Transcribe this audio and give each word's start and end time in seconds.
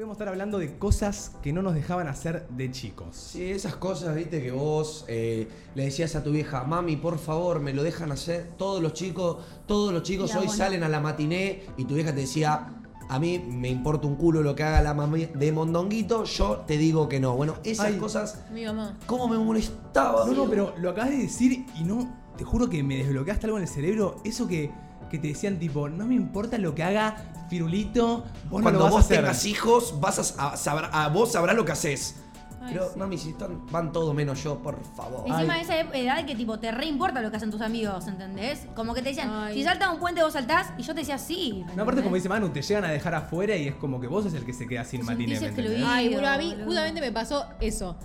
Hoy 0.00 0.04
vamos 0.04 0.14
a 0.14 0.20
estar 0.20 0.28
hablando 0.28 0.58
de 0.58 0.78
cosas 0.78 1.32
que 1.42 1.52
no 1.52 1.60
nos 1.60 1.74
dejaban 1.74 2.08
hacer 2.08 2.48
de 2.48 2.70
chicos. 2.70 3.14
Sí, 3.14 3.50
esas 3.50 3.76
cosas, 3.76 4.16
viste, 4.16 4.42
que 4.42 4.50
vos 4.50 5.04
eh, 5.08 5.46
le 5.74 5.84
decías 5.84 6.16
a 6.16 6.24
tu 6.24 6.30
vieja, 6.30 6.64
mami, 6.64 6.96
por 6.96 7.18
favor, 7.18 7.60
me 7.60 7.74
lo 7.74 7.82
dejan 7.82 8.10
hacer. 8.10 8.48
Todos 8.56 8.82
los 8.82 8.94
chicos, 8.94 9.44
todos 9.66 9.92
los 9.92 10.02
chicos 10.02 10.34
hoy 10.34 10.48
salen 10.48 10.84
a 10.84 10.88
la 10.88 11.00
matiné 11.00 11.64
y 11.76 11.84
tu 11.84 11.96
vieja 11.96 12.14
te 12.14 12.22
decía, 12.22 12.68
a 13.10 13.18
mí 13.18 13.40
me 13.46 13.68
importa 13.68 14.06
un 14.06 14.16
culo 14.16 14.42
lo 14.42 14.54
que 14.54 14.62
haga 14.62 14.80
la 14.80 14.94
mami 14.94 15.26
de 15.26 15.52
Mondonguito, 15.52 16.24
yo 16.24 16.64
te 16.66 16.78
digo 16.78 17.06
que 17.06 17.20
no. 17.20 17.36
Bueno, 17.36 17.56
esas 17.62 17.88
Ay. 17.88 17.98
cosas, 17.98 18.42
Mi 18.54 18.64
mamá. 18.64 18.96
¿cómo 19.04 19.28
me 19.28 19.36
molestaba? 19.36 20.24
No, 20.24 20.32
no, 20.32 20.48
pero 20.48 20.72
lo 20.78 20.88
acabas 20.88 21.10
de 21.10 21.18
decir 21.18 21.66
y 21.78 21.84
no, 21.84 22.10
te 22.38 22.44
juro 22.44 22.70
que 22.70 22.82
me 22.82 22.96
desbloqueaste 22.96 23.44
algo 23.44 23.58
en 23.58 23.64
el 23.64 23.68
cerebro. 23.68 24.16
Eso 24.24 24.48
que, 24.48 24.70
que 25.10 25.18
te 25.18 25.28
decían 25.28 25.58
tipo, 25.58 25.90
no 25.90 26.06
me 26.06 26.14
importa 26.14 26.56
lo 26.56 26.74
que 26.74 26.84
haga 26.84 27.34
Firulito, 27.50 28.24
vos 28.48 28.62
Cuando 28.62 28.70
no 28.70 28.78
lo 28.78 28.84
vas 28.84 28.92
vos 28.92 29.02
a 29.02 29.04
hacer. 29.04 29.16
tengas 29.18 29.44
hijos, 29.44 30.00
vas 30.00 30.38
a, 30.38 30.52
a- 30.52 30.56
sabrá- 30.56 30.88
a 30.92 31.08
vos 31.08 31.32
sabrás 31.32 31.56
lo 31.56 31.64
que 31.64 31.72
haces. 31.72 32.14
Ay, 32.62 32.74
Pero, 32.74 32.92
sí. 32.92 32.98
mami, 32.98 33.18
si 33.18 33.30
están, 33.30 33.66
van 33.72 33.90
todo 33.90 34.14
menos 34.14 34.44
yo, 34.44 34.58
por 34.62 34.78
favor. 34.94 35.24
Encima 35.26 35.54
de 35.56 35.62
esa 35.62 35.80
edad 35.80 36.24
que 36.26 36.36
tipo 36.36 36.58
te 36.60 36.70
re 36.70 36.86
importa 36.86 37.20
lo 37.22 37.30
que 37.30 37.38
hacen 37.38 37.50
tus 37.50 37.60
amigos, 37.62 38.06
¿entendés? 38.06 38.66
Como 38.76 38.94
que 38.94 39.02
te 39.02 39.08
decían, 39.08 39.30
Ay. 39.32 39.54
si 39.54 39.64
salta 39.64 39.90
un 39.90 39.98
puente 39.98 40.22
vos 40.22 40.34
saltás 40.34 40.68
y 40.78 40.82
yo 40.82 40.94
te 40.94 41.00
decía 41.00 41.18
sí. 41.18 41.64
No, 41.74 41.82
aparte 41.82 42.02
como 42.02 42.14
dice 42.14 42.28
Manu, 42.28 42.50
te 42.50 42.62
llegan 42.62 42.84
a 42.84 42.90
dejar 42.90 43.14
afuera 43.16 43.56
y 43.56 43.66
es 43.68 43.74
como 43.74 43.98
que 44.00 44.06
vos 44.06 44.24
sos 44.24 44.34
el 44.34 44.44
que 44.44 44.52
se 44.52 44.68
queda 44.68 44.84
sin 44.84 45.00
Te 45.00 45.06
matiné. 45.06 45.36
sentís 45.38 45.40
¿me 45.40 45.48
entendés? 45.48 45.72
excluido. 45.72 45.88
Ay, 45.90 46.08
bueno, 46.12 46.28
a 46.28 46.38
mí 46.38 46.50
boludo. 46.50 46.64
justamente 46.66 47.00
me 47.00 47.10
pasó 47.12 47.46
eso. 47.60 47.96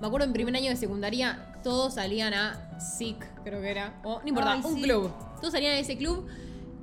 Me 0.00 0.06
acuerdo 0.06 0.26
en 0.26 0.32
primer 0.34 0.54
año 0.54 0.68
de 0.70 0.76
secundaria, 0.76 1.54
todos 1.64 1.94
salían 1.94 2.34
a 2.34 2.78
SIC, 2.78 3.16
creo 3.42 3.62
que 3.62 3.70
era. 3.70 3.94
O 4.04 4.20
no 4.20 4.28
importa, 4.28 4.52
Ay, 4.52 4.60
un 4.62 4.74
sí. 4.76 4.82
club. 4.82 5.10
Todos 5.40 5.52
salían 5.54 5.72
a 5.72 5.78
ese 5.78 5.96
club. 5.96 6.26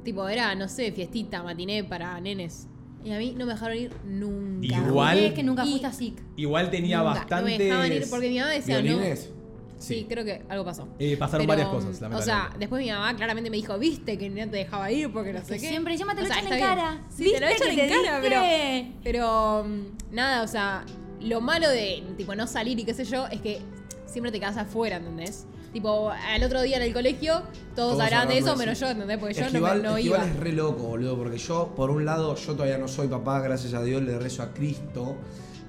Tipo, 0.04 0.28
era, 0.28 0.54
no 0.56 0.68
sé, 0.68 0.92
fiestita, 0.92 1.42
matiné 1.44 1.84
para 1.84 2.20
nenes. 2.20 2.68
Y 3.06 3.12
a 3.12 3.18
mí 3.18 3.34
no 3.38 3.46
me 3.46 3.54
dejaron 3.54 3.78
ir 3.78 3.92
nunca. 4.06 4.66
Igual- 4.78 5.18
Es 5.20 5.34
que 5.34 5.44
nunca 5.44 5.64
fuiste 5.66 5.88
a 5.88 5.92
SIC. 5.92 6.22
Igual 6.38 6.70
tenía 6.72 6.98
Nunca. 7.00 7.10
bastantes... 7.20 7.52
No 7.54 7.58
me 7.58 7.64
dejaban 7.64 7.92
ir 7.94 8.10
porque 8.10 8.30
mi 8.30 8.40
mamá 8.40 8.52
decía, 8.52 8.78
no. 8.78 8.84
¿Violines? 8.84 9.30
Sí, 9.78 9.96
Sí. 9.96 10.06
creo 10.08 10.24
que 10.24 10.42
algo 10.48 10.64
pasó. 10.64 10.88
Eh, 11.00 11.18
pasaron 11.18 11.46
Pero, 11.46 11.60
varias 11.60 11.68
cosas, 11.86 12.02
O 12.14 12.22
sea, 12.22 12.50
después 12.58 12.82
mi 12.82 12.90
mamá 12.90 13.14
claramente 13.18 13.50
me 13.50 13.58
dijo, 13.58 13.78
viste 13.78 14.18
que 14.18 14.30
no 14.30 14.50
te 14.50 14.56
dejaba 14.58 14.90
ir 14.90 15.12
porque 15.12 15.34
no 15.34 15.40
sé 15.42 15.56
Que 15.56 15.60
qué. 15.60 15.68
siempre 15.68 15.92
encima 15.94 16.16
te 16.16 16.22
lo 16.22 16.28
O 16.28 16.32
sea, 16.32 16.40
echan 16.40 16.54
en 16.54 16.58
bien. 16.60 16.70
cara. 16.70 17.02
Sí, 17.10 17.32
te 17.34 17.40
lo 17.42 17.48
¿Viste 17.48 17.64
echan 17.66 17.76
que 17.76 17.84
en 17.84 17.90
te 17.90 18.06
cara, 18.08 18.20
pero. 18.22 18.40
dije? 18.42 18.92
Pero 19.04 19.66
mm, 19.66 20.16
nada, 20.16 20.44
o 20.44 20.48
sea, 20.48 20.86
lo 21.20 21.42
malo 21.42 21.68
de 21.70 22.02
tipo 22.16 22.34
no 22.36 22.48
salir 22.48 22.80
y 22.80 22.86
qué 22.86 22.94
sé 22.94 23.04
yo 23.04 23.28
es 23.28 23.42
que 23.42 23.60
siempre 24.06 24.32
te 24.32 24.40
quedas 24.40 24.56
afuera, 24.56 24.96
¿entendés? 24.98 25.46
Tipo, 25.74 26.12
al 26.12 26.44
otro 26.44 26.62
día 26.62 26.78
en 26.78 26.84
el 26.84 26.94
colegio, 26.94 27.42
todos, 27.76 28.00
hablaban 28.00 28.28
de 28.28 28.38
eso, 28.38 28.56
menos 28.56 28.80
yo, 28.80 28.90
¿entendés? 28.92 29.18
Porque 29.18 29.34
yo 29.34 29.42
no, 29.42 29.48
Esquival, 29.48 29.78
me- 29.82 29.84
no 29.90 29.98
Esquival 29.98 30.20
iba. 30.22 30.30
es 30.30 30.40
re 30.40 30.52
loco, 30.54 30.84
boludo, 30.84 31.18
porque 31.18 31.38
yo, 31.40 31.74
por 31.76 31.90
un 31.90 32.06
lado, 32.06 32.36
yo 32.36 32.54
todavía 32.54 32.78
no 32.78 32.88
soy 32.88 33.08
papá, 33.08 33.40
gracias 33.42 33.74
a 33.74 33.82
Dios, 33.82 34.02
le 34.04 34.18
rezo 34.20 34.44
a 34.44 34.54
Cristo. 34.54 35.16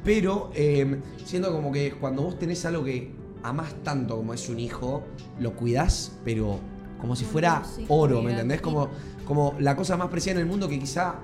Pero 0.05 0.51
eh, 0.55 1.01
siento 1.25 1.51
como 1.53 1.73
que 1.73 1.93
cuando 1.93 2.23
vos 2.23 2.39
tenés 2.39 2.65
algo 2.67 2.85
que 2.85 3.11
amás 3.43 3.75
tanto 3.83 4.17
como 4.19 4.35
es 4.35 4.47
un 4.51 4.61
hijo, 4.61 5.03
lo 5.41 5.55
cuidás, 5.55 6.13
pero 6.23 6.61
como 7.01 7.17
si 7.17 7.25
fuera 7.25 7.63
oro, 7.89 8.21
¿me 8.23 8.33
entendés? 8.33 8.61
Como, 8.61 8.91
como 9.27 9.55
la 9.59 9.75
cosa 9.75 9.97
más 9.97 10.09
preciada 10.09 10.41
en 10.41 10.47
el 10.47 10.51
mundo 10.51 10.69
que 10.69 10.79
quizá, 10.79 11.15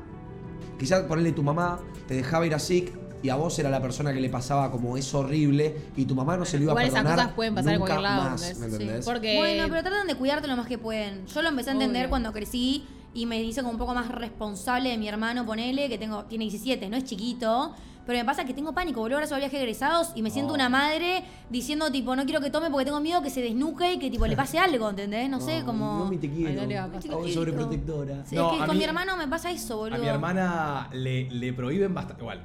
quizá 0.78 1.06
ponerle 1.06 1.33
tu 1.33 1.42
mamá 1.42 1.78
te 2.08 2.14
dejaba 2.14 2.47
ir 2.47 2.55
a 2.55 2.58
SIC 2.58 2.92
y 3.22 3.28
a 3.28 3.36
vos 3.36 3.58
era 3.58 3.70
la 3.70 3.80
persona 3.82 4.12
que 4.12 4.20
le 4.20 4.28
pasaba 4.30 4.70
como 4.70 4.96
es 4.96 5.12
horrible 5.14 5.76
y 5.96 6.04
tu 6.04 6.14
mamá 6.14 6.36
no 6.36 6.44
se 6.44 6.58
lo 6.58 6.64
iba 6.64 6.72
a 6.72 6.82
esas 6.84 6.94
perdonar 6.94 7.16
cosas 7.16 7.32
pueden 7.34 7.54
pasar 7.54 7.72
en 7.74 7.78
nunca 7.80 7.94
cualquier 7.94 8.10
lado, 8.16 8.30
más, 8.30 8.42
¿entendés? 8.42 8.58
¿me 8.60 8.68
Sí. 8.77 8.82
entendés? 8.82 9.04
Porque. 9.04 9.36
Bueno, 9.36 9.64
pero 9.68 9.82
tratan 9.82 10.06
de 10.06 10.14
cuidarte 10.14 10.48
lo 10.48 10.56
más 10.56 10.66
que 10.66 10.78
pueden. 10.78 11.27
Yo 11.27 11.42
lo 11.42 11.48
empecé 11.48 11.70
a 11.70 11.72
entender 11.74 12.02
Obvio. 12.02 12.10
cuando 12.10 12.32
crecí 12.32 12.84
y 13.12 13.27
me 13.27 13.42
hice 13.42 13.60
como 13.60 13.72
un 13.72 13.78
poco 13.78 13.94
más 13.94 14.08
responsable 14.08 14.90
de 14.90 14.98
mi 14.98 15.08
hermano, 15.08 15.44
ponele, 15.44 15.88
que 15.88 15.98
tengo, 15.98 16.24
tiene 16.24 16.44
17, 16.44 16.88
no 16.88 16.96
es 16.96 17.04
chiquito. 17.04 17.74
Pero 18.06 18.18
me 18.18 18.24
pasa 18.24 18.44
que 18.44 18.54
tengo 18.54 18.72
pánico, 18.72 18.98
boludo. 19.00 19.18
Ahora 19.18 19.27
soy 19.28 19.38
viaje 19.40 19.56
de 19.56 19.62
egresados 19.64 20.10
y 20.16 20.22
me 20.22 20.30
siento 20.30 20.52
Oh. 20.52 20.55
una 20.55 20.68
madre 20.68 21.22
diciendo, 21.50 21.92
tipo, 21.92 22.16
no 22.16 22.24
quiero 22.24 22.40
que 22.40 22.50
tome 22.50 22.68
porque 22.70 22.86
tengo 22.86 22.98
miedo 22.98 23.22
que 23.22 23.30
se 23.30 23.40
desnuque 23.42 23.92
y 23.92 23.98
que, 23.98 24.10
tipo, 24.10 24.27
le 24.27 24.34
pase 24.36 24.58
algo, 24.58 24.88
¿entendés? 24.90 25.28
No 25.28 25.38
sé, 25.40 25.62
como. 25.64 26.05
Mami, 26.06 26.16
te 26.16 26.28
quiero. 26.30 26.48
Ay, 26.50 26.56
no 26.56 26.66
le 26.66 26.74
va 26.77 26.84
a 26.84 26.89
pasar. 26.89 27.11
Ay, 27.22 27.33
sobreprotectora. 27.33 28.24
Sí, 28.24 28.34
No, 28.36 28.50
es 28.52 28.56
que 28.56 28.62
a 28.62 28.66
con 28.66 28.74
mí- 28.74 28.78
mi 28.80 28.84
hermano 28.84 29.16
me 29.16 29.28
pasa 29.28 29.50
eso, 29.50 29.77
boludo. 29.77 29.96
A 29.96 29.98
mi 29.98 30.08
hermana 30.08 30.89
le, 30.92 31.30
le 31.30 31.52
prohíben 31.52 31.92
bastante... 31.95 32.22
Igual, 32.22 32.40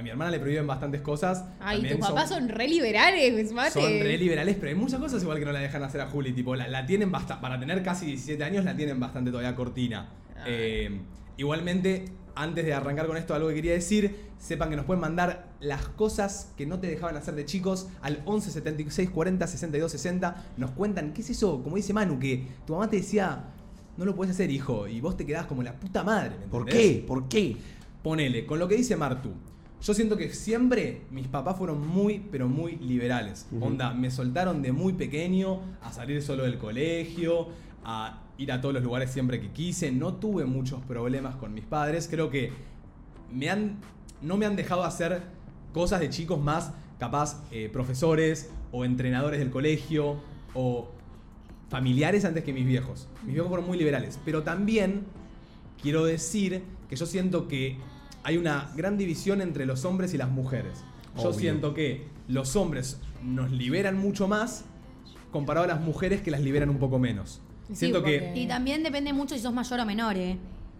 a 0.00 0.02
mi 0.02 0.08
hermana 0.08 0.30
le 0.30 0.40
prohíben 0.40 0.66
bastantes 0.66 1.02
cosas. 1.02 1.44
Ay, 1.60 1.82
tus 1.82 1.98
papás 1.98 2.30
son 2.30 2.48
re 2.48 2.66
liberales, 2.66 3.52
mate. 3.52 3.72
Son 3.72 3.82
re 3.82 4.16
liberales, 4.16 4.56
pero 4.56 4.68
hay 4.70 4.74
muchas 4.74 4.98
cosas 4.98 5.22
igual 5.22 5.38
que 5.38 5.44
no 5.44 5.52
la 5.52 5.60
dejan 5.60 5.82
hacer 5.82 6.00
a 6.00 6.06
Juli. 6.06 6.32
Tipo, 6.32 6.56
la, 6.56 6.68
la 6.68 6.86
tienen 6.86 7.12
bastante. 7.12 7.42
Para 7.42 7.60
tener 7.60 7.82
casi 7.82 8.06
17 8.06 8.42
años, 8.42 8.64
la 8.64 8.74
tienen 8.74 8.98
bastante 8.98 9.30
todavía 9.30 9.54
cortina. 9.54 10.08
Eh, 10.46 11.00
igualmente, 11.36 12.06
antes 12.34 12.64
de 12.64 12.72
arrancar 12.72 13.06
con 13.06 13.18
esto, 13.18 13.34
algo 13.34 13.48
que 13.48 13.56
quería 13.56 13.74
decir: 13.74 14.30
sepan 14.38 14.70
que 14.70 14.76
nos 14.76 14.86
pueden 14.86 15.02
mandar 15.02 15.50
las 15.60 15.86
cosas 15.88 16.50
que 16.56 16.64
no 16.64 16.80
te 16.80 16.86
dejaban 16.86 17.16
hacer 17.18 17.34
de 17.34 17.44
chicos 17.44 17.88
al 18.00 18.22
11 18.24 18.52
76 18.52 19.10
40 19.10 19.46
62 19.46 19.92
60. 19.92 20.44
Nos 20.56 20.70
cuentan, 20.70 21.12
¿qué 21.12 21.20
es 21.20 21.28
eso? 21.28 21.62
Como 21.62 21.76
dice 21.76 21.92
Manu, 21.92 22.18
que 22.18 22.46
tu 22.66 22.72
mamá 22.72 22.88
te 22.88 22.96
decía. 22.96 23.44
No 23.98 24.06
lo 24.06 24.16
puedes 24.16 24.32
hacer, 24.32 24.50
hijo. 24.50 24.88
Y 24.88 25.02
vos 25.02 25.14
te 25.18 25.26
quedás 25.26 25.44
como 25.44 25.62
la 25.62 25.74
puta 25.74 26.02
madre. 26.02 26.30
¿me 26.40 26.46
¿Por 26.46 26.64
qué? 26.64 27.04
¿Por 27.06 27.28
qué? 27.28 27.58
Ponele, 28.02 28.46
con 28.46 28.58
lo 28.58 28.66
que 28.66 28.76
dice 28.76 28.96
Martu. 28.96 29.34
Yo 29.82 29.94
siento 29.94 30.16
que 30.18 30.28
siempre 30.34 31.02
mis 31.10 31.26
papás 31.26 31.56
fueron 31.56 31.86
muy, 31.86 32.22
pero 32.30 32.48
muy 32.48 32.76
liberales. 32.76 33.46
Onda, 33.60 33.94
me 33.94 34.10
soltaron 34.10 34.60
de 34.60 34.72
muy 34.72 34.92
pequeño 34.92 35.60
a 35.82 35.90
salir 35.90 36.22
solo 36.22 36.42
del 36.42 36.58
colegio, 36.58 37.48
a 37.82 38.20
ir 38.36 38.52
a 38.52 38.60
todos 38.60 38.74
los 38.74 38.82
lugares 38.82 39.10
siempre 39.10 39.40
que 39.40 39.50
quise. 39.50 39.90
No 39.90 40.14
tuve 40.14 40.44
muchos 40.44 40.82
problemas 40.82 41.36
con 41.36 41.54
mis 41.54 41.64
padres. 41.64 42.08
Creo 42.10 42.28
que 42.28 42.52
me 43.32 43.48
han, 43.48 43.78
no 44.20 44.36
me 44.36 44.44
han 44.44 44.54
dejado 44.54 44.84
hacer 44.84 45.22
cosas 45.72 46.00
de 46.00 46.10
chicos 46.10 46.38
más 46.38 46.72
capaz 46.98 47.42
eh, 47.50 47.70
profesores 47.72 48.50
o 48.72 48.84
entrenadores 48.84 49.40
del 49.40 49.50
colegio 49.50 50.20
o 50.52 50.90
familiares 51.70 52.26
antes 52.26 52.44
que 52.44 52.52
mis 52.52 52.66
viejos. 52.66 53.08
Mis 53.24 53.32
viejos 53.32 53.48
fueron 53.48 53.66
muy 53.66 53.78
liberales. 53.78 54.18
Pero 54.26 54.42
también 54.42 55.04
quiero 55.80 56.04
decir 56.04 56.64
que 56.90 56.96
yo 56.96 57.06
siento 57.06 57.48
que 57.48 57.78
hay 58.22 58.36
una 58.36 58.70
gran 58.76 58.96
división 58.98 59.40
entre 59.40 59.66
los 59.66 59.84
hombres 59.84 60.14
y 60.14 60.18
las 60.18 60.30
mujeres. 60.30 60.84
Yo 61.20 61.32
siento 61.32 61.74
que 61.74 62.06
los 62.28 62.54
hombres 62.56 62.98
nos 63.24 63.50
liberan 63.50 63.98
mucho 63.98 64.28
más 64.28 64.64
comparado 65.32 65.64
a 65.64 65.68
las 65.68 65.80
mujeres 65.80 66.20
que 66.22 66.30
las 66.30 66.40
liberan 66.40 66.70
un 66.70 66.78
poco 66.78 66.98
menos. 66.98 67.40
Sí, 67.68 67.76
siento 67.76 68.02
que 68.02 68.32
Y 68.34 68.46
también 68.46 68.82
depende 68.82 69.12
mucho 69.12 69.34
si 69.34 69.40
sos 69.40 69.52
mayor 69.52 69.80
o 69.80 69.86
menor, 69.86 70.16
¿eh? 70.16 70.38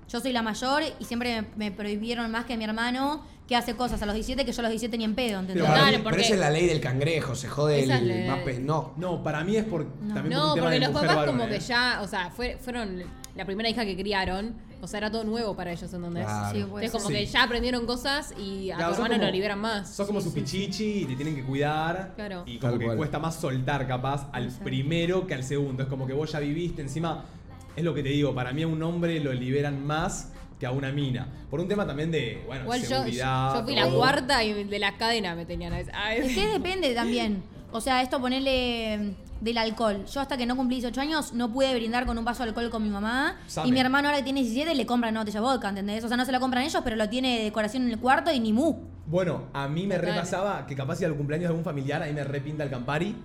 Yo 0.09 0.21
soy 0.21 0.33
la 0.33 0.43
mayor 0.43 0.83
y 0.99 1.05
siempre 1.05 1.43
me, 1.43 1.49
me 1.56 1.71
prohibieron 1.73 2.31
más 2.33 2.45
que 2.45 2.56
mi 2.56 2.65
hermano 2.65 3.23
que 3.47 3.55
hace 3.57 3.75
cosas 3.77 4.01
a 4.03 4.07
los 4.07 4.15
17 4.15 4.45
que 4.45 4.53
yo 4.53 4.61
a 4.61 4.62
los 4.62 4.71
17 4.71 4.97
ni 4.99 5.05
en 5.05 5.15
pedo, 5.15 5.41
¿entendés? 5.41 5.65
Pero, 5.69 5.87
mí- 5.87 5.93
porque- 5.99 6.11
pero 6.11 6.22
esa 6.22 6.34
es 6.34 6.41
la 6.41 6.51
ley 6.51 6.67
del 6.67 6.81
cangrejo, 6.81 7.34
se 7.37 7.49
jode 7.49 7.81
Esa 7.84 7.99
el 7.99 8.27
la- 8.27 8.34
más 8.37 8.45
pe- 8.45 8.59
No, 8.61 8.93
no, 8.97 9.22
para 9.22 9.43
mí 9.45 9.57
es 9.57 9.65
por 9.65 9.84
también 9.84 10.25
por 10.25 10.33
No, 10.33 10.49
un 10.49 10.55
tema 10.55 10.67
porque 10.67 10.81
de 10.81 10.87
los 10.87 11.01
papás 11.01 11.27
como 11.27 11.45
¿eh? 11.45 11.49
que 11.49 11.61
ya, 11.61 12.01
o 12.03 12.07
sea, 12.09 12.31
fue- 12.31 12.59
fueron 12.61 13.03
la 13.36 13.44
primera 13.44 13.68
hija 13.68 13.84
que 13.84 13.96
criaron, 13.96 14.54
o 14.82 14.86
sea, 14.86 14.98
era 14.98 15.10
todo 15.10 15.24
nuevo 15.24 15.54
para 15.54 15.72
ellos, 15.72 15.92
¿entendés? 15.92 16.24
Claro. 16.24 16.50
Sí, 16.54 16.60
Entonces 16.60 16.91
como 16.92 17.08
que 17.08 17.26
ya 17.26 17.42
aprendieron 17.44 17.86
cosas 17.86 18.34
y 18.38 18.70
a 18.70 18.76
Claro, 18.76 18.91
tu 18.91 18.94
hermano 18.96 19.14
como- 19.14 19.26
lo 19.26 19.32
liberan 19.32 19.58
más. 19.60 19.94
Sos 19.94 20.06
como 20.06 20.20
Sí, 20.20 20.28
su 20.28 20.34
sí. 20.34 20.41
pichichi 20.41 21.02
y 21.02 21.04
te 21.06 21.16
tienen 21.16 21.36
que 21.36 21.44
cuidar. 21.44 22.12
Claro. 22.16 22.42
Y 22.46 22.58
como 22.58 22.72
Tal 22.72 22.78
que 22.80 22.84
cual. 22.86 22.96
cuesta 22.96 23.18
más 23.18 23.36
soltar 23.36 23.86
capaz 23.86 24.28
al 24.32 24.44
Exacto. 24.44 24.64
primero 24.64 25.26
que 25.26 25.34
al 25.34 25.44
segundo. 25.44 25.82
Es 25.84 25.88
como 25.88 26.06
que 26.06 26.12
vos 26.12 26.30
ya 26.32 26.41
viviste 26.41 26.82
encima. 26.82 27.24
Es 27.76 27.84
lo 27.84 27.94
que 27.94 28.02
te 28.02 28.08
digo, 28.08 28.34
para 28.34 28.52
mí 28.52 28.62
a 28.62 28.66
un 28.68 28.82
hombre 28.82 29.20
lo 29.20 29.32
liberan 29.32 29.86
más 29.86 30.32
que 30.58 30.66
a 30.66 30.72
una 30.72 30.91
mina. 30.92 31.28
Por 31.50 31.60
un 31.60 31.68
tema 31.68 31.86
también 31.86 32.10
de, 32.10 32.42
bueno, 32.47 32.64
Igual 32.64 32.80
yo, 32.82 32.86
seguridad. 32.88 33.54
yo 33.54 33.64
fui 33.64 33.74
la 33.74 33.88
cuarta 33.88 34.42
y 34.44 34.64
de 34.64 34.78
la 34.78 34.97
cadena 34.98 35.34
me 35.34 35.47
tenían 35.47 35.72
a 35.72 35.78
veces. 35.78 35.94
Es 36.18 36.34
que 36.34 36.48
depende 36.48 36.94
también. 36.94 37.42
O 37.72 37.80
sea, 37.80 38.02
esto 38.02 38.20
ponerle 38.20 39.14
del 39.41 39.59
alcohol. 39.59 40.05
Yo 40.06 40.21
hasta 40.21 40.37
que 40.37 40.47
no 40.47 40.56
cumplí 40.56 40.77
18 40.77 41.01
años 41.01 41.33
no 41.33 41.51
pude 41.53 41.75
brindar 41.75 42.06
con 42.06 42.17
un 42.19 42.25
vaso 42.25 42.43
de 42.43 42.51
alcohol 42.51 42.71
con 42.71 42.83
mi 42.83 42.91
mamá. 42.91 43.37
Same. 43.47 43.69
Y 43.69 43.73
mi 43.73 43.81
hermano 43.81 44.09
ahora 44.09 44.19
que 44.19 44.25
tiene 44.25 44.41
17 44.41 44.75
le 44.75 44.87
compran 44.87 45.12
una 45.12 45.21
botella 45.21 45.41
de 45.41 45.47
vodka, 45.47 45.69
¿entendés? 45.71 46.05
O 46.05 46.09
sea, 46.09 46.17
no 46.17 46.25
se 46.25 46.33
la 46.33 46.41
compran 46.41 46.65
ellos, 46.65 46.81
pero 46.84 46.97
lo 46.97 47.09
tiene 47.09 47.39
de 47.39 47.45
decoración 47.45 47.84
en 47.84 47.91
el 47.91 47.99
cuarto 47.99 48.31
y 48.33 48.41
ni 48.41 48.53
mu. 48.53 48.75
Bueno, 49.06 49.45
a 49.53 49.66
mí 49.69 49.87
me 49.87 49.97
Total. 49.97 50.15
repasaba 50.15 50.66
que 50.66 50.77
capaz 50.77 50.97
si 50.97 51.04
al 51.04 51.15
cumpleaños 51.16 51.45
de 51.45 51.48
algún 51.48 51.65
familiar, 51.65 52.03
ahí 52.03 52.13
me 52.13 52.22
repinta 52.25 52.63
el 52.65 52.71
Campari. 52.71 53.16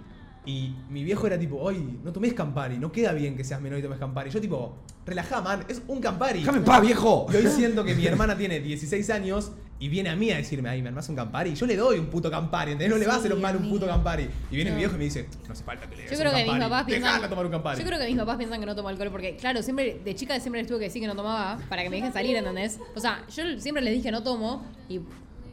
Y 0.48 0.76
mi 0.90 1.04
viejo 1.04 1.26
era 1.26 1.40
tipo, 1.40 1.58
oye, 1.58 1.84
no 2.04 2.14
tomes 2.14 2.34
Campari, 2.34 2.78
no 2.78 2.92
queda 2.92 3.14
bien 3.14 3.36
que 3.36 3.44
seas 3.44 3.60
menor 3.62 3.80
y 3.80 3.82
tomes 3.82 3.98
Campari. 3.98 4.30
Yo 4.30 4.40
tipo, 4.40 4.78
relajá, 5.06 5.42
man, 5.42 5.66
es 5.68 5.82
un 5.88 6.00
Campari. 6.00 6.40
déjame 6.40 6.60
en 6.60 6.64
paz, 6.64 6.82
viejo. 6.82 7.26
Y 7.34 7.36
hoy 7.36 7.48
siento 7.48 7.84
que 7.84 7.96
mi 7.96 8.06
hermana 8.06 8.38
tiene 8.38 8.60
16 8.60 9.10
años 9.10 9.52
y 9.78 9.90
viene 9.90 10.10
a 10.10 10.16
mí 10.16 10.32
a 10.32 10.38
decirme, 10.38 10.70
ay, 10.70 10.82
me 10.82 10.88
armás 10.90 11.10
un 11.10 11.16
Campari. 11.18 11.50
Y 11.52 11.56
yo 11.56 11.66
le 11.66 11.76
doy 11.76 12.00
un 12.00 12.06
puto 12.08 12.32
Campari, 12.32 12.72
¿entendés? 12.72 12.90
No 12.90 12.98
le 12.98 13.06
va 13.08 13.16
a 13.16 13.18
hacer 13.18 13.34
Sí, 13.34 13.38
mal 13.40 13.56
un 13.58 13.70
puto. 13.70 13.86
Campari. 13.86 14.30
Y 14.50 14.56
viene 14.56 14.70
No. 14.72 14.76
mi 14.78 14.82
viejo 14.82 14.96
y 14.96 14.98
me 14.98 15.04
dice, 15.04 15.28
no 15.48 15.54
hace 15.54 15.64
falta 15.66 15.90
que 15.90 15.96
le 15.98 16.02
des 16.04 16.12
Yo 16.12 16.18
un 16.18 16.22
creo 16.22 16.32
que 16.32 16.38
mis 16.38 16.46
Campari, 16.52 16.70
papás 16.70 16.86
piensan. 16.86 17.30
tomar 17.30 17.46
un 17.46 17.52
Campari. 17.52 17.80
Yo 17.82 17.86
creo 17.86 18.00
que 18.00 18.06
mis 18.08 18.16
papás 18.18 18.38
piensan 18.38 18.60
que 18.62 18.66
no 18.66 18.76
tomo 18.76 18.90
alcohol 18.90 19.10
porque, 19.12 19.36
claro, 19.36 19.62
siempre 19.62 20.00
de 20.04 20.16
chica 20.16 20.40
siempre 20.40 20.62
les 20.62 20.68
tuve 20.68 20.80
que 20.80 20.86
decir 20.86 21.02
que 21.02 21.08
no 21.08 21.16
tomaba 21.16 21.58
para 21.70 21.84
que 21.84 21.90
me 21.90 21.98
dejen 21.98 22.14
salir, 22.14 22.36
¿entendés? 22.38 22.80
O 22.96 23.00
sea, 23.00 23.24
yo 23.36 23.44
siempre 23.60 23.84
les 23.84 23.94
dije 23.96 24.12
no 24.12 24.24
tomo 24.24 24.66
y 24.88 25.02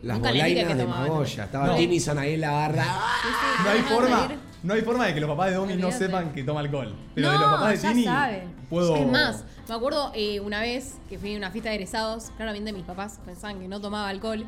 Las 0.03 0.19
nunca 0.19 0.31
les 0.33 0.45
dije 0.45 0.55
bolainas 0.55 0.69
que 0.73 0.75
de 0.79 0.83
tomaba. 0.85 1.01
Magoya. 1.09 1.45
Estaba 1.45 1.75
ahí 1.75 2.35
en 2.35 2.41
la 2.41 2.51
barra. 2.53 2.85
no 3.65 3.71
hay 3.71 3.81
forma, 3.81 4.21
salir. 4.21 4.39
No 4.63 4.75
hay 4.75 4.83
forma 4.83 5.07
de 5.07 5.15
que 5.15 5.21
los 5.21 5.29
papás 5.31 5.51
de 5.51 5.57
Domi 5.57 5.75
no 5.75 5.87
Olvídate. 5.89 6.05
sepan 6.07 6.33
que 6.33 6.43
toma 6.45 6.61
alcohol. 6.61 6.95
Pero 7.15 7.27
No, 7.29 7.33
de 7.33 7.39
los 7.39 7.49
papás 7.51 7.71
de 7.71 7.77
ya 7.79 7.89
Tini 7.93 8.05
saben. 8.05 8.55
puedo 8.71 8.97
Es 8.97 9.07
más, 9.07 9.45
me 9.69 9.75
acuerdo 9.75 10.13
eh, 10.15 10.41
una 10.41 10.61
vez 10.61 10.97
que 11.09 11.19
fui 11.19 11.35
a 11.35 11.39
una 11.39 11.51
fiesta 11.51 11.71
de 11.71 11.77
egresados, 11.77 12.31
claramente 12.37 12.73
mis 12.73 12.85
papás 12.85 13.19
pensaban 13.25 13.61
que 13.61 13.69
no 13.69 13.81
tomaba 13.81 14.09
alcohol, 14.09 14.45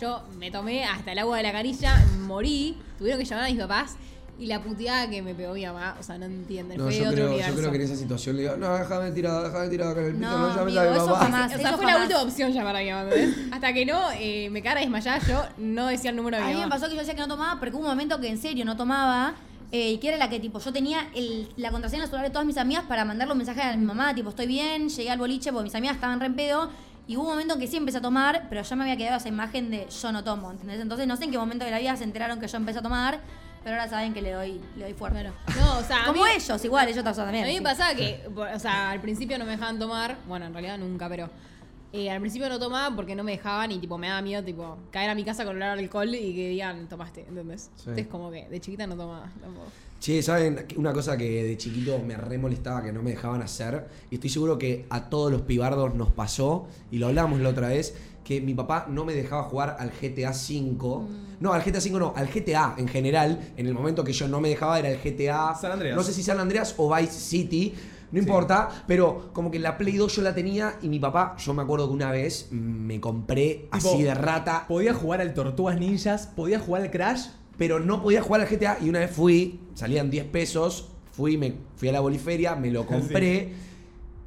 Yo 0.00 0.22
me 0.38 0.50
tomé 0.50 0.84
hasta 0.84 1.12
el 1.12 1.18
agua 1.20 1.36
de 1.36 1.44
la 1.44 1.52
canilla, 1.52 1.94
morí, 2.26 2.76
tuvieron 2.98 3.20
que 3.20 3.24
llamar 3.24 3.44
a 3.44 3.48
mis 3.48 3.58
papás 3.60 3.96
y 4.38 4.46
la 4.46 4.60
puteada 4.60 5.08
que 5.08 5.22
me 5.22 5.32
pegó 5.34 5.54
mi 5.54 5.64
mamá, 5.64 5.96
o 5.98 6.02
sea, 6.02 6.18
no 6.18 6.26
entienden. 6.26 6.76
No, 6.76 6.84
fue 6.84 6.92
de 6.94 6.98
yo 6.98 7.04
otro 7.04 7.14
creo, 7.14 7.26
yo 7.28 7.32
universo. 7.34 7.56
creo 7.58 7.70
que 7.70 7.76
en 7.76 7.82
esa 7.84 7.96
situación 7.96 8.36
le 8.36 8.42
digo, 8.42 8.56
no, 8.56 8.76
déjame 8.76 9.12
tirado, 9.12 9.44
déjame 9.44 9.68
tirado 9.68 9.94
con 9.94 10.04
el 10.04 10.12
pito, 10.14 10.26
No, 10.28 10.38
no, 10.38 10.48
llames 10.48 10.60
amigo, 10.76 10.80
a 10.80 10.84
mi 10.84 10.96
eso 10.96 11.14
jamás. 11.14 11.46
O 11.54 11.56
sea, 11.58 11.68
Eso 11.68 11.76
fue 11.76 11.86
la 11.86 11.92
jamás. 11.92 12.06
última 12.08 12.22
opción 12.22 12.52
llamar 12.52 12.76
a 12.76 12.80
mi 12.80 12.90
mamá, 12.90 13.02
¿entendés? 13.10 13.36
Hasta 13.52 13.72
que 13.72 13.86
no 13.86 14.00
eh, 14.18 14.50
me 14.50 14.60
cara 14.62 14.80
desmayada, 14.80 15.18
yo 15.26 15.42
no 15.58 15.86
decía 15.86 16.10
el 16.10 16.16
número 16.16 16.36
de 16.36 16.42
A 16.42 16.46
mi 16.46 16.52
mí 16.52 16.58
me 16.58 16.66
mamá. 16.66 16.74
pasó 16.74 16.88
que 16.88 16.94
yo 16.96 17.00
decía 17.00 17.14
que 17.14 17.20
no 17.20 17.28
tomaba, 17.28 17.58
pero 17.60 17.72
hubo 17.72 17.82
un 17.84 17.86
momento 17.90 18.20
que 18.20 18.28
en 18.28 18.38
serio 18.38 18.64
no 18.66 18.76
tomaba. 18.76 19.34
Eh, 19.72 19.90
y 19.92 19.98
que 19.98 20.08
era 20.08 20.16
la 20.16 20.28
que, 20.30 20.38
tipo, 20.40 20.58
yo 20.60 20.72
tenía 20.72 21.08
el- 21.14 21.48
la 21.56 21.70
contraseña 21.70 22.02
del 22.02 22.08
celular 22.10 22.26
de 22.28 22.32
todas 22.32 22.46
mis 22.46 22.56
amigas 22.56 22.84
para 22.88 23.04
mandarle 23.04 23.32
un 23.32 23.38
mensaje 23.38 23.62
a 23.62 23.76
mi 23.76 23.84
mamá, 23.84 24.14
tipo, 24.14 24.30
estoy 24.30 24.46
bien, 24.46 24.88
llegué 24.88 25.10
al 25.10 25.18
boliche 25.18 25.50
porque 25.52 25.64
mis 25.64 25.74
amigas 25.74 25.96
estaban 25.96 26.20
re 26.20 26.26
en 26.26 26.34
pedo. 26.34 26.70
Y 27.08 27.16
hubo 27.16 27.22
un 27.24 27.30
momento 27.30 27.54
en 27.54 27.60
que 27.60 27.68
sí 27.68 27.76
empecé 27.76 27.98
a 27.98 28.00
tomar, 28.00 28.46
pero 28.48 28.62
ya 28.62 28.74
me 28.76 28.82
había 28.82 28.96
quedado 28.96 29.18
esa 29.18 29.28
imagen 29.28 29.70
de 29.70 29.86
yo 29.88 30.10
no 30.12 30.24
tomo, 30.24 30.50
¿entendés? 30.50 30.80
Entonces 30.80 31.06
no 31.06 31.16
sé 31.16 31.24
en 31.24 31.30
qué 31.30 31.38
momento 31.38 31.64
de 31.64 31.70
la 31.70 31.78
vida 31.78 31.96
se 31.96 32.02
enteraron 32.02 32.40
que 32.40 32.48
yo 32.48 32.56
empecé 32.56 32.80
a 32.80 32.82
tomar, 32.82 33.20
pero 33.62 33.76
ahora 33.76 33.88
saben 33.88 34.12
que 34.12 34.20
le 34.22 34.32
doy, 34.32 34.60
le 34.76 34.84
doy 34.86 34.94
fuerte. 34.94 35.18
Bueno, 35.22 35.32
no, 35.60 35.78
o 35.78 35.82
sea, 35.84 36.02
a 36.02 36.06
Como 36.06 36.24
mí- 36.24 36.30
ellos, 36.36 36.64
igual, 36.64 36.88
ellos 36.88 37.04
también. 37.04 37.44
A 37.44 37.46
mí 37.46 37.52
sí. 37.54 37.60
me 37.60 37.62
pasaba 37.62 37.94
que, 37.94 38.20
o 38.54 38.58
sea, 38.58 38.90
al 38.90 39.00
principio 39.00 39.38
no 39.38 39.44
me 39.44 39.52
dejaban 39.52 39.78
tomar, 39.78 40.16
bueno, 40.26 40.46
en 40.46 40.52
realidad 40.52 40.78
nunca, 40.78 41.08
pero 41.08 41.30
eh, 41.96 42.10
al 42.10 42.20
principio 42.20 42.48
no 42.48 42.58
tomaba 42.58 42.94
porque 42.94 43.14
no 43.14 43.24
me 43.24 43.32
dejaban 43.32 43.72
y 43.72 43.78
tipo 43.78 43.96
me 43.98 44.08
daba 44.08 44.22
miedo 44.22 44.44
tipo 44.44 44.78
caer 44.90 45.10
a 45.10 45.14
mi 45.14 45.24
casa 45.24 45.44
con 45.44 45.56
olor 45.56 45.68
a 45.68 45.72
alcohol 45.72 46.14
y 46.14 46.34
que 46.34 46.48
digan, 46.50 46.88
tomaste, 46.88 47.24
¿entendés? 47.28 47.70
Sí. 47.76 47.84
Entonces 47.88 48.06
como 48.08 48.30
que 48.30 48.48
de 48.48 48.60
chiquita 48.60 48.86
no 48.86 48.96
tomaba 48.96 49.32
tampoco. 49.40 49.66
Che, 49.98 50.22
¿saben? 50.22 50.66
Una 50.76 50.92
cosa 50.92 51.16
que 51.16 51.42
de 51.42 51.56
chiquito 51.56 51.98
me 51.98 52.16
re 52.16 52.36
molestaba 52.38 52.82
que 52.82 52.92
no 52.92 53.02
me 53.02 53.10
dejaban 53.10 53.42
hacer, 53.42 53.86
y 54.10 54.16
estoy 54.16 54.30
seguro 54.30 54.58
que 54.58 54.84
a 54.90 55.08
todos 55.08 55.32
los 55.32 55.42
pibardos 55.42 55.94
nos 55.94 56.12
pasó, 56.12 56.68
y 56.90 56.98
lo 56.98 57.06
hablamos 57.06 57.40
la 57.40 57.48
otra 57.48 57.68
vez, 57.68 57.94
que 58.26 58.40
mi 58.40 58.54
papá 58.54 58.86
no 58.90 59.04
me 59.04 59.14
dejaba 59.14 59.44
jugar 59.44 59.76
al 59.78 59.90
GTA 59.90 60.32
V. 60.32 61.06
No, 61.38 61.52
al 61.52 61.62
GTA 61.62 61.78
V 61.78 61.90
no, 61.98 62.12
al 62.16 62.26
GTA 62.26 62.74
en 62.76 62.88
general. 62.88 63.52
En 63.56 63.66
el 63.66 63.72
momento 63.72 64.02
que 64.02 64.12
yo 64.12 64.26
no 64.26 64.40
me 64.40 64.48
dejaba 64.48 64.80
era 64.80 64.90
el 64.90 64.98
GTA. 64.98 65.54
San 65.54 65.70
Andreas. 65.70 65.96
No 65.96 66.02
sé 66.02 66.12
si 66.12 66.24
San 66.24 66.40
Andreas 66.40 66.74
o 66.76 66.92
Vice 66.92 67.12
City. 67.12 67.72
No 68.12 68.18
importa, 68.18 68.84
pero 68.86 69.30
como 69.32 69.50
que 69.50 69.58
la 69.58 69.76
Play 69.78 69.96
2 69.96 70.16
yo 70.16 70.22
la 70.22 70.34
tenía 70.34 70.74
y 70.82 70.88
mi 70.88 70.98
papá, 70.98 71.36
yo 71.38 71.52
me 71.54 71.62
acuerdo 71.62 71.88
que 71.88 71.94
una 71.94 72.10
vez 72.10 72.48
me 72.50 73.00
compré 73.00 73.68
así 73.70 74.02
de 74.02 74.14
rata 74.14 74.64
Podía 74.68 74.94
jugar 74.94 75.20
al 75.20 75.34
Tortugas 75.34 75.78
Ninjas, 75.78 76.28
podía 76.28 76.58
jugar 76.60 76.82
al 76.82 76.90
Crash. 76.90 77.26
pero 77.58 77.80
no 77.80 78.02
podía 78.02 78.22
jugar 78.22 78.42
al 78.42 78.48
GTA 78.48 78.78
y 78.80 78.88
una 78.88 79.00
vez 79.00 79.10
fui, 79.10 79.60
salían 79.74 80.10
10 80.10 80.26
pesos, 80.26 80.88
fui, 81.12 81.36
me, 81.36 81.54
fui 81.76 81.88
a 81.88 81.92
la 81.92 82.00
boliferia, 82.00 82.54
me 82.54 82.70
lo 82.70 82.86
compré 82.86 83.54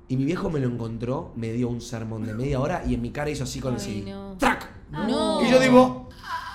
y 0.07 0.17
mi 0.17 0.25
viejo 0.25 0.49
me 0.49 0.59
lo 0.59 0.67
encontró, 0.67 1.31
me 1.35 1.53
dio 1.53 1.69
un 1.69 1.81
sermón 1.81 2.25
de 2.25 2.33
media 2.33 2.59
hora 2.59 2.83
y 2.87 2.95
en 2.95 3.01
mi 3.01 3.11
cara 3.11 3.29
hizo 3.29 3.43
así 3.43 3.59
con 3.59 3.75
el 3.75 3.79
Ay, 3.79 3.85
CD. 4.01 4.11
no. 4.11 4.35
¡Trac! 4.37 4.67
No. 4.91 5.45
Y 5.45 5.51
yo 5.51 5.59
digo, 5.59 5.98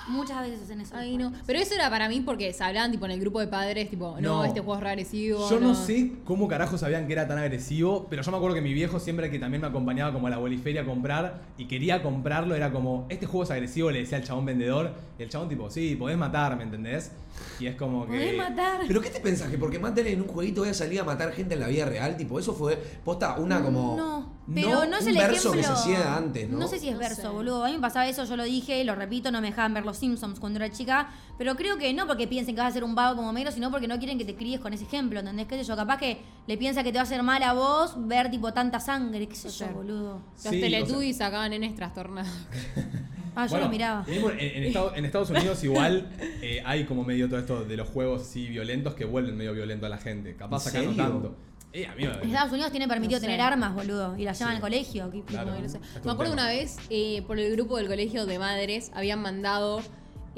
Muchas 0.07 0.41
veces 0.41 0.61
hacen 0.63 0.81
eso. 0.81 0.95
Ay, 0.95 1.17
no. 1.17 1.31
Pero 1.47 1.59
eso 1.59 1.73
era 1.73 1.89
para 1.89 2.07
mí 2.07 2.21
porque 2.21 2.53
se 2.53 2.63
hablaban 2.63 2.91
tipo 2.91 3.05
en 3.05 3.11
el 3.11 3.19
grupo 3.19 3.39
de 3.39 3.47
padres, 3.47 3.89
tipo, 3.89 4.15
no, 4.21 4.37
No. 4.37 4.45
este 4.45 4.59
juego 4.59 4.75
es 4.75 4.83
re 4.83 4.89
agresivo. 4.89 5.49
Yo 5.49 5.59
no 5.59 5.73
sé 5.73 6.11
cómo 6.25 6.47
carajo 6.47 6.77
sabían 6.77 7.07
que 7.07 7.13
era 7.13 7.27
tan 7.27 7.37
agresivo, 7.39 8.07
pero 8.09 8.21
yo 8.21 8.31
me 8.31 8.37
acuerdo 8.37 8.55
que 8.55 8.61
mi 8.61 8.73
viejo 8.73 8.99
siempre 8.99 9.31
que 9.31 9.39
también 9.39 9.61
me 9.61 9.67
acompañaba 9.67 10.13
como 10.13 10.27
a 10.27 10.29
la 10.29 10.37
boliferia 10.37 10.81
a 10.81 10.85
comprar 10.85 11.41
y 11.57 11.65
quería 11.65 12.03
comprarlo, 12.03 12.55
era 12.55 12.71
como, 12.71 13.05
este 13.09 13.25
juego 13.25 13.43
es 13.43 13.51
agresivo, 13.51 13.89
le 13.91 13.99
decía 13.99 14.17
al 14.19 14.23
chabón 14.23 14.45
vendedor, 14.45 14.91
y 15.17 15.23
el 15.23 15.29
chabón 15.29 15.49
tipo, 15.49 15.69
sí, 15.71 15.95
podés 15.95 16.17
matar, 16.17 16.55
¿me 16.55 16.63
entendés? 16.63 17.11
Y 17.59 17.65
es 17.67 17.75
como 17.75 18.05
que... 18.05 18.11
Podés 18.13 18.37
matar. 18.37 18.81
¿pero 18.87 19.01
qué 19.01 19.09
te 19.09 19.19
pensás? 19.19 19.49
¿Que 19.49 19.57
porque 19.57 19.79
maten 19.79 20.07
en 20.07 20.21
un 20.21 20.27
jueguito 20.27 20.61
voy 20.61 20.69
a 20.69 20.73
salir 20.73 20.99
a 21.01 21.03
matar 21.03 21.31
gente 21.33 21.55
en 21.55 21.59
la 21.61 21.67
vida 21.67 21.85
real? 21.85 22.15
Tipo, 22.15 22.39
eso 22.39 22.53
fue, 22.53 22.75
posta, 23.03 23.35
una 23.37 23.61
como... 23.61 23.97
No, 23.97 24.35
pero 24.53 24.85
no, 24.85 24.97
es 24.97 25.03
un 25.03 25.09
el 25.09 25.17
verso 25.17 25.49
ejemplo. 25.49 25.53
que 25.53 25.63
se 25.63 25.71
hacía 25.73 26.15
antes, 26.15 26.49
¿no? 26.49 26.65
sé 26.67 26.79
si 26.79 26.87
es 26.89 26.93
No 26.93 26.99
verso, 26.99 27.21
sé. 27.23 27.27
boludo. 27.27 27.63
A 27.65 27.67
mí 27.67 27.73
me 27.73 27.81
pasaba 27.81 28.07
eso, 28.07 28.23
yo 28.25 28.37
lo 28.37 28.43
dije, 28.43 28.83
lo 28.85 28.95
repito, 28.95 29.31
no 29.31 29.41
me 29.41 29.47
dejaban 29.47 29.73
ver 29.73 29.85
los 29.85 29.94
Simpsons 29.97 30.39
cuando 30.39 30.57
era 30.57 30.71
chica. 30.71 31.09
Pero 31.37 31.55
creo 31.55 31.77
que 31.77 31.93
no 31.93 32.07
porque 32.07 32.27
piensen 32.27 32.55
que 32.55 32.61
vas 32.61 32.71
a 32.71 32.73
ser 32.73 32.83
un 32.83 32.95
vago 32.95 33.15
como 33.15 33.33
Mero, 33.33 33.51
sino 33.51 33.71
porque 33.71 33.87
no 33.87 33.97
quieren 33.97 34.17
que 34.17 34.25
te 34.25 34.35
críes 34.35 34.59
con 34.59 34.73
ese 34.73 34.85
ejemplo, 34.85 35.19
¿entendés? 35.19 35.47
¿Qué 35.47 35.57
sé 35.57 35.63
yo? 35.63 35.75
Capaz 35.75 35.97
que 35.97 36.19
le 36.47 36.57
piensa 36.57 36.83
que 36.83 36.91
te 36.91 36.97
va 36.97 37.01
a 37.01 37.03
hacer 37.03 37.23
mal 37.23 37.41
a 37.43 37.53
vos 37.53 37.95
ver 38.07 38.31
tipo 38.31 38.53
tanta 38.53 38.79
sangre, 38.79 39.27
qué 39.27 39.35
sé 39.35 39.49
yo, 39.49 39.67
boludo. 39.67 40.21
Los 40.43 40.53
Sí, 40.53 40.61
Teletubbies 40.61 41.17
sacaban 41.17 41.51
nenes 41.51 41.75
trastornados. 41.75 42.31
Ah, 43.37 43.47
yo 43.47 43.51
Bueno, 43.51 43.65
lo 43.65 43.71
miraba. 43.71 44.05
En, 44.07 44.39
en 44.39 44.63
Estados, 44.63 44.93
en 44.95 45.03
Estados 45.03 45.29
Unidos 45.29 45.61
igual 45.65 46.07
eh, 46.41 46.61
hay 46.65 46.85
como 46.85 47.03
medio 47.03 47.27
todo 47.27 47.37
esto 47.37 47.65
de 47.65 47.75
los 47.75 47.89
juegos 47.89 48.21
así 48.21 48.47
violentos 48.47 48.93
que 48.93 49.03
vuelven 49.03 49.35
medio 49.35 49.51
violento 49.51 49.85
a 49.85 49.89
la 49.89 49.97
gente. 49.97 50.35
Capaz 50.35 50.73
¿En 50.73 50.77
acá 50.77 50.89
no 50.89 50.95
tanto. 50.95 51.35
Eh, 51.77 51.85
amigo, 51.87 52.13
Estados 52.23 52.53
Unidos 52.53 52.71
tiene 52.71 52.87
permitido 52.87 53.17
No 53.19 53.21
sé. 53.21 53.25
tener 53.27 53.41
armas, 53.41 53.75
boludo, 53.75 54.15
y 54.17 54.23
las 54.23 54.39
llevan 54.39 54.53
Sí. 54.53 54.55
al 54.55 54.61
colegio. 54.61 55.11
¿qué- 55.11 55.23
Claro. 55.23 55.51
No, 55.53 55.59
no 55.59 55.67
sé. 55.69 55.77
Es 55.77 55.93
todo 55.95 56.03
Me 56.05 56.11
acuerdo 56.11 56.31
una 56.31 56.47
vez 56.47 56.77
eh, 56.89 57.21
por 57.27 57.37
el 57.37 57.51
grupo 57.51 57.75
del 57.77 57.87
colegio 57.87 58.25
de 58.25 58.39
madres 58.39 58.91
habían 58.93 59.21
mandado 59.21 59.81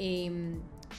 eh, 0.00 0.56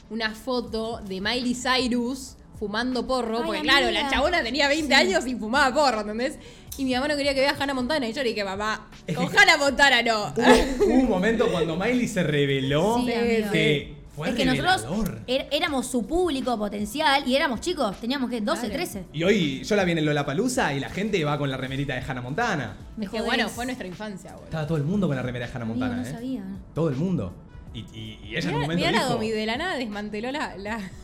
una 0.10 0.32
foto 0.36 1.02
de 1.08 1.20
Miley 1.22 1.56
Cyrus 1.56 2.36
fumando 2.58 3.06
porro, 3.08 3.38
Ay, 3.40 3.44
porque 3.46 3.60
amiga. 3.60 3.78
claro, 3.80 3.92
la 3.92 4.10
chabona 4.10 4.44
tenía 4.44 4.68
20 4.70 4.94
años 4.96 5.26
y 5.28 5.36
fumaba 5.36 5.74
porro, 5.74 6.02
¿entendés? 6.02 6.38
Y 6.78 6.86
mi 6.86 6.94
mamá 6.94 7.08
no 7.10 7.18
quería 7.18 7.34
que 7.34 7.42
vea 7.42 7.52
a 7.52 7.56
Hannah 7.62 7.74
Montana 7.74 8.08
y 8.08 8.14
yo 8.14 8.24
le 8.24 8.30
dije, 8.30 8.44
mamá, 8.46 8.90
con 9.16 9.26
Hannah 9.38 9.58
Montana 9.58 10.02
no. 10.04 10.34
Hubo, 10.36 10.86
hubo 10.86 10.94
un 10.94 11.10
momento 11.10 11.50
cuando 11.52 11.76
Miley 11.76 12.08
se 12.08 12.24
reveló 12.24 13.02
Sí, 13.06 13.14
amigo. 13.14 13.52
que 13.52 13.96
fue 14.20 14.30
es 14.30 14.36
que 14.36 14.46
nosotros 14.46 14.86
er- 15.28 15.48
éramos 15.52 15.88
su 15.88 16.06
público 16.06 16.58
potencial 16.58 17.24
y 17.28 17.36
éramos 17.36 17.62
chicos, 17.62 17.96
teníamos 18.00 18.30
que 18.30 18.42
12, 18.42 18.60
Claro. 18.62 18.74
13. 18.76 19.06
Y 19.14 19.24
hoy 19.24 19.64
yo 19.64 19.76
la 19.76 19.84
vi 19.84 19.92
en 19.94 19.98
el 19.98 20.06
Lollapalooza 20.06 20.74
y 20.74 20.80
la 20.80 20.90
gente 20.90 21.24
va 21.24 21.38
con 21.38 21.50
la 21.50 21.58
remerita 21.58 21.96
de 21.96 22.02
Hannah 22.02 22.22
Montana. 22.22 22.78
Me 22.98 23.08
jodés. 23.08 23.26
bueno, 23.26 23.50
fue 23.50 23.66
nuestra 23.66 23.88
infancia, 23.88 24.32
boludo. 24.32 24.46
Estaba 24.46 24.68
todo 24.68 24.78
el 24.78 24.84
mundo 24.84 25.08
con 25.08 25.16
la 25.16 25.22
remera 25.24 25.48
de 25.48 25.52
Hannah 25.54 25.66
Amigo, 25.66 25.80
Montana, 25.80 26.02
no 26.02 26.08
¿eh? 26.08 26.12
sabía. 26.12 26.44
Todo 26.76 26.90
el 26.90 26.96
mundo. 26.96 27.34
Y, 27.74 27.80
y- 27.94 28.20
y 28.24 28.36
ella 28.36 28.50
en 28.50 28.56
un 28.56 28.62
momento 28.62 28.80
mirá 28.80 28.92
la 28.92 29.00
dijo... 29.00 29.14
Domi, 29.14 29.30
de 29.32 29.46
la 29.46 29.58
nada 29.58 29.76
desmanteló 29.78 30.32
la... 30.32 30.58
la- 30.58 30.80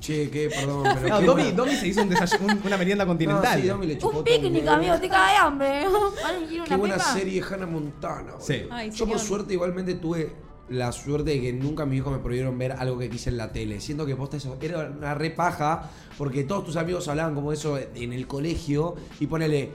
Che, 0.00 0.30
qué, 0.30 0.48
perdón, 0.48 0.84
pero 1.02 1.08
No, 1.08 1.18
qué 1.20 1.26
Domi, 1.26 1.50
Domi 1.52 1.74
se 1.74 1.88
hizo 1.88 2.02
un 2.02 2.08
un- 2.12 2.60
una 2.64 2.76
merienda 2.76 3.04
continental. 3.04 3.56
No, 3.58 3.62
sí, 3.62 3.68
Domi 3.68 3.86
le 3.88 3.98
chupó 3.98 4.18
Un 4.18 4.24
picnic, 4.24 4.66
amigo, 4.68 4.96
te 5.00 5.08
cae 5.08 5.32
de 5.32 5.38
hambre. 5.38 5.84
¿Alguien 6.24 6.48
quiere 6.48 6.64
Qué 6.64 6.70
una 6.70 6.76
buena 6.76 6.94
pepa? 6.94 7.12
serie 7.14 7.42
Hannah 7.42 7.66
Montana. 7.66 8.22
boludo. 8.32 8.40
Sí. 8.40 8.62
Ay, 8.70 8.90
Yo 8.92 9.08
por 9.08 9.18
suerte 9.18 9.54
igualmente 9.54 9.94
tuve 9.94 10.32
la 10.70 10.92
suerte 10.92 11.30
de 11.30 11.40
que 11.40 11.52
nunca 11.52 11.86
mis 11.86 11.98
hijos 11.98 12.12
me 12.12 12.18
prohibieron 12.18 12.58
ver 12.58 12.72
algo 12.72 12.98
que 12.98 13.08
quise 13.08 13.30
en 13.30 13.36
la 13.38 13.50
tele. 13.52 13.80
Siento 13.80 14.04
que 14.06 14.14
posta 14.16 14.36
eso 14.36 14.56
era 14.60 14.90
una 14.96 15.14
repaja 15.14 15.90
porque 16.16 16.44
todos 16.44 16.64
tus 16.64 16.76
amigos 16.76 17.08
hablaban 17.08 17.34
como 17.34 17.52
eso 17.52 17.78
en 17.94 18.12
el 18.12 18.26
colegio 18.26 18.94
y 19.20 19.26
ponele... 19.26 19.70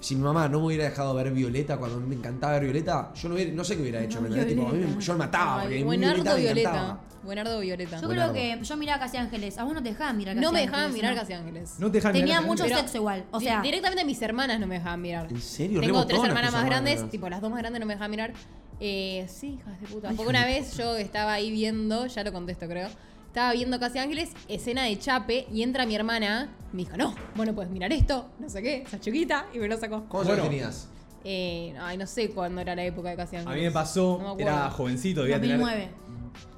Si 0.00 0.16
mi 0.16 0.22
mamá 0.22 0.48
no 0.48 0.58
me 0.58 0.66
hubiera 0.66 0.82
dejado 0.82 1.14
ver 1.14 1.30
Violeta 1.30 1.76
cuando 1.76 2.00
me 2.00 2.16
encantaba 2.16 2.54
ver 2.54 2.64
Violeta, 2.64 3.12
yo 3.14 3.28
no, 3.28 3.36
hubiera- 3.36 3.52
no 3.52 3.62
sé 3.62 3.76
qué 3.76 3.82
hubiera 3.82 4.02
hecho. 4.02 4.18
a 4.18 4.22
mí 4.22 4.30
me- 4.30 5.00
yo 5.00 5.12
me 5.12 5.18
mataba. 5.20 5.60
porque 5.60 5.74
a 5.74 5.76
Ay, 5.76 5.78
mí 5.78 5.84
Buenardo 5.84 6.24
me 6.24 6.40
Violeta. 6.40 6.70
encantaba. 6.70 7.00
Buenardo 7.22 7.60
Violeta. 7.60 8.00
Yo 8.00 8.06
Buenardo. 8.06 8.32
creo 8.32 8.58
que 8.58 8.64
yo 8.64 8.76
miraba 8.76 8.98
Casi 9.00 9.16
Ángeles. 9.16 9.58
A 9.58 9.64
vos 9.64 9.74
no 9.74 9.82
te 9.82 9.90
dejaban 9.90 10.16
mirar 10.16 10.34
Casi 10.34 10.44
No 10.44 10.52
me 10.52 10.58
Ángeles. 10.58 10.70
dejaban 10.72 10.92
mirar 10.94 11.14
¿no? 11.14 11.20
Casi 11.20 11.32
Ángeles. 11.32 11.74
No 11.78 11.86
te 11.90 11.98
dejan 11.98 12.12
Tenía 12.12 12.26
mirar- 12.40 12.46
mucho 12.46 12.64
Pero 12.64 12.76
sexo 12.78 12.96
igual. 12.98 13.24
O 13.30 13.40
sea, 13.40 13.60
directamente 13.62 14.04
mis 14.04 14.20
hermanas 14.22 14.58
no 14.60 14.66
me 14.66 14.76
dejaban 14.76 15.00
mirar. 15.00 15.26
¿En 15.30 15.40
serio? 15.40 15.80
Tengo 15.80 16.06
tres 16.06 16.22
hermanas 16.24 16.52
más 16.52 16.64
grandes, 16.64 16.94
hermanas. 16.94 17.10
tipo 17.10 17.28
las 17.28 17.40
dos 17.40 17.50
más 17.50 17.58
grandes 17.60 17.80
no 17.80 17.86
me 17.86 17.94
dejaban 17.94 18.10
mirar. 18.10 18.32
Eh, 18.80 19.26
sí, 19.28 19.58
hijas 19.60 19.80
de 19.80 19.86
puta. 19.86 20.08
Porque 20.16 20.28
una 20.30 20.44
vez 20.44 20.76
yo 20.76 20.96
estaba 20.96 21.32
ahí 21.34 21.50
viendo, 21.50 22.06
ya 22.06 22.24
lo 22.24 22.32
contesto 22.32 22.66
creo, 22.66 22.88
estaba 23.28 23.52
viendo 23.52 23.78
Casi 23.78 23.98
Ángeles, 23.98 24.30
escena 24.48 24.82
de 24.84 24.98
Chape, 24.98 25.46
y 25.52 25.62
entra 25.62 25.86
mi 25.86 25.94
hermana, 25.94 26.50
me 26.72 26.78
dijo, 26.84 26.96
no, 26.96 27.14
bueno, 27.36 27.54
puedes 27.54 27.70
mirar 27.70 27.92
esto, 27.92 28.28
no 28.40 28.48
sé 28.48 28.60
qué, 28.62 28.82
esa 28.82 28.98
chiquita, 29.00 29.46
y 29.54 29.58
me 29.58 29.68
lo 29.68 29.78
sacó. 29.78 30.04
¿Cómo 30.08 30.24
Bueno. 30.24 30.42
tenías? 30.42 30.88
Eh, 31.24 31.74
ay, 31.80 31.96
no 31.96 32.06
sé 32.06 32.30
cuándo 32.30 32.60
era 32.60 32.74
la 32.74 32.84
época 32.84 33.10
de 33.10 33.16
Casi 33.16 33.36
A 33.36 33.40
Ángeles. 33.40 33.58
mí 33.58 33.64
me 33.66 33.70
pasó, 33.70 34.18
No 34.18 34.24
me 34.36 34.42
acuerdo. 34.42 34.50
era 34.58 34.70
jovencito, 34.70 35.22
debía 35.22 35.40
tener... 35.40 35.58
2009. 35.58 35.90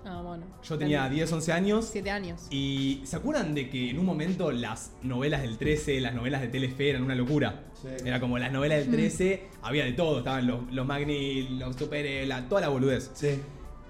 Ah, 0.06 0.21
bueno. 0.23 0.44
Yo 0.62 0.76
tenía 0.78 1.09
10, 1.09 1.33
11 1.33 1.52
años. 1.52 1.88
7 1.90 2.11
años. 2.11 2.47
Y 2.50 3.00
¿se 3.04 3.16
acuerdan 3.16 3.54
de 3.54 3.71
que 3.71 3.90
en 3.90 3.99
un 3.99 4.04
momento 4.04 4.52
las 4.52 4.92
novelas 5.02 5.42
del 5.42 5.56
13, 5.56 6.00
las 6.00 6.14
novelas 6.14 6.42
de 6.42 6.49
Telefe 6.49 6.90
eran 6.90 7.02
una 7.02 7.14
locura? 7.14 7.64
Sí. 7.80 7.88
Era 8.04 8.21
como 8.21 8.38
las 8.38 8.52
novelas 8.52 8.80
del 8.80 8.90
13, 8.90 9.44
había 9.62 9.85
de 9.85 9.92
todo, 9.92 10.18
estaban 10.18 10.47
los, 10.47 10.71
los 10.73 10.87
Magni, 10.87 11.49
los 11.59 11.76
Super, 11.76 12.26
la, 12.26 12.47
toda 12.49 12.61
la 12.61 12.68
boludez. 12.68 13.11
Sí. 13.14 13.40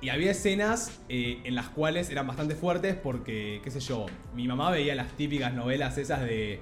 Y 0.01 0.09
había 0.11 0.31
escenas 0.33 1.01
eh, 1.09 1.41
en 1.45 1.55
las 1.55 1.69
cuales 1.71 2.11
eran 2.11 2.27
bastante 2.27 2.55
fuertes 2.55 2.95
porque, 2.95 3.61
qué 3.65 3.71
sé 3.71 3.81
yo, 3.81 4.07
mi 4.35 4.47
mamá 4.47 4.71
veía 4.71 4.95
las 4.95 5.13
típicas 5.17 5.53
novelas 5.55 5.99
esas 5.99 6.21
de, 6.23 6.61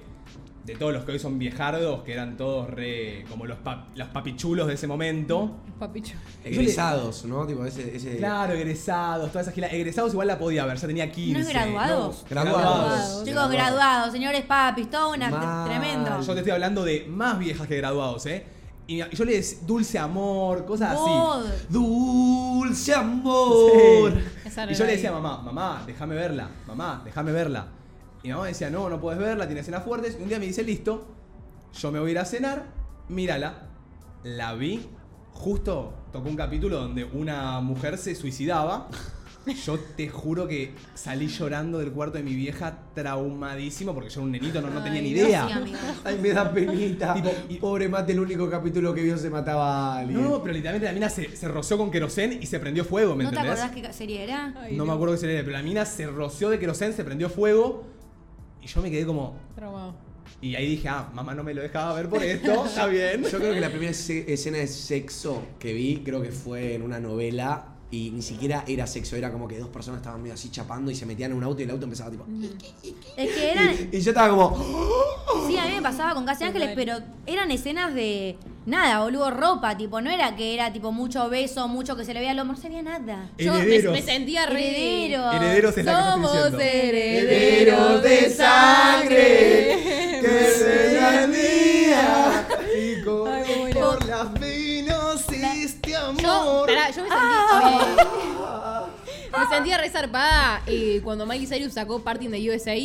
de 0.63 0.75
todos 0.75 0.93
los 0.93 1.03
que 1.03 1.11
hoy 1.11 1.19
son 1.19 1.37
viejardos, 1.39 2.03
que 2.03 2.13
eran 2.13 2.37
todos 2.37 2.69
re 2.69 3.25
como 3.29 3.45
los, 3.45 3.57
pap- 3.59 3.87
los 3.95 4.07
papichulos 4.09 4.67
de 4.67 4.75
ese 4.75 4.87
momento. 4.87 5.57
Papicho. 5.77 6.15
Egresados, 6.43 7.25
¿no? 7.25 7.45
Tipo 7.45 7.65
ese... 7.65 7.95
ese... 7.95 8.17
Claro, 8.17 8.53
egresados, 8.53 9.29
todas 9.31 9.47
esas 9.47 9.53
gilas. 9.55 9.73
Egresados 9.73 10.13
igual 10.13 10.27
la 10.27 10.37
podía 10.39 10.65
ver, 10.65 10.77
ya 10.77 10.87
tenía 10.87 11.11
15. 11.11 11.33
¿No 11.33 11.39
es 11.39 11.49
graduados? 11.53 12.23
No, 12.23 12.29
Graduados. 12.29 13.23
Chicos, 13.25 13.49
graduados, 13.51 14.11
señores 14.13 14.41
papis, 14.45 14.89
todo 14.89 15.11
una 15.13 15.29
Mal. 15.29 15.67
tremendo. 15.69 16.21
Yo 16.21 16.33
te 16.33 16.39
estoy 16.39 16.51
hablando 16.53 16.85
de 16.85 17.05
más 17.09 17.37
viejas 17.39 17.67
que 17.67 17.75
graduados, 17.77 18.25
¿eh? 18.27 18.45
Y 18.87 18.97
yo 18.97 19.23
le 19.25 19.33
decía 19.33 19.59
dulce 19.65 19.97
amor, 19.99 20.65
cosas 20.65 20.95
God. 20.97 21.45
así. 21.45 21.63
Dulce 21.69 22.93
amor. 22.93 24.13
Esa 24.45 24.69
Y 24.69 24.75
yo 24.75 24.85
le 24.85 24.91
decía 24.93 25.09
a 25.09 25.13
mamá, 25.13 25.41
mamá, 25.41 25.83
déjame 25.85 26.15
verla, 26.15 26.49
mamá, 26.67 27.01
déjame 27.03 27.31
verla. 27.31 27.67
Y 28.23 28.27
mi 28.29 28.33
mamá 28.33 28.47
decía, 28.47 28.69
no, 28.69 28.89
no 28.89 28.99
puedes 29.01 29.19
verla, 29.19 29.45
tiene 29.45 29.61
escenas 29.61 29.83
fuertes. 29.83 30.15
Y 30.17 30.23
un 30.23 30.29
día 30.29 30.39
me 30.39 30.45
dice, 30.45 30.63
listo, 30.63 31.05
yo 31.73 31.91
me 31.91 31.99
voy 31.99 32.09
a 32.09 32.11
ir 32.11 32.19
a 32.19 32.25
cenar, 32.25 32.65
mírala. 33.09 33.69
La 34.23 34.53
vi 34.53 34.87
justo 35.33 35.93
tocó 36.13 36.29
un 36.29 36.35
capítulo 36.37 36.77
donde 36.79 37.03
una 37.03 37.59
mujer 37.59 37.97
se 37.97 38.15
suicidaba. 38.15 38.87
Yo 39.65 39.77
te 39.77 40.07
juro 40.07 40.47
que 40.47 40.73
salí 40.93 41.27
llorando 41.27 41.79
del 41.79 41.91
cuarto 41.91 42.17
de 42.17 42.23
mi 42.23 42.33
vieja 42.33 42.77
traumadísimo 42.93 43.93
porque 43.93 44.09
yo 44.09 44.21
era 44.21 44.25
un 44.25 44.31
nenito, 44.31 44.61
no, 44.61 44.69
no 44.69 44.81
tenía 44.81 44.99
Ay, 45.01 45.03
ni 45.03 45.09
idea. 45.09 45.61
Sí. 45.65 45.73
Ay, 46.05 46.17
me 46.21 46.29
da 46.29 46.49
penita. 46.49 47.13
Tipo, 47.13 47.29
y- 47.49 47.55
Pobre 47.57 47.89
Mate, 47.89 48.13
el 48.13 48.21
único 48.21 48.49
capítulo 48.49 48.93
que 48.93 49.01
vio 49.03 49.17
se 49.17 49.29
mataba 49.29 49.95
a 49.95 49.99
alguien. 49.99 50.23
No, 50.23 50.41
pero 50.41 50.53
literalmente 50.53 50.85
la 50.87 50.93
mina 50.93 51.09
se, 51.09 51.35
se 51.35 51.49
roció 51.49 51.77
con 51.77 51.91
querosén 51.91 52.39
y 52.41 52.45
se 52.45 52.57
prendió 52.57 52.85
fuego, 52.85 53.17
¿me 53.17 53.25
¿No 53.25 53.31
te 53.31 53.39
acordás 53.39 53.71
qué 53.71 53.91
serie 53.91 54.23
era? 54.23 54.53
Ay, 54.57 54.77
no 54.77 54.85
me 54.85 54.93
acuerdo 54.93 55.15
qué 55.15 55.19
sería, 55.19 55.41
pero 55.41 55.51
la 55.51 55.61
mina 55.63 55.83
se 55.83 56.07
roció 56.07 56.49
de 56.49 56.57
querosén, 56.57 56.93
se 56.93 57.03
prendió 57.03 57.29
fuego 57.29 57.83
y 58.63 58.67
yo 58.67 58.81
me 58.81 58.89
quedé 58.89 59.05
como... 59.05 59.35
Traumado. 59.55 59.93
Y 60.41 60.55
ahí 60.55 60.67
dije, 60.67 60.89
ah, 60.89 61.09
mamá 61.13 61.33
no 61.33 61.43
me 61.43 61.53
lo 61.53 61.61
dejaba 61.61 61.93
ver 61.93 62.09
por 62.09 62.21
esto, 62.23 62.65
está 62.67 62.87
bien. 62.87 63.23
Yo 63.23 63.39
creo 63.39 63.53
que 63.53 63.61
la 63.61 63.69
primera 63.69 63.91
escena 63.91 64.57
de 64.57 64.67
sexo 64.67 65.41
que 65.59 65.73
vi, 65.73 66.01
creo 66.03 66.21
que 66.21 66.31
fue 66.31 66.75
en 66.75 66.81
una 66.81 66.99
novela. 66.99 67.69
Y 67.91 68.09
ni 68.09 68.23
siquiera 68.23 68.63
era 68.67 68.87
sexo, 68.87 69.15
era 69.15 69.31
como 69.31 69.47
que 69.47 69.59
dos 69.59 69.69
personas 69.69 69.99
estaban 69.99 70.19
medio 70.19 70.33
así 70.33 70.49
chapando 70.49 70.89
y 70.89 70.95
se 70.95 71.05
metían 71.05 71.29
en 71.29 71.37
un 71.37 71.43
auto 71.43 71.61
y 71.61 71.65
el 71.65 71.69
auto 71.69 71.83
empezaba 71.83 72.09
tipo. 72.09 72.25
Es 73.15 73.31
que 73.35 73.51
eran. 73.51 73.75
Y, 73.91 73.97
y 73.97 74.01
yo 74.01 74.09
estaba 74.09 74.29
como. 74.29 74.57
Sí, 75.47 75.57
a 75.57 75.65
mí 75.65 75.73
me 75.75 75.81
pasaba 75.81 76.13
con 76.13 76.25
Casi 76.25 76.43
Ángeles, 76.43 76.71
pero 76.75 76.97
eran 77.25 77.51
escenas 77.51 77.93
de. 77.93 78.37
Nada, 78.65 79.01
boludo, 79.03 79.29
ropa, 79.29 79.75
tipo, 79.75 79.99
no 79.99 80.09
era 80.09 80.37
que 80.37 80.53
era 80.53 80.71
tipo 80.71 80.93
mucho 80.93 81.27
beso, 81.29 81.67
mucho 81.67 81.97
que 81.97 82.05
se 82.05 82.13
le 82.13 82.21
veía 82.21 82.31
el 82.31 82.39
hombro, 82.39 82.55
no 82.55 82.61
se 82.61 82.69
veía 82.69 82.81
nada. 82.81 83.29
Yo 83.37 83.53
me, 83.55 83.59
Herederos. 83.61 83.91
me 83.93 84.01
sentía 84.01 84.45
re. 84.45 84.69
Herederos. 85.05 85.35
Herederos 85.35 85.77
es 85.77 85.85
la 85.85 85.91
que 85.91 86.11
Somos 86.11 86.31
diciendo. 86.33 86.59
herederos 86.61 88.03
de 88.03 88.29
sangre. 88.29 90.19
que 90.21 90.51
sea 90.57 91.27
mía. 91.27 92.47
Y 92.79 93.01
con- 93.03 93.27
Ay, 93.33 93.43
muy 93.47 93.71
bueno. 93.73 93.79
por 93.97 94.05
las 94.07 94.33
venas 94.39 95.25
este 95.29 95.91
Yo, 95.91 95.99
amor. 95.99 96.67
pará, 96.67 96.89
yo 96.91 97.03
me 97.03 97.09
sentí. 97.09 98.03
me, 99.31 99.39
me 99.39 99.47
sentía 99.55 99.77
re 99.77 99.89
zarpada 99.89 100.61
eh, 100.67 101.01
cuando 101.03 101.25
Miley 101.25 101.47
Cyrus 101.47 101.73
sacó 101.73 101.99
Party 102.01 102.25
in 102.25 102.31
the 102.31 102.49
USA. 102.49 102.75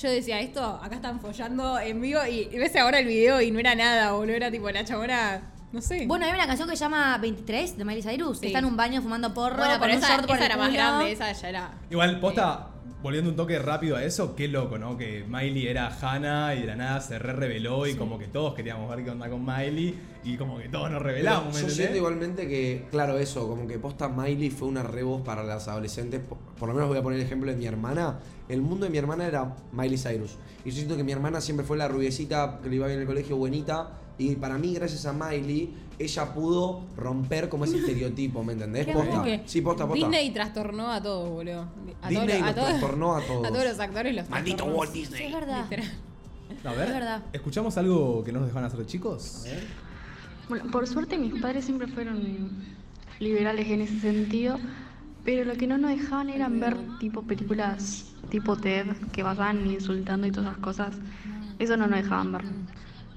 Yo 0.00 0.10
decía, 0.10 0.40
esto, 0.40 0.80
acá 0.82 0.96
están 0.96 1.20
follando 1.20 1.78
en 1.78 2.00
vivo 2.00 2.20
y, 2.28 2.48
y 2.52 2.58
ves 2.58 2.74
ahora 2.76 2.98
el 2.98 3.06
video 3.06 3.40
y 3.40 3.50
no 3.50 3.58
era 3.60 3.74
nada, 3.74 4.12
boludo. 4.12 4.34
Era 4.36 4.50
tipo 4.50 4.68
la 4.70 4.84
chabona. 4.84 5.42
No 5.72 5.80
sé. 5.80 6.06
Bueno, 6.06 6.24
hay 6.26 6.32
una 6.32 6.46
canción 6.46 6.68
que 6.68 6.76
se 6.76 6.84
llama 6.84 7.18
23 7.18 7.76
de 7.78 7.84
Miley 7.84 8.02
Cyrus, 8.02 8.38
Sí. 8.38 8.46
está 8.46 8.60
en 8.60 8.64
un 8.66 8.76
baño 8.76 9.02
fumando 9.02 9.34
porro, 9.34 9.56
Bueno, 9.56 9.72
con 9.72 9.80
pero 9.82 9.94
un 9.94 9.98
esa, 9.98 10.08
short 10.14 10.26
por 10.28 10.36
esa 10.36 10.44
el 10.46 10.50
era 10.52 10.56
más 10.56 10.68
culo. 10.68 10.78
grande, 10.78 11.12
esa 11.12 11.32
ya 11.32 11.48
era. 11.48 11.70
Igual, 11.90 12.20
posta, 12.20 12.68
volviendo 13.04 13.28
un 13.28 13.36
toque 13.36 13.58
rápido 13.58 13.96
a 13.96 14.02
eso, 14.02 14.34
qué 14.34 14.48
loco, 14.48 14.78
¿no? 14.78 14.96
Que 14.96 15.26
Miley 15.28 15.66
era 15.66 15.94
Hannah 16.00 16.54
y 16.54 16.62
de 16.62 16.66
la 16.68 16.74
nada 16.74 17.00
se 17.02 17.18
re 17.18 17.34
reveló 17.34 17.86
y 17.86 17.96
como 17.96 18.18
que 18.18 18.28
todos 18.28 18.54
queríamos 18.54 18.88
ver 18.88 19.04
qué 19.04 19.10
onda 19.10 19.28
con 19.28 19.44
Miley 19.44 19.94
y 20.24 20.38
como 20.38 20.56
que 20.56 20.70
todos 20.70 20.90
nos 20.90 21.02
revelamos, 21.02 21.48
¿me 21.48 21.52
Yo 21.52 21.58
entendés? 21.58 21.76
siento 21.76 21.96
igualmente 21.98 22.48
que, 22.48 22.86
claro, 22.90 23.18
eso, 23.18 23.46
como 23.46 23.68
que 23.68 23.78
posta 23.78 24.08
Miley 24.08 24.48
fue 24.48 24.68
una 24.68 24.82
revoz 24.82 25.20
para 25.20 25.44
las 25.44 25.68
adolescentes. 25.68 26.22
Por, 26.26 26.38
por 26.38 26.66
lo 26.70 26.74
menos 26.74 26.88
voy 26.88 26.96
a 26.96 27.02
poner 27.02 27.20
el 27.20 27.26
ejemplo 27.26 27.50
de 27.50 27.58
mi 27.58 27.66
hermana. 27.66 28.20
El 28.48 28.62
mundo 28.62 28.86
de 28.86 28.90
mi 28.90 28.96
hermana 28.96 29.26
era 29.26 29.54
Miley 29.72 29.98
Cyrus. 29.98 30.38
Y 30.64 30.70
yo 30.70 30.76
siento 30.76 30.96
que 30.96 31.04
mi 31.04 31.12
hermana 31.12 31.42
siempre 31.42 31.66
fue 31.66 31.76
la 31.76 31.88
rubiecita 31.88 32.58
que 32.62 32.70
le 32.70 32.76
iba 32.76 32.86
bien 32.86 32.96
en 32.96 33.02
el 33.02 33.06
colegio, 33.06 33.36
buenita. 33.36 33.98
Y 34.16 34.36
para 34.36 34.56
mí, 34.56 34.72
gracias 34.72 35.04
a 35.04 35.12
Miley, 35.12 35.74
ella 35.98 36.34
pudo 36.34 36.82
romper 36.96 37.48
como 37.48 37.64
ese 37.64 37.78
estereotipo, 37.78 38.42
¿me 38.42 38.54
entendés? 38.54 38.86
Posta. 38.86 39.24
Sí, 39.46 39.60
posta, 39.60 39.86
posta. 39.86 40.06
Disney 40.06 40.30
trastornó 40.32 40.90
a 40.90 41.02
todos, 41.02 41.30
boludo. 41.30 41.66
A 42.02 42.08
Disney 42.08 42.42
a 42.42 42.54
todos, 42.54 42.68
trastornó 42.68 43.16
a 43.16 43.20
todos. 43.22 43.44
A 43.46 43.48
todos 43.48 43.64
los 43.64 43.80
actores 43.80 44.14
los 44.14 44.28
Maldito. 44.28 44.64
Walt 44.64 44.92
Sí, 44.92 45.00
Disney. 45.00 45.26
es 45.26 45.32
verdad. 45.32 45.62
Literal. 45.64 45.90
A 46.64 46.72
ver, 46.72 46.88
Es 46.88 46.94
verdad. 46.94 47.22
¿escuchamos 47.32 47.76
algo 47.78 48.22
que 48.24 48.32
no 48.32 48.40
nos 48.40 48.48
dejaban 48.48 48.64
hacer 48.70 48.86
chicos? 48.86 49.44
Bueno, 50.48 50.70
por 50.70 50.86
suerte 50.86 51.16
mis 51.18 51.40
padres 51.40 51.64
siempre 51.64 51.86
fueron 51.88 52.50
liberales 53.18 53.68
en 53.68 53.80
ese 53.82 54.00
sentido, 54.00 54.58
pero 55.24 55.44
lo 55.44 55.54
que 55.56 55.66
no 55.66 55.78
nos 55.78 55.90
dejaban 55.90 56.28
eran 56.30 56.60
ver 56.60 56.76
tipo 56.98 57.22
películas 57.22 58.06
tipo 58.30 58.56
TED 58.56 58.86
que 59.12 59.22
vayan 59.22 59.66
insultando 59.70 60.26
y 60.26 60.30
todas 60.32 60.50
esas 60.50 60.60
cosas. 60.62 60.94
Eso 61.58 61.76
no 61.76 61.86
nos 61.86 62.02
dejaban 62.02 62.32
ver. 62.32 62.42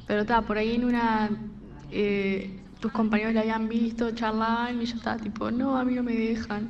Pero 0.07 0.21
está, 0.21 0.41
por 0.41 0.57
ahí 0.57 0.75
en 0.75 0.85
una 0.85 1.29
eh, 1.91 2.59
tus 2.87 2.93
compañeros 2.93 3.33
la 3.33 3.41
habían 3.41 3.67
visto, 3.67 4.11
charlaban 4.11 4.81
y 4.81 4.85
yo 4.85 4.95
estaba 4.95 5.17
tipo, 5.17 5.51
no, 5.51 5.77
a 5.77 5.83
mí 5.83 5.93
no 5.93 6.03
me 6.03 6.13
dejan. 6.13 6.69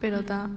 Pero 0.00 0.18
está. 0.20 0.50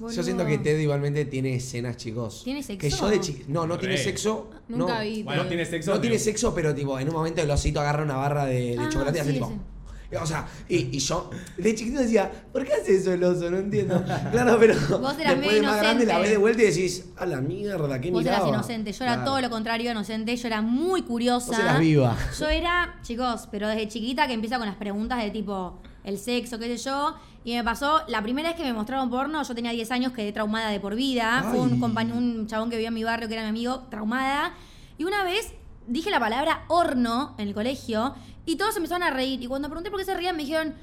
Yo 0.00 0.22
siento 0.24 0.44
que 0.44 0.58
Ted 0.58 0.80
igualmente 0.80 1.24
tiene 1.24 1.54
escenas, 1.54 1.96
chicos. 1.96 2.42
¿Tiene 2.42 2.62
sexo? 2.64 2.80
Que 2.80 2.90
yo 2.90 3.08
de 3.08 3.20
chi- 3.20 3.44
No, 3.46 3.64
no 3.66 3.78
tiene 3.78 3.94
Re. 3.96 4.02
sexo. 4.02 4.50
Nunca 4.68 4.96
no. 4.96 5.00
vi. 5.04 5.22
Bueno, 5.22 5.42
Ted. 5.42 5.48
tiene 5.50 5.64
sexo. 5.66 5.94
No 5.94 6.00
tiene 6.00 6.18
sexo, 6.18 6.52
pero 6.52 6.74
tipo, 6.74 6.98
en 6.98 7.08
un 7.08 7.14
momento 7.14 7.40
el 7.42 7.50
osito 7.50 7.80
agarra 7.80 8.02
una 8.02 8.16
barra 8.16 8.46
de, 8.46 8.76
de 8.76 8.78
Ah, 8.80 8.88
chocolate 8.90 9.18
y 9.18 9.20
hace 9.20 9.30
sí, 9.30 9.34
tipo. 9.36 9.46
ese. 9.50 9.73
O 10.22 10.26
sea, 10.26 10.46
y, 10.68 10.96
y 10.96 10.98
yo 10.98 11.30
de 11.56 11.74
chiquito 11.74 12.00
decía, 12.00 12.30
¿por 12.52 12.64
qué 12.64 12.72
hace 12.74 12.96
eso 12.96 13.12
el 13.12 13.22
oso? 13.24 13.50
No 13.50 13.58
entiendo. 13.58 14.02
Claro, 14.32 14.56
pero 14.58 14.74
Vos 15.00 15.18
eras 15.18 15.34
después 15.36 15.54
de 15.56 15.62
más 15.62 15.78
grande 15.78 16.04
la 16.06 16.12
inocente. 16.12 16.20
ves 16.22 16.30
de 16.30 16.36
vuelta 16.38 16.62
y 16.62 16.66
decís, 16.66 17.04
a 17.16 17.26
la 17.26 17.40
mierda, 17.40 18.00
qué 18.00 18.10
Vos 18.10 18.24
eras 18.24 18.46
inocente, 18.46 18.92
yo 18.92 19.04
era 19.04 19.14
Claro. 19.14 19.30
todo 19.30 19.40
lo 19.40 19.50
contrario 19.50 19.90
inocente, 19.90 20.36
yo 20.36 20.46
era 20.46 20.62
muy 20.62 21.02
curiosa. 21.02 21.48
Vos 21.52 21.58
eras 21.58 21.78
viva. 21.80 22.16
Yo 22.38 22.48
era, 22.48 22.98
chicos, 23.02 23.48
pero 23.50 23.68
desde 23.68 23.88
chiquita 23.88 24.26
que 24.26 24.32
empieza 24.34 24.58
con 24.58 24.66
las 24.66 24.76
preguntas 24.76 25.22
de 25.22 25.30
tipo 25.30 25.78
el 26.04 26.18
sexo, 26.18 26.58
qué 26.58 26.76
sé 26.76 26.84
yo. 26.84 27.14
Y 27.46 27.54
me 27.54 27.64
pasó, 27.64 28.00
la 28.08 28.22
primera 28.22 28.48
vez 28.50 28.56
que 28.56 28.62
me 28.64 28.72
mostraron 28.72 29.10
porno, 29.10 29.42
yo 29.42 29.54
tenía 29.54 29.70
10 29.72 29.90
años, 29.90 30.12
quedé 30.12 30.32
traumada 30.32 30.70
de 30.70 30.80
por 30.80 30.94
vida. 30.94 31.42
Fue 31.50 31.58
Ay. 31.60 31.60
un, 31.60 31.80
compañ- 31.80 32.12
un 32.12 32.46
chabón 32.46 32.70
que 32.70 32.76
vivía 32.76 32.88
en 32.88 32.94
mi 32.94 33.04
barrio, 33.04 33.28
que 33.28 33.34
era 33.34 33.42
mi 33.42 33.48
amigo, 33.50 33.80
traumada. 33.90 34.54
Y 34.98 35.04
una 35.04 35.24
vez 35.24 35.52
dije 35.86 36.10
la 36.10 36.20
palabra 36.20 36.64
horno 36.68 37.34
en 37.36 37.48
el 37.48 37.54
colegio 37.54 38.14
y 38.46 38.56
todos 38.56 38.76
empezaron 38.76 39.02
a 39.02 39.10
reír. 39.10 39.42
Y 39.42 39.46
cuando 39.46 39.68
pregunté 39.68 39.90
por 39.90 39.98
qué 39.98 40.04
se 40.06 40.14
reían, 40.14 40.36
me 40.36 40.42
dijeron, 40.42 40.74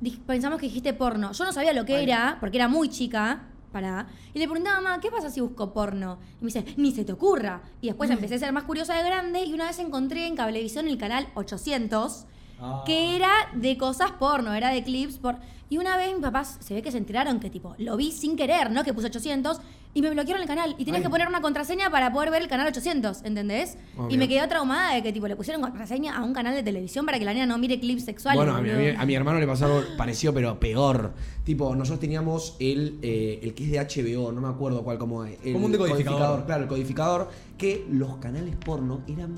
"Dij- 0.00 0.18
pensamos 0.26 0.58
que 0.60 0.66
dijiste 0.66 0.92
porno. 0.92 1.32
Yo 1.32 1.44
no 1.44 1.52
sabía 1.52 1.72
lo 1.72 1.84
que 1.84 1.96
Ay. 1.96 2.04
era, 2.04 2.36
porque 2.40 2.56
era 2.58 2.68
muy 2.68 2.88
chica. 2.88 3.46
Para. 3.72 4.08
Y 4.34 4.40
le 4.40 4.46
preguntaba 4.48 4.78
a 4.78 4.80
mamá, 4.80 5.00
¿qué 5.00 5.12
pasa 5.12 5.30
si 5.30 5.40
busco 5.40 5.72
porno? 5.72 6.18
Y 6.40 6.44
me 6.44 6.46
dice, 6.50 6.64
ni 6.76 6.90
se 6.90 7.04
te 7.04 7.12
ocurra. 7.12 7.62
Y 7.80 7.86
después 7.86 8.10
empecé 8.10 8.34
a 8.34 8.38
ser 8.40 8.52
más 8.52 8.64
curiosa 8.64 8.94
de 8.94 9.04
grande 9.04 9.44
y 9.44 9.52
una 9.54 9.66
vez 9.68 9.78
encontré 9.78 10.26
en 10.26 10.34
Cablevisión 10.34 10.88
el 10.88 10.98
canal 10.98 11.28
800, 11.34 12.26
Ah. 12.60 12.82
que 12.84 13.14
era 13.14 13.30
de 13.54 13.78
cosas 13.78 14.10
porno, 14.18 14.52
era 14.54 14.70
de 14.70 14.82
clips 14.82 15.18
por... 15.18 15.36
Y 15.68 15.78
una 15.78 15.96
vez 15.96 16.12
mis 16.12 16.20
papás 16.20 16.56
se 16.58 16.74
ve 16.74 16.82
que 16.82 16.90
se 16.90 16.98
enteraron 16.98 17.38
que 17.38 17.48
tipo, 17.48 17.76
lo 17.78 17.96
vi 17.96 18.10
sin 18.10 18.34
querer, 18.36 18.72
¿no? 18.72 18.82
Que 18.82 18.92
puse 18.92 19.06
800 19.06 19.60
y 19.92 20.02
me 20.02 20.10
bloquearon 20.10 20.40
el 20.42 20.46
canal. 20.48 20.70
Y 20.78 20.84
tenías 20.84 20.98
Ay. 20.98 21.02
que 21.02 21.10
poner 21.10 21.26
una 21.28 21.40
contraseña 21.40 21.90
para 21.90 22.12
poder 22.12 22.30
ver 22.30 22.42
el 22.42 22.48
canal 22.48 22.66
800, 22.68 23.22
¿entendés? 23.24 23.76
Obvio. 23.96 24.14
Y 24.14 24.18
me 24.18 24.28
quedé 24.28 24.46
traumada 24.46 24.94
de 24.94 25.02
que 25.02 25.12
tipo 25.12 25.26
le 25.26 25.36
pusieron 25.36 25.60
contraseña 25.62 26.16
a 26.16 26.22
un 26.22 26.32
canal 26.32 26.54
de 26.54 26.62
televisión 26.62 27.04
para 27.06 27.18
que 27.18 27.24
la 27.24 27.32
niña 27.32 27.46
no 27.46 27.58
mire 27.58 27.80
clips 27.80 28.04
sexuales. 28.04 28.36
Bueno, 28.38 28.56
a 28.56 28.60
mi, 28.60 28.70
a 28.70 28.74
mi- 28.76 28.84
boludo. 28.86 29.00
a 29.00 29.06
mi 29.06 29.14
hermano 29.14 29.40
le 29.40 29.46
pasó 29.46 29.66
algo 29.66 29.82
parecido, 29.96 30.32
pero 30.32 30.60
peor. 30.60 31.12
Tipo, 31.44 31.74
nosotros 31.74 31.98
teníamos 32.00 32.56
el, 32.60 32.98
eh, 33.02 33.40
el 33.42 33.54
que 33.54 33.64
es 33.64 33.70
de 33.72 33.78
HBO, 33.80 34.30
no 34.30 34.40
me 34.40 34.48
acuerdo 34.48 34.84
cuál, 34.84 34.98
como 34.98 35.24
el 35.24 35.36
Como 35.52 35.66
un 35.66 35.72
decodificador. 35.72 36.46
Claro, 36.46 36.62
el 36.62 36.68
codificador, 36.68 37.30
que 37.58 37.86
los 37.90 38.16
canales 38.18 38.54
porno 38.56 39.00
eran 39.08 39.34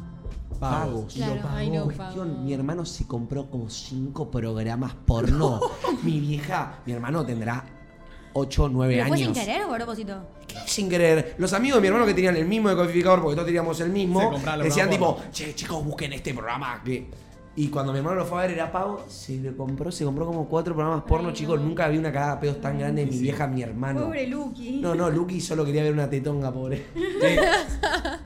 pagos. 0.60 1.14
Claro. 1.14 1.36
Lo 1.36 1.42
pagó. 1.42 1.74
No, 1.74 1.84
Cuestión, 1.84 2.44
mi 2.44 2.52
hermano 2.52 2.84
se 2.84 3.06
compró 3.06 3.50
como 3.50 3.70
cinco 3.70 4.30
programas 4.30 4.94
porno. 5.06 5.60
mi 6.02 6.20
vieja, 6.20 6.80
mi 6.86 6.92
hermano 6.92 7.24
tendrá 7.24 7.64
8, 8.34 8.68
9 8.70 8.94
¿Pero 8.94 9.04
años. 9.04 9.16
fue 9.16 9.24
sin 9.24 9.34
querer 9.34 9.62
o 9.64 9.72
a 9.72 9.76
propósito? 9.76 10.16
¿Qué 10.46 10.56
sin 10.66 10.88
querer? 10.88 11.34
Los 11.38 11.52
amigos 11.52 11.76
de 11.78 11.82
mi 11.82 11.86
hermano 11.88 12.06
que 12.06 12.14
tenían 12.14 12.36
el 12.36 12.46
mismo 12.46 12.68
decodificador, 12.68 13.20
porque 13.20 13.34
todos 13.36 13.46
teníamos 13.46 13.78
el 13.80 13.90
mismo, 13.90 14.32
decían 14.62 14.88
tipo, 14.90 15.18
che, 15.30 15.54
chicos, 15.54 15.84
busquen 15.84 16.12
este 16.12 16.32
programa 16.34 16.80
que... 16.84 17.08
Y 17.54 17.68
cuando 17.68 17.92
mi 17.92 17.98
hermano 17.98 18.16
lo 18.16 18.24
fue 18.24 18.38
a 18.38 18.46
ver 18.46 18.52
era 18.52 18.72
pago, 18.72 19.04
se 19.08 19.36
le 19.36 19.54
compró, 19.54 19.92
se 19.92 20.06
compró 20.06 20.24
como 20.24 20.48
cuatro 20.48 20.74
programas 20.74 21.04
porno, 21.04 21.28
Ay, 21.28 21.34
chicos, 21.34 21.60
no. 21.60 21.66
nunca 21.66 21.86
vi 21.88 21.98
una 21.98 22.10
cagada 22.10 22.36
de 22.36 22.40
pedos 22.40 22.60
tan 22.62 22.78
grande 22.78 23.04
de 23.04 23.10
mi 23.10 23.18
vieja, 23.18 23.46
mi 23.46 23.60
hermano. 23.60 24.10
Lucky. 24.26 24.78
No, 24.80 24.94
no, 24.94 25.10
Lucky 25.10 25.38
solo 25.38 25.62
quería 25.62 25.82
ver 25.82 25.92
una 25.92 26.08
tetonga, 26.08 26.50
pobre. 26.50 26.82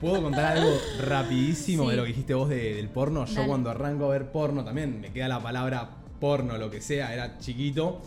¿Puedo 0.01 0.23
contar 0.23 0.57
algo 0.57 0.71
rapidísimo 1.05 1.85
Sí. 1.85 1.91
de 1.91 1.97
lo 1.97 2.03
que 2.05 2.09
dijiste 2.09 2.35
vos 2.35 2.49
de- 2.49 2.75
del 2.75 2.89
porno? 2.89 3.25
Yo 3.27 3.35
Dale. 3.35 3.49
cuando 3.49 3.71
arranco 3.71 4.05
a 4.05 4.09
ver 4.11 4.31
porno 4.31 4.65
también, 4.65 5.01
me 5.01 5.11
queda 5.13 5.27
la 5.27 5.41
palabra 5.43 5.91
porno, 6.21 6.57
lo 6.57 6.71
que 6.71 6.81
sea, 6.81 7.13
era 7.13 7.37
chiquito. 7.39 8.01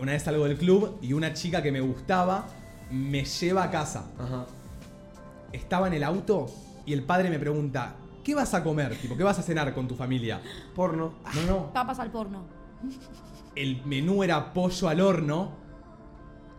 Una 0.00 0.12
vez 0.12 0.22
salgo 0.22 0.44
del 0.44 0.56
club 0.56 0.98
y 1.02 1.12
una 1.12 1.32
chica 1.32 1.62
que 1.62 1.72
me 1.72 1.80
gustaba 1.80 2.46
me 2.90 3.24
lleva 3.24 3.64
a 3.64 3.70
casa. 3.70 4.06
Ajá. 4.18 4.46
Estaba 5.52 5.86
en 5.88 5.94
el 5.94 6.04
auto 6.04 6.46
y 6.86 6.92
el 6.92 7.02
padre 7.02 7.30
me 7.30 7.38
pregunta, 7.38 7.94
¿qué 8.22 8.34
vas 8.34 8.54
a 8.54 8.62
comer? 8.62 8.96
Tipo, 8.96 9.16
¿qué 9.16 9.24
vas 9.24 9.38
a 9.38 9.42
cenar 9.42 9.74
con 9.74 9.88
tu 9.88 9.94
familia? 9.94 10.40
Porno. 10.74 11.14
No, 11.34 11.42
no. 11.42 11.72
Papas 11.72 11.98
al 11.98 12.10
porno. 12.10 12.42
El 13.54 13.84
menú 13.84 14.22
era 14.22 14.52
pollo 14.52 14.88
al 14.88 15.00
horno. 15.00 15.52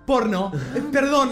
Porno. 0.06 0.52
Eh, 0.76 0.84
perdón. 0.92 1.32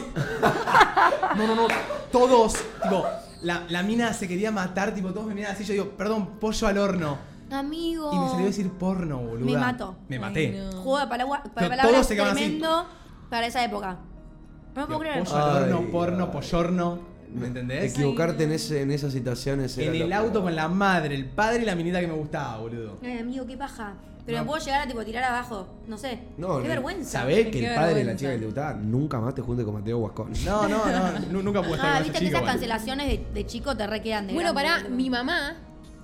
No, 1.35 1.47
no, 1.47 1.55
no. 1.55 1.67
Todos. 2.11 2.53
Tipo, 2.81 3.03
la, 3.41 3.65
la 3.69 3.83
mina 3.83 4.13
se 4.13 4.27
quería 4.27 4.51
matar. 4.51 4.93
Tipo, 4.93 5.11
todos 5.11 5.27
me 5.27 5.35
miraban 5.35 5.55
así. 5.55 5.65
Yo 5.65 5.73
digo, 5.73 5.89
perdón, 5.89 6.39
pollo 6.39 6.67
al 6.67 6.77
horno. 6.77 7.17
Amigo. 7.51 8.11
Y 8.13 8.17
me 8.19 8.27
salió 8.27 8.43
a 8.43 8.47
decir 8.47 8.69
porno, 8.71 9.17
boludo. 9.19 9.45
Me 9.45 9.57
mató. 9.57 9.95
Me 10.09 10.15
Ay, 10.17 10.21
maté. 10.21 10.51
no. 10.51 10.71
Juego 10.81 10.99
de 10.99 11.07
palabra, 11.07 11.43
palabras 11.53 11.95
así. 12.11 12.15
tremendo 12.15 12.85
para 13.29 13.47
esa 13.47 13.63
época. 13.63 13.97
No 14.75 14.81
me 14.81 14.87
puedo 14.87 14.99
creer. 14.99 15.23
pollo 15.23 15.35
al 15.37 15.63
horno, 15.63 15.77
Ay, 15.79 15.91
porno, 15.91 16.23
ay. 16.25 16.29
pollorno. 16.31 16.99
¿Me 17.33 17.47
entendés? 17.47 17.91
Equivocarte 17.93 18.43
en, 18.45 18.51
ese, 18.53 18.81
en 18.81 18.91
esas 18.91 19.11
situaciones. 19.11 19.77
era 19.77 19.93
En 19.93 20.01
el 20.01 20.09
lo 20.09 20.15
auto 20.15 20.41
con 20.41 20.55
la 20.55 20.67
madre, 20.69 21.13
el 21.15 21.25
padre 21.25 21.63
y 21.63 21.65
la 21.65 21.75
minita 21.75 21.99
que 21.99 22.07
me 22.07 22.13
gustaba, 22.13 22.57
boludo. 22.57 22.97
Ay, 23.03 23.17
amigo, 23.19 23.45
qué 23.45 23.57
paja. 23.57 23.93
Pero 24.25 24.39
No. 24.39 24.43
me 24.43 24.47
puedo 24.49 24.63
llegar 24.63 24.81
a 24.81 24.87
tipo 24.87 25.03
tirar 25.05 25.23
abajo. 25.23 25.67
No 25.87 25.97
sé. 25.97 26.19
No, 26.37 26.57
qué 26.57 26.63
no, 26.63 26.69
vergüenza. 26.69 27.19
Sabés 27.19 27.45
que 27.45 27.51
Qué 27.51 27.69
el 27.69 27.75
padre 27.75 27.95
de 27.95 28.03
la 28.03 28.15
chica 28.17 28.31
que 28.31 28.39
te 28.39 28.45
gustaba 28.45 28.73
nunca 28.73 29.19
más 29.21 29.33
te 29.33 29.41
junte 29.41 29.63
con 29.63 29.73
Mateo 29.73 29.97
Guascón. 29.99 30.31
No, 30.45 30.67
no, 30.67 30.85
no, 30.85 31.19
nu- 31.31 31.43
nunca 31.43 31.61
pude 31.61 31.75
estar 31.75 31.89
Ah, 31.89 31.93
con 31.95 32.03
viste 32.03 32.17
esa 32.17 32.19
que 32.19 32.25
chica. 32.25 32.37
esas 32.39 32.49
cancelaciones 32.51 33.07
de, 33.07 33.25
de 33.33 33.45
chico 33.45 33.75
te 33.77 33.87
re 33.87 34.01
quedan 34.01 34.27
de 34.27 34.33
Bueno, 34.33 34.53
grande, 34.53 34.69
pará, 34.69 34.83
boludo. 34.83 34.95
mi 34.97 35.09
mamá 35.09 35.55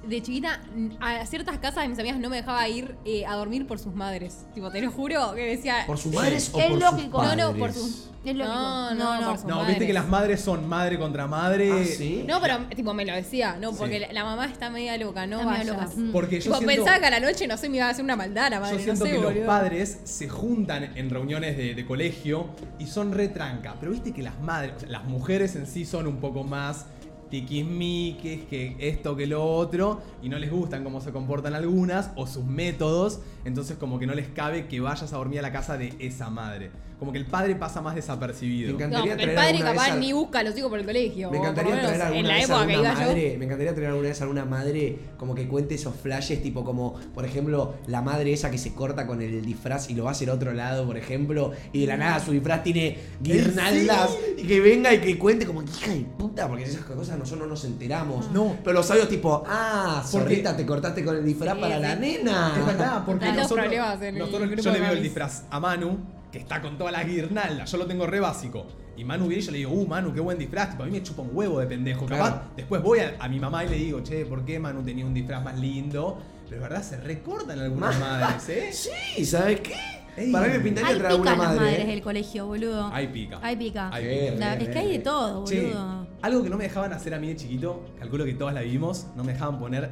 de 0.08 0.22
chiquita 0.22 0.60
a 1.00 1.26
ciertas 1.26 1.58
casas 1.60 1.84
de 1.84 1.90
mis 1.90 2.00
amigas 2.00 2.20
no 2.20 2.30
me 2.30 2.38
dejaba 2.38 2.68
ir 2.68 2.96
eh, 3.06 3.26
a 3.26 3.36
dormir 3.36 3.66
por 3.66 3.80
sus 3.80 3.94
madres. 3.94 4.46
Tipo, 4.54 4.70
te 4.72 4.82
lo 4.82 4.92
juro 4.92 5.34
que 5.34 5.42
decía. 5.46 5.84
¿Por 5.88 5.98
sus 5.98 6.14
madres 6.14 6.50
o 6.54 6.60
Es 6.60 6.68
por 6.70 6.80
lógico. 6.80 7.02
sus 7.02 7.12
No, 7.12 7.18
padres? 7.30 7.38
no, 7.46 7.54
por 7.58 7.74
sus. 7.74 8.10
Es 8.26 8.36
lógico. 8.36 8.54
No, 8.56 8.94
No, 8.96 9.22
no, 9.22 9.36
no. 9.36 9.48
No, 9.48 9.66
viste 9.66 9.86
que 9.88 9.94
las 9.94 10.08
madres 10.08 10.40
son 10.42 10.68
madre 10.68 10.98
contra 10.98 11.28
madre. 11.28 11.70
¿Ah, 11.72 11.84
sí? 11.86 12.24
No, 12.28 12.40
pero 12.42 12.58
tipo 12.76 12.94
me 12.94 13.06
lo 13.06 13.14
decía, 13.14 13.58
no, 13.60 13.72
porque 13.74 14.00
Sí. 14.08 14.14
la, 14.14 14.24
mamá 14.24 14.46
está 14.46 14.70
media 14.70 14.98
loca, 14.98 15.26
no 15.28 15.44
vayas. 15.46 15.68
loca. 15.68 15.90
Mm. 15.96 16.12
Porque 16.12 16.38
yo 16.40 16.44
Tipo, 16.44 16.58
siento, 16.58 16.76
pensaba 16.76 17.00
que 17.00 17.06
a 17.06 17.10
la 17.10 17.20
noche, 17.20 17.48
no 17.48 17.58
sé, 17.58 17.68
me 17.70 17.78
iba 17.78 17.88
a 17.88 17.90
hacer 17.90 18.04
una 18.04 18.16
maldad 18.16 18.50
la 18.52 18.60
madre, 18.62 18.78
yo 18.78 18.84
siento 18.84 19.00
no 19.02 19.06
sé, 19.06 19.12
que 19.12 19.18
boludo. 19.18 19.34
los 19.40 19.46
padres 19.48 20.00
se 20.06 20.30
juntan 20.30 20.92
en 20.96 21.10
reuniones 21.10 21.58
de, 21.58 21.76
de 21.76 21.86
colegio 21.86 22.48
y 22.80 22.88
son 22.88 23.12
retranca. 23.14 23.76
Pero 23.80 23.92
viste 23.92 24.14
que 24.14 24.24
las 24.24 24.40
madres, 24.40 24.74
o 24.78 24.80
sea, 24.82 24.90
las 24.90 25.04
mujeres 25.06 25.56
en 25.58 25.68
sí 25.68 25.86
son 25.86 26.08
un 26.08 26.18
poco 26.18 26.44
más 26.44 26.86
tiquismiques, 27.34 28.42
que 28.46 28.76
esto, 28.78 29.16
que 29.16 29.26
lo 29.26 29.44
otro, 29.44 30.04
y 30.22 30.30
no 30.30 30.38
les 30.38 30.52
gustan 30.52 30.84
cómo 30.84 31.02
se 31.02 31.12
comportan 31.12 31.56
algunas 31.56 32.12
o 32.16 32.28
sus 32.28 32.46
métodos, 32.46 33.22
entonces 33.44 33.76
como 33.78 33.98
que 33.98 34.06
no 34.06 34.14
les 34.14 34.28
cabe 34.28 34.68
que 34.68 34.80
vayas 34.80 35.12
a 35.12 35.18
dormir 35.18 35.40
a 35.40 35.42
la 35.42 35.52
casa 35.52 35.76
de 35.76 35.96
esa 35.98 36.30
madre. 36.30 36.70
Como 37.00 37.12
que 37.12 37.18
el 37.18 37.26
padre 37.26 37.56
pasa 37.56 37.82
más 37.82 37.96
desapercibido. 37.96 38.70
Me 38.70 38.76
encanta- 38.76 39.00
No, 39.00 39.04
encantaría 39.06 39.14
el 39.32 39.36
traer 39.36 39.36
padre 39.36 39.50
alguna 39.58 39.72
vez 39.72 39.80
capaz 39.82 39.94
al- 39.94 40.00
ni 40.00 40.14
busca 40.14 40.40
a 40.40 40.44
los 40.44 40.58
hijos 40.58 40.70
por 40.70 40.80
el 40.80 40.86
colegio. 40.86 41.32
Me 41.32 41.38
o 41.38 41.42
por 41.42 41.50
encantaría 41.50 41.70
lo 41.72 41.76
menos 41.78 41.88
traer 41.92 42.02
alguna 42.04 42.20
en 42.20 42.28
la 42.28 42.34
vez 42.36 42.44
época 42.44 42.56
que 42.68 42.74
alguna 42.74 42.92
iba 42.94 43.02
yo. 43.02 43.08
madre, 43.08 43.36
me 43.38 43.46
encantaría 43.46 43.74
traer 43.74 43.90
alguna 43.90 44.08
vez 44.10 44.22
alguna 44.22 44.46
madre 44.46 45.00
como 45.18 45.36
que 45.36 45.48
cuente 45.48 45.76
esos 45.76 45.96
flashes 45.96 46.42
tipo 46.42 46.64
como, 46.64 46.96
por 47.14 47.26
ejemplo, 47.26 47.76
la 47.88 48.02
madre 48.02 48.32
esa 48.34 48.50
que 48.52 48.58
se 48.58 48.74
corta 48.74 49.06
con 49.08 49.22
el 49.22 49.46
disfraz 49.46 49.90
y 49.90 49.96
lo 49.96 50.04
va 50.06 50.10
a 50.10 50.14
hacer 50.14 50.30
a 50.30 50.34
otro 50.34 50.54
lado, 50.54 50.86
por 50.86 50.98
ejemplo, 50.98 51.52
y 51.72 51.82
de 51.82 51.88
la 51.88 51.98
nada 51.98 52.20
su 52.20 52.32
disfraz 52.32 52.64
tiene 52.64 52.98
guirnaldas 53.22 54.12
y 54.38 54.44
que 54.44 54.60
venga 54.60 54.94
y 54.94 55.00
que 55.00 55.18
cuente 55.18 55.46
como 55.46 55.62
hija 55.64 55.92
de 55.94 56.02
puta, 56.18 56.48
porque 56.48 56.64
esas 56.64 56.82
cosas 56.86 57.18
nosotros 57.18 57.40
no 57.42 57.48
nos 57.48 57.64
enteramos. 57.66 58.32
No. 58.32 58.56
Pero 58.64 58.74
los 58.74 58.86
sabios 58.86 59.10
tipo, 59.10 59.44
ah, 59.48 60.04
Porque- 60.12 60.26
zorrita, 60.26 60.56
te 60.56 60.66
cortaste 60.66 61.04
con 61.04 61.16
el 61.18 61.26
disfraz 61.26 61.56
Sí, 61.56 61.62
para 61.62 61.76
sí. 61.78 61.82
la 61.82 61.96
nena. 61.96 62.56
Es 62.60 62.66
verdad, 62.66 63.04
porque 63.06 63.26
nosotros, 63.32 63.68
nosotros- 64.14 64.64
yo 64.64 64.72
le 64.72 64.80
veo 64.80 64.92
el 64.92 65.04
disfraz 65.04 65.44
a 65.50 65.60
Manu, 65.60 65.98
que 66.34 66.40
está 66.40 66.62
con 66.64 66.78
todas 66.80 66.92
las 66.92 67.06
guirnaldas, 67.06 67.72
yo 67.72 67.78
lo 67.78 67.86
tengo 67.86 68.08
re 68.08 68.20
básico. 68.20 68.66
Y 68.98 69.04
Manu 69.04 69.28
viene 69.28 69.44
y 69.44 69.46
yo 69.46 69.52
le 69.52 69.58
digo, 69.60 69.72
uh, 69.72 69.88
Manu, 69.88 70.12
qué 70.14 70.20
buen 70.20 70.38
disfraz. 70.40 70.72
Tipo, 70.72 70.82
a 70.84 70.86
mí 70.88 70.92
me 70.92 71.04
chupa 71.04 71.22
un 71.22 71.30
huevo 71.32 71.60
de 71.60 71.68
pendejo. 71.68 72.06
Claro. 72.08 72.24
Capaz, 72.24 72.44
después 72.58 72.82
voy 72.82 73.00
a, 73.00 73.16
a 73.20 73.30
mi 73.30 73.40
mamá 73.40 73.64
y 73.64 73.70
le 73.70 73.76
digo, 73.78 74.02
che, 74.02 74.26
¿por 74.26 74.44
qué 74.44 74.58
Manu 74.60 74.82
tenía 74.84 75.06
un 75.06 75.14
disfraz 75.14 75.44
más 75.44 75.60
lindo? 75.60 76.18
Pero 76.46 76.56
es 76.58 76.62
verdad, 76.64 76.82
se 76.84 76.98
recortan 76.98 77.60
algunas 77.60 78.00
madres, 78.00 78.50
¿eh? 78.50 78.70
Sí, 79.16 79.26
¿sabes 79.26 79.60
qué? 79.62 79.76
Ey. 80.18 80.32
Para 80.32 80.48
mí 80.48 80.54
me 80.54 80.60
pintaría 80.60 80.90
Hay 80.90 80.98
traer 81.00 81.16
pica 81.18 81.32
alguna 81.32 81.32
las 81.32 81.56
madre. 81.56 81.60
madres 81.72 81.86
¿eh? 81.86 81.92
del 81.92 82.02
colegio, 82.02 82.46
boludo. 82.48 82.90
Hay 82.94 83.08
pica. 83.08 83.40
Hay 83.42 83.56
pica. 83.56 83.90
Hay 83.94 84.04
pica. 84.04 84.36
La- 84.40 84.54
es 84.56 84.70
que 84.70 84.80
hay 84.80 84.92
de 84.98 85.00
todo, 85.00 85.46
Che, 85.46 85.62
boludo. 85.62 86.08
algo 86.22 86.44
que 86.44 86.50
no 86.50 86.58
me 86.58 86.64
dejaban 86.66 86.94
hacer 86.94 87.14
a 87.14 87.20
mí 87.20 87.28
de 87.28 87.36
chiquito, 87.36 87.84
calculo 88.00 88.26
que 88.26 88.34
todas 88.34 88.54
la 88.56 88.62
vivimos, 88.62 89.08
no 89.16 89.24
me 89.24 89.34
dejaban 89.34 89.60
poner, 89.60 89.92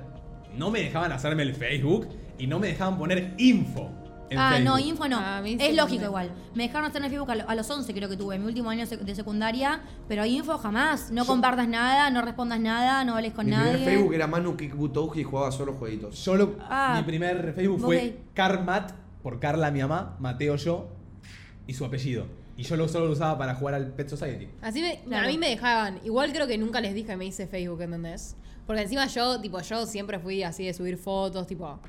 no 0.58 0.70
me 0.72 0.82
dejaban 0.82 1.12
hacerme 1.12 1.44
el 1.44 1.54
Facebook 1.56 2.08
y 2.38 2.46
no 2.48 2.60
me 2.60 2.68
dejaban 2.68 2.98
poner 2.98 3.34
info 3.38 3.90
en 4.32 4.40
Ah, 4.40 4.52
Facebook. 4.56 4.66
no, 4.66 4.80
info 4.80 5.08
no. 5.10 5.46
Es 5.46 5.62
sí 5.62 5.74
lógico 5.74 6.00
me- 6.02 6.08
igual. 6.08 6.32
Me 6.56 6.64
dejaron 6.64 6.90
hacer 6.90 7.04
en 7.04 7.10
Facebook 7.10 7.30
a, 7.32 7.36
lo- 7.36 7.50
a 7.50 7.54
los 7.54 7.70
11 7.70 7.94
creo 7.94 8.10
que 8.10 8.16
tuve, 8.18 8.40
mi 8.40 8.46
último 8.46 8.70
año 8.70 8.86
de 8.88 9.16
secundaria, 9.16 9.82
pero 10.08 10.26
info 10.26 10.58
jamás. 10.58 11.12
No 11.12 11.26
compartas 11.26 11.68
nada, 11.68 12.10
no 12.10 12.22
respondas 12.22 12.60
nada, 12.60 13.04
no 13.04 13.16
hables 13.16 13.34
con 13.34 13.46
Mi 13.46 13.52
nadie. 13.52 13.74
primer 13.74 13.90
Facebook 13.94 14.14
era 14.16 14.28
Manu 14.28 14.56
Kikbutouji 14.58 15.20
y 15.22 15.24
jugaba 15.24 15.52
solo 15.52 15.74
jueguitos. 15.74 16.24
Yo 16.24 16.36
lo- 16.36 16.56
Ah, 16.62 16.96
mi 16.98 17.04
primer 17.04 17.54
Facebook 17.54 17.80
ok. 17.80 17.86
fue 17.86 18.20
Carmat, 18.34 18.94
por 19.22 19.40
Carla 19.40 19.70
mi 19.70 19.82
mamá, 19.82 20.16
Mateo 20.20 20.56
yo, 20.56 20.88
y 21.68 21.74
su 21.74 21.84
apellido. 21.86 22.26
Y 22.58 22.64
yo 22.64 22.76
lo 22.78 22.88
solo 22.88 23.08
lo 23.08 23.12
usaba 23.14 23.38
para 23.38 23.56
jugar 23.56 23.74
al 23.76 23.88
Pet 23.94 24.08
Society. 24.10 24.48
Así 24.62 24.82
me, 24.82 25.02
Claro. 25.06 25.26
a 25.26 25.28
mí 25.28 25.38
me 25.38 25.50
dejaban. 25.50 26.00
Igual 26.04 26.32
creo 26.32 26.48
que 26.48 26.58
nunca 26.58 26.80
les 26.80 26.94
dije 26.94 27.08
que 27.08 27.18
me 27.18 27.26
hice 27.26 27.48
Facebook, 27.48 27.82
¿entendés? 27.82 28.36
Porque 28.68 28.84
encima 28.84 29.08
yo, 29.08 29.42
tipo, 29.42 29.60
yo 29.62 29.86
siempre 29.86 30.20
fui 30.20 30.44
así 30.44 30.66
de 30.66 30.74
subir 30.74 30.98
fotos, 30.98 31.48
tipo. 31.48 31.80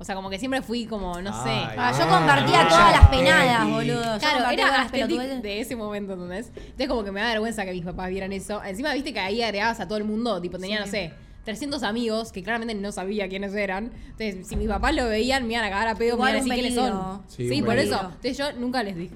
O 0.00 0.04
sea, 0.04 0.14
como 0.14 0.30
que 0.30 0.38
siempre 0.38 0.62
fui 0.62 0.86
como, 0.86 1.20
no 1.20 1.32
sé. 1.42 1.48
Ay. 1.50 1.76
Ah, 1.76 1.92
yo 1.98 2.06
compartía 2.08 2.68
todas 2.68 2.92
las 2.92 3.08
penadas, 3.08 3.68
boludo. 3.68 4.14
Yo 4.14 4.18
Claro, 4.20 4.36
compartía 4.38 4.64
era 4.64 4.70
las 4.70 4.80
aesthetic 4.82 5.06
pelotudeces. 5.08 5.42
de 5.42 5.60
ese 5.60 5.76
momento, 5.76 6.12
¿entendés? 6.12 6.52
Entonces 6.54 6.88
como 6.88 7.02
que 7.04 7.10
me 7.10 7.20
da 7.20 7.28
vergüenza 7.30 7.64
que 7.64 7.72
mis 7.72 7.84
papás 7.84 8.08
vieran 8.10 8.32
eso. 8.32 8.62
Encima, 8.62 8.94
viste 8.94 9.12
que 9.12 9.18
ahí 9.20 9.42
agregabas 9.42 9.80
a 9.80 9.88
todo 9.88 9.98
el 9.98 10.04
mundo, 10.04 10.40
tipo, 10.40 10.56
tenía, 10.58 10.78
Sí. 10.78 10.84
no 10.84 10.90
sé, 10.90 11.12
300 11.44 11.82
amigos 11.82 12.30
que 12.30 12.42
claramente 12.44 12.74
no 12.74 12.92
sabía 12.92 13.28
quiénes 13.28 13.52
eran. 13.54 13.90
Entonces, 14.10 14.46
si 14.46 14.54
mis 14.54 14.68
papás 14.68 14.94
lo 14.94 15.06
veían, 15.06 15.46
me 15.48 15.54
iban 15.54 15.64
a 15.64 15.70
cagar 15.70 15.88
a 15.88 15.94
pedo, 15.96 16.14
Igual 16.14 16.32
me 16.32 16.38
iban 16.38 16.42
a 16.42 16.42
un 16.44 16.48
decir 16.48 16.62
quiénes 16.62 16.78
peligro. 16.78 17.02
son. 17.02 17.22
Sí, 17.28 17.48
Sí, 17.48 17.60
un 17.60 17.66
por 17.66 17.74
peligro. 17.74 17.96
eso. 17.96 18.06
Entonces 18.06 18.38
yo 18.38 18.52
nunca 18.52 18.82
les 18.84 18.96
dije. 18.96 19.14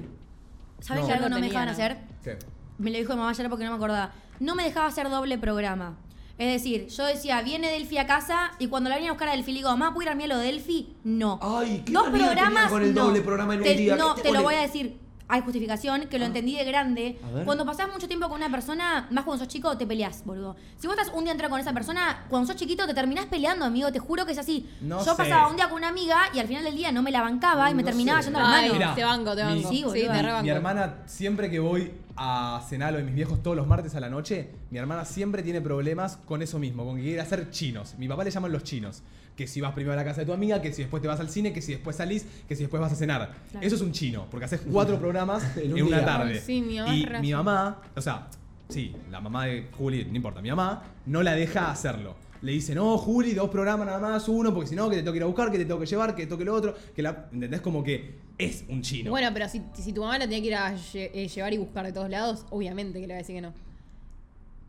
¿Sabes 0.81 1.03
No. 1.03 1.07
que 1.07 1.13
algo 1.15 1.29
no 1.29 1.37
no 1.37 1.37
me 1.37 1.47
tenía, 1.47 1.61
dejaban 1.61 1.67
no. 1.69 1.73
hacer? 1.73 1.97
¿Qué? 2.25 2.39
Me 2.79 2.91
lo 2.91 2.99
dijo 2.99 3.13
mi 3.13 3.19
mamá 3.21 3.31
ayer 3.31 3.49
porque 3.49 3.65
no 3.65 3.71
me 3.71 3.77
acordaba. 3.77 4.13
No 4.41 4.55
me 4.57 4.65
dejaba 4.65 4.87
hacer 4.89 5.09
doble 5.09 5.39
programa. 5.39 5.97
Es 6.39 6.51
decir, 6.53 6.89
yo 6.89 7.05
decía, 7.07 7.41
viene 7.43 7.71
Delphi 7.71 7.99
a 7.99 8.07
casa 8.07 8.53
y 8.59 8.67
cuando 8.69 8.89
la 8.91 8.97
venía 8.97 9.11
a 9.11 9.13
buscar 9.13 9.29
a 9.29 9.33
Delphi 9.33 9.53
le 9.53 9.59
digo, 9.59 9.71
mamá, 9.71 9.93
¿puedo 9.95 10.07
ir 10.07 10.13
a 10.13 10.15
mí 10.15 10.25
a 10.25 10.27
lo 10.29 10.39
de 10.39 10.47
Delphi? 10.47 10.95
No. 11.05 11.39
Ay, 11.43 11.83
qué 11.85 11.93
Dos 11.93 12.09
programas 12.09 12.71
con 12.71 12.83
el 12.83 12.95
no. 12.95 13.05
doble 13.07 13.21
programa 13.21 13.55
en 13.55 13.61
un 13.61 13.65
Te- 13.67 13.75
día. 13.77 13.97
No, 13.97 14.15
¿Qué 14.15 14.23
te 14.23 14.33
lo 14.33 14.43
voy 14.43 14.55
a 14.55 14.61
decir. 14.63 15.01
Hay 15.29 15.41
justificación 15.41 16.09
que 16.11 16.19
lo 16.19 16.27
entendí 16.27 16.57
de 16.57 16.65
grande. 16.65 17.19
Cuando 17.47 17.65
pasás 17.65 17.91
mucho 17.91 18.07
tiempo 18.07 18.29
con 18.29 18.37
una 18.37 18.51
persona, 18.51 19.07
más 19.11 19.25
cuando 19.25 19.43
sos 19.43 19.51
chico, 19.51 19.79
te 19.79 19.87
peleás, 19.87 20.23
boludo. 20.27 20.57
Si 20.77 20.87
vos 20.87 20.95
estás 20.99 21.11
un 21.15 21.25
día 21.25 21.33
entero 21.33 21.49
con 21.49 21.59
esa 21.59 21.73
persona, 21.73 22.27
cuando 22.29 22.49
sos 22.49 22.57
chiquito 22.57 22.87
te 22.87 22.93
terminás 22.93 23.25
peleando, 23.27 23.65
amigo. 23.65 23.91
Te 23.91 23.99
juro 23.99 24.27
que 24.27 24.33
es 24.33 24.39
así. 24.39 24.69
No 24.83 24.99
yo 25.03 25.13
sé. 25.13 25.17
pasaba 25.17 25.49
un 25.49 25.57
día 25.57 25.71
con 25.71 25.79
una 25.79 25.89
amiga 25.89 26.19
y 26.35 26.39
al 26.39 26.49
final 26.49 26.65
del 26.65 26.77
día 26.77 26.93
no 26.93 27.03
me 27.03 27.11
la 27.11 27.23
bancaba 27.23 27.71
y 27.71 27.75
me 27.75 27.83
No 27.83 27.87
terminaba 27.87 28.21
sé. 28.21 28.27
yendo 28.27 28.41
a 28.41 28.43
manos. 28.43 28.73
Mirá, 28.75 28.95
te 28.95 29.05
banco, 29.05 29.35
te 29.35 29.43
banco. 29.43 29.69
Sí, 29.71 29.77
Sí, 29.77 29.85
boludo. 29.85 30.13
te 30.13 30.23
Mi-. 30.23 30.43
Mi 30.43 30.49
hermana, 30.51 30.97
siempre 31.07 31.49
que 31.51 31.61
voy 31.61 31.91
a 32.17 32.65
cenar 32.69 32.93
lo 32.93 32.99
de 32.99 33.05
mis 33.05 33.15
viejos 33.15 33.43
todos 33.43 33.57
los 33.57 33.67
martes 33.67 33.95
a 33.95 34.01
la 34.01 34.09
noche, 34.11 34.51
mi 34.71 34.79
hermana 34.79 35.05
siempre 35.05 35.43
tiene 35.43 35.61
problemas 35.61 36.17
con 36.27 36.43
eso 36.43 36.59
mismo, 36.59 36.85
con 36.85 36.97
que 36.97 37.03
quiere 37.03 37.21
hacer 37.21 37.51
chinos. 37.51 37.95
Mi 37.99 38.09
papá 38.09 38.25
le 38.25 38.31
llaman 38.31 38.53
los 38.53 38.65
chinos. 38.65 39.03
Que 39.37 39.47
si 39.47 39.63
vas 39.63 39.73
primero 39.73 39.95
a 39.95 39.97
la 39.97 40.05
casa 40.05 40.21
de 40.21 40.27
tu 40.27 40.33
amiga, 40.35 40.61
que 40.61 40.73
si 40.75 40.83
después 40.83 41.01
te 41.01 41.09
vas 41.09 41.19
al 41.19 41.31
cine, 41.31 41.55
que 41.55 41.63
si 41.63 41.73
después 41.73 41.97
salís, 41.97 42.27
que 42.47 42.55
si 42.55 42.63
después 42.65 42.83
vas 42.83 42.93
a 42.93 42.97
cenar. 42.97 43.35
Claro. 43.51 43.67
Eso 43.67 43.77
es 43.77 43.81
un 43.81 43.93
chino, 43.93 44.27
porque 44.31 44.45
haces 44.45 44.61
cuatro 44.71 44.99
programas 45.01 45.57
En 45.57 45.71
en, 45.71 45.73
un 45.75 45.83
una 45.85 45.97
día. 45.99 46.05
tarde. 46.07 46.41
Sí, 46.41 46.61
mi 46.61 46.77
y 46.77 47.07
mi 47.21 47.33
mamá, 47.33 47.79
o 47.97 48.01
sea, 48.03 48.29
sí, 48.69 48.95
la 49.11 49.21
mamá 49.23 49.47
de 49.47 49.69
Juli, 49.77 50.05
no 50.05 50.17
importa, 50.17 50.43
mi 50.43 50.51
mamá 50.51 50.83
no 51.07 51.23
la 51.23 51.33
deja 51.35 51.71
hacerlo. 51.71 52.15
Le 52.43 52.53
dice, 52.53 52.75
no, 52.75 52.99
Juli, 52.99 53.35
dos 53.35 53.49
programas 53.51 53.87
nada 53.87 54.01
más, 54.01 54.29
uno, 54.29 54.53
porque 54.53 54.69
si 54.69 54.75
no, 54.75 54.91
que 54.91 54.97
te 54.97 55.03
tengo 55.03 55.13
que 55.13 55.19
ir 55.19 55.23
a 55.23 55.27
buscar, 55.27 55.51
que 55.51 55.59
te 55.59 55.65
tengo 55.65 55.79
que 55.79 55.87
llevar, 55.87 56.15
que 56.15 56.27
toque 56.27 56.45
lo 56.45 56.55
otro, 56.55 56.75
que 56.95 57.01
la. 57.01 57.29
¿Entendés? 57.33 57.61
Como 57.61 57.85
que 57.85 58.17
es 58.37 58.65
un 58.69 58.83
chino. 58.83 59.11
Bueno, 59.11 59.31
pero 59.33 59.49
si, 59.49 59.63
si 59.75 59.93
tu 59.93 60.01
mamá 60.01 60.19
la 60.19 60.25
tenía 60.25 60.41
que 60.41 60.47
ir 60.49 60.55
a 60.57 60.75
eh, 60.95 61.29
llevar 61.29 61.55
y 61.55 61.59
buscar 61.59 61.87
de 61.87 61.93
todos 61.93 62.11
lados, 62.11 62.45
obviamente 62.51 63.01
que 63.01 63.07
le 63.07 63.15
va 63.15 63.19
a 63.19 63.23
decir 63.23 63.37
que 63.37 63.43
no. 63.43 63.55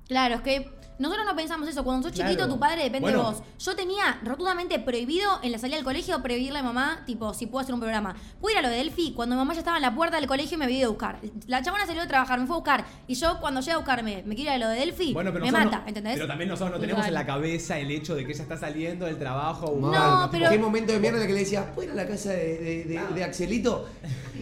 Claro, 0.08 0.36
es 0.36 0.42
que 0.42 0.70
nosotros 1.00 1.26
no 1.26 1.36
pensamos 1.36 1.68
eso. 1.68 1.84
Cuando 1.84 2.08
sos 2.08 2.16
chiquito, 2.16 2.36
Claro. 2.36 2.54
tu 2.54 2.60
padre 2.60 2.84
depende 2.84 3.02
Bueno. 3.12 3.18
de 3.18 3.24
vos. 3.39 3.44
Yo 3.60 3.76
tenía 3.76 4.20
rotundamente 4.24 4.78
prohibido 4.80 5.28
en 5.42 5.52
la 5.52 5.58
salida 5.58 5.78
del 5.78 5.84
colegio 5.84 6.22
prohibirle 6.22 6.60
a 6.60 6.63
mamá, 6.63 7.02
tipo, 7.08 7.34
si 7.34 7.48
puedo 7.48 7.62
hacer 7.63 7.74
un 7.74 7.80
programa. 7.82 8.16
Pude 8.39 8.54
ir 8.54 8.60
a 8.60 8.62
lo 8.62 8.70
de 8.70 8.76
Delphi 8.78 9.12
cuando 9.16 9.36
mi 9.36 9.39
mamá 9.39 9.54
ya 9.54 9.60
estaba 9.60 9.78
en 9.78 9.82
la 9.82 9.96
puerta 9.96 10.18
del 10.18 10.28
colegio 10.28 10.54
y 10.56 10.58
me 10.60 10.66
había 10.66 10.78
ido 10.80 10.88
a 10.88 10.92
buscar. 10.92 11.20
La 11.48 11.62
chabona 11.63 11.88
salió 11.88 12.02
de 12.04 12.08
trabajar, 12.08 12.39
me 12.39 12.46
fue 12.46 12.56
a 12.56 12.60
buscar. 12.60 12.86
Y 13.08 13.16
yo, 13.16 13.39
cuando 13.42 13.60
llegué 13.62 13.72
a 13.72 13.78
buscarme, 13.78 14.24
me 14.26 14.36
quiero 14.36 14.52
ir 14.52 14.56
a 14.56 14.58
lo 14.66 14.70
de 14.70 14.80
Delphi, 14.80 15.13
Bueno, 15.13 15.32
pero 15.34 15.46
me 15.46 15.52
nosotros 15.52 15.72
mata, 15.72 15.82
no- 15.84 15.88
¿entendés? 15.89 16.13
Pero 16.13 16.28
también 16.28 16.50
nosotros 16.50 16.72
no 16.76 16.80
tenemos 16.80 17.00
Igual. 17.00 17.08
en 17.10 17.13
la 17.16 17.26
cabeza 17.26 17.80
el 17.80 17.89
hecho 17.92 18.13
de 18.16 18.26
que 18.26 18.32
ella 18.34 18.44
está 18.44 18.58
saliendo 18.58 19.06
del 19.06 19.18
trabajo. 19.18 19.76
No, 19.80 19.88
Mal. 19.88 20.30
pero- 20.32 20.50
¿Qué 20.52 20.60
momento 20.60 20.94
de 20.94 21.00
mierda 21.00 21.18
en 21.18 21.24
el 21.24 21.28
que 21.28 21.34
le 21.34 21.39
decías, 21.39 21.66
¿puedo 21.74 21.88
ir 21.88 21.92
a 22.00 22.04
la 22.04 22.08
casa 22.08 22.30
de, 22.30 22.58
de- 22.60 22.84
de- 22.86 23.13
de 23.16 23.24
Axelito? 23.24 23.89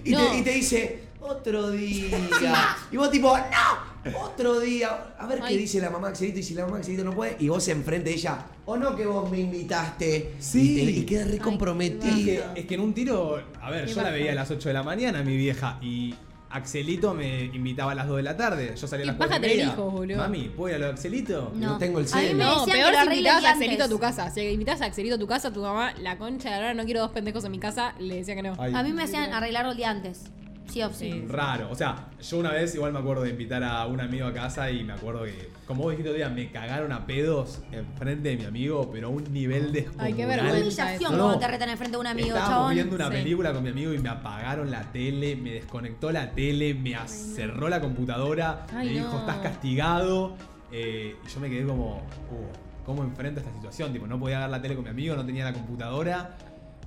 Y, 0.04 0.12
No. 0.12 0.20
te, 0.28 0.38
y 0.40 0.42
te 0.44 0.52
dice, 0.52 1.04
otro 1.22 1.70
día. 1.72 2.18
Y 2.92 2.98
vos 2.98 3.10
tipo, 3.10 3.38
¡no! 3.38 3.91
Otro 4.24 4.60
día. 4.60 5.14
A 5.20 5.28
ver 5.28 5.40
qué 5.40 5.46
Ay. 5.46 5.58
dice 5.58 5.80
la 5.80 5.90
mamá 5.90 6.10
Axelito 6.10 6.40
y 6.40 6.44
si 6.44 6.54
la 6.54 6.66
mamá 6.66 6.78
Axelito 6.78 7.04
no 7.04 7.14
puede. 7.14 7.36
Y 7.40 7.50
vos 7.50 7.68
enfrente 7.68 8.10
de 8.10 8.16
ella, 8.16 8.46
o 8.66 8.76
no 8.78 8.96
que 8.96 9.06
vos 9.06 9.30
me 9.30 9.40
invitaste. 9.40 10.34
Sí. 10.40 10.82
Y, 10.82 10.86
te- 10.86 10.92
y 11.00 11.06
queda 11.06 11.24
re 11.26 11.32
Ay, 11.32 11.38
Es 11.38 11.44
comprometida. 11.44 12.54
que, 12.54 12.62
es 12.62 12.66
que 12.66 12.76
en 12.76 12.82
un 12.82 12.94
tiro, 12.94 13.42
a 13.62 13.70
ver, 13.70 13.86
Qué 13.86 13.94
yo 13.94 14.02
la 14.02 14.10
veía 14.12 14.32
a 14.32 14.36
las 14.36 14.50
8 14.50 14.70
de 14.70 14.74
la 14.74 14.84
mañana, 14.84 15.22
mi 15.24 15.38
vieja, 15.38 15.78
y 15.82 16.16
Axelito 16.50 17.14
me 17.14 17.46
invitaba 17.46 17.94
a 17.94 17.96
las 17.96 18.08
2 18.08 18.18
de 18.18 18.24
la 18.24 18.36
tarde. 18.36 18.74
Yo 18.76 18.88
salía 18.88 19.04
a 19.04 19.06
Qué 19.06 19.08
las 19.08 19.16
4 19.18 19.30
paja 19.30 19.38
y 19.38 19.42
tener 19.42 19.58
media. 19.58 19.74
hijos, 19.74 19.94
boludo. 19.94 20.18
Mami, 20.18 20.50
¿puedo 20.50 20.70
ir 20.70 20.76
a 20.76 20.80
lo 20.80 20.86
de 20.88 20.92
Axelito? 20.94 21.52
No 21.56 21.78
tengo 21.78 22.00
el 22.00 22.08
cel. 22.08 22.38
No, 22.38 22.66
peor 22.66 22.94
si 22.94 23.08
invitabas 23.14 23.44
a 23.46 23.50
antes. 23.50 23.50
Axelito 23.62 23.84
a 23.84 23.90
tu 23.90 24.00
casa. 24.00 24.30
Si 24.32 24.42
invitabas 24.42 24.82
a 24.82 24.86
Axelito 24.86 25.16
a 25.16 25.20
tu 25.20 25.28
casa, 25.28 25.54
tu 25.54 25.62
mamá, 25.62 25.94
la 26.02 26.18
concha 26.18 26.50
de 26.50 26.56
la 26.56 26.62
lora, 26.62 26.74
no 26.74 26.84
quiero 26.86 27.00
dos 27.02 27.12
pendejos 27.12 27.46
en 27.46 27.52
mi 27.52 27.60
casa, 27.60 27.94
le 28.00 28.16
decía 28.18 28.36
que 28.36 28.42
no. 28.42 28.56
Ay. 28.60 28.74
A 28.76 28.84
mí 28.84 28.92
me 28.94 29.04
hacían 29.04 29.32
arreglarlo 29.32 29.72
el 29.72 29.78
día 29.78 29.92
antes. 29.92 30.24
Sí 30.72 30.82
sí. 30.94 31.26
Raro, 31.28 31.70
o 31.70 31.76
sea, 31.76 32.08
yo 32.22 32.38
una 32.38 32.52
vez 32.52 32.74
igual 32.76 32.94
me 32.94 33.00
acuerdo 33.00 33.24
de 33.24 33.30
invitar 33.32 33.64
a 33.64 33.86
un 33.88 34.00
amigo 34.00 34.26
a 34.28 34.34
casa 34.34 34.72
y 34.72 34.84
me 34.84 34.94
acuerdo 34.94 35.24
que, 35.26 35.50
como 35.68 35.84
vos 35.84 35.92
dijiste 35.92 36.10
otro 36.10 36.18
día, 36.18 36.30
me 36.30 36.50
cagaron 36.52 36.92
a 36.92 37.06
pedos 37.06 37.62
enfrente 37.72 38.30
de 38.30 38.38
mi 38.38 38.46
amigo, 38.46 38.90
pero 38.92 39.08
a 39.08 39.10
un 39.12 39.24
nivel 39.34 39.74
de 39.74 39.90
Ay, 39.98 40.14
qué 40.14 40.26
vergüenza. 40.26 40.60
humillación 40.86 41.16
cuando 41.18 41.40
te 41.40 41.48
retan 41.48 41.70
enfrente 41.70 41.98
de 41.98 42.02
un 42.02 42.08
amigo, 42.08 42.28
Estábamos 42.30 42.56
chabón. 42.58 42.74
viendo 42.76 42.96
una 42.96 43.08
Sí. 43.08 43.12
película 43.12 43.54
con 43.54 43.64
mi 43.64 43.70
amigo 43.70 43.94
y 43.94 44.00
me 44.00 44.10
apagaron 44.10 44.72
la 44.72 44.84
tele, 44.92 45.36
me 45.36 45.52
desconectó 45.54 46.12
la 46.12 46.32
tele, 46.32 46.74
me 46.74 46.96
cerró 47.08 47.68
la 47.70 47.82
computadora, 47.82 48.66
Ay, 48.74 48.88
me 48.88 48.94
dijo, 48.94 49.10
no. 49.12 49.20
estás 49.20 49.38
castigado. 49.38 50.36
Eh, 50.72 51.16
y 51.26 51.28
yo 51.30 51.40
me 51.42 51.50
quedé 51.50 51.66
como, 51.66 51.98
uh, 51.98 52.86
¿cómo 52.86 53.04
enfrento 53.04 53.42
esta 53.42 53.52
situación? 53.54 53.92
Tipo, 53.92 54.08
no 54.08 54.18
podía 54.18 54.40
ver 54.40 54.50
la 54.50 54.62
tele 54.62 54.76
con 54.76 54.86
mi 54.86 54.90
amigo, 54.90 55.16
no 55.18 55.26
tenía 55.26 55.44
la 55.44 55.52
computadora. 55.54 56.38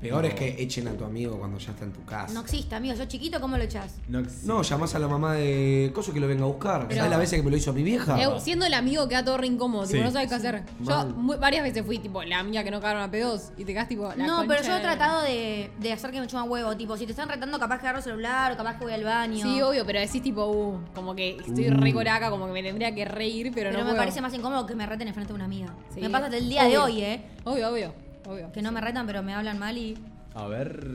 Peor 0.05 0.25
es 0.27 0.35
Tipo, 0.35 0.41
que 0.57 0.63
echen 0.63 0.89
a 0.89 0.93
tu 0.93 1.05
amigo 1.05 1.39
cuando 1.39 1.59
ya 1.59 1.71
está 1.73 1.85
en 1.85 1.93
tu 1.93 2.05
casa. 2.05 2.33
No 2.33 2.41
existe, 2.41 2.75
amigo. 2.75 2.95
Yo 2.95 3.05
chiquito, 3.07 3.41
¿cómo 3.41 3.57
lo 3.57 3.65
echás? 3.65 3.97
No, 4.09 4.21
existe. 4.21 4.47
No, 4.47 4.63
llamás 4.63 4.95
a 4.95 4.99
la 4.99 5.09
mamá 5.09 5.35
de 5.35 5.91
Coso 5.95 6.13
que 6.13 6.21
lo 6.21 6.29
venga 6.29 6.45
a 6.45 6.47
buscar. 6.47 6.87
Pero- 6.89 6.97
¿Sabes 7.01 7.11
la 7.11 7.17
vez 7.19 7.31
que 7.31 7.43
me 7.43 7.51
lo 7.51 7.57
hizo 7.57 7.71
a 7.71 7.75
mi 7.75 7.83
vieja? 7.83 8.21
Eh, 8.23 8.29
siendo 8.41 8.67
el 8.67 8.75
amigo 8.75 9.09
queda 9.09 9.25
todo 9.25 9.39
re 9.39 9.47
incómodo, 9.47 9.85
tipo, 9.87 9.99
Sí. 9.99 10.05
no 10.05 10.11
sabes 10.11 10.29
qué 10.29 10.35
hacer. 10.35 10.63
Yo 10.81 11.07
varias 11.41 11.63
veces 11.65 11.85
fui, 11.85 11.99
tipo, 11.99 12.23
la 12.23 12.43
mía 12.43 12.63
que 12.65 12.71
no 12.71 12.81
cagaron 12.81 13.03
a 13.03 13.11
pedos 13.11 13.51
y 13.57 13.65
te 13.65 13.73
quedas 13.73 13.89
tipo, 13.89 14.13
la 14.17 14.27
no, 14.27 14.45
pero 14.47 14.63
yo 14.63 14.77
he 14.77 14.81
tratado 14.81 15.23
de, 15.23 15.71
de 15.81 15.93
hacer 15.93 16.11
que 16.11 16.21
me 16.21 16.27
chupan 16.27 16.49
huevo. 16.49 16.77
Tipo, 16.77 16.97
si 16.97 17.07
te 17.07 17.13
están 17.13 17.29
retando, 17.29 17.59
capaz 17.59 17.77
que 17.79 17.87
agarro 17.87 17.99
el 17.99 18.05
celular 18.05 18.53
o 18.53 18.57
capaz 18.57 18.79
que 18.79 18.85
voy 18.85 18.93
al 18.93 19.05
baño. 19.05 19.43
Sí, 19.43 19.61
obvio, 19.63 19.85
pero 19.87 20.01
decís 20.01 20.23
tipo, 20.23 20.45
uh, 20.47 20.79
como 20.95 21.15
que 21.15 21.37
estoy 21.39 21.69
re 21.71 21.93
coraca, 21.93 22.31
como 22.31 22.47
que 22.47 22.53
me 22.53 22.63
tendría 22.63 22.95
que 22.95 23.05
reír, 23.05 23.51
pero, 23.55 23.71
Pero 23.71 23.73
no 23.73 23.79
me 23.79 23.91
puedo. 23.93 23.97
parece 23.97 24.21
más 24.21 24.35
incómodo 24.35 24.67
que 24.67 24.75
me 24.75 24.87
reten 24.87 25.09
enfrente 25.09 25.33
de 25.33 25.35
una 25.37 25.45
amiga. 25.47 25.75
Sí. 25.95 26.01
Me 26.01 26.11
pasa 26.11 26.27
hasta 26.27 26.37
el 26.37 26.49
día 26.49 26.65
de 26.65 26.79
hoy, 26.79 27.01
¿eh? 27.03 27.23
Obvio, 27.45 27.71
obvio, 27.71 27.95
obvio. 28.27 28.53
Que 28.53 28.63
no 28.63 28.73
me 28.73 28.81
retan, 28.81 29.07
pero 29.07 29.23
me 29.23 29.35
hablan 29.35 29.59
mal 29.59 29.77
y. 29.77 29.97
A 30.35 30.47
ver, 30.49 30.87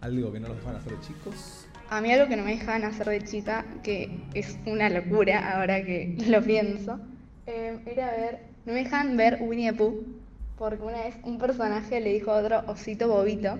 algo 0.00 0.32
que 0.32 0.40
no 0.40 0.48
los 0.48 0.56
dejan 0.58 0.76
hacer 0.76 0.92
de 0.92 1.00
chicos. 1.00 1.66
A 1.90 2.00
mí 2.00 2.12
algo 2.12 2.28
que 2.28 2.36
no 2.36 2.44
me 2.44 2.52
dejaban 2.52 2.84
hacer 2.84 3.08
de 3.08 3.24
chica, 3.24 3.64
que 3.82 4.20
es 4.34 4.56
una 4.64 4.88
locura 4.88 5.56
ahora 5.56 5.84
que 5.84 6.16
lo 6.28 6.40
pienso, 6.40 7.00
eh, 7.46 7.80
era 7.84 8.12
ver, 8.12 8.38
no 8.64 8.72
me 8.74 8.84
dejaban 8.84 9.16
ver 9.16 9.38
Winnie 9.40 9.72
the 9.72 9.76
Pooh, 9.76 10.04
porque 10.56 10.84
una 10.84 11.02
vez 11.02 11.16
un 11.24 11.38
personaje 11.38 12.00
le 12.00 12.12
dijo 12.12 12.30
a 12.30 12.36
otro 12.36 12.62
osito 12.68 13.08
bobito, 13.08 13.58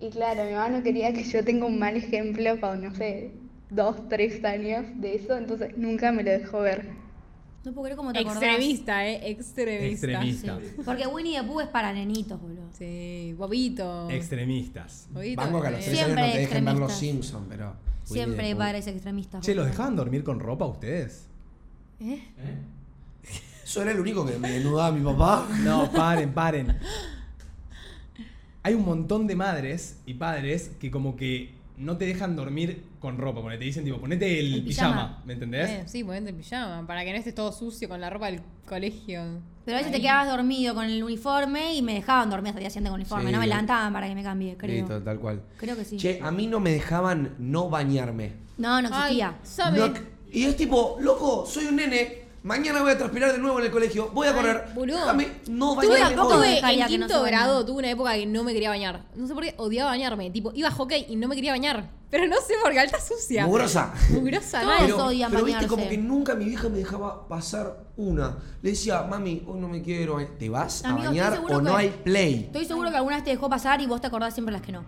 y 0.00 0.08
claro, 0.08 0.44
mi 0.44 0.52
mamá 0.52 0.70
no 0.70 0.82
quería 0.82 1.12
que 1.12 1.22
yo 1.22 1.44
tenga 1.44 1.66
un 1.66 1.78
mal 1.78 1.96
ejemplo 1.96 2.58
con, 2.60 2.82
no 2.82 2.94
sé, 2.94 3.32
dos, 3.68 4.08
tres 4.08 4.42
años 4.42 4.86
de 4.94 5.16
eso, 5.16 5.36
entonces 5.36 5.76
nunca 5.76 6.12
me 6.12 6.22
lo 6.22 6.30
dejó 6.30 6.60
ver. 6.60 6.86
No 7.66 7.72
puedo 7.72 7.86
creer 7.86 7.96
cómo 7.96 8.12
te 8.12 8.20
acordás. 8.20 8.44
Extremista, 8.44 9.04
eh, 9.08 9.28
extremista. 9.28 10.06
Extremista. 10.06 10.60
Sí. 10.60 10.82
Porque 10.84 11.04
Winnie 11.08 11.40
the 11.40 11.44
Pooh 11.44 11.62
es 11.62 11.66
para 11.66 11.92
nenitos, 11.92 12.40
boludo. 12.40 12.68
Sí, 12.78 13.34
bobito. 13.36 14.08
Extremistas. 14.08 15.08
Bobito, 15.10 15.42
Vango 15.42 15.60
que 15.60 15.66
a 15.66 15.70
los 15.72 15.80
eh. 15.80 15.82
tres 15.82 15.96
Siempre 15.96 16.22
años 16.22 16.28
no 16.28 16.32
te 16.32 16.38
dejen 16.38 16.64
ver 16.64 16.74
los 16.76 16.90
extremistas. 16.92 17.26
Simpsons, 17.26 17.46
pero. 17.48 17.74
Siempre 18.04 18.36
Winnie 18.36 18.54
the 18.54 18.56
padres 18.56 18.86
extremistas. 18.86 19.44
Che, 19.44 19.52
¿los 19.56 19.66
dejaban 19.66 19.96
dormir 19.96 20.22
con 20.22 20.38
ropa 20.38 20.64
ustedes? 20.64 21.26
¿Eh? 21.98 22.22
Pooh. 22.38 22.58
Eso 23.64 23.82
era 23.82 23.90
el 23.90 23.98
único 23.98 24.24
que 24.24 24.38
me 24.38 24.48
desnudaba 24.48 24.92
mi 24.92 25.04
papá. 25.04 25.48
No, 25.64 25.90
paren, 25.90 26.32
paren. 26.32 26.78
Hay 28.62 28.74
un 28.74 28.84
montón 28.84 29.26
de 29.26 29.34
madres 29.34 29.98
y 30.06 30.14
padres 30.14 30.70
que 30.78 30.92
como 30.92 31.16
que 31.16 31.52
no 31.78 31.96
te 31.96 32.06
dejan 32.06 32.36
dormir 32.36 32.84
con 33.00 33.18
ropa, 33.18 33.42
porque 33.42 33.58
te 33.58 33.64
dicen 33.64 33.84
tipo, 33.84 33.98
ponete 33.98 34.38
el, 34.40 34.54
El 34.54 34.64
pijama. 34.64 34.92
pijama. 34.94 35.22
¿me 35.26 35.32
entendés? 35.34 35.70
Eh, 35.70 35.82
sí, 35.86 36.04
ponete 36.04 36.30
el 36.30 36.34
pijama, 36.36 36.86
para 36.86 37.04
que 37.04 37.12
no 37.12 37.18
estés 37.18 37.34
todo 37.34 37.52
sucio 37.52 37.88
con 37.88 38.00
la 38.00 38.10
ropa 38.10 38.26
del 38.26 38.40
colegio. 38.66 39.22
Pero 39.64 39.76
a 39.76 39.80
veces 39.80 39.92
Ahí. 39.92 39.98
te 40.00 40.02
quedabas 40.02 40.28
dormido 40.28 40.74
con 40.74 40.84
el 40.84 41.02
uniforme 41.02 41.74
y 41.74 41.82
me 41.82 41.94
dejaban 41.94 42.30
dormir 42.30 42.48
hasta 42.50 42.58
el 42.58 42.62
día 42.64 42.70
siguiente 42.70 42.90
con 42.90 43.00
el 43.00 43.04
uniforme. 43.04 43.26
Sí. 43.26 43.32
No 43.32 43.40
me 43.40 43.46
levantaban 43.46 43.92
para 43.92 44.06
que 44.08 44.14
me 44.14 44.22
cambie, 44.22 44.56
creo. 44.56 44.74
Listo, 44.76 45.02
tal 45.02 45.18
cual. 45.18 45.42
Creo 45.58 45.76
que 45.76 45.84
sí. 45.84 45.96
Che, 45.96 46.20
a 46.22 46.30
mí 46.30 46.46
no 46.46 46.60
me 46.60 46.70
dejaban 46.70 47.34
no 47.38 47.68
bañarme. 47.68 48.32
No, 48.58 48.80
no 48.80 48.88
Ay, 48.92 49.20
existía. 49.20 49.70
No- 49.72 49.92
y 50.32 50.44
es 50.44 50.56
tipo, 50.56 50.96
loco, 51.00 51.46
soy 51.46 51.66
un 51.66 51.76
nene. 51.76 52.25
Mañana 52.46 52.80
voy 52.80 52.92
a 52.92 52.96
transpirar 52.96 53.32
de 53.32 53.38
nuevo 53.38 53.58
en 53.58 53.64
el 53.66 53.72
colegio. 53.72 54.08
Voy 54.14 54.28
a 54.28 54.30
Ay, 54.30 54.36
correr. 54.36 54.64
boludo. 54.72 54.98
Déjame 55.00 55.32
no 55.48 55.74
Tuve 55.74 55.88
bañarme 55.88 56.14
tampoco 56.14 56.38
hoy. 56.38 56.46
de- 56.48 56.58
en 56.58 56.64
que 56.64 56.76
no 56.78 56.86
quinto 56.86 57.24
se 57.24 57.26
grado, 57.30 57.66
tuve 57.66 57.78
una 57.80 57.90
época 57.90 58.12
que 58.14 58.26
no 58.26 58.44
me 58.44 58.52
quería 58.52 58.68
bañar. 58.68 59.04
No 59.16 59.26
sé 59.26 59.34
por 59.34 59.42
qué 59.42 59.54
odiaba 59.56 59.90
bañarme. 59.90 60.30
Tipo, 60.30 60.52
iba 60.54 60.68
a 60.68 60.70
hockey 60.70 61.06
y 61.08 61.16
no 61.16 61.26
me 61.26 61.34
quería 61.34 61.50
bañar. 61.50 61.90
Pero 62.08 62.28
no 62.28 62.36
sé 62.36 62.54
por 62.62 62.70
qué, 62.70 62.78
alta 62.78 63.00
sucia. 63.00 63.44
Mugrosa. 63.46 63.92
Mugrosa, 64.10 64.60
Todos 64.60 64.74
mal. 64.78 64.86
Pero- 64.86 65.06
odian 65.06 65.30
pero 65.32 65.44
viste 65.44 65.56
bañarse. 65.66 65.76
como 65.76 65.88
que 65.90 65.98
nunca 65.98 66.34
mi 66.36 66.44
vieja 66.44 66.68
me 66.68 66.78
dejaba 66.78 67.26
pasar 67.26 67.78
una. 67.96 68.36
Le 68.62 68.70
decía, 68.70 69.02
mami, 69.02 69.42
hoy 69.44 69.58
no 69.58 69.66
me 69.66 69.82
quiero 69.82 70.14
bañar. 70.14 70.30
¿Te 70.38 70.48
vas 70.48 70.84
a 70.84 70.90
estoy 70.90 71.04
bañar 71.04 71.32
seguro 71.32 71.56
o 71.56 71.60
no 71.62 71.70
que- 71.72 71.76
hay 71.82 71.88
play? 72.04 72.44
Estoy 72.44 72.64
seguro 72.64 72.90
que 72.92 72.96
alguna 72.96 73.16
vez 73.16 73.24
te 73.24 73.30
dejó 73.30 73.48
pasar 73.50 73.80
y 73.80 73.86
vos 73.86 74.00
te 74.00 74.06
acordás 74.06 74.34
siempre 74.34 74.52
las 74.52 74.62
que 74.62 74.70
no. 74.70 74.84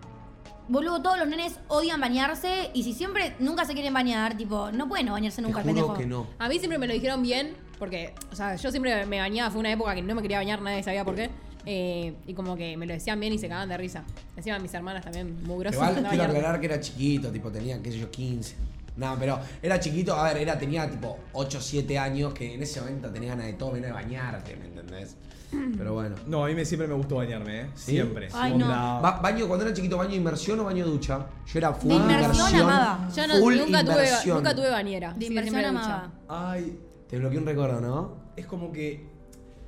Boludo, 0.68 1.00
todos 1.00 1.18
los 1.18 1.26
nenes 1.28 1.58
odian 1.68 2.00
bañarse 2.00 2.70
y 2.74 2.82
si 2.82 2.92
siempre 2.92 3.34
nunca 3.38 3.64
se 3.64 3.72
quieren 3.72 3.94
bañar, 3.94 4.36
tipo, 4.36 4.70
no 4.70 4.86
pueden 4.88 5.06
no 5.06 5.12
bañarse 5.12 5.40
nunca, 5.40 5.62
Te 5.62 5.70
juro 5.70 5.74
pendejo. 5.74 5.94
que 5.98 6.06
no. 6.06 6.26
A 6.38 6.48
mí 6.48 6.58
siempre 6.58 6.78
me 6.78 6.86
lo 6.86 6.92
dijeron 6.92 7.22
bien, 7.22 7.54
porque, 7.78 8.12
o 8.30 8.36
sea, 8.36 8.54
yo 8.56 8.70
siempre 8.70 9.06
me 9.06 9.18
bañaba, 9.18 9.50
fue 9.50 9.60
una 9.60 9.72
época 9.72 9.94
que 9.94 10.02
no 10.02 10.14
me 10.14 10.20
quería 10.22 10.38
bañar, 10.38 10.60
nadie 10.60 10.82
sabía 10.82 11.04
por 11.04 11.14
qué. 11.14 11.30
eh, 11.64 12.14
y 12.26 12.34
como 12.34 12.56
que 12.56 12.76
me 12.76 12.86
lo 12.86 12.92
decían 12.94 13.18
bien 13.20 13.32
y 13.32 13.38
se 13.38 13.48
cagaban 13.48 13.68
de 13.68 13.76
risa. 13.76 14.04
Encima 14.36 14.58
mis 14.58 14.72
hermanas 14.74 15.04
también, 15.04 15.42
mugrosas. 15.44 15.74
Igual 15.76 16.02
no 16.02 16.08
quiero 16.10 16.24
aclarar 16.24 16.60
que 16.60 16.66
era 16.66 16.80
chiquito, 16.80 17.30
tipo, 17.30 17.50
tenía, 17.50 17.80
qué 17.82 17.90
sé 17.92 17.98
yo, 17.98 18.10
15. 18.10 18.54
No, 18.96 19.16
pero 19.18 19.38
era 19.62 19.78
chiquito, 19.78 20.14
a 20.14 20.24
ver, 20.24 20.38
era, 20.38 20.58
tenía 20.58 20.90
tipo 20.90 21.18
8 21.32 21.60
7 21.60 21.98
años, 21.98 22.34
que 22.34 22.54
en 22.54 22.62
ese 22.62 22.80
momento 22.80 23.10
tenía 23.10 23.30
ganas 23.30 23.46
de 23.46 23.52
todo, 23.54 23.72
menos 23.72 23.86
de 23.88 23.92
bañarte, 23.92 24.56
¿me 24.56 24.66
entendés? 24.66 25.16
Pero 25.50 25.94
bueno. 25.94 26.16
No, 26.26 26.44
a 26.44 26.48
mí 26.48 26.54
me, 26.54 26.64
siempre 26.64 26.86
me 26.88 26.94
gustó 26.94 27.16
bañarme, 27.16 27.60
¿eh? 27.62 27.66
¿Sí? 27.74 27.92
Siempre. 27.92 28.28
Ay, 28.34 28.54
no. 28.56 28.66
Ba- 28.68 29.20
baño, 29.22 29.46
cuando 29.48 29.64
era 29.64 29.74
chiquito, 29.74 29.96
baño 29.96 30.10
de 30.10 30.16
inmersión 30.16 30.60
o 30.60 30.64
baño 30.64 30.84
de 30.84 30.90
ducha. 30.90 31.26
Yo 31.46 31.58
era 31.58 31.72
full 31.72 31.88
De 31.90 31.96
inmersión 31.96 32.54
amaba. 32.62 33.08
Yo 33.14 33.26
no, 33.26 33.34
full 33.36 33.56
nunca, 33.56 33.80
tuve, 33.84 33.92
inmersión. 33.94 34.36
nunca 34.38 34.54
tuve 34.54 34.70
bañera. 34.70 35.14
De 35.14 35.20
sí, 35.20 35.26
inversión 35.26 35.54
siempre 35.60 35.80
ducha. 35.80 35.94
amaba. 36.26 36.50
Ay, 36.52 36.78
Te 37.08 37.18
bloqueé 37.18 37.38
un 37.38 37.46
recuerdo, 37.46 37.80
¿no? 37.80 38.28
es 38.36 38.46
como 38.46 38.70
que 38.72 39.04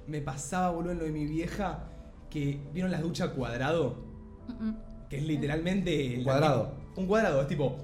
me 0.07 0.21
pasaba, 0.21 0.71
boludo, 0.71 0.93
en 0.93 0.99
lo 0.99 1.05
de 1.05 1.11
mi 1.13 1.27
vieja, 1.27 1.89
que 2.31 2.61
vieron 2.73 2.91
la 2.93 3.01
ducha 3.01 3.31
cuadrado, 3.33 3.97
que 5.09 5.17
es 5.19 5.25
literalmente... 5.25 6.13
Un 6.13 6.19
la- 6.19 6.25
cuadrado. 6.25 6.75
un 6.97 7.07
cuadrado, 7.07 7.41
es 7.43 7.49
tipo 7.49 7.79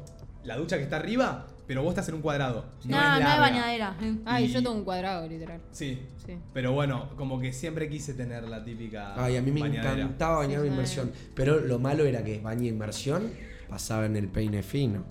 la 0.45 0.57
ducha 0.57 0.77
que 0.77 0.85
está 0.85 0.97
arriba, 0.97 1.47
pero 1.67 1.83
vos 1.83 1.91
estás 1.91 2.09
en 2.09 2.15
un 2.17 2.23
cuadrado. 2.23 2.65
No, 2.85 2.97
es 2.97 3.03
no, 3.03 3.11
hay 3.15 3.21
larga. 3.23 3.39
bañadera. 3.41 3.97
Ay, 4.25 4.45
Y- 4.45 4.49
yo 4.49 4.63
tengo 4.63 4.75
un 4.77 4.85
cuadrado, 4.85 5.27
literal. 5.29 5.61
Sí. 5.73 6.01
Sí. 6.25 6.37
Pero 6.53 6.73
bueno, 6.73 7.11
como 7.17 7.41
que 7.41 7.53
siempre 7.53 7.89
quise 7.89 8.15
tener 8.15 8.45
la 8.49 8.65
típica. 8.65 9.15
Ay, 9.23 9.37
a 9.37 9.43
mí 9.43 9.51
me 9.51 9.61
bañadera. 9.61 9.93
encantaba 9.95 10.39
bañarme 10.39 10.63
Sí, 10.63 10.67
en 10.69 10.73
inmersión. 10.75 11.13
Pero 11.35 11.61
lo 11.61 11.79
malo 11.79 12.05
era 12.05 12.23
que 12.25 12.41
bañé 12.41 12.69
inmersión, 12.69 13.31
pasaba 13.69 14.07
en 14.07 14.17
el 14.17 14.29
peine 14.29 14.63
fino. 14.63 15.05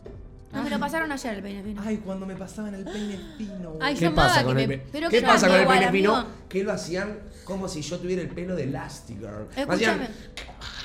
No, 0.53 0.63
me 0.63 0.69
lo 0.69 0.79
pasaron 0.79 1.11
ayer 1.11 1.33
el 1.35 1.41
peine 1.41 1.63
fino. 1.63 1.81
Ay, 1.85 1.97
cuando 1.97 2.25
me 2.25 2.33
pasaban 2.35 2.73
el 2.75 2.85
peine 2.85 3.19
fino. 3.37 3.73
Ay, 3.81 3.93
¿Qué 3.95 4.09
pasa 4.09 4.41
con 4.45 4.55
me- 4.55 4.63
el 4.63 4.69
pe- 4.69 4.85
Pero 4.89 5.09
¿Qué 5.09 5.19
qué 5.19 5.25
pasa 5.25 5.47
con 5.47 5.55
el 5.57 5.63
igual, 5.63 5.79
peine 5.79 5.91
fino? 5.91 6.15
amigo. 6.15 6.33
Que 6.47 6.63
lo 6.63 6.71
hacían 6.71 7.19
como 7.43 7.67
si 7.67 7.81
yo 7.81 7.99
tuviera 7.99 8.21
el 8.21 8.29
pelo 8.29 8.55
de 8.55 8.63
Elastigirl. 8.63 9.47
Me 9.53 9.61
Escúchame. 9.63 10.03
hacían- 10.05 10.07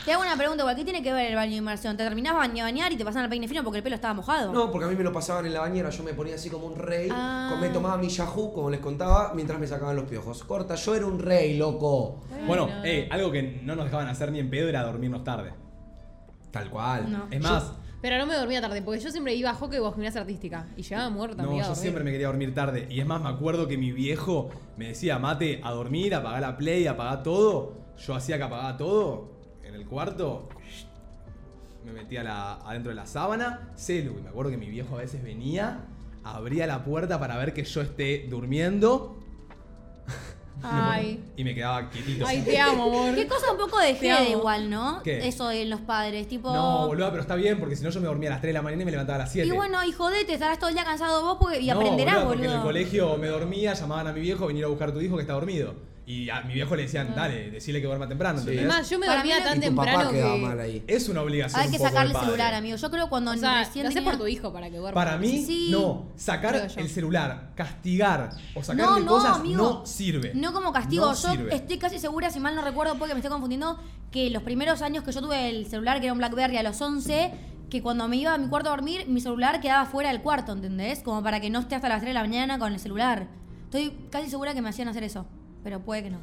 Te 0.04 0.12
hago 0.14 0.22
una 0.22 0.36
pregunta. 0.36 0.64
¿Qué 0.74 0.82
tiene 0.84 1.02
que 1.02 1.12
ver 1.12 1.26
el 1.26 1.34
baño 1.36 1.50
de 1.52 1.56
inmersión? 1.58 1.96
¿Te 1.96 2.04
terminás 2.04 2.34
baña- 2.34 2.64
bañar 2.64 2.90
y 2.90 2.96
te 2.96 3.04
pasan 3.04 3.22
el 3.24 3.28
peine 3.28 3.46
fino 3.46 3.62
porque 3.62 3.78
el 3.78 3.82
pelo 3.84 3.96
estaba 3.96 4.14
mojado? 4.14 4.50
No, 4.52 4.70
porque 4.70 4.86
a 4.86 4.88
mí 4.88 4.96
me 4.96 5.04
lo 5.04 5.12
pasaban 5.12 5.44
en 5.46 5.52
la 5.52 5.60
bañera, 5.60 5.90
yo 5.90 6.02
me 6.02 6.14
ponía 6.14 6.36
así 6.36 6.48
como 6.48 6.66
un 6.66 6.76
rey, 6.76 7.08
Ah. 7.12 7.48
con- 7.50 7.60
me 7.60 7.68
tomaba 7.68 7.98
mi 7.98 8.08
Yahoo, 8.08 8.52
como 8.52 8.70
les 8.70 8.80
contaba, 8.80 9.32
mientras 9.34 9.60
me 9.60 9.66
sacaban 9.66 9.96
los 9.96 10.06
piojos. 10.06 10.42
Corta, 10.44 10.74
yo 10.74 10.94
era 10.94 11.06
un 11.06 11.18
rey, 11.18 11.56
loco. 11.58 12.22
Bueno, 12.46 12.66
Bueno. 12.66 12.84
eh, 12.84 13.08
algo 13.10 13.30
que 13.30 13.60
no 13.62 13.76
nos 13.76 13.84
dejaban 13.84 14.08
hacer 14.08 14.32
ni 14.32 14.38
en 14.38 14.48
pedo 14.48 14.68
era 14.68 14.82
dormirnos 14.84 15.22
tarde. 15.22 15.52
Tal 16.50 16.70
cual. 16.70 17.10
No. 17.12 17.26
Es 17.30 17.40
más, 17.40 17.72
Pero 18.02 18.16
no 18.16 18.24
me 18.24 18.34
dormía 18.34 18.62
tarde, 18.62 18.80
porque 18.80 18.98
yo 18.98 19.10
siempre 19.10 19.34
iba 19.34 19.50
a 19.50 19.54
hockey 19.54 19.78
o 19.78 19.86
a 19.86 19.92
gimnasia 19.92 20.22
artística. 20.22 20.66
Y 20.74 20.82
llegaba 20.82 21.10
muerta, 21.10 21.42
no, 21.42 21.50
a 21.50 21.52
yo 21.52 21.58
dormir. 21.60 21.76
siempre 21.76 22.02
me 22.02 22.10
quería 22.10 22.28
dormir 22.28 22.54
tarde. 22.54 22.86
Y 22.90 22.98
es 22.98 23.04
más, 23.06 23.20
me 23.20 23.28
acuerdo 23.28 23.68
que 23.68 23.76
mi 23.76 23.92
viejo 23.92 24.48
me 24.78 24.88
decía, 24.88 25.18
mate, 25.18 25.60
a 25.62 25.70
dormir, 25.72 26.14
apagar 26.14 26.40
la 26.40 26.56
play, 26.56 26.86
apagar 26.86 27.22
todo. 27.22 27.74
Yo 27.98 28.14
hacía 28.14 28.38
que 28.38 28.44
apagaba 28.44 28.78
todo 28.78 29.39
el 29.80 29.86
cuarto. 29.86 30.48
Me 31.84 31.92
metía 31.92 32.22
la- 32.22 32.54
adentro 32.56 32.90
de 32.90 32.96
la 32.96 33.06
sábana, 33.06 33.70
celu. 33.76 34.18
Y 34.18 34.22
me 34.22 34.28
acuerdo 34.28 34.50
que 34.50 34.58
mi 34.58 34.68
viejo 34.68 34.96
a 34.96 34.98
veces 34.98 35.22
venía, 35.22 35.78
abría 36.22 36.66
la 36.66 36.84
puerta 36.84 37.18
para 37.18 37.36
ver 37.38 37.54
que 37.54 37.64
yo 37.64 37.80
esté 37.80 38.26
durmiendo 38.28 39.16
Ay. 40.62 41.24
y 41.36 41.42
me 41.44 41.54
quedaba 41.54 41.88
quietito. 41.88 42.26
Ay, 42.26 42.42
te 42.42 42.58
amo, 42.60 42.84
amor. 42.84 43.14
Qué 43.14 43.26
cosa 43.26 43.50
un 43.52 43.56
poco 43.56 43.78
de 43.78 43.94
jede 43.94 44.30
igual, 44.32 44.68
¿no? 44.68 45.02
¿Qué? 45.02 45.26
Eso 45.26 45.48
de 45.48 45.64
los 45.64 45.80
padres, 45.80 46.28
tipo... 46.28 46.52
No, 46.52 46.86
boludo, 46.88 47.08
pero 47.10 47.22
está 47.22 47.34
bien, 47.34 47.58
porque 47.58 47.76
si 47.76 47.82
no 47.82 47.88
yo 47.88 47.98
me 48.00 48.06
dormía 48.08 48.28
a 48.28 48.32
las 48.32 48.40
3 48.42 48.50
de 48.50 48.54
la 48.54 48.62
mañana 48.62 48.82
y 48.82 48.84
me 48.84 48.90
levantaba 48.90 49.16
a 49.16 49.20
las 49.20 49.32
7. 49.32 49.48
Y 49.48 49.50
bueno, 49.52 49.82
y 49.82 49.92
jodete, 49.92 50.34
estarás 50.34 50.58
todo 50.58 50.68
el 50.68 50.74
día 50.74 50.84
cansado 50.84 51.22
vos 51.22 51.38
porque, 51.40 51.60
y 51.60 51.68
No, 51.68 51.76
aprenderás, 51.80 52.16
boludo, 52.16 52.28
boludo. 52.28 52.36
Porque 52.36 52.46
en 52.46 52.52
el 52.52 52.60
colegio 52.62 53.16
me 53.16 53.28
dormía, 53.28 53.72
llamaban 53.72 54.06
a 54.08 54.12
mi 54.12 54.20
viejo, 54.20 54.46
venir 54.46 54.64
a 54.64 54.68
buscar 54.68 54.90
a 54.90 54.92
tu 54.92 55.00
hijo 55.00 55.16
que 55.16 55.22
está 55.22 55.32
dormido. 55.32 55.74
Y 56.10 56.28
a 56.28 56.40
mi 56.42 56.54
viejo 56.54 56.74
le 56.74 56.82
decían, 56.82 57.14
dale, 57.14 57.50
decile 57.52 57.80
que 57.80 57.86
duerma 57.86 58.08
temprano, 58.08 58.38
Sí. 58.40 58.48
¿entendés? 58.50 58.64
Es 58.64 58.68
más, 58.68 58.90
yo 58.90 58.98
me 58.98 59.06
Para 59.06 59.18
dormía 59.18 59.36
mí 59.38 59.44
tan 59.44 59.58
Y 59.58 59.60
tu 59.68 59.74
papá 59.76 59.84
temprano 59.90 60.10
quedaba 60.10 60.34
que... 60.34 60.40
mal 60.42 60.60
ahí. 60.60 60.84
Es 60.88 61.08
una 61.08 61.22
obligación. 61.22 61.60
Hay 61.60 61.66
un 61.68 61.72
que 61.72 61.78
poco 61.78 61.88
sacarle 61.90 62.08
del 62.08 62.16
el 62.16 62.20
padre. 62.20 62.26
celular, 62.32 62.54
amigo. 62.54 62.76
Yo 62.76 62.90
creo 62.90 63.08
cuando 63.08 63.30
O 63.30 63.36
sea, 63.36 63.58
recién 63.60 63.84
lo 63.84 63.88
haces 63.90 63.94
tenía- 63.94 64.10
por 64.10 64.18
tu 64.20 64.26
hijo 64.26 64.52
para 64.52 64.70
que 64.70 64.76
duerma. 64.78 64.94
Para 65.00 65.16
mí, 65.18 65.44
Sí. 65.46 65.68
no. 65.70 66.08
Sacar 66.16 66.68
yo. 66.68 66.80
el 66.80 66.88
celular, 66.88 67.50
castigar 67.54 68.30
o 68.54 68.58
No, 68.58 68.64
sacarle 68.64 69.00
no, 69.02 69.06
cosas 69.06 69.36
amigo. 69.38 69.56
no 69.80 69.86
sirve. 69.86 70.32
No 70.34 70.52
como 70.52 70.72
castigo. 70.72 71.06
No 71.06 71.14
yo 71.14 71.30
sirve. 71.30 71.54
estoy 71.54 71.78
casi 71.78 71.98
segura, 72.00 72.30
si 72.30 72.40
mal 72.40 72.54
no 72.56 72.62
recuerdo, 72.62 72.96
porque 72.98 73.14
me 73.14 73.20
estoy 73.20 73.30
confundiendo, 73.30 73.78
que 74.10 74.30
los 74.30 74.42
primeros 74.42 74.82
años 74.82 75.04
que 75.04 75.12
yo 75.12 75.20
tuve 75.22 75.48
el 75.48 75.66
celular, 75.66 76.00
que 76.00 76.06
era 76.06 76.12
un 76.12 76.18
Blackberry 76.18 76.56
a 76.56 76.62
los 76.64 76.80
11, 76.80 77.32
que 77.70 77.82
cuando 77.82 78.08
me 78.08 78.16
iba 78.16 78.34
a 78.34 78.38
mi 78.38 78.48
cuarto 78.48 78.68
a 78.68 78.72
dormir, 78.72 79.06
mi 79.06 79.20
celular 79.20 79.60
quedaba 79.60 79.86
fuera 79.86 80.10
del 80.10 80.22
cuarto, 80.22 80.52
¿entendés? 80.52 81.00
Como 81.04 81.22
para 81.22 81.38
que 81.40 81.50
no 81.50 81.60
esté 81.60 81.76
hasta 81.76 81.88
las 81.88 82.00
3 82.00 82.10
de 82.10 82.14
la 82.14 82.22
mañana 82.22 82.58
con 82.58 82.72
el 82.72 82.80
celular. 82.80 83.28
Estoy 83.66 83.92
casi 84.10 84.28
segura 84.28 84.52
que 84.54 84.60
me 84.62 84.68
hacían 84.70 84.88
hacer 84.88 85.04
eso, 85.04 85.26
pero 85.62 85.80
puede 85.80 86.04
que 86.04 86.10
no. 86.10 86.18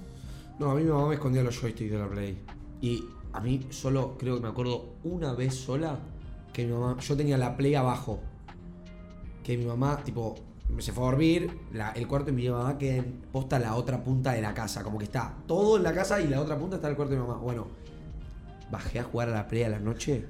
No, 0.59 0.71
a 0.71 0.75
mí 0.75 0.83
mi 0.83 0.89
mamá 0.89 1.09
me 1.09 1.15
escondía 1.15 1.43
los 1.43 1.59
joysticks 1.59 1.91
de 1.91 1.97
la 1.97 2.09
Play. 2.09 2.37
Y 2.81 3.03
a 3.33 3.39
mí 3.39 3.67
solo, 3.69 4.17
creo 4.17 4.35
que 4.35 4.41
me 4.41 4.47
acuerdo 4.47 4.95
una 5.03 5.33
vez 5.33 5.55
sola, 5.55 5.99
que 6.53 6.65
mi 6.65 6.73
mamá, 6.73 6.97
yo 6.99 7.15
tenía 7.15 7.37
la 7.37 7.55
Play 7.55 7.75
abajo. 7.75 8.19
Que 9.43 9.57
mi 9.57 9.65
mamá, 9.65 10.03
tipo, 10.03 10.35
se 10.79 10.91
fue 10.91 11.03
a 11.03 11.11
dormir, 11.11 11.51
el 11.95 12.07
cuarto 12.07 12.27
de 12.27 12.31
mi 12.33 12.49
mamá 12.49 12.77
queda 12.77 12.97
en 12.97 13.21
posta 13.31 13.59
la 13.59 13.75
otra 13.75 14.03
punta 14.03 14.33
de 14.33 14.41
la 14.41 14.53
casa, 14.53 14.83
como 14.83 14.97
que 14.97 15.05
está 15.05 15.33
todo 15.47 15.77
en 15.77 15.83
la 15.83 15.93
casa 15.93 16.19
y 16.21 16.27
la 16.27 16.41
otra 16.41 16.57
punta 16.57 16.75
está 16.75 16.89
el 16.89 16.95
cuarto 16.95 17.13
de 17.13 17.21
mi 17.21 17.27
mamá. 17.27 17.39
Bueno, 17.39 17.67
bajé 18.71 18.99
a 18.99 19.03
jugar 19.03 19.29
a 19.29 19.33
la 19.33 19.47
play 19.47 19.63
a 19.63 19.69
la 19.69 19.79
noche. 19.79 20.25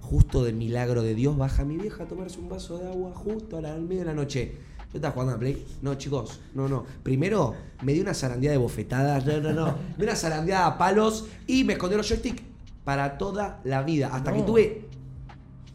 Justo 0.00 0.42
de 0.42 0.52
milagro 0.52 1.02
de 1.02 1.14
Dios, 1.14 1.36
baja 1.36 1.64
mi 1.64 1.76
vieja 1.76 2.04
a 2.04 2.08
tomarse 2.08 2.40
un 2.40 2.48
vaso 2.48 2.78
de 2.78 2.88
agua 2.88 3.12
justo 3.14 3.58
a 3.58 3.60
la, 3.60 3.78
de 3.78 4.04
la 4.04 4.14
noche. 4.14 4.56
Yo 4.90 4.96
estaba 4.96 5.12
jugando 5.12 5.32
a 5.32 5.36
la 5.36 5.40
play. 5.40 5.66
No, 5.82 5.94
chicos, 5.96 6.40
no, 6.54 6.66
no. 6.68 6.84
Primero 7.02 7.54
me 7.82 7.92
di 7.92 8.00
una 8.00 8.14
zarandeada 8.14 8.52
de 8.52 8.58
bofetadas. 8.58 9.24
No, 9.26 9.40
no, 9.40 9.52
no. 9.52 9.66
Me 9.66 9.96
di 9.98 10.02
una 10.04 10.16
zarandeada 10.16 10.66
a 10.66 10.78
palos 10.78 11.26
y 11.46 11.64
me 11.64 11.74
escondió 11.74 11.98
los 11.98 12.08
joystick 12.08 12.42
para 12.84 13.18
toda 13.18 13.60
la 13.64 13.82
vida. 13.82 14.08
Hasta 14.12 14.32
que 14.32 14.42
tuve 14.42 14.88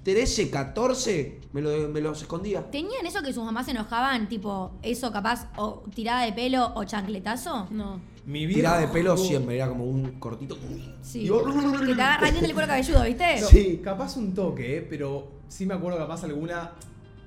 13, 0.03 0.49
14, 0.49 1.39
me, 1.53 1.61
lo- 1.61 1.87
me 1.89 2.01
los 2.01 2.21
escondía. 2.21 2.69
¿Tenían 2.69 3.05
eso 3.05 3.21
que 3.21 3.31
sus 3.31 3.43
mamás 3.43 3.65
se 3.65 3.71
enojaban? 3.71 4.27
Tipo, 4.27 4.71
eso 4.81 5.11
capaz, 5.13 5.47
o 5.55 5.83
tirada 5.95 6.25
de 6.25 6.33
pelo 6.33 6.73
o 6.75 6.83
chancletazo? 6.83 7.67
No. 7.71 8.01
Mi 8.25 8.45
viejo. 8.45 8.59
Tirada 8.59 8.79
de 8.81 8.87
pelo 8.89 9.15
siempre, 9.15 9.55
era 9.57 9.69
como 9.69 9.85
un 9.85 10.19
cortito. 10.19 10.57
Sí. 11.01 11.21
Y 11.21 11.29
vos- 11.29 11.43
Que 11.85 11.93
te 11.95 12.01
agarra 12.01 12.25
alguien 12.27 12.43
del 12.43 12.53
cuero 12.53 12.67
cabelludo, 12.67 13.03
¿viste? 13.03 13.41
No, 13.41 13.47
Sí. 13.47 13.81
Capaz 13.83 14.17
un 14.17 14.33
toque, 14.33 14.77
eh, 14.77 14.87
pero 14.89 15.27
sí 15.47 15.65
me 15.65 15.73
acuerdo 15.75 15.99
capaz 15.99 16.23
alguna 16.25 16.71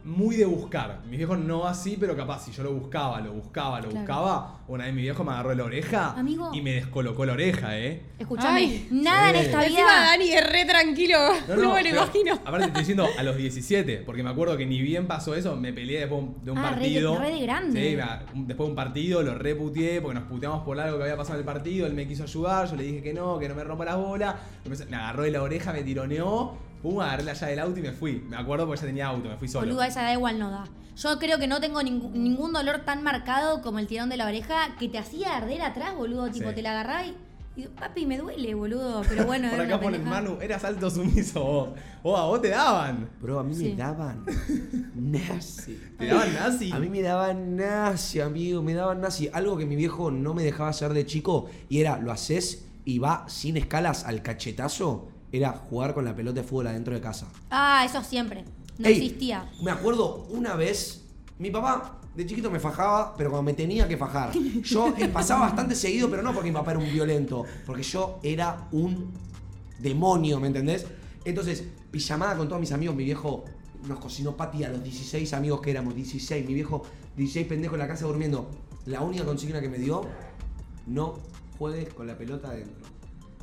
muy 0.06 0.36
de 0.36 0.44
buscar. 0.44 1.00
Mis 1.08 1.18
viejos 1.18 1.38
no 1.38 1.66
así, 1.66 1.96
pero 1.98 2.16
capaz 2.16 2.44
si 2.44 2.52
yo 2.52 2.62
lo 2.62 2.72
buscaba, 2.72 3.20
lo 3.20 3.32
buscaba, 3.32 3.80
lo 3.80 3.88
Claro. 3.88 3.98
buscaba, 4.06 4.60
una 4.68 4.84
vez 4.84 4.94
mi 4.94 5.02
viejo 5.02 5.24
me 5.24 5.32
agarró 5.32 5.54
la 5.54 5.64
oreja 5.64 6.12
Amigo. 6.12 6.50
y 6.54 6.62
me 6.62 6.72
descolocó 6.74 7.26
la 7.26 7.32
oreja, 7.32 7.78
¿eh? 7.78 8.02
Escuchame, 8.18 8.86
nada 8.92 9.30
en 9.30 9.36
Sí. 9.36 9.42
esta 9.46 9.64
Encima 9.66 9.80
vida. 9.82 10.00
Dani 10.04 10.30
es 10.32 10.50
re 10.50 10.64
tranquilo. 10.64 11.18
No, 11.48 11.74
me 11.74 11.82
lo 11.82 11.88
imagino. 11.88 12.34
Aparte 12.34 12.58
te 12.58 12.64
estoy 12.66 12.80
diciendo 12.82 13.08
a 13.18 13.22
los 13.22 13.36
17, 13.36 13.98
porque 14.06 14.22
me 14.22 14.30
acuerdo 14.30 14.56
que 14.56 14.64
ni 14.64 14.80
bien 14.80 15.06
pasó 15.06 15.34
eso, 15.34 15.56
me 15.56 15.72
peleé 15.72 16.00
después 16.00 16.22
de 16.42 16.50
un 16.52 16.58
Ah, 16.58 16.70
re 16.70 16.76
de- 16.76 16.80
partido. 16.80 17.18
re 17.18 17.30
de 17.32 17.40
grande. 17.40 17.90
Sí, 17.90 17.96
después 18.46 18.66
de 18.66 18.70
un 18.70 18.76
partido 18.76 19.22
lo 19.22 19.34
reputié 19.34 20.00
porque 20.00 20.20
nos 20.20 20.28
puteamos 20.28 20.62
por 20.64 20.78
algo 20.80 20.96
que 20.98 21.02
había 21.04 21.16
pasado 21.16 21.34
en 21.34 21.40
el 21.40 21.46
partido, 21.46 21.86
él 21.86 21.94
me 21.94 22.06
quiso 22.06 22.22
ayudar, 22.22 22.68
yo 22.70 22.76
le 22.76 22.84
dije 22.84 23.02
que 23.02 23.12
no, 23.12 23.38
que 23.38 23.48
no 23.48 23.54
me 23.56 23.64
rompa 23.64 23.84
las 23.84 23.96
bolas, 23.96 24.36
me 24.88 24.96
agarró 24.96 25.24
de 25.24 25.30
la 25.32 25.42
oreja, 25.42 25.72
me 25.72 25.82
tironeó, 25.82 26.54
pum, 26.82 27.00
agarré 27.00 27.24
la 27.24 27.32
llave 27.34 27.50
del 27.52 27.60
auto 27.60 27.78
y 27.78 27.82
me 27.82 27.92
fui. 27.92 28.24
Me 28.28 28.36
acuerdo 28.36 28.66
porque 28.66 28.80
ya 28.80 28.86
tenía 28.86 29.06
auto, 29.08 29.28
me 29.28 29.36
fui 29.36 29.48
solo. 29.48 29.66
Boluda, 29.66 29.86
esa 29.86 30.02
da 30.02 30.12
igual 30.12 30.38
no 30.38 30.50
da. 30.50 30.64
Yo 30.96 31.18
creo 31.18 31.38
que 31.38 31.46
no 31.46 31.60
tengo 31.60 31.80
ningú- 31.82 32.10
ningún 32.12 32.52
dolor 32.52 32.80
tan 32.84 33.02
marcado 33.02 33.60
como 33.60 33.78
el 33.78 33.86
tirón 33.86 34.08
de 34.08 34.16
la 34.16 34.26
oreja 34.26 34.76
que 34.78 34.88
te 34.88 34.96
hacía 34.98 35.36
arder 35.36 35.60
atrás, 35.62 35.94
boludo. 35.94 36.30
Tipo, 36.30 36.48
Sí. 36.50 36.54
te 36.54 36.62
la 36.62 36.70
agarrás 36.70 37.08
y, 37.08 37.60
y, 37.62 37.66
papi, 37.68 38.06
me 38.06 38.16
duele, 38.16 38.54
boludo. 38.54 39.02
Pero 39.06 39.26
bueno, 39.26 39.48
Por 39.50 39.60
era 39.60 39.74
acá 39.76 39.80
ponen. 39.84 40.04
Manu, 40.04 40.38
eras 40.40 40.64
alto 40.64 40.88
sumiso 40.88 41.44
vos. 41.44 41.68
Vos, 42.02 42.18
a 42.18 42.24
vos 42.24 42.40
te 42.40 42.48
daban. 42.48 43.10
Bro, 43.20 43.40
a 43.40 43.44
mí 43.44 43.54
Sí. 43.54 43.64
me 43.70 43.76
daban 43.76 44.24
nazi. 44.94 45.78
Te 45.98 46.06
daban 46.06 46.34
nazi. 46.34 46.72
A 46.72 46.78
mí 46.78 46.88
me 46.88 47.02
daban 47.02 47.56
nazi, 47.56 48.20
amigo, 48.20 48.62
me 48.62 48.74
daban 48.74 49.00
nazi. 49.00 49.28
Algo 49.32 49.56
que 49.58 49.66
mi 49.66 49.76
viejo 49.76 50.10
no 50.10 50.34
me 50.34 50.42
dejaba 50.44 50.70
hacer 50.70 50.92
de 50.94 51.04
chico 51.06 51.46
y 51.68 51.80
era, 51.80 51.98
lo 51.98 52.12
haces 52.12 52.64
y 52.84 52.98
va 52.98 53.24
sin 53.28 53.56
escalas 53.56 54.04
al 54.04 54.22
cachetazo, 54.22 55.08
era 55.32 55.52
jugar 55.52 55.94
con 55.94 56.04
la 56.04 56.14
pelota 56.14 56.40
de 56.40 56.46
fútbol 56.46 56.68
adentro 56.68 56.94
de 56.94 57.00
casa. 57.00 57.26
Ah, 57.50 57.84
eso 57.84 58.02
siempre. 58.02 58.44
No 58.78 58.88
Ey, 58.88 58.94
existía. 58.94 59.50
Me 59.62 59.70
acuerdo 59.70 60.26
una 60.30 60.54
vez, 60.54 61.04
mi 61.38 61.50
papá 61.50 61.98
de 62.14 62.26
chiquito 62.26 62.50
me 62.50 62.58
fajaba, 62.58 63.14
pero 63.16 63.30
cuando 63.30 63.44
me 63.44 63.54
tenía 63.54 63.86
que 63.86 63.96
fajar. 63.96 64.32
Yo 64.62 64.94
eh, 64.96 65.08
pasaba 65.08 65.42
bastante 65.42 65.74
seguido, 65.74 66.08
pero 66.08 66.22
no 66.22 66.32
porque 66.32 66.48
mi 66.50 66.54
papá 66.54 66.72
era 66.72 66.80
un 66.80 66.90
violento, 66.90 67.44
porque 67.66 67.82
yo 67.82 68.18
era 68.22 68.68
un 68.72 69.12
demonio, 69.78 70.40
¿me 70.40 70.46
entendés? 70.46 70.86
Entonces, 71.24 71.64
pijamada 71.90 72.36
con 72.36 72.48
todos 72.48 72.60
mis 72.60 72.72
amigos, 72.72 72.96
mi 72.96 73.04
viejo 73.04 73.44
nos 73.86 73.98
cocinó 73.98 74.36
pati 74.36 74.64
a 74.64 74.70
los 74.70 74.82
16 74.82 75.32
amigos 75.34 75.60
que 75.60 75.70
éramos, 75.70 75.94
16, 75.94 76.46
mi 76.46 76.54
viejo, 76.54 76.82
16 77.16 77.46
pendejos 77.46 77.74
en 77.74 77.80
la 77.80 77.88
casa 77.88 78.06
durmiendo. 78.06 78.48
La 78.86 79.00
única 79.00 79.24
consigna 79.24 79.60
que 79.60 79.68
me 79.68 79.78
dio, 79.78 80.02
no 80.86 81.18
juegues 81.58 81.92
con 81.92 82.06
la 82.06 82.16
pelota 82.16 82.48
adentro. 82.48 82.86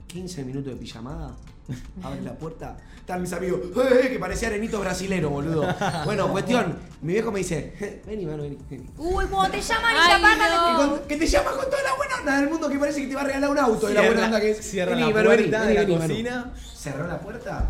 15 0.07 0.45
minutos 0.45 0.73
de 0.73 0.79
pijamada, 0.79 1.35
abre 2.03 2.21
la 2.21 2.33
puerta, 2.33 2.77
están 2.97 3.21
mis 3.21 3.31
amigos, 3.33 3.59
¡eh, 3.75 4.01
eh! 4.05 4.09
que 4.09 4.19
parecía 4.19 4.47
arenito 4.49 4.79
brasilero, 4.79 5.29
boludo. 5.29 5.67
Bueno, 6.05 6.29
cuestión, 6.31 6.75
mi 7.01 7.13
viejo 7.13 7.31
me 7.31 7.39
dice, 7.39 7.73
"Eh, 7.79 8.01
vení, 8.05 8.25
mano, 8.25 8.43
vení. 8.43 8.57
vení". 8.69 8.85
Uy, 8.97 9.25
cuando 9.25 9.51
te 9.57 9.61
llaman 9.61 9.93
y 9.95 9.97
Ay, 9.99 10.21
no. 10.21 10.65
Que, 10.67 10.85
con- 10.99 11.07
que 11.07 11.17
te 11.17 11.27
llama 11.27 11.51
con 11.51 11.65
toda 11.65 11.83
la 11.83 11.95
buena 11.95 12.15
onda 12.19 12.39
del 12.39 12.49
mundo 12.49 12.69
que 12.69 12.77
parece 12.79 13.01
que 13.01 13.07
te 13.07 13.15
va 13.15 13.21
a 13.21 13.25
regalar 13.25 13.49
un 13.49 13.59
auto 13.59 13.87
de 13.87 13.93
la 13.93 14.01
buena 14.01 14.25
onda 14.25 14.41
que 14.41 14.51
es. 14.51 14.57
cierra 14.69 14.95
Vení, 14.95 15.11
puerta 15.11 15.29
vení, 15.29 15.43
de 15.43 15.57
vení, 15.59 15.73
la 15.73 15.79
vení, 15.81 15.95
Manu. 15.95 16.07
cocina. 16.09 16.53
Cerró 16.75 17.07
la 17.07 17.19
puerta. 17.19 17.69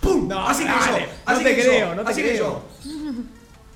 ¡Pum! 0.00 0.28
No, 0.28 0.48
así 0.48 0.64
que 0.64 0.70
dale, 0.70 1.00
yo. 1.00 1.06
no 1.06 1.12
Así 1.26 1.44
te 1.44 1.54
que 1.56 1.62
creo, 1.62 1.80
yo, 1.90 1.94
no 1.94 2.04
te 2.04 2.10
así 2.10 2.22
que 2.22 2.28
creo. 2.30 2.62
yo. 2.84 3.22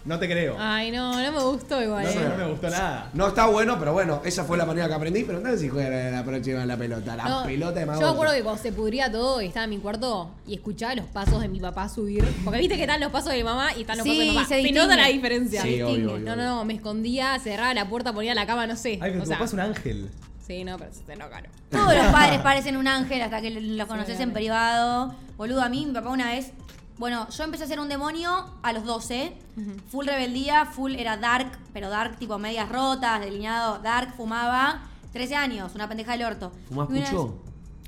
No 0.05 0.19
te 0.19 0.27
creo. 0.29 0.57
Ay, 0.59 0.90
no, 0.90 1.12
no 1.23 1.33
me 1.33 1.38
gustó 1.40 1.83
igual. 1.83 2.05
no, 2.05 2.11
eh. 2.11 2.29
no 2.29 2.37
me 2.37 2.51
gustó 2.51 2.69
nada. 2.69 3.09
No 3.14 3.27
está 3.29 3.47
bueno, 3.47 3.79
pero 3.79 3.95
bueno, 3.95 4.21
esa 4.25 4.45
fue 4.45 4.59
la 4.59 4.67
manera 4.67 4.87
que 4.87 4.93
aprendí. 4.95 5.25
Pero 5.25 5.40
no 5.40 5.49
sé 5.51 5.59
si 5.59 5.69
juega 5.71 6.11
la 6.11 6.23
próxima 6.23 6.67
la 6.67 6.77
pelota. 6.77 7.17
La 7.17 7.25
No, 7.25 7.43
pelota 7.45 7.81
de 7.81 7.87
Yo 7.87 8.01
me 8.01 8.09
acuerdo 8.09 8.35
que 8.35 8.43
cuando 8.43 8.62
se 8.62 8.73
pudría 8.73 9.11
todo 9.11 9.40
y 9.40 9.47
estaba 9.47 9.64
en 9.64 9.71
mi 9.71 9.79
cuarto 9.79 10.31
y 10.47 10.55
escuchaba 10.55 10.95
los 10.95 11.07
pasos 11.07 11.40
de 11.40 11.49
mi 11.49 11.59
papá 11.59 11.88
subir. 11.88 12.23
Porque 12.45 12.59
viste 12.59 12.77
que 12.77 12.83
están 12.83 13.01
los 13.01 13.11
pasos 13.11 13.31
de 13.31 13.38
mi 13.38 13.45
mamá 13.45 13.71
y 13.77 13.81
están 13.81 13.97
los 13.97 14.05
Sí, 14.05 14.11
pasos 14.11 14.19
de 14.25 14.31
mi 14.31 14.35
papá. 14.37 14.49
se 14.49 14.62
Se, 14.62 14.73
nota 14.73 14.97
la 14.97 15.09
diferencia. 15.09 15.62
Sí, 15.62 15.81
obvio. 15.81 16.19
No, 16.19 16.37
no, 16.37 16.43
no, 16.45 16.64
me 16.67 16.75
escondía, 16.75 17.38
cerraba 17.38 17.73
la 17.73 17.88
puerta, 17.88 18.12
ponía 18.12 18.35
la 18.35 18.47
cama, 18.47 18.67
no 18.67 18.77
sé. 18.77 18.99
Ay, 19.01 19.11
pero 19.12 19.19
o 19.21 19.23
tu 19.23 19.29
sea, 19.29 19.37
papá 19.38 19.47
es 19.47 19.53
un 19.55 19.61
ángel. 19.61 20.11
Sí, 20.47 20.64
no, 20.64 20.77
pero 20.77 20.90
se 20.93 21.17
no 21.17 21.31
caro. 21.31 21.49
Todos 21.71 21.95
los 21.97 22.07
padres 22.09 22.40
parecen 22.43 22.77
un 22.77 22.87
ángel 22.87 23.23
hasta 23.23 23.40
que 23.40 23.51
lo 23.51 23.87
conoces 23.87 24.19
Sí, 24.19 24.23
en 24.23 24.35
privado. 24.35 25.14
Boludo, 25.38 25.62
a 25.62 25.71
mí, 25.71 25.87
mi 25.87 25.93
papá 25.95 26.11
una 26.11 26.27
vez. 26.33 26.51
Bueno, 26.98 27.28
yo 27.30 27.44
empecé 27.44 27.64
a 27.64 27.66
ser 27.66 27.80
un 27.80 27.88
demonio 27.88 28.46
a 28.62 28.72
los 28.72 28.85
12. 28.85 29.37
Full 29.90 30.07
rebeldía, 30.07 30.64
full 30.66 30.94
era 30.94 31.16
dark, 31.16 31.59
pero 31.72 31.90
dark 31.90 32.18
tipo 32.18 32.38
medias 32.38 32.68
rotas, 32.68 33.20
delineado, 33.20 33.78
dark, 33.80 34.14
fumaba. 34.16 34.83
13 35.12 35.37
años, 35.37 35.72
una 35.74 35.88
pendeja 35.88 36.12
del 36.12 36.22
orto. 36.24 36.52
¿Fumás 36.68 36.88
mucho? 36.90 37.26
vez- 37.28 37.35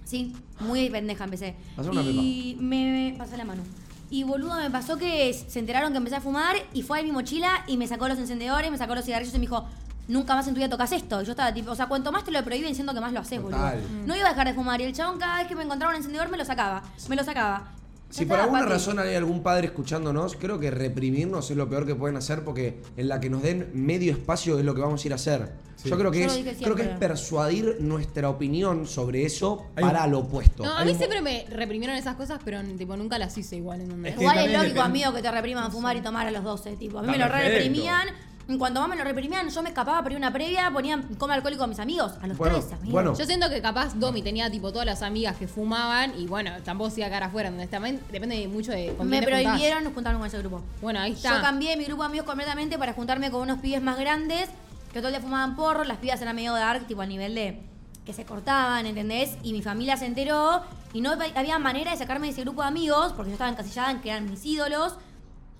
Sí, 0.04 0.32
muy 0.60 0.88
pendeja 0.90 1.24
empecé. 1.24 1.56
Una 1.90 2.02
y 2.22 2.56
me, 2.60 3.10
me 3.12 3.18
pasó 3.18 3.36
la 3.36 3.44
mano. 3.44 3.62
Y 4.10 4.22
boludo, 4.22 4.54
me 4.54 4.70
pasó 4.70 4.96
que 4.96 5.32
se 5.34 5.58
enteraron 5.58 5.90
que 5.90 5.98
empecé 5.98 6.14
a 6.16 6.20
fumar 6.20 6.54
y 6.72 6.82
fue 6.82 7.00
a 7.00 7.02
mi 7.02 7.10
mochila 7.10 7.64
y 7.66 7.76
me 7.76 7.88
sacó 7.88 8.06
los 8.06 8.16
encendedores, 8.18 8.70
me 8.70 8.78
sacó 8.78 8.94
los 8.94 9.04
cigarrillos 9.04 9.34
y 9.34 9.38
me 9.38 9.42
dijo, 9.42 9.64
nunca 10.06 10.36
más 10.36 10.46
en 10.46 10.54
tu 10.54 10.58
vida 10.58 10.68
tocas 10.68 10.92
esto. 10.92 11.20
Y 11.22 11.24
yo 11.24 11.32
estaba 11.32 11.52
tipo, 11.52 11.72
o 11.72 11.74
sea, 11.74 11.86
cuanto 11.86 12.12
más 12.12 12.22
te 12.22 12.30
lo 12.30 12.44
prohíben, 12.44 12.72
siento 12.76 12.94
que 12.94 13.00
más 13.00 13.12
lo 13.12 13.18
haces, 13.18 13.40
Total. 13.42 13.80
boludo. 13.80 14.06
No 14.06 14.14
iba 14.16 14.26
a 14.28 14.30
dejar 14.30 14.46
de 14.46 14.54
fumar 14.54 14.80
y 14.80 14.84
el 14.84 14.92
chabón 14.92 15.18
cada 15.18 15.38
vez 15.38 15.48
que 15.48 15.56
me 15.56 15.64
encontraba 15.64 15.90
un 15.92 15.96
encendedor 15.96 16.28
me 16.28 16.36
lo 16.38 16.44
sacaba, 16.44 16.82
me 17.08 17.16
lo 17.16 17.24
sacaba. 17.24 17.72
Si 18.08 18.24
por 18.24 18.38
alguna 18.38 18.62
razón 18.64 18.98
hay 18.98 19.14
algún 19.14 19.42
padre 19.42 19.66
escuchándonos, 19.66 20.36
creo 20.36 20.58
que 20.60 20.70
reprimirnos 20.70 21.50
es 21.50 21.56
lo 21.56 21.68
peor 21.68 21.84
que 21.86 21.94
pueden 21.94 22.16
hacer 22.16 22.44
porque 22.44 22.80
en 22.96 23.08
la 23.08 23.20
que 23.20 23.28
nos 23.28 23.42
den 23.42 23.70
medio 23.74 24.12
espacio 24.12 24.58
es 24.58 24.64
lo 24.64 24.74
que 24.74 24.80
vamos 24.80 25.02
a 25.04 25.06
ir 25.08 25.12
a 25.12 25.16
hacer. 25.16 25.52
Sí. 25.74 25.90
Yo 25.90 25.98
creo 25.98 26.10
que 26.10 26.20
Yo 26.22 26.30
es, 26.30 26.56
creo 26.58 26.74
que 26.76 26.82
es 26.82 26.88
persuadir 26.98 27.76
nuestra 27.80 28.30
opinión 28.30 28.86
sobre 28.86 29.26
eso 29.26 29.66
Hay 29.76 29.84
un- 29.84 29.90
para 29.90 30.06
lo 30.06 30.20
opuesto. 30.20 30.64
No, 30.64 30.78
a 30.78 30.84
mí 30.84 30.92
un- 30.92 30.96
siempre 30.98 31.20
me 31.20 31.44
reprimieron 31.50 31.96
esas 31.96 32.14
cosas, 32.16 32.40
pero 32.44 32.62
tipo 32.78 32.96
nunca 32.96 33.18
las 33.18 33.36
hice 33.36 33.56
igual. 33.56 33.80
¿entendés? 33.82 34.12
Es 34.12 34.16
que 34.18 34.22
Igual 34.24 34.38
es 34.38 34.44
lógico, 34.44 34.62
depende- 34.62 34.80
amigo, 34.80 35.12
que 35.12 35.22
te 35.22 35.30
repriman 35.30 35.70
fumar 35.72 35.96
y 35.96 36.00
tomar 36.00 36.26
a 36.26 36.30
los 36.30 36.44
12, 36.44 36.76
tipo. 36.76 36.98
A 36.98 37.02
mí 37.02 37.08
Está 37.12 37.18
me 37.18 37.24
lo 37.30 37.34
re 37.36 37.48
reprimían. 37.50 38.08
Y 38.48 38.58
cuando 38.58 38.80
más 38.80 38.88
me 38.88 38.96
lo 38.96 39.02
reprimían, 39.02 39.48
yo 39.48 39.62
me 39.62 39.70
escapaba 39.70 39.98
para 40.02 40.10
ir 40.12 40.16
a 40.16 40.18
una 40.18 40.32
previa, 40.32 40.70
ponía 40.70 41.02
come 41.18 41.34
alcohólico 41.34 41.64
a 41.64 41.66
mis 41.66 41.80
amigos. 41.80 42.12
A 42.22 42.26
los 42.28 42.38
Bueno, 42.38 42.58
13, 42.58 42.74
amigo. 42.76 42.92
bueno. 42.92 43.14
Yo 43.16 43.24
siento 43.26 43.50
que 43.50 43.60
capaz 43.60 43.94
Domi 43.94 44.22
tenía 44.22 44.48
tipo 44.50 44.70
todas 44.70 44.86
las 44.86 45.02
amigas 45.02 45.36
que 45.36 45.48
fumaban 45.48 46.12
y 46.16 46.26
bueno, 46.28 46.52
tampoco 46.64 46.90
se 46.90 47.00
iba 47.00 47.08
a 47.08 47.10
cara 47.10 47.26
afuera. 47.26 47.52
También 47.68 48.00
depende 48.12 48.46
mucho 48.46 48.70
de 48.70 48.94
con 48.96 49.08
me 49.08 49.20
prohibieron 49.20 49.92
juntarme 49.92 50.18
con 50.20 50.28
ese 50.28 50.38
grupo. 50.38 50.62
Bueno, 50.80 51.00
ahí 51.00 51.12
está. 51.12 51.34
Yo 51.36 51.42
cambié 51.42 51.76
mi 51.76 51.84
grupo 51.84 52.02
de 52.02 52.06
amigos 52.06 52.26
completamente 52.26 52.78
para 52.78 52.92
juntarme 52.92 53.30
con 53.32 53.42
unos 53.42 53.58
pibes 53.58 53.82
más 53.82 53.98
grandes 53.98 54.48
que 54.92 55.00
todo 55.00 55.08
el 55.08 55.14
día 55.14 55.20
fumaban 55.20 55.56
porro. 55.56 55.82
Las 55.82 55.98
pibas 55.98 56.22
eran 56.22 56.36
medio 56.36 56.52
dark, 56.54 56.86
tipo 56.86 57.02
a 57.02 57.06
nivel 57.06 57.34
de 57.34 57.60
que 58.04 58.12
se 58.12 58.24
cortaban, 58.24 58.86
¿entendés? 58.86 59.36
Y 59.42 59.52
mi 59.52 59.62
familia 59.62 59.96
se 59.96 60.06
enteró 60.06 60.62
y 60.92 61.00
no 61.00 61.10
había 61.34 61.58
manera 61.58 61.90
de 61.90 61.96
sacarme 61.96 62.28
de 62.28 62.32
ese 62.34 62.42
grupo 62.42 62.62
de 62.62 62.68
amigos 62.68 63.12
porque 63.16 63.30
yo 63.30 63.34
estaba 63.34 63.50
encasillada 63.50 63.90
en 63.90 64.00
que 64.00 64.10
eran 64.10 64.30
mis 64.30 64.44
ídolos. 64.46 64.94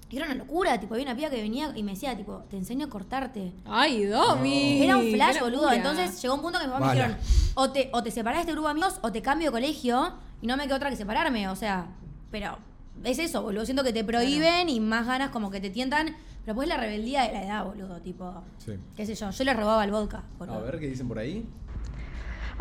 Y 0.09 0.16
era 0.16 0.27
una 0.27 0.35
locura, 0.37 0.79
tipo, 0.79 0.95
había 0.95 1.05
una 1.07 1.16
piba 1.16 1.31
que 1.31 1.42
venía 1.42 1.73
y 1.75 1.83
me 1.83 1.92
decía, 1.92 2.16
tipo, 2.16 2.45
te 2.49 2.57
enseño 2.57 2.87
a 2.87 2.88
cortarte. 2.88 3.53
Ay, 3.64 4.05
Domi. 4.05 4.83
Era 4.83 4.97
un 4.99 5.11
flash, 5.11 5.40
boludo. 5.40 5.62
locura. 5.62 5.75
Entonces 5.77 6.23
llegó 6.23 6.35
un 6.35 6.42
punto 6.42 6.59
que 6.61 6.64
mis 6.66 6.73
papás 6.73 6.88
Bala. 6.88 7.09
me 7.09 7.14
dijeron, 7.14 7.53
o 7.55 7.71
te, 7.71 7.90
o 7.92 8.03
te 8.03 8.11
separás 8.12 8.38
de 8.38 8.40
este 8.42 8.53
grupo 8.53 8.69
de 8.69 8.73
amigos 8.73 8.99
o 9.03 9.11
te 9.11 9.21
cambio 9.23 9.49
de 9.49 9.53
colegio 9.53 10.12
y 10.40 10.47
no 10.47 10.57
me 10.57 10.64
quedó 10.66 10.77
otra 10.77 10.90
que 10.90 10.97
separarme. 10.97 11.49
O 11.49 11.57
sea, 11.57 11.88
pero 12.31 12.57
es 13.03 13.19
eso, 13.19 13.42
boludo. 13.42 13.64
Siento 13.64 13.83
que 13.83 13.92
te 13.92 14.05
prohíben 14.05 14.69
y 14.69 14.79
más 14.79 15.07
ganas 15.07 15.31
como 15.31 15.51
que 15.51 15.61
te 15.61 15.71
tientan. 15.71 16.14
Pero 16.45 16.55
pues 16.55 16.69
la 16.69 16.77
rebeldía 16.77 17.23
de 17.23 17.33
la 17.33 17.42
edad, 17.45 17.64
boludo. 17.64 18.01
Tipo, 18.01 18.33
Sí. 18.59 18.75
qué 18.97 19.05
sé 19.05 19.16
yo. 19.16 19.31
Yo 19.33 19.42
le 19.45 19.53
robaba 19.55 19.85
el 19.85 19.90
vodka, 19.90 20.23
boludo. 20.38 20.55
A 20.55 20.61
ver 20.61 20.79
qué 20.79 20.87
dicen 20.87 21.09
por 21.09 21.19
ahí. 21.19 21.45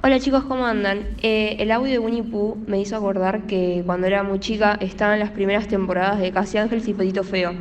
Hola 0.04 0.20
chicos, 0.20 0.44
¿cómo 0.44 0.66
andan? 0.66 1.08
Eh, 1.24 1.56
el 1.58 1.72
audio 1.72 1.94
de 1.94 2.00
Winnie 2.00 2.22
Pooh 2.22 2.58
me 2.68 2.80
hizo 2.80 2.96
acordar 2.96 3.48
que 3.48 3.82
cuando 3.86 4.06
era 4.06 4.24
muy 4.24 4.40
chica 4.40 4.78
estaba 4.82 5.14
en 5.14 5.20
las 5.20 5.32
primeras 5.32 5.68
temporadas 5.68 6.20
de 6.20 6.32
Casi 6.32 6.58
Ángeles 6.58 6.88
y 6.88 6.94
Petito 6.94 7.24
Feo. 7.24 7.54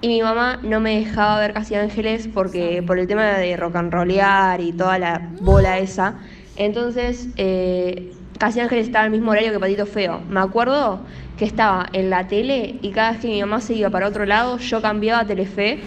Y 0.00 0.08
mi 0.08 0.22
mamá 0.22 0.60
no 0.62 0.78
me 0.78 1.00
dejaba 1.00 1.40
ver 1.40 1.52
Casi 1.52 1.74
Ángeles 1.74 2.28
porque 2.32 2.84
por 2.86 2.98
el 2.98 3.08
tema 3.08 3.24
de 3.24 3.56
rock 3.56 3.76
and 3.76 3.92
rollear 3.92 4.60
y 4.60 4.72
toda 4.72 4.98
la 4.98 5.30
bola 5.40 5.78
esa. 5.78 6.14
Entonces, 6.56 7.28
eh, 7.36 8.12
Casi 8.38 8.60
Ángeles 8.60 8.86
estaba 8.86 9.06
al 9.06 9.10
mismo 9.10 9.32
horario 9.32 9.50
que 9.50 9.58
Patito 9.58 9.86
Feo. 9.86 10.20
Me 10.28 10.40
acuerdo 10.40 11.00
que 11.38 11.44
estaba 11.44 11.88
en 11.92 12.10
la 12.10 12.28
tele 12.28 12.76
y 12.82 12.90
cada 12.90 13.12
vez 13.12 13.20
que 13.20 13.28
mi 13.28 13.40
mamá 13.40 13.60
se 13.60 13.74
iba 13.74 13.90
para 13.90 14.06
otro 14.06 14.26
lado, 14.26 14.58
yo 14.58 14.80
cambiaba 14.80 15.22
a 15.22 15.26
Telefe. 15.26 15.80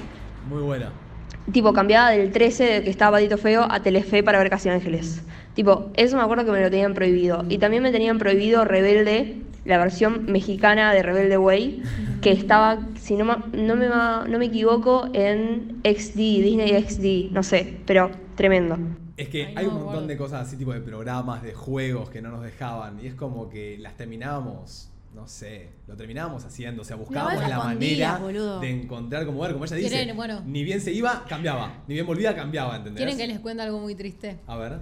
Muy 0.49 0.63
buena. 0.63 0.89
Tipo, 1.51 1.71
cambiaba 1.71 2.09
del 2.09 2.31
13 2.31 2.63
de 2.63 2.83
que 2.83 2.89
estaba 2.89 3.17
Patito 3.17 3.37
Feo 3.37 3.65
a 3.69 3.79
Telefe 3.81 4.21
para 4.21 4.39
ver 4.39 4.49
Casi 4.49 4.67
Ángeles. 4.69 5.23
Tipo, 5.53 5.91
eso 5.95 6.17
me 6.17 6.23
acuerdo 6.23 6.45
que 6.45 6.51
me 6.51 6.61
lo 6.61 6.69
tenían 6.69 6.93
prohibido. 6.93 7.45
Y 7.49 7.57
también 7.59 7.83
me 7.83 7.91
tenían 7.91 8.17
prohibido 8.17 8.65
Rebelde, 8.65 9.41
la 9.65 9.77
versión 9.77 10.25
mexicana 10.25 10.93
de 10.93 11.03
Rebelde 11.03 11.37
Way, 11.37 11.83
que 12.21 12.31
estaba, 12.31 12.79
si 12.99 13.15
no, 13.15 13.25
ma- 13.25 13.45
no, 13.53 13.75
me, 13.75 13.87
no 13.87 14.39
me 14.39 14.45
equivoco, 14.45 15.07
en 15.13 15.79
XD, 15.83 16.15
Disney 16.17 16.83
XD, 16.83 17.31
no 17.33 17.43
sé, 17.43 17.77
pero 17.85 18.09
tremendo. 18.35 18.77
Es 19.15 19.29
que 19.29 19.45
Ay, 19.45 19.53
hay 19.57 19.65
no, 19.67 19.75
un 19.77 19.83
montón 19.83 20.07
de 20.07 20.17
cosas 20.17 20.47
así, 20.47 20.57
tipo 20.57 20.73
de 20.73 20.81
programas, 20.81 21.43
de 21.43 21.53
juegos 21.53 22.09
que 22.09 22.21
no 22.21 22.31
nos 22.31 22.41
dejaban. 22.43 22.99
Y 23.03 23.07
es 23.07 23.13
como 23.13 23.47
que 23.47 23.77
las 23.77 23.95
terminábamos, 23.95 24.89
no 25.13 25.27
sé, 25.27 25.69
lo 25.87 25.95
terminábamos 25.95 26.45
haciendo. 26.45 26.81
O 26.81 26.85
sea, 26.85 26.95
buscábamos 26.95 27.47
la 27.47 27.59
manera 27.59 28.17
boludo. 28.17 28.59
de 28.59 28.71
encontrar 28.71 29.25
como 29.27 29.39
ver, 29.41 29.53
como 29.53 29.65
ella 29.65 29.75
dice. 29.75 29.89
Quieren, 29.89 30.15
bueno. 30.15 30.41
Ni 30.47 30.63
bien 30.63 30.81
se 30.81 30.91
iba, 30.91 31.25
cambiaba. 31.29 31.83
Ni 31.87 31.93
bien 31.93 32.07
volvía, 32.07 32.35
cambiaba, 32.35 32.75
¿entendés? 32.77 32.97
¿Quieren 32.97 33.17
que 33.17 33.27
les 33.27 33.39
cuente 33.39 33.61
algo 33.61 33.79
muy 33.79 33.93
triste? 33.93 34.39
A 34.47 34.57
ver. 34.57 34.79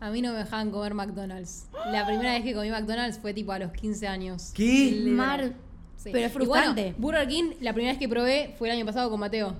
A 0.00 0.10
mí 0.10 0.22
no 0.22 0.32
me 0.32 0.38
dejaban 0.38 0.70
comer 0.70 0.94
McDonald's. 0.94 1.66
La 1.90 2.06
primera 2.06 2.32
vez 2.32 2.44
que 2.44 2.54
comí 2.54 2.70
McDonald's 2.70 3.18
fue 3.18 3.34
tipo 3.34 3.52
a 3.52 3.58
los 3.58 3.72
15 3.72 4.06
años. 4.08 4.52
¿Qué? 4.54 5.02
Mar- 5.06 5.52
Sí. 5.96 6.10
Pero 6.12 6.26
es 6.26 6.32
bueno, 6.32 6.46
frustrante. 6.52 6.94
Burger 6.96 7.26
King, 7.26 7.50
la 7.60 7.72
primera 7.72 7.92
vez 7.92 7.98
que 7.98 8.08
probé 8.08 8.54
fue 8.56 8.68
el 8.68 8.76
año 8.76 8.86
pasado 8.86 9.10
con 9.10 9.18
Mateo. 9.18 9.56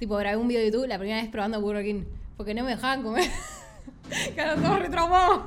Tipo, 0.00 0.16
grabé 0.16 0.36
un 0.36 0.48
video 0.48 0.60
de 0.62 0.72
YouTube 0.72 0.88
la 0.88 0.98
primera 0.98 1.20
vez 1.22 1.30
probando 1.30 1.60
Burger 1.60 1.84
King. 1.84 2.02
Porque 2.36 2.54
no 2.54 2.64
me 2.64 2.70
dejaban 2.70 3.02
comer. 3.04 3.30
Claro, 4.34 4.60
todos 4.60 4.78
retraumados. 4.80 5.42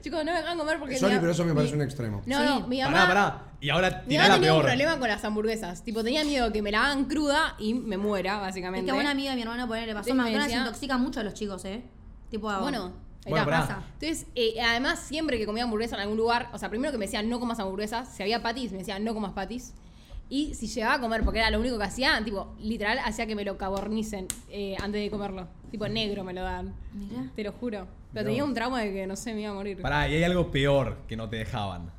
Chicos, 0.00 0.24
no 0.24 0.32
me 0.32 0.38
dejaban 0.38 0.58
comer 0.58 0.78
porque. 0.78 0.98
Sorry, 0.98 1.14
mi- 1.14 1.20
pero 1.20 1.32
eso 1.32 1.44
me 1.44 1.50
mi- 1.52 1.56
parece 1.56 1.74
un 1.74 1.82
extremo. 1.82 2.22
No, 2.26 2.38
Sí. 2.38 2.44
no, 2.46 2.66
mi 2.66 2.80
mamá. 2.82 2.92
Pará, 2.92 3.06
pará. 3.08 3.42
Y 3.60 3.70
ahora 3.70 4.02
Mi 4.06 4.16
mamá 4.16 4.28
la 4.28 4.34
tenía 4.34 4.52
un 4.52 4.58
peor. 4.60 4.64
problema 4.72 4.98
con 4.98 5.08
las 5.08 5.24
hamburguesas. 5.24 5.82
Tipo, 5.84 6.02
tenía 6.04 6.24
miedo 6.24 6.52
que 6.52 6.60
me 6.62 6.70
la 6.72 6.84
hagan 6.86 7.04
cruda 7.06 7.54
y 7.58 7.74
me 7.74 7.96
muera, 7.96 8.34
Es 8.36 8.40
básicamente. 8.40 8.86
que 8.86 8.90
a 8.90 9.00
una 9.00 9.10
amiga 9.12 9.30
de 9.30 9.36
mi 9.36 9.42
hermano 9.42 9.66
poner 9.68 9.86
le 9.86 9.94
pasó. 9.94 10.12
McDonald's 10.14 10.52
intoxica 10.54 10.98
mucho 10.98 11.20
a 11.20 11.22
los 11.22 11.34
chicos, 11.34 11.64
¿eh? 11.64 11.82
Tipo, 12.30 12.52
Bueno, 12.60 12.92
Bueno, 13.26 13.46
pasa. 13.46 13.82
Entonces, 13.94 14.26
eh, 14.34 14.60
además, 14.60 15.00
siempre 15.00 15.38
que 15.38 15.46
comía 15.46 15.64
hamburguesa 15.64 15.96
en 15.96 16.02
algún 16.02 16.16
lugar, 16.16 16.50
o 16.52 16.58
sea, 16.58 16.68
primero 16.68 16.92
que 16.92 16.98
me 16.98 17.06
decían 17.06 17.28
no 17.28 17.40
comas 17.40 17.58
hamburguesas, 17.58 18.08
si 18.14 18.22
había 18.22 18.42
patis, 18.42 18.72
me 18.72 18.78
decían 18.78 19.04
no 19.04 19.14
comas 19.14 19.32
patis. 19.32 19.74
Y 20.28 20.54
si 20.54 20.66
llegaba 20.66 20.94
a 20.94 21.00
comer, 21.00 21.22
porque 21.22 21.38
era 21.38 21.50
lo 21.50 21.60
único 21.60 21.78
que 21.78 21.84
hacía, 21.84 22.20
tipo, 22.24 22.54
literal, 22.58 22.98
hacía 23.04 23.26
que 23.26 23.34
me 23.34 23.44
lo 23.44 23.58
cabornicen 23.58 24.26
eh, 24.48 24.76
antes 24.82 25.02
de 25.02 25.10
comerlo. 25.10 25.46
Tipo, 25.70 25.86
negro 25.88 26.24
me 26.24 26.32
lo 26.32 26.42
dan. 26.42 26.74
Mirá. 26.92 27.30
Te 27.36 27.44
lo 27.44 27.52
juro. 27.52 27.86
Pero 28.12 28.24
Dios. 28.24 28.32
tenía 28.32 28.44
un 28.44 28.54
trauma 28.54 28.80
de 28.80 28.92
que, 28.92 29.06
no 29.06 29.16
sé, 29.16 29.34
me 29.34 29.42
iba 29.42 29.50
a 29.50 29.54
morir. 29.54 29.80
Pará, 29.80 30.08
y 30.08 30.14
hay 30.14 30.24
algo 30.24 30.50
peor 30.50 30.98
que 31.08 31.16
no 31.16 31.28
te 31.28 31.36
dejaban. 31.36 31.90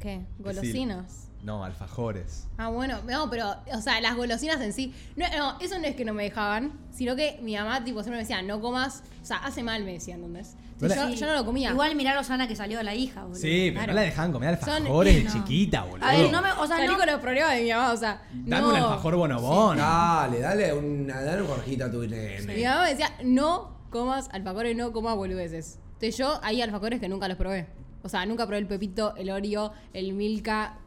¿Qué? 0.00 0.20
¿Golosinas? 0.38 1.28
No, 1.42 1.64
alfajores. 1.64 2.46
Ah, 2.56 2.68
bueno, 2.68 3.00
no, 3.08 3.28
pero, 3.28 3.56
o 3.74 3.80
sea, 3.80 4.00
las 4.00 4.14
golosinas 4.16 4.60
en 4.60 4.72
sí. 4.72 4.94
No, 5.16 5.26
no, 5.36 5.58
eso 5.60 5.76
no 5.78 5.84
es 5.86 5.96
que 5.96 6.04
no 6.04 6.14
me 6.14 6.22
dejaban, 6.22 6.72
sino 6.92 7.16
que 7.16 7.40
mi 7.42 7.56
mamá, 7.56 7.82
tipo, 7.82 8.00
siempre 8.02 8.18
me 8.18 8.22
decía, 8.22 8.42
no 8.42 8.60
comas. 8.60 9.02
O 9.20 9.24
sea, 9.24 9.38
hace 9.38 9.64
mal, 9.64 9.82
me 9.84 9.94
decían, 9.94 10.18
¿entendés? 10.20 10.54
Entonces, 10.74 10.98
No 10.98 11.08
yo, 11.10 11.26
no 11.26 11.34
lo 11.34 11.44
comía. 11.44 11.70
Igual 11.70 11.96
mirá 11.96 12.14
lo 12.14 12.22
sana 12.22 12.46
que 12.46 12.54
salió 12.54 12.78
de 12.78 12.84
la 12.84 12.94
hija, 12.94 13.22
boludo. 13.22 13.40
Sí, 13.40 13.70
pero 13.72 13.74
claro. 13.74 13.86
no 13.88 13.94
la 13.94 14.00
dejaban 14.02 14.32
comer 14.32 14.58
Son- 14.60 14.70
alfajores 14.70 15.14
de 15.16 15.24
no. 15.24 15.32
chiquita, 15.32 15.82
boludo. 15.82 16.06
A 16.06 16.12
ver, 16.12 16.30
no 16.30 16.42
me. 16.42 16.52
O 16.52 16.66
sea, 16.66 16.76
Salí 16.76 16.88
no. 16.88 16.96
con 16.98 17.06
los 17.06 17.20
problemas 17.20 17.54
de 17.56 17.62
mi 17.62 17.70
mamá, 17.70 17.92
o 17.92 17.96
sea. 17.96 18.22
Dame 18.32 18.62
no. 18.62 18.68
un 18.68 18.74
alfajor 18.76 19.16
bonobón. 19.16 19.76
Dale, 19.78 20.38
dale 20.40 20.72
una, 20.74 21.20
dale 21.22 21.42
una 21.42 21.50
gorjita 21.54 21.84
a 21.86 21.90
tu 21.90 22.02
nene. 22.06 22.40
Mi 22.54 22.62
mamá 22.64 22.82
me 22.84 22.90
decía, 22.90 23.10
no 23.24 23.76
comas 23.90 24.28
alfajores, 24.32 24.76
no 24.76 24.92
comas 24.92 25.16
boludeces. 25.16 25.78
Entonces 25.94 26.16
yo 26.16 26.38
hay 26.42 26.62
alfajores 26.62 27.00
que 27.00 27.08
nunca 27.08 27.26
los 27.28 27.36
probé. 27.36 27.66
O 28.04 28.08
sea, 28.08 28.26
nunca 28.26 28.44
probé 28.46 28.58
el 28.58 28.66
pepito, 28.66 29.14
el 29.16 29.30
Oreo, 29.30 29.72
el 29.92 30.12
Milka, 30.14 30.78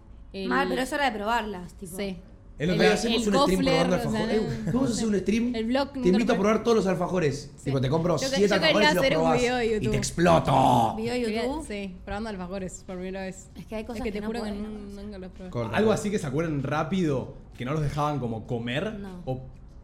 el... 0.44 0.50
Mal, 0.50 0.68
pero 0.70 0.82
es 0.82 0.94
hora 0.94 1.10
de 1.12 1.18
probarlas, 1.18 1.74
tipo. 1.74 1.98
Sí. 1.98 2.18
El 2.58 2.70
otro 2.70 2.84
día 2.84 2.94
hacemos 2.94 3.28
un 3.28 3.34
stream 3.36 3.66
probando 3.66 3.96
alfajores. 3.96 4.66
Vamos 4.74 4.90
a 4.90 4.94
hacer 4.94 5.08
un 5.08 5.20
stream. 5.20 5.52
Te 5.52 6.08
invito 6.10 6.32
a 6.34 6.36
probar 6.38 6.64
todos 6.64 6.78
los 6.78 6.88
alfajores. 6.88 7.52
Sí. 7.58 7.66
Tipo, 7.66 7.82
te 7.82 7.90
compro 7.90 8.16
Yo 8.18 8.30
que- 8.30 8.36
siete 8.38 8.56
yo 8.56 8.62
quería 8.62 8.68
alfajores 8.70 8.92
y 8.92 8.96
los 8.96 9.04
hacer 9.04 9.18
un 9.18 9.24
probás. 9.24 9.42
video 9.42 9.56
de 9.58 9.76
Y 9.76 9.88
te 9.90 9.98
exploto. 9.98 10.96
Video 10.96 11.14
de 11.16 11.22
YouTube. 11.22 11.66
Sí, 11.68 11.96
probando 12.06 12.30
alfajores 12.30 12.84
por 12.88 12.96
primera 12.96 13.22
vez. 13.24 13.50
Es 13.58 13.66
que 13.66 13.76
hay 13.76 13.84
cosas 13.84 13.98
es 13.98 14.04
que 14.06 14.12
te 14.20 14.26
juro 14.26 14.42
que 14.44 14.52
nunca 14.52 15.18
los 15.18 15.32
probé. 15.32 15.76
Algo 15.76 15.92
así 15.92 16.10
que 16.10 16.18
se 16.18 16.28
acuerdan 16.28 16.64
rápido, 16.64 17.34
que 17.58 17.66
no 17.66 17.74
los 17.74 17.82
dejaban 17.82 18.20
como 18.20 18.48
comer. 18.48 18.94
No. 19.00 19.22
O, 19.26 19.42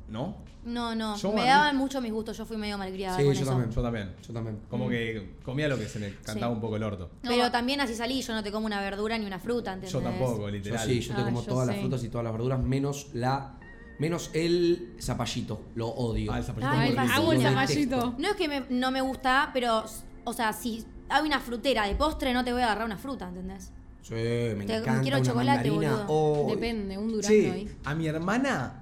¿No? 0.08 0.36
No, 0.63 0.93
no. 0.95 1.17
Yo, 1.17 1.32
me 1.32 1.45
daban 1.45 1.76
mucho 1.76 2.00
mis 2.02 2.12
gustos. 2.12 2.38
Yo 2.38 2.45
fui 2.45 2.56
medio 2.58 2.78
malcriada 2.78 3.17
Sí, 3.17 3.24
con 3.24 3.34
yo 3.34 3.41
eso. 3.41 3.50
también. 3.50 3.71
Yo 3.71 3.82
también. 3.82 4.15
Yo 4.28 4.34
también. 4.34 4.60
Como 4.69 4.89
que 4.89 5.36
comía 5.43 5.67
lo 5.67 5.78
que 5.78 5.88
se 5.88 6.00
me 6.00 6.15
cantaba 6.17 6.52
Sí. 6.52 6.56
un 6.56 6.62
poco 6.62 6.76
el 6.76 6.84
orto. 6.84 7.10
Pero 7.24 7.43
No. 7.43 7.52
también 7.52 7.82
así 7.82 7.95
salí. 7.95 8.21
Yo 8.21 8.34
no 8.34 8.43
te 8.43 8.52
como 8.52 8.65
una 8.67 8.80
verdura 8.82 9.17
ni 9.17 9.26
una 9.26 9.39
fruta, 9.39 9.74
¿entendés? 9.74 9.91
Yo 9.93 10.00
tampoco, 10.02 10.41
Yo 10.41 10.50
literal. 10.50 10.88
sí, 10.88 11.00
yo 11.02 11.15
te 11.15 11.21
Ah, 11.21 11.26
como 11.26 11.41
yo 11.41 11.47
todas 11.47 11.67
las 11.67 11.76
sí. 11.76 11.82
frutas 11.82 12.04
y 12.04 12.10
todas 12.10 12.24
las 12.24 12.34
verduras, 12.34 12.60
menos 12.62 13.08
la. 13.13 13.58
Menos 14.00 14.32
el 14.34 14.95
zapallito. 15.00 15.62
Lo 15.76 15.88
odio. 15.89 16.32
Ah, 16.34 16.39
el 16.39 16.43
zapallito 16.43 16.74
rico. 16.74 17.02
amo 17.02 17.34
el 17.34 17.41
zapallito. 17.41 18.15
No 18.17 18.30
es 18.30 18.36
que 18.36 18.47
me- 18.47 18.63
no 18.69 18.89
me 18.91 19.02
gusta, 19.02 19.52
pero, 19.54 19.84
o 20.24 20.34
sea, 20.34 20.54
si 20.54 20.84
hay 21.10 21.26
una 21.28 21.39
frutera 21.39 21.86
de 21.88 21.93
postre, 21.95 22.34
no 22.34 22.43
te 22.43 22.52
voy 22.52 22.62
a 22.62 22.65
agarrar 22.65 22.86
una 22.86 22.97
fruta, 22.97 23.28
¿entendés? 23.28 23.71
Sí, 24.02 24.15
me 24.15 24.65
Te- 24.65 24.78
encanta 24.78 25.02
quiero 25.02 25.17
una 25.17 25.26
chocolate, 25.28 25.69
mandarina. 25.69 25.91
boludo. 26.04 26.06
Oh, 26.08 26.47
Depende, 26.50 26.97
un 26.97 27.12
durazno 27.12 27.36
ahí. 27.54 27.69
a 27.86 27.93
mi 27.93 28.08
hermana, 28.08 28.81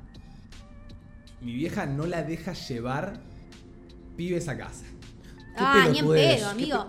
mi 1.42 1.54
vieja 1.54 1.86
no 1.86 2.06
la 2.06 2.24
deja 2.24 2.54
llevar 2.54 3.20
pibes 4.18 4.48
a 4.48 4.58
casa. 4.58 4.86
Ah, 5.58 5.88
ni 5.92 6.00
en 6.00 6.08
pedo, 6.10 6.50
amigo. 6.50 6.88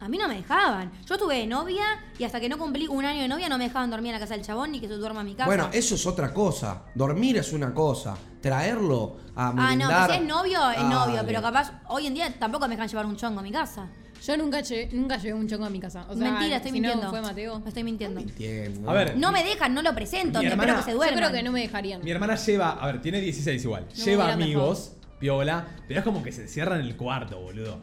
A 0.00 0.08
mí 0.08 0.18
no 0.18 0.26
me 0.26 0.34
dejaban. 0.34 0.90
Yo 1.06 1.14
estuve 1.14 1.36
de 1.38 1.46
novia 1.46 1.84
y 2.18 2.24
hasta 2.24 2.40
que 2.40 2.48
no 2.48 2.58
cumplí 2.58 2.88
un 2.88 3.04
año 3.04 3.22
de 3.22 3.28
novia 3.28 3.48
no 3.48 3.56
me 3.56 3.64
dejaban 3.64 3.88
dormir 3.88 4.08
en 4.08 4.14
la 4.14 4.20
casa 4.20 4.34
del 4.34 4.44
chabón 4.44 4.72
ni 4.72 4.80
que 4.80 4.88
se 4.88 4.94
duerma 4.94 5.20
en 5.20 5.26
mi 5.26 5.34
casa. 5.34 5.46
Bueno, 5.46 5.68
eso 5.72 5.94
es 5.94 6.04
otra 6.06 6.34
cosa. 6.34 6.82
Dormir 6.96 7.36
es 7.36 7.52
una 7.52 7.72
cosa. 7.72 8.16
Traerlo 8.40 9.18
a 9.36 9.48
Ah, 9.48 9.52
no, 9.52 9.62
merendar- 9.62 10.08
que 10.08 10.14
si 10.14 10.20
es 10.22 10.26
novio, 10.28 10.70
es 10.70 10.82
novio, 10.82 11.22
pero 11.24 11.40
capaz 11.40 11.72
hoy 11.88 12.08
en 12.08 12.14
día 12.14 12.34
tampoco 12.36 12.66
me 12.66 12.74
dejan 12.74 12.88
llevar 12.88 13.06
un 13.06 13.16
chongo 13.16 13.38
a 13.38 13.42
mi 13.44 13.52
casa. 13.52 13.88
Yo 14.26 14.36
nunca, 14.36 14.60
lle- 14.60 14.88
nunca 14.92 15.16
llevé 15.16 15.34
un 15.34 15.48
chongo 15.48 15.64
a 15.64 15.70
mi 15.70 15.80
casa. 15.80 16.06
O 16.08 16.14
sea, 16.16 16.30
Mentira, 16.30 16.56
estoy 16.56 16.70
si 16.72 16.80
no, 16.80 16.88
mintiendo. 16.88 17.10
fue 17.10 17.20
Mateo. 17.20 17.58
Me 17.60 17.68
estoy 17.68 17.82
mintiendo. 17.84 18.20
Entiendo. 18.20 18.88
A 18.88 18.92
ver. 18.92 19.16
No 19.16 19.32
me 19.32 19.42
dejan, 19.42 19.74
no 19.74 19.82
lo 19.82 19.94
presento, 19.94 20.38
Mi 20.38 20.44
me 20.46 20.50
espero 20.52 20.62
hermana- 20.62 20.78
que 20.78 20.84
se 20.84 20.90
Yo 20.92 20.96
duerman. 20.96 21.18
creo 21.18 21.32
que 21.32 21.42
no 21.42 21.52
me 21.52 21.60
dejarían. 21.60 22.02
Mi 22.04 22.10
hermana 22.10 22.36
lleva, 22.36 22.70
a 22.70 22.86
ver, 22.86 23.02
tiene 23.02 23.20
16 23.20 23.64
igual. 23.64 23.86
No, 23.98 24.04
lleva 24.04 24.32
amigos, 24.32 24.92
piola, 25.18 25.66
pero 25.88 26.00
es 26.00 26.04
como 26.04 26.22
que 26.22 26.30
se 26.32 26.42
encierra 26.42 26.76
en 26.76 26.82
el 26.82 26.96
cuarto, 26.96 27.40
boludo. 27.40 27.78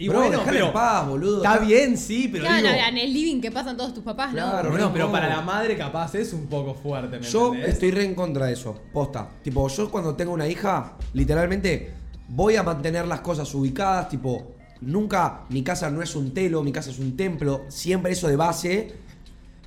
Y 0.00 0.08
Bro, 0.08 0.18
bueno, 0.20 0.30
dejala 0.38 0.52
pero 0.52 0.66
en 0.66 0.72
paz, 0.72 1.08
boludo. 1.08 1.36
está 1.42 1.58
bien, 1.58 1.98
sí, 1.98 2.28
pero 2.30 2.44
Claro, 2.44 2.68
digo, 2.68 2.78
en 2.88 2.98
el 2.98 3.12
living 3.12 3.40
que 3.40 3.50
pasan 3.50 3.76
todos 3.76 3.92
tus 3.92 4.04
papás, 4.04 4.30
Claro, 4.32 4.62
¿no? 4.62 4.70
bueno, 4.70 4.86
no. 4.86 4.92
pero 4.92 5.10
para 5.10 5.26
la 5.28 5.40
madre 5.40 5.76
capaz 5.76 6.14
es 6.14 6.32
un 6.32 6.46
poco 6.46 6.72
fuerte, 6.74 7.18
¿me 7.18 7.26
Yo 7.26 7.46
entendés? 7.48 7.72
estoy 7.74 7.90
re 7.90 8.04
en 8.04 8.14
contra 8.14 8.46
de 8.46 8.52
eso, 8.52 8.80
posta. 8.92 9.28
Tipo, 9.42 9.66
yo 9.68 9.90
cuando 9.90 10.14
tengo 10.14 10.32
una 10.32 10.46
hija, 10.46 10.92
literalmente 11.14 11.94
voy 12.28 12.54
a 12.54 12.62
mantener 12.62 13.08
las 13.08 13.22
cosas 13.22 13.52
ubicadas, 13.56 14.08
tipo, 14.08 14.54
nunca, 14.80 15.42
mi 15.50 15.62
casa 15.62 15.90
no 15.90 16.02
es 16.02 16.14
un 16.16 16.32
telo, 16.34 16.62
mi 16.62 16.72
casa 16.72 16.90
es 16.90 16.98
un 16.98 17.16
templo, 17.16 17.64
siempre 17.68 18.12
eso 18.12 18.28
de 18.28 18.36
base. 18.36 18.92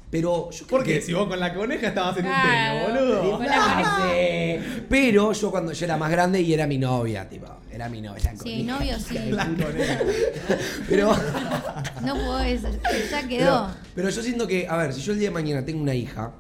Pero 0.10 0.52
yo 0.52 0.66
creo 0.66 0.80
Porque 0.80 0.96
que... 0.96 1.02
si 1.02 1.14
vos 1.14 1.30
con 1.30 1.40
la 1.40 1.54
coneja 1.54 1.88
estabas 1.88 2.18
en 2.18 2.26
Claro. 2.26 2.86
un 2.88 2.94
telo, 2.94 3.06
boludo. 3.22 3.38
Con 3.38 3.46
la. 3.46 4.58
Pero 4.90 5.32
yo 5.32 5.52
cuando 5.52 5.72
yo 5.72 5.86
era 5.86 5.96
más 5.96 6.12
grande 6.12 6.42
y 6.42 6.54
era 6.54 6.68
mi 6.68 6.78
novia, 6.78 7.30
tipo, 7.30 7.48
era 7.72 7.88
mi 7.88 8.02
novia. 8.02 8.34
Sí, 8.44 8.64
novio 8.64 9.00
sí. 9.00 9.18
La 9.32 9.46
coneja. 9.46 10.00
Pero, 10.90 11.14
No 12.06 12.16
podés, 12.16 12.62
ya 12.64 12.70
pero, 12.82 13.28
quedó. 13.30 13.72
pero 13.96 14.10
yo 14.10 14.22
siento 14.22 14.48
que, 14.48 14.68
a 14.68 14.76
ver, 14.76 14.92
si 14.94 15.00
yo 15.02 15.14
el 15.14 15.20
día 15.20 15.30
de 15.30 15.34
mañana 15.34 15.64
tengo 15.64 15.82
una 15.82 15.96
hija, 15.96 16.34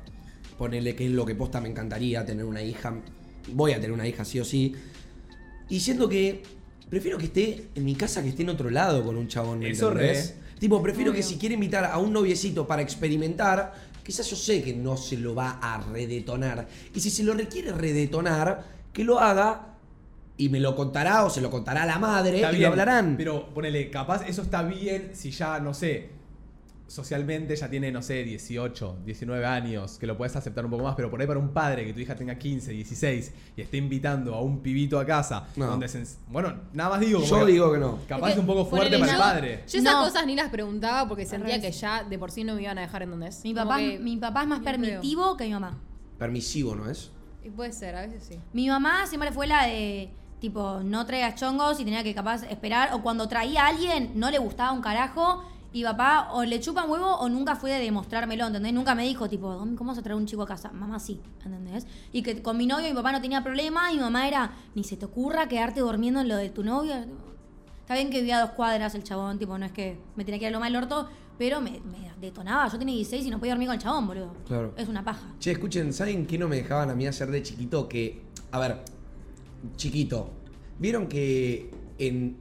ponele 0.57 0.93
que 0.93 1.05
es 1.05 1.11
lo 1.11 1.25
que 1.25 1.35
posta 1.35 1.61
me 1.61 1.69
encantaría 1.69 2.25
tener 2.25 2.43
una 2.43 2.61
hija, 2.61 2.93
voy 3.53 3.71
a 3.71 3.75
tener 3.75 3.93
una 3.93 4.05
hija 4.05 4.25
sí 4.25 4.39
o 4.41 4.43
sí, 4.43 4.75
y 5.69 5.79
siento 5.79 6.09
que 6.09 6.43
prefiero 6.91 7.17
que 7.17 7.25
esté 7.25 7.69
en 7.73 7.85
mi 7.85 7.95
casa 7.95 8.21
que 8.21 8.29
esté 8.29 8.43
en 8.43 8.49
otro 8.49 8.69
lado 8.69 9.03
con 9.03 9.15
un 9.15 9.27
chabón, 9.29 9.59
¿me 9.59 9.71
Eso 9.71 9.89
re. 9.89 10.09
entendés? 10.09 10.35
Tipo, 10.59 10.83
prefiero 10.83 11.11
que 11.13 11.23
si 11.23 11.37
quiere 11.37 11.55
invitar 11.55 11.85
a 11.85 11.97
un 11.97 12.11
noviecito 12.13 12.67
para 12.67 12.83
experimentar, 12.83 13.73
quizás 14.03 14.29
yo 14.29 14.35
sé 14.35 14.61
que 14.61 14.73
no 14.73 14.97
se 14.97 15.17
lo 15.17 15.33
va 15.33 15.57
a 15.59 15.81
redetonar. 15.81 16.67
Y 16.93 16.99
si 16.99 17.09
se 17.09 17.23
lo 17.23 17.33
requiere 17.33 17.71
redetonar, 17.71 18.63
que 18.93 19.03
lo 19.03 19.19
haga 19.19 19.69
y 20.37 20.49
me 20.49 20.59
lo 20.59 20.75
contará 20.75 21.23
o 21.23 21.29
se 21.29 21.39
lo 21.41 21.49
contará 21.49 21.83
a 21.83 21.85
la 21.85 21.97
madre 21.97 22.35
Está 22.35 22.49
y 22.51 22.57
bien, 22.57 22.63
lo 22.63 22.67
hablarán. 22.69 23.15
Pero 23.17 23.53
ponele, 23.53 23.89
capaz 23.89 24.27
eso 24.27 24.41
está 24.41 24.61
bien 24.63 25.11
si 25.13 25.31
ya, 25.31 25.59
no 25.59 25.73
sé, 25.73 26.09
socialmente 26.91 27.55
ya 27.55 27.69
tiene, 27.69 27.91
no 27.91 28.01
sé, 28.01 28.23
18, 28.23 28.97
19 29.05 29.45
años, 29.45 29.97
que 29.97 30.05
lo 30.05 30.17
puedes 30.17 30.35
aceptar 30.35 30.65
un 30.65 30.71
poco 30.71 30.83
más, 30.83 30.95
pero 30.95 31.09
por 31.09 31.21
ahí 31.21 31.25
para 31.27 31.39
un 31.39 31.53
padre 31.53 31.85
que 31.85 31.93
tu 31.93 31.99
hija 32.01 32.15
tenga 32.15 32.35
15, 32.37 32.71
16 32.71 33.33
y 33.55 33.61
esté 33.61 33.77
invitando 33.77 34.35
a 34.35 34.41
un 34.41 34.59
pibito 34.61 34.99
a 34.99 35.05
casa, 35.05 35.47
No. 35.55 35.67
donde 35.67 35.87
se... 35.87 36.03
Bueno, 36.27 36.53
nada 36.73 36.89
más 36.91 36.99
digo... 36.99 37.21
Yo 37.23 37.45
digo 37.45 37.71
que 37.71 37.79
no. 37.79 37.99
Capaz 38.07 38.29
Es 38.29 38.33
que, 38.35 38.39
un 38.41 38.45
poco 38.45 38.65
fuerte 38.65 38.99
para 38.99 39.11
el 39.13 39.17
padre. 39.17 39.63
Yo 39.69 39.79
esas 39.79 39.93
No. 39.93 40.03
cosas 40.03 40.25
ni 40.25 40.35
las 40.35 40.49
preguntaba 40.49 41.07
porque 41.07 41.25
sentía 41.25 41.61
que 41.61 41.71
ya 41.71 42.03
de 42.03 42.19
por 42.19 42.29
sí 42.31 42.43
no 42.43 42.55
me 42.55 42.61
iban 42.63 42.77
a 42.77 42.81
dejar 42.81 43.03
en 43.03 43.11
donde 43.11 43.27
es. 43.29 43.41
Mi 43.43 43.53
papá, 43.53 43.77
que- 43.77 43.97
mi 43.99 44.17
papá 44.17 44.41
es 44.41 44.47
más 44.49 44.59
permitivo 44.59 45.37
que 45.37 45.45
mi 45.45 45.51
mamá. 45.53 45.77
Permisivo, 46.17 46.75
¿no 46.75 46.89
es? 46.89 47.11
Y 47.43 47.49
puede 47.49 47.71
ser, 47.71 47.95
a 47.95 48.01
veces 48.01 48.23
sí. 48.27 48.39
Mi 48.53 48.67
mamá 48.67 49.07
siempre 49.07 49.31
fue 49.31 49.47
la 49.47 49.65
de 49.65 50.11
Tipo, 50.41 50.79
no 50.83 51.05
traías 51.05 51.35
chongos 51.35 51.79
y 51.79 51.85
tenía 51.85 52.03
que 52.03 52.15
capaz 52.15 52.41
esperar. 52.49 52.95
O 52.95 53.03
cuando 53.03 53.27
traía 53.27 53.65
a 53.65 53.67
alguien, 53.67 54.13
no 54.15 54.31
le 54.31 54.39
gustaba 54.39 54.71
un 54.71 54.81
carajo. 54.81 55.43
Y 55.73 55.83
papá 55.83 56.29
o 56.33 56.43
le 56.43 56.59
chupa 56.59 56.83
un 56.83 56.91
huevo 56.91 57.15
o 57.15 57.29
nunca 57.29 57.55
fue 57.55 57.71
de 57.71 57.79
demostrármelo, 57.79 58.45
¿entendés? 58.47 58.73
Nunca 58.73 58.93
me 58.93 59.03
dijo, 59.03 59.29
tipo, 59.29 59.53
"Domi, 59.53 59.75
¿cómo 59.75 59.89
vas 59.91 59.97
a 59.99 60.01
traer 60.01 60.17
un 60.17 60.25
chico 60.25 60.41
a 60.41 60.47
casa? 60.47 60.71
Mamá 60.73 60.99
sí, 60.99 61.19
¿entendés? 61.45 61.87
Y 62.11 62.23
que 62.23 62.41
con 62.41 62.57
mi 62.57 62.65
novio 62.67 62.87
mi 62.89 62.93
papá 62.93 63.11
no 63.13 63.21
tenía 63.21 63.41
problema 63.43 63.91
y 63.91 63.95
mi 63.95 64.01
mamá 64.01 64.27
era, 64.27 64.51
ni 64.75 64.83
se 64.83 64.97
te 64.97 65.05
ocurra 65.05 65.47
quedarte 65.47 65.79
durmiendo 65.79 66.19
en 66.19 66.27
lo 66.27 66.35
de 66.35 66.49
tu 66.49 66.63
novio. 66.63 66.95
Está 67.79 67.93
bien 67.93 68.09
que 68.09 68.19
vivía 68.19 68.37
a 68.37 68.41
dos 68.41 68.51
cuadras 68.51 68.95
el 68.95 69.03
chabón, 69.03 69.39
tipo, 69.39 69.57
no 69.57 69.65
es 69.65 69.71
que 69.71 69.97
me 70.15 70.25
tenía 70.25 70.39
que 70.39 70.45
ir 70.45 70.49
a 70.49 70.51
lo 70.51 70.59
mal 70.59 70.75
orto, 70.75 71.07
pero 71.37 71.61
me, 71.61 71.71
me 71.79 72.11
detonaba. 72.19 72.67
Yo 72.69 72.77
tenía 72.77 72.95
16 72.95 73.25
y 73.25 73.29
no 73.29 73.39
podía 73.39 73.53
dormir 73.53 73.67
con 73.67 73.75
el 73.75 73.81
chabón, 73.81 74.07
boludo. 74.07 74.33
Claro. 74.47 74.73
Es 74.77 74.87
una 74.89 75.03
paja. 75.03 75.33
Che, 75.39 75.51
escuchen, 75.51 75.91
¿saben 75.93 76.25
qué 76.27 76.37
no 76.37 76.47
me 76.47 76.57
dejaban 76.57 76.89
a 76.89 76.95
mí 76.95 77.07
hacer 77.07 77.31
de 77.31 77.41
chiquito? 77.43 77.87
Que, 77.89 78.21
a 78.51 78.59
ver, 78.59 78.83
chiquito, 79.77 80.29
¿vieron 80.79 81.07
que 81.07 81.71
en 81.97 82.37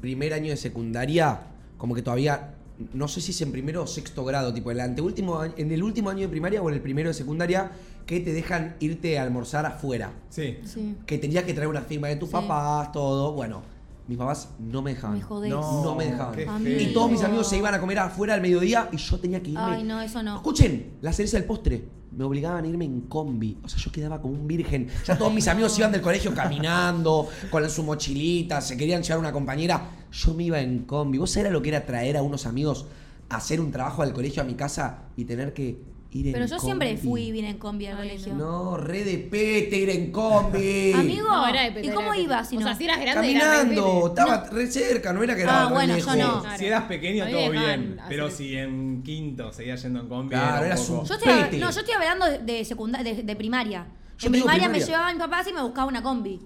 primer 0.00 0.34
año 0.34 0.50
de 0.50 0.56
secundaria, 0.56 1.40
como 1.78 1.94
que 1.94 2.02
todavía, 2.02 2.53
no 2.92 3.06
sé 3.08 3.20
si 3.20 3.30
es 3.30 3.40
en 3.42 3.52
primero 3.52 3.82
o 3.82 3.86
sexto 3.86 4.24
grado, 4.24 4.52
tipo, 4.52 4.70
en 4.70 4.78
el, 4.78 4.80
anteúltimo, 4.82 5.38
año- 5.40 5.54
en 5.56 5.70
el 5.70 5.82
último 5.82 6.10
año 6.10 6.22
de 6.22 6.28
primaria 6.28 6.60
o 6.62 6.68
en 6.68 6.74
el 6.74 6.80
primero 6.80 7.08
de 7.08 7.14
secundaria, 7.14 7.70
que 8.06 8.20
te 8.20 8.32
dejan 8.32 8.76
irte 8.80 9.18
a 9.18 9.22
almorzar 9.22 9.64
afuera? 9.66 10.12
Sí. 10.30 10.58
Sí. 10.64 10.96
Que 11.06 11.18
tenías 11.18 11.44
que 11.44 11.54
traer 11.54 11.68
una 11.68 11.82
firma 11.82 12.08
de 12.08 12.16
tus 12.16 12.28
Sí. 12.28 12.32
papás, 12.34 12.90
todo. 12.92 13.32
Bueno, 13.32 13.62
mis 14.06 14.18
papás 14.18 14.50
no 14.58 14.82
me 14.82 14.94
dejaban. 14.94 15.16
Me 15.16 15.22
jodés. 15.22 15.50
No, 15.50 15.82
No 15.82 15.94
me 15.94 16.06
dejaban. 16.06 16.66
Y 16.66 16.92
todos 16.92 17.10
mis 17.10 17.22
amigos 17.22 17.48
se 17.48 17.56
iban 17.56 17.74
a 17.74 17.80
comer 17.80 17.98
afuera 17.98 18.34
al 18.34 18.40
mediodía 18.40 18.88
y 18.92 18.96
yo 18.96 19.18
tenía 19.18 19.42
que 19.42 19.50
irme. 19.50 19.62
Ay, 19.62 19.84
no, 19.84 20.00
eso 20.00 20.22
no. 20.22 20.36
Escuchen, 20.36 20.98
la 21.00 21.12
cereza 21.12 21.38
del 21.38 21.46
postre. 21.46 21.88
Me 22.12 22.22
obligaban 22.22 22.64
a 22.64 22.68
irme 22.68 22.84
en 22.84 23.02
combi. 23.02 23.58
O 23.64 23.68
sea, 23.68 23.78
yo 23.78 23.90
quedaba 23.90 24.20
como 24.20 24.34
un 24.34 24.46
virgen. 24.46 24.88
Ya 25.06 25.18
todos 25.18 25.32
mis 25.32 25.48
amigos 25.48 25.76
iban 25.78 25.90
del 25.90 26.00
colegio 26.00 26.32
caminando, 26.32 27.28
con 27.50 27.68
su 27.68 27.82
mochilita, 27.82 28.60
se 28.60 28.76
querían 28.76 29.02
llevar 29.02 29.18
una 29.18 29.32
compañera. 29.32 29.90
Yo 30.12 30.32
me 30.34 30.44
iba 30.44 30.60
en 30.60 30.84
combi. 30.84 31.18
¿Vos 31.18 31.30
sabés 31.32 31.50
lo 31.50 31.60
que 31.60 31.70
era 31.70 31.84
traer 31.84 32.16
a 32.16 32.22
unos 32.22 32.46
amigos 32.46 32.86
a 33.30 33.36
hacer 33.36 33.60
un 33.60 33.72
trabajo 33.72 34.02
al 34.02 34.12
colegio 34.12 34.42
a 34.42 34.44
mi 34.44 34.54
casa 34.54 35.04
y 35.16 35.24
tener 35.24 35.54
que 35.54 35.93
ir 36.14 36.28
en 36.28 36.32
Pero 36.32 36.46
yo 36.46 36.58
siempre 36.58 36.96
fui 36.96 37.30
bien 37.32 37.44
en 37.44 37.58
combi 37.58 37.86
al 37.86 37.96
Ay, 37.98 38.08
colegio. 38.08 38.34
No, 38.34 38.76
re 38.76 39.04
de 39.04 39.18
pete 39.18 39.76
ir 39.76 39.90
en 39.90 40.10
combi. 40.12 40.92
Amigo, 40.96 41.28
No, 41.28 41.46
era 41.46 41.68
de 41.70 41.80
¿y 41.86 41.90
cómo 41.90 42.08
era 42.08 42.16
de 42.16 42.22
ibas 42.22 42.48
si 42.48 42.56
O 42.56 42.60
no? 42.60 42.66
sea, 42.66 42.74
si 42.76 42.84
eras 42.84 43.00
grande, 43.00 43.20
Caminando, 43.38 44.06
estaba 44.08 44.44
re 44.50 44.66
cerca, 44.68 45.12
no 45.12 45.22
era 45.22 45.34
que 45.36 45.42
era 45.42 45.62
Ah, 45.64 45.68
re 45.68 45.74
bueno, 45.74 45.92
yo 45.92 45.96
lejos. 45.96 46.16
no. 46.16 46.40
Claro. 46.40 46.58
Si 46.58 46.64
eras 46.66 46.84
pequeño, 46.84 47.24
A 47.24 47.26
mí 47.26 47.32
todo 47.32 47.42
dejaban 47.50 47.80
bien. 47.80 47.98
hacer 47.98 48.08
Pero 48.08 48.30
si 48.30 48.56
en 48.56 49.02
quinto 49.02 49.52
seguías 49.52 49.82
yendo 49.82 50.00
en 50.00 50.08
combi. 50.08 50.28
Claro, 50.30 50.56
era 50.58 50.66
eras 50.66 50.80
un 50.80 50.86
poco- 50.86 51.00
un- 51.02 51.06
Yo 51.08 51.14
estoy, 51.14 51.32
Pete. 51.44 51.58
no, 51.58 51.70
yo 51.70 51.80
estoy 51.80 51.94
hablando 51.94 52.26
de, 52.26 52.38
de, 52.38 52.64
secunda- 52.64 53.02
de, 53.02 53.22
de 53.22 53.36
primaria. 53.36 53.86
Yo 54.18 54.26
en 54.26 54.32
te 54.32 54.36
digo 54.38 54.46
primaria, 54.46 54.68
me 54.68 54.74
primaria. 54.74 54.86
llevaban 54.86 55.16
mis 55.16 55.24
papás 55.24 55.48
y 55.48 55.52
me 55.52 55.62
buscaba 55.62 55.86
una 55.88 56.02
combi. 56.02 56.40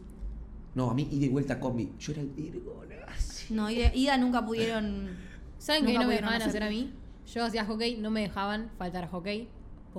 No, 0.75 0.91
a 0.91 0.95
mí 0.95 1.09
ida 1.11 1.27
y 1.27 1.29
vuelta 1.29 1.55
a 1.55 1.61
combi. 1.61 1.93
Yo 1.99 2.12
era 2.12 2.23
el 2.23 2.29
virgo, 2.29 2.83
así. 3.14 3.53
No, 3.53 3.69
ida, 3.71 3.91
ida 3.95 4.16
nunca 4.16 4.45
pudieron. 4.47 5.11
¿Saben 5.59 5.83
qué 5.85 5.89
nunca 5.93 6.03
no 6.05 6.09
me 6.09 6.14
pudieron 6.14 6.31
dejaban 6.31 6.49
hacer 6.49 6.62
a 6.62 6.69
mí? 6.71 6.93
Yo 7.35 7.45
hacía 7.45 7.64
hockey, 7.66 7.97
no 7.99 8.11
me 8.11 8.21
dejaban 8.23 8.71
faltar 8.79 9.05
a 9.05 9.09
hockey 9.09 9.49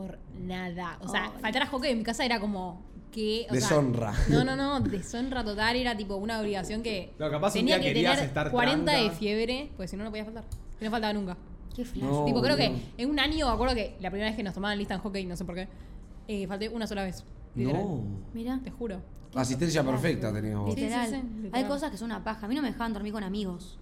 por 0.02 0.20
nada. 0.40 0.98
O 1.02 1.08
sea, 1.08 1.26
Ay. 1.36 1.42
faltar 1.42 1.64
a 1.64 1.68
hockey 1.68 1.92
en 1.92 1.98
mi 2.00 2.04
casa 2.04 2.26
era 2.26 2.40
como 2.40 2.82
que. 3.12 3.46
o 3.50 3.54
sea, 3.54 3.62
Deshonra. 3.62 4.14
no, 4.30 4.44
no, 4.44 4.56
no, 4.56 4.80
deshonra 4.82 5.44
total. 5.44 5.76
Era 5.76 5.96
tipo 5.98 6.16
una 6.16 6.40
obligación 6.40 6.82
que. 6.82 7.14
Claro, 7.18 7.34
capaz 7.34 7.50
un 7.50 7.54
tenía 7.62 7.76
día 7.78 7.84
que 7.88 7.94
querías 7.94 8.16
tener 8.16 8.28
estar 8.30 8.52
40 8.52 8.92
de 8.92 9.10
fiebre, 9.12 9.72
pues 9.76 9.90
si 9.92 9.98
no, 9.98 10.04
no 10.04 10.10
podía 10.10 10.26
faltar. 10.26 10.44
Y 10.80 10.86
no 10.86 10.92
faltaba 10.92 11.14
nunca. 11.14 11.38
Qué 11.76 11.86
flash. 11.86 12.04
No. 12.04 12.26
tipo, 12.26 12.42
creo 12.42 12.56
que 12.58 12.74
en 12.98 13.10
un 13.10 13.20
año, 13.20 13.48
me 13.48 13.54
acuerdo 13.54 13.76
que 13.76 13.96
la 14.00 14.10
primera 14.10 14.30
vez 14.30 14.38
que 14.38 14.44
nos 14.44 14.54
tomaban 14.54 14.78
lista 14.78 14.94
en 14.96 15.02
hockey, 15.02 15.26
no 15.26 15.36
sé 15.36 15.46
por 15.46 15.56
qué, 15.56 15.68
eh, 16.28 16.48
falté 16.48 16.70
una 16.70 16.88
sola 16.88 17.04
vez. 17.04 17.24
Literal. 17.56 17.82
No. 17.84 18.04
Mira. 18.34 18.60
Te 18.64 18.72
juro. 18.72 19.02
Asistencia 19.36 19.84
perfecta 19.84 20.34
teníamos. 20.34 20.76
Literal. 20.76 21.08
sí, 21.08 21.16
sí, 21.16 21.22
Hay 21.22 21.44
literal. 21.44 21.68
cosas 21.68 21.92
que 21.92 21.98
son 21.98 22.06
una 22.08 22.24
paja. 22.24 22.46
A 22.46 22.50
mí 22.50 22.56
no 22.56 22.62
me 22.62 22.70
dejaban 22.70 22.94
dormir 22.94 23.14
con 23.14 23.24
amigos. 23.24 23.78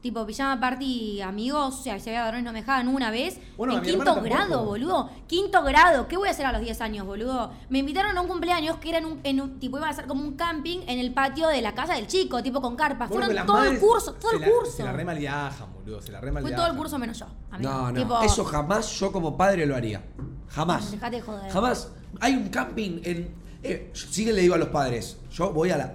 Tipo, 0.00 0.24
pijama 0.24 0.58
party, 0.58 1.20
amigos, 1.20 1.74
o 1.78 1.82
sea, 1.82 1.98
si 2.00 2.08
había 2.08 2.22
varones 2.24 2.42
no 2.44 2.52
me 2.52 2.60
dejaban 2.60 2.88
una 2.88 3.10
vez. 3.10 3.38
Bueno, 3.58 3.74
en 3.74 3.82
quinto 3.82 4.04
tampoco. 4.04 4.24
grado, 4.24 4.64
boludo. 4.64 5.10
Quinto 5.26 5.62
grado. 5.62 6.08
¿Qué 6.08 6.16
voy 6.16 6.28
a 6.28 6.30
hacer 6.30 6.46
a 6.46 6.52
los 6.52 6.62
10 6.62 6.80
años, 6.80 7.04
boludo? 7.06 7.52
Me 7.68 7.80
invitaron 7.80 8.16
a 8.16 8.20
un 8.22 8.26
cumpleaños 8.26 8.78
que 8.78 8.88
era 8.88 8.98
en 8.98 9.04
un, 9.04 9.20
en 9.24 9.40
un- 9.42 9.58
tipo, 9.60 9.76
iba 9.76 9.88
a 9.90 9.92
ser 9.92 10.06
como 10.06 10.22
un 10.24 10.36
camping 10.36 10.78
en 10.86 10.98
el 10.98 11.12
patio 11.12 11.48
de 11.48 11.60
la 11.60 11.74
casa 11.74 11.94
del 11.96 12.06
chico, 12.06 12.42
tipo 12.42 12.62
con 12.62 12.76
carpas. 12.76 13.10
Bueno, 13.10 13.26
Fueron 13.26 13.46
todo 13.46 13.62
el 13.64 13.78
curso, 13.78 14.14
todo 14.14 14.32
el 14.32 14.40
la- 14.40 14.46
curso. 14.50 14.72
Se 14.72 14.84
la 14.84 14.92
remalviajan, 14.92 15.70
boludo. 15.74 16.00
Se 16.00 16.12
la 16.12 16.20
remalviajan. 16.20 16.56
Fue 16.56 16.64
todo 16.64 16.72
el 16.72 16.78
curso 16.78 16.98
menos 16.98 17.18
yo. 17.18 17.26
amigo. 17.50 17.70
No, 17.70 17.92
no. 17.92 18.00
Tipo, 18.00 18.22
Eso 18.22 18.44
jamás 18.46 18.90
yo 18.98 19.12
como 19.12 19.36
padre 19.36 19.66
lo 19.66 19.76
haría. 19.76 20.02
Jamás. 20.48 20.90
Dejate 20.92 21.16
de 21.16 21.22
joder. 21.22 21.52
Jamás. 21.52 21.92
Hay 22.20 22.34
un 22.36 22.48
camping 22.48 23.00
en. 23.04 23.34
Eh, 23.62 23.90
sí 23.92 24.24
que 24.24 24.32
le 24.32 24.40
digo 24.40 24.54
a 24.54 24.58
los 24.58 24.68
padres. 24.68 25.18
Yo 25.30 25.52
voy 25.52 25.70
a 25.70 25.76
la. 25.76 25.92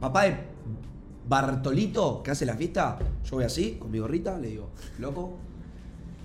Papá 0.00 0.22
de 0.22 0.53
Bartolito, 1.26 2.22
que 2.22 2.30
hace 2.30 2.44
la 2.44 2.54
fiesta, 2.54 2.98
yo 3.24 3.36
voy 3.36 3.44
así, 3.44 3.76
con 3.80 3.90
mi 3.90 3.98
gorrita, 3.98 4.38
le 4.38 4.48
digo, 4.48 4.70
loco, 4.98 5.38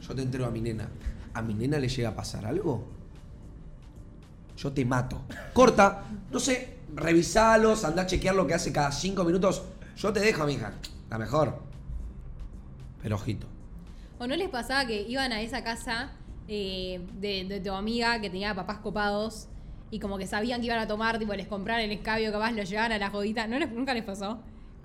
yo 0.08 0.16
te 0.16 0.22
entero 0.22 0.45
a 0.45 0.50
mi 0.50 0.62
nena. 0.62 0.89
¿A 1.34 1.41
mi 1.41 1.54
nena 1.54 1.80
le 1.80 1.88
llega 1.88 2.10
a 2.10 2.16
pasar 2.16 2.45
algo? 2.45 2.84
Yo 4.58 4.72
te 4.74 4.84
mato. 4.84 5.22
Corta, 5.54 6.04
no 6.32 6.39
sé, 6.39 6.80
revisalos, 6.95 7.86
anda 7.86 8.04
a 8.04 8.06
chequear 8.08 8.36
lo 8.36 8.45
que 8.45 8.54
hace 8.54 8.74
cada 8.74 8.91
cinco 8.91 9.24
minutos. 9.24 9.64
Yo 9.95 10.12
te 10.12 10.20
dejo, 10.20 10.45
mija. 10.45 10.74
La 11.10 11.18
mejor. 11.18 11.60
Pero 13.02 13.16
ojito. 13.16 13.47
¿O 14.18 14.28
no 14.28 14.36
les 14.36 14.50
pasaba 14.50 14.86
que 14.86 15.04
iban 15.04 15.32
a 15.32 15.41
esa 15.41 15.64
casa 15.64 16.12
eh, 16.47 17.00
de, 17.20 17.62
tu 17.64 17.72
amiga 17.72 18.20
que 18.20 18.30
tenía 18.30 18.54
papás 18.54 18.80
copados 18.80 19.47
y 19.91 20.00
como 20.00 20.18
que 20.18 20.28
sabían 20.28 20.60
que 20.60 20.68
iban 20.68 20.80
a 20.80 20.88
tomar, 20.88 21.18
tipo, 21.20 21.34
les 21.34 21.47
compraban 21.47 21.84
el 21.84 21.91
escabio, 21.91 22.32
capaz 22.32 22.52
los 22.52 22.70
llevaban 22.70 22.91
a 22.91 22.97
la 22.97 23.10
jodita? 23.10 23.47
¿No 23.47 23.58
les, 23.58 23.72
¿Nunca 23.72 23.93
les 23.93 24.04
pasó? 24.04 24.39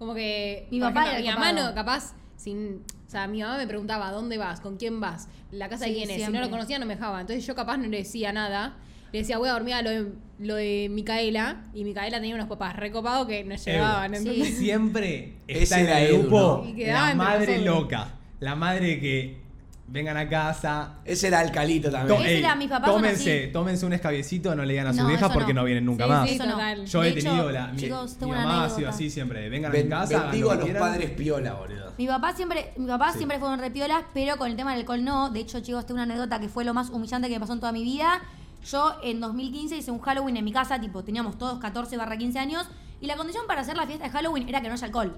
Como 0.05 0.15
que. 0.15 0.69
Mi 0.71 0.81
papá 0.81 1.07
ejemplo, 1.07 1.25
era 1.25 1.35
mi 1.35 1.41
mamá 1.41 1.53
no, 1.53 1.75
capaz, 1.75 2.15
sin. 2.37 2.83
O 3.07 3.11
sea, 3.11 3.27
mi 3.27 3.41
mamá 3.41 3.57
me 3.57 3.67
preguntaba, 3.67 4.11
¿dónde 4.11 4.37
vas? 4.37 4.61
¿Con 4.61 4.77
quién 4.77 5.01
vas? 5.01 5.29
¿La 5.51 5.71
casa 5.71 5.87
de 5.87 5.93
Sí, 5.93 5.97
quién 5.97 6.11
es? 6.11 6.27
Si 6.27 6.31
no 6.31 6.41
lo 6.41 6.51
conocía, 6.51 6.79
no 6.79 6.85
me 6.85 6.95
dejaba. 6.95 7.23
Entonces 7.23 7.47
yo 7.47 7.55
capaz 7.55 7.79
no 7.79 7.87
le 7.87 7.99
decía 7.99 8.33
nada. 8.33 8.77
Le 9.13 9.21
decía, 9.21 9.39
voy 9.39 9.49
a 9.49 9.53
dormir 9.53 9.75
a 9.75 9.83
lo 9.83 9.89
de, 9.91 10.13
lo 10.41 10.57
de 10.57 10.89
Micaela. 10.91 11.63
Y 11.73 11.85
Micaela 11.85 12.19
tenía 12.19 12.35
unos 12.35 12.49
papás 12.49 12.77
recopados 12.77 13.27
que 13.27 13.45
nos 13.45 13.65
llevaban. 13.65 14.15
Sí. 14.15 14.29
¿entendés? 14.29 14.59
Siempre 14.59 15.37
Ese 15.47 15.63
está 15.63 15.81
en 15.81 15.87
era 15.87 16.01
el 16.03 16.19
grupo 16.19 16.67
¿no? 16.67 16.87
La 16.87 17.15
madre 17.15 17.59
loca. 17.61 18.15
La 18.41 18.57
madre 18.57 19.01
que 19.01 19.44
vengan 19.87 20.17
a 20.17 20.29
casa. 20.29 20.95
Ese 21.05 21.29
era 21.29 21.43
el 21.43 21.51
calito 21.53 21.91
también. 21.91 22.21
Ese 22.23 22.39
era, 22.39 22.55
mis 22.57 22.69
papás 22.69 22.89
son 22.91 22.97
tómense, 23.03 23.43
así. 23.45 23.53
tómense 23.53 23.87
un 23.87 23.93
escabiecito, 23.93 24.55
no 24.55 24.65
le 24.65 24.73
digan 24.73 24.87
a 24.89 24.93
su 24.93 25.03
No, 25.03 25.09
vieja 25.09 25.27
eso 25.27 25.35
porque 25.35 25.53
no, 25.55 25.61
no. 25.61 25.65
vienen 25.67 25.85
nunca 25.85 26.05
Sí, 26.05 26.11
más. 26.11 26.29
sí, 26.29 26.35
Eso 26.37 26.47
no. 26.47 26.53
total. 26.53 26.87
Yo 26.87 27.03
he 27.03 27.07
De 27.13 27.13
hecho, 27.21 27.29
tenido 27.29 27.51
la. 27.51 27.67
Mi, 27.69 27.77
chicos, 27.77 28.13
mi 28.13 28.19
tengo 28.19 28.33
una 28.33 28.41
mamá 28.43 28.53
ha 28.65 28.69
sido 28.69 28.77
anécdota. 28.77 28.95
así 28.97 29.11
siempre. 29.11 29.49
Vengan 29.49 29.71
a 29.73 29.75
mi 29.75 29.89
casa. 29.89 30.17
hagan 30.17 30.31
bendigo 30.31 30.51
a 30.51 30.53
que 30.55 30.59
los 30.59 30.65
quieran. 30.65 30.83
padres 30.83 31.11
piola, 31.11 31.55
boludo. 31.55 31.93
Mi 31.99 32.07
papá 32.07 32.35
siempre, 32.35 32.73
mi 32.77 32.87
papá 32.87 33.13
Sí. 33.13 33.19
siempre 33.19 33.39
fueron 33.39 33.59
repiolas, 33.61 34.03
pero 34.15 34.37
con 34.37 34.51
el 34.51 34.57
tema 34.57 34.71
del 34.73 34.81
alcohol 34.81 35.05
no. 35.05 35.31
De 35.31 35.41
hecho, 35.41 35.61
chicos, 35.61 35.85
tengo 35.87 35.95
una 36.03 36.05
anécdota 36.05 36.41
que 36.41 36.49
fue 36.49 36.65
lo 36.65 36.75
más 36.75 36.91
humillante 36.91 37.29
que 37.29 37.35
me 37.35 37.41
pasó 37.41 37.53
en 37.53 37.61
toda 37.61 37.73
mi 37.73 37.85
vida. 37.85 38.21
Yo 38.69 38.97
en 39.03 39.21
2015 39.21 39.77
hice 39.77 39.91
un 39.91 40.01
Halloween 40.01 40.39
en 40.39 40.45
mi 40.45 40.53
casa, 40.53 40.81
tipo, 40.81 41.05
teníamos 41.05 41.37
todos 41.37 41.59
14 41.59 41.99
barra 41.99 42.17
15 42.17 42.39
años, 42.39 42.67
y 43.01 43.07
la 43.07 43.17
condición 43.17 43.47
para 43.47 43.61
hacer 43.61 43.77
la 43.77 43.87
fiesta 43.87 44.05
de 44.05 44.11
Halloween 44.11 44.49
era 44.49 44.63
que 44.63 44.69
no 44.69 44.73
haya 44.75 44.87
alcohol. 44.87 45.15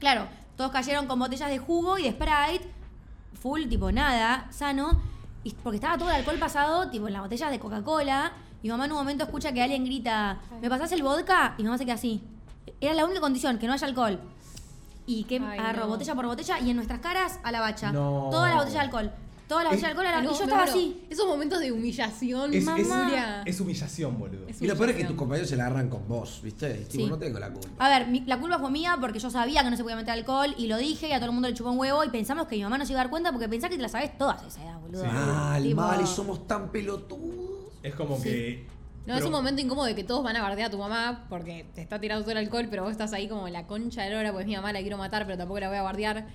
Claro, 0.00 0.26
todos 0.56 0.72
cayeron 0.72 1.06
con 1.06 1.18
botellas 1.20 1.48
de 1.50 1.58
jugo 1.58 1.98
y 1.98 2.02
de 2.02 2.10
Sprite, 2.10 2.68
full, 3.34 3.66
tipo, 3.66 3.90
nada, 3.92 4.46
sano, 4.50 5.00
y 5.44 5.52
porque 5.54 5.76
estaba 5.76 5.96
todo 5.96 6.10
el 6.10 6.16
alcohol 6.16 6.38
pasado, 6.38 6.88
tipo, 6.90 7.06
en 7.06 7.14
las 7.14 7.22
botellas 7.22 7.50
de 7.50 7.58
Coca-Cola. 7.58 8.32
Mi 8.62 8.68
mamá 8.68 8.84
en 8.84 8.92
un 8.92 8.98
momento 8.98 9.24
escucha 9.24 9.52
que 9.52 9.62
alguien 9.62 9.84
grita, 9.84 10.38
¿me 10.60 10.68
pasás 10.68 10.92
el 10.92 11.02
vodka? 11.02 11.54
Y 11.56 11.62
mi 11.62 11.68
mamá 11.68 11.78
se 11.78 11.84
queda 11.84 11.94
así. 11.94 12.22
Era 12.80 12.92
la 12.94 13.04
única 13.04 13.20
condición, 13.20 13.58
que 13.58 13.66
no 13.66 13.72
haya 13.72 13.86
alcohol. 13.86 14.20
Y 15.06 15.24
que 15.24 15.36
Ay, 15.38 15.58
agarró 15.58 15.84
no. 15.84 15.88
botella 15.88 16.14
por 16.14 16.26
botella 16.26 16.58
y 16.60 16.70
en 16.70 16.76
nuestras 16.76 17.00
caras 17.00 17.40
a 17.42 17.50
la 17.50 17.60
bacha. 17.60 17.90
No. 17.90 18.28
Toda 18.30 18.50
la 18.50 18.56
botella 18.56 18.80
de 18.80 18.84
alcohol. 18.84 19.12
Toda 19.50 19.64
la 19.64 19.70
botella 19.70 19.86
de 19.88 19.90
alcohol 19.90 20.06
a 20.06 20.10
la- 20.12 20.22
No, 20.22 20.30
y 20.30 20.34
yo 20.34 20.42
estaba 20.44 20.62
muero. 20.64 20.70
así. 20.72 21.02
Esos 21.10 21.26
momentos 21.26 21.58
de 21.58 21.72
humillación, 21.72 22.54
Es, 22.54 22.58
es- 22.60 22.64
mamá. 22.88 23.42
es 23.44 23.60
humillación, 23.60 24.16
boludo. 24.16 24.46
Es 24.48 24.62
Y 24.62 24.66
lo 24.68 24.76
peor 24.76 24.90
es 24.90 24.96
que 24.96 25.04
tus 25.04 25.16
compañeros 25.16 25.48
se 25.50 25.56
la 25.56 25.66
agarran 25.66 25.88
con 25.90 26.06
vos, 26.06 26.40
¿viste? 26.42 26.70
Y 26.82 26.84
tipo, 26.84 27.04
Sí. 27.04 27.10
no 27.10 27.18
tengo 27.18 27.40
la 27.40 27.50
culpa. 27.52 27.84
A 27.84 27.88
ver, 27.88 28.06
mi- 28.06 28.20
la 28.26 28.38
culpa 28.38 28.60
fue 28.60 28.70
mía 28.70 28.96
porque 29.00 29.18
yo 29.18 29.28
sabía 29.28 29.64
que 29.64 29.70
no 29.70 29.76
se 29.76 29.82
podía 29.82 29.96
meter 29.96 30.12
alcohol 30.12 30.54
y 30.56 30.68
lo 30.68 30.76
dije 30.76 31.08
y 31.08 31.12
a 31.12 31.16
todo 31.16 31.26
el 31.26 31.32
mundo 31.32 31.48
le 31.48 31.54
chupó 31.54 31.70
un 31.72 31.78
huevo 31.80 32.04
y 32.04 32.10
pensamos 32.10 32.46
que 32.46 32.54
mi 32.56 32.62
mamá 32.62 32.78
no 32.78 32.86
se 32.86 32.92
iba 32.92 33.00
a 33.00 33.04
dar 33.04 33.10
cuenta 33.10 33.32
porque 33.32 33.48
pensás 33.48 33.70
que 33.70 33.76
te 33.76 33.82
la 33.82 33.88
sabes 33.88 34.16
todas 34.16 34.40
a 34.40 34.46
esa 34.46 34.62
edad, 34.62 34.78
boludo. 34.78 35.02
Sí. 35.02 35.08
Mal, 35.10 35.62
Tipo- 35.64 35.80
mal, 35.80 36.00
y 36.00 36.06
somos 36.06 36.46
tan 36.46 36.70
pelotudos. 36.70 37.72
Es 37.82 37.94
como 37.96 38.16
Sí. 38.18 38.22
que. 38.22 38.66
No, 39.06 39.16
es 39.16 39.24
un 39.24 39.32
momento 39.32 39.60
incómodo 39.60 39.86
de 39.86 39.96
que 39.96 40.04
todos 40.04 40.22
van 40.22 40.36
a 40.36 40.42
bardear 40.42 40.68
a 40.68 40.70
tu 40.70 40.78
mamá 40.78 41.24
porque 41.28 41.66
te 41.74 41.82
está 41.82 41.98
tirando 41.98 42.22
todo 42.22 42.32
el 42.32 42.38
alcohol, 42.38 42.68
pero 42.70 42.82
vos 42.84 42.92
estás 42.92 43.12
ahí 43.12 43.26
como 43.28 43.48
la 43.48 43.66
concha 43.66 44.02
de 44.02 44.10
la 44.10 44.20
hora, 44.20 44.32
pues 44.32 44.46
mi 44.46 44.54
mamá 44.54 44.72
la 44.72 44.80
quiero 44.80 44.96
matar, 44.96 45.24
pero 45.26 45.36
tampoco 45.38 45.58
la 45.58 45.68
voy 45.68 45.78
a 45.78 45.82
bardear. 45.82 46.26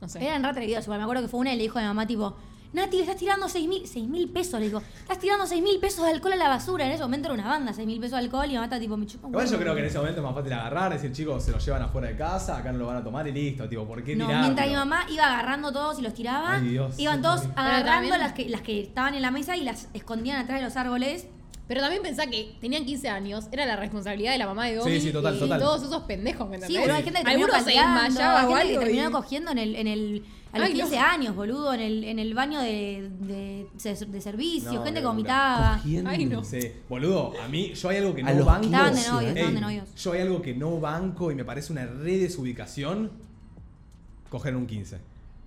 No 0.00 0.08
sé. 0.08 0.24
Eran 0.24 0.42
re 0.42 0.50
atrevidos, 0.50 0.84
igual. 0.84 0.98
Me 0.98 1.04
acuerdo 1.04 1.22
que 1.22 1.28
fue 1.28 1.40
una 1.40 1.54
y 1.54 1.56
le 1.56 1.62
dijo 1.62 1.78
a 1.78 1.82
mi 1.82 1.88
mamá, 1.88 2.06
tipo, 2.06 2.36
Nati, 2.72 2.96
le 2.96 3.02
estás 3.04 3.16
tirando 3.16 3.48
6 3.48 3.68
mil, 3.68 3.86
6 3.86 4.06
mil 4.08 4.28
pesos, 4.30 4.60
le 4.60 4.66
digo, 4.66 4.82
estás 5.00 5.18
tirando 5.18 5.46
6 5.46 5.62
mil 5.62 5.78
pesos 5.78 6.04
de 6.04 6.10
alcohol 6.10 6.32
a 6.34 6.36
la 6.36 6.48
basura. 6.48 6.84
En 6.84 6.92
ese 6.92 7.02
momento 7.02 7.28
era 7.28 7.34
una 7.34 7.46
banda, 7.48 7.72
6 7.72 7.86
mil 7.86 7.98
pesos 8.00 8.12
de 8.12 8.24
alcohol 8.24 8.44
y 8.44 8.48
mi 8.48 8.54
mamá 8.54 8.66
está 8.66 8.78
tipo, 8.78 8.96
me 8.96 9.06
chupa 9.06 9.26
un 9.28 9.32
Igual 9.32 9.48
yo 9.48 9.58
creo 9.58 9.74
que 9.74 9.80
en 9.80 9.86
ese 9.86 9.98
momento 9.98 10.20
es 10.20 10.24
más 10.26 10.34
fácil 10.34 10.52
agarrar, 10.52 10.92
decir, 10.92 11.12
chicos, 11.12 11.42
se 11.44 11.52
los 11.52 11.64
llevan 11.64 11.82
afuera 11.82 12.08
de 12.08 12.16
casa, 12.16 12.58
acá 12.58 12.72
no 12.72 12.78
lo 12.78 12.86
van 12.86 12.96
a 12.98 13.04
tomar 13.04 13.26
y 13.28 13.32
listo. 13.32 13.68
Tipo, 13.68 13.84
¿por 13.86 14.02
qué 14.04 14.14
No, 14.16 14.26
tirarlo? 14.26 14.44
mientras 14.44 14.68
mi 14.68 14.74
mamá 14.74 15.06
iba 15.08 15.24
agarrando 15.24 15.72
todos 15.72 15.98
y 15.98 16.02
los 16.02 16.12
tiraba, 16.14 16.56
Ay, 16.56 16.68
Dios, 16.68 16.98
iban 16.98 17.22
todos 17.22 17.42
agarrando 17.56 17.84
también- 18.10 18.18
las 18.20 18.32
que, 18.32 18.48
las 18.48 18.60
que 18.62 18.80
estaban 18.82 19.14
en 19.14 19.22
la 19.22 19.30
mesa 19.30 19.56
y 19.56 19.62
las 19.62 19.88
escondían 19.94 20.38
atrás 20.38 20.58
de 20.60 20.64
los 20.66 20.76
árboles. 20.76 21.26
Pero 21.68 21.80
también 21.80 22.00
pensá 22.02 22.26
que 22.28 22.54
tenían 22.60 22.84
15 22.84 23.08
años, 23.08 23.46
era 23.50 23.66
la 23.66 23.74
responsabilidad 23.74 24.30
de 24.32 24.38
la 24.38 24.46
mamá 24.46 24.66
de 24.66 24.76
Domi. 24.76 24.92
Sí, 24.92 25.00
sí, 25.00 25.12
total, 25.12 25.34
y 25.36 25.38
total. 25.40 25.60
todos 25.60 25.82
esos 25.82 26.02
pendejos, 26.02 26.48
¿me 26.48 26.54
entendés? 26.56 26.68
Sí, 26.76 26.80
boludo, 26.80 26.96
hay 26.96 27.02
gente 27.02 27.18
que 27.18 27.24
terminó 27.24 27.46
Algunos 27.46 27.64
se 27.64 27.70
desmayaba 27.72 28.40
hay 28.40 28.46
o 28.46 28.48
gente 28.50 28.62
que 28.62 28.70
algo 28.74 28.80
terminó 28.84 29.08
y- 29.08 29.12
cogiendo 29.12 29.50
en 29.50 29.58
el, 29.58 29.74
en 29.76 29.86
el, 29.88 30.24
a 30.52 30.58
los 30.60 30.66
Ay, 30.68 30.74
no. 30.74 30.80
15 30.80 30.98
años, 30.98 31.34
boludo, 31.34 31.74
en 31.74 31.80
el, 31.80 32.04
en 32.04 32.18
el 32.20 32.34
baño 32.34 32.60
de, 32.60 33.10
de, 33.18 33.66
de 34.06 34.20
servicio, 34.20 34.72
No, 34.74 34.84
gente 34.84 34.94
qué 34.94 35.00
que 35.00 35.06
vomitaba. 35.06 35.76
Cogiendo. 35.78 36.10
Ay, 36.10 36.24
no. 36.26 36.44
Sí, 36.44 36.60
boludo, 36.88 37.32
a 37.42 37.48
mí 37.48 37.74
yo 37.74 37.88
hay 37.88 37.96
algo 37.96 38.14
que 38.14 38.22
A 38.22 38.24
no 38.30 38.34
los 38.38 38.46
banco. 38.46 38.64
Estaban 38.66 38.94
de 38.94 39.00
15, 39.00 39.10
novios, 39.10 39.24
¿eh? 39.24 39.28
estaban 39.34 39.54
de 39.54 39.58
Ey, 39.58 39.64
novios. 39.64 39.94
yo 39.96 40.12
hay 40.12 40.20
algo 40.20 40.42
que 40.42 40.54
no 40.54 40.80
banco 40.80 41.32
y 41.32 41.34
me 41.34 41.44
parece 41.44 41.72
una 41.72 41.84
re 41.86 42.16
desubicación. 42.18 43.10
Coger 44.30 44.54
un 44.54 44.66
15. 44.66 44.98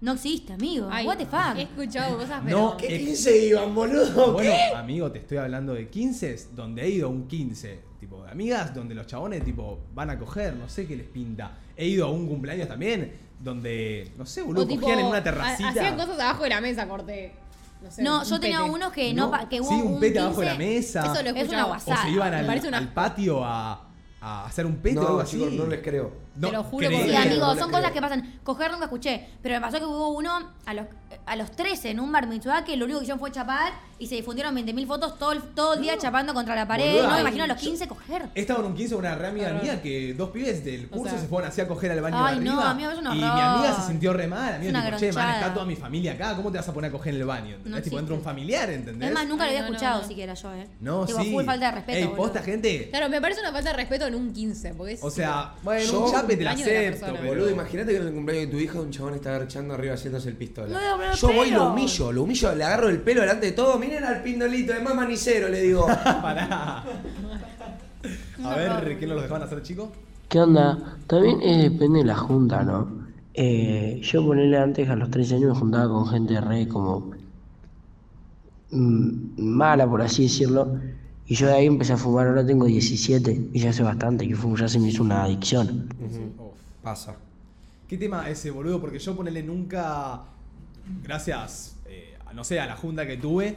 No 0.02 0.14
existe, 0.14 0.54
amigo. 0.54 0.88
Ay, 0.92 1.06
What 1.06 1.18
the 1.18 1.26
fuck. 1.26 1.58
He 1.58 1.64
escuchado 1.64 2.18
cosas, 2.18 2.42
pero... 2.46 2.58
No, 2.58 2.78
¿Qué 2.78 2.96
Eh, 2.96 3.00
15 3.00 3.48
iban, 3.48 3.76
boludo? 3.76 4.32
Bueno, 4.34 4.54
amigo, 4.78 5.12
te 5.12 5.20
estoy 5.20 5.38
hablando 5.40 5.74
de 5.74 5.90
15 5.90 6.48
donde 6.56 6.84
he 6.84 6.90
ido 6.90 7.08
a 7.08 7.10
un 7.12 7.28
15, 7.28 7.80
tipo 8.00 8.24
de 8.24 8.32
amigas, 8.32 8.74
donde 8.74 8.96
los 8.96 9.08
chabones 9.08 9.44
tipo 9.44 9.80
van 9.94 10.10
a 10.10 10.18
coger, 10.18 10.56
no 10.56 10.70
sé 10.70 10.88
qué 10.88 10.96
les 10.96 11.08
pinta. 11.08 11.52
He 11.76 11.86
ido 11.88 12.06
a 12.08 12.10
un 12.12 12.28
cumpleaños 12.28 12.68
también, 12.70 13.12
donde, 13.40 14.12
no 14.18 14.26
sé, 14.26 14.42
boludo, 14.42 14.64
o 14.64 14.68
tipo, 14.68 14.82
cogían 14.82 15.00
en 15.00 15.06
una 15.08 15.22
terracita. 15.24 15.70
Hacían 15.70 15.96
cosas 15.98 16.20
abajo 16.20 16.44
de 16.44 16.50
la 16.50 16.62
mesa, 16.62 16.88
corté. 16.88 17.34
No, 17.82 17.92
sé, 17.92 18.02
No, 18.04 18.20
un 18.20 18.26
yo 18.26 18.40
tenía 18.40 18.64
unos 18.64 18.92
que 18.94 19.14
no, 19.14 19.32
No, 19.32 19.50
que 19.50 19.60
hubo 19.62 19.70
sí, 19.70 19.82
un 19.82 20.00
pete 20.00 20.20
abajo 20.20 20.40
de 20.42 20.46
la 20.48 20.52
15, 20.58 20.76
mesa. 20.76 21.02
Eso 21.14 21.24
lo 21.24 21.30
he 21.30 21.42
Es 21.42 21.50
una 21.50 21.64
guasada. 21.66 22.00
o 22.00 22.04
se 22.04 22.10
iban 22.12 22.34
al, 22.34 22.46
una- 22.68 22.78
al 22.78 22.94
patio 22.94 23.44
a, 23.44 23.88
a 24.22 24.46
hacer 24.46 24.66
un 24.66 24.78
pete 24.78 24.98
o 25.00 25.08
algo 25.08 25.20
así. 25.22 25.38
chicos, 25.38 25.54
no 25.54 25.66
les 25.68 25.82
creo. 25.82 26.12
No, 26.40 26.48
Te 26.48 26.54
lo 26.54 26.64
juro 26.64 26.88
creí. 26.88 27.02
Sí, 27.02 27.08
no 27.12 27.24
les 27.24 27.40
son 27.40 27.56
creo. 27.70 27.72
cosas 27.72 27.92
que 27.92 28.02
pasan. 28.02 28.40
Coger 28.44 28.72
nunca 28.72 28.86
escuché, 28.86 29.28
pero 29.42 29.56
me 29.56 29.62
pasó 29.62 29.78
que 29.80 29.86
hubo 29.86 30.10
uno 30.10 30.52
a 30.66 30.74
los, 30.74 30.86
a 31.26 31.36
los 31.36 31.52
13 31.52 31.92
en 31.92 32.00
un 32.00 32.12
bar 32.12 32.28
mitzvah 32.28 32.64
que 32.64 32.78
lo 32.78 32.86
único 32.86 33.00
que 33.00 33.04
hicieron 33.04 33.20
fue 33.20 33.32
chapar 33.32 33.74
y 34.00 34.08
se 34.08 34.16
difundieron 34.16 34.56
20.000 34.56 34.88
fotos 34.88 35.20
todo 35.20 35.34
el, 35.34 35.42
todo 35.42 35.74
el 35.74 35.82
día 35.82 35.98
chapando 35.98 36.34
contra 36.34 36.56
la 36.56 36.66
pared. 36.66 36.94
Boluda. 36.94 37.08
no 37.10 37.16
me 37.16 37.22
imagino 37.22 37.44
a 37.44 37.48
los 37.48 37.58
15 37.58 37.88
coger. 37.90 38.30
He 38.34 38.42
estado 38.42 38.62
en 38.62 38.68
un 38.68 38.76
15 38.76 38.96
con 38.96 39.06
una 39.06 39.16
re 39.16 39.28
amiga 39.28 39.50
Claro. 39.50 39.64
mía 39.64 39.82
que 39.82 40.14
dos 40.14 40.30
pibes 40.30 40.64
del 40.64 40.86
O 40.86 40.90
curso 40.90 41.12
sea. 41.12 41.20
se 41.22 41.28
fueron 41.28 41.50
así 41.50 41.60
a 41.60 41.68
coger 41.68 41.92
al 41.92 42.02
baño 42.02 42.16
Ay, 42.26 42.40
de 42.40 42.46
no, 42.46 42.52
arriba. 42.54 42.70
amigo, 42.72 42.92
es 42.92 42.98
un 43.00 43.06
y 43.08 43.16
mi 43.18 43.24
amiga 43.24 43.74
se 43.82 43.88
sintió 43.88 44.14
re 44.14 44.28
mal. 44.28 44.54
Amigo, 44.54 44.70
Es 44.70 44.70
una 44.70 44.86
tipo, 44.86 44.98
che, 44.98 45.06
man, 45.08 45.14
gronchada. 45.16 45.40
está 45.42 45.54
toda 45.54 45.66
mi 45.66 45.76
familia 45.76 46.14
acá, 46.14 46.36
¿cómo 46.38 46.52
te 46.52 46.58
vas 46.60 46.70
a 46.70 46.74
poner 46.74 46.90
a 46.90 46.92
coger 46.94 47.14
en 47.16 47.20
el 47.22 47.28
baño? 47.28 47.56
¿Entendés? 47.56 47.72
No 47.80 47.82
tipo, 47.84 48.00
entra 48.00 48.16
un 48.16 48.22
familiar, 48.22 48.70
¿entendés? 48.70 49.10
Es 49.10 49.14
más, 49.14 49.28
nunca 49.28 49.44
lo 49.44 49.50
había 49.50 49.62
no, 49.64 49.68
no, 49.68 49.74
escuchado 49.74 50.02
no. 50.02 50.08
siquiera 50.08 50.34
yo, 50.36 50.54
eh. 50.54 50.68
No, 50.80 51.06
Tipo, 51.06 51.22
sí. 51.22 51.32
full 51.34 51.44
falta 51.44 51.66
de 51.66 51.72
respeto. 51.74 51.98
Ey, 52.10 52.16
posta, 52.16 52.42
gente. 52.42 52.90
Claro, 52.90 53.10
me 53.10 53.20
parece 53.20 53.42
una 53.42 53.52
falta 53.52 53.72
de 53.72 53.76
respeto 53.76 54.06
en 54.08 54.16
un 54.16 54.32
15, 54.32 54.74
porque 54.76 54.94
es... 54.94 55.04
O 55.04 55.10
sea, 55.12 55.56
bueno, 55.64 55.84
Yo- 55.92 56.06
un 56.06 56.12
chape 56.30 56.38
te 56.38 56.44
la 56.44 56.52
acepto, 56.52 57.00
persona. 57.00 57.20
pero... 57.20 57.34
Boludo, 57.34 57.50
imagínate 57.52 57.92
que 57.92 57.98
en 57.98 58.08
el 58.08 58.14
cumpleaños 58.14 58.46
de 58.48 58.58
tu 58.58 58.64
hija 58.64 58.82
un 58.82 58.92
chabón 58.92 59.14
está 59.16 59.32
garchando 59.32 59.74
arriba 59.74 59.94
haciéndose 59.94 60.30
el 60.30 60.36
pistola. 60.36 60.80
No, 60.80 61.14
Yo 61.14 61.34
voy 61.34 61.48
y 61.50 61.52
lo 61.52 61.72
humillo, 61.72 62.12
lo 62.12 62.24
humillo, 62.24 62.56
le 62.56 62.64
agarro 62.64 62.90
el 62.90 63.02
pelo 63.02 63.22
delante 63.22 63.48
de 63.48 63.52
todo. 63.54 63.78
Miren 63.80 64.04
al 64.04 64.22
pindolito, 64.22 64.74
es 64.74 64.84
más 64.84 64.96
manicero, 64.96 65.50
le 65.50 65.62
digo. 65.62 65.88
Pará. 66.04 66.84
A 68.44 68.56
ver, 68.56 68.98
¿qué 69.00 69.06
nos 69.06 69.16
los 69.16 69.24
dejaban 69.24 69.44
hacer, 69.44 69.62
chicos? 69.62 69.90
¿Qué 70.30 70.40
onda? 70.40 70.98
También 71.08 71.42
eh, 71.42 71.70
depende 71.70 72.00
de 72.00 72.06
la 72.06 72.16
junta, 72.16 72.64
¿no? 72.64 73.10
Eh, 73.34 74.00
yo 74.04 74.26
ponerle 74.26 74.58
antes 74.58 74.90
a 74.90 74.96
los 74.96 75.10
13 75.10 75.36
años 75.36 75.54
me 75.54 75.60
juntaba 75.60 75.88
con 75.88 76.08
gente 76.08 76.40
re 76.40 76.68
como 76.68 77.12
mm, 78.72 79.42
mala, 79.42 79.90
por 79.90 80.02
así 80.02 80.24
decirlo. 80.24 80.80
Y 81.30 81.36
yo 81.36 81.48
de 81.48 81.54
ahí 81.54 81.68
empecé 81.68 81.94
a 81.94 81.98
fumar, 81.98 82.28
ahora 82.28 82.46
tengo 82.46 82.66
17 82.66 83.50
y 83.54 83.60
ya 83.60 83.70
hace 83.70 83.84
bastante 83.84 84.28
que 84.28 84.36
fumo, 84.36 84.58
ya 84.58 84.68
se 84.68 84.80
me 84.80 84.90
hizo 84.90 85.04
una 85.04 85.24
adicción. 85.24 85.88
Uf. 86.04 86.56
Pasa. 86.82 87.16
¿Qué 87.88 87.98
tema 87.98 88.28
ese, 88.30 88.50
boludo? 88.52 88.82
Porque 88.82 88.98
yo 89.00 89.16
ponele 89.16 89.44
nunca, 89.44 90.22
gracias, 91.04 91.76
eh, 91.88 92.16
a- 92.26 92.34
no 92.34 92.44
sé, 92.44 92.60
a 92.60 92.66
la 92.66 92.76
junta 92.76 93.06
que 93.06 93.18
tuve, 93.18 93.56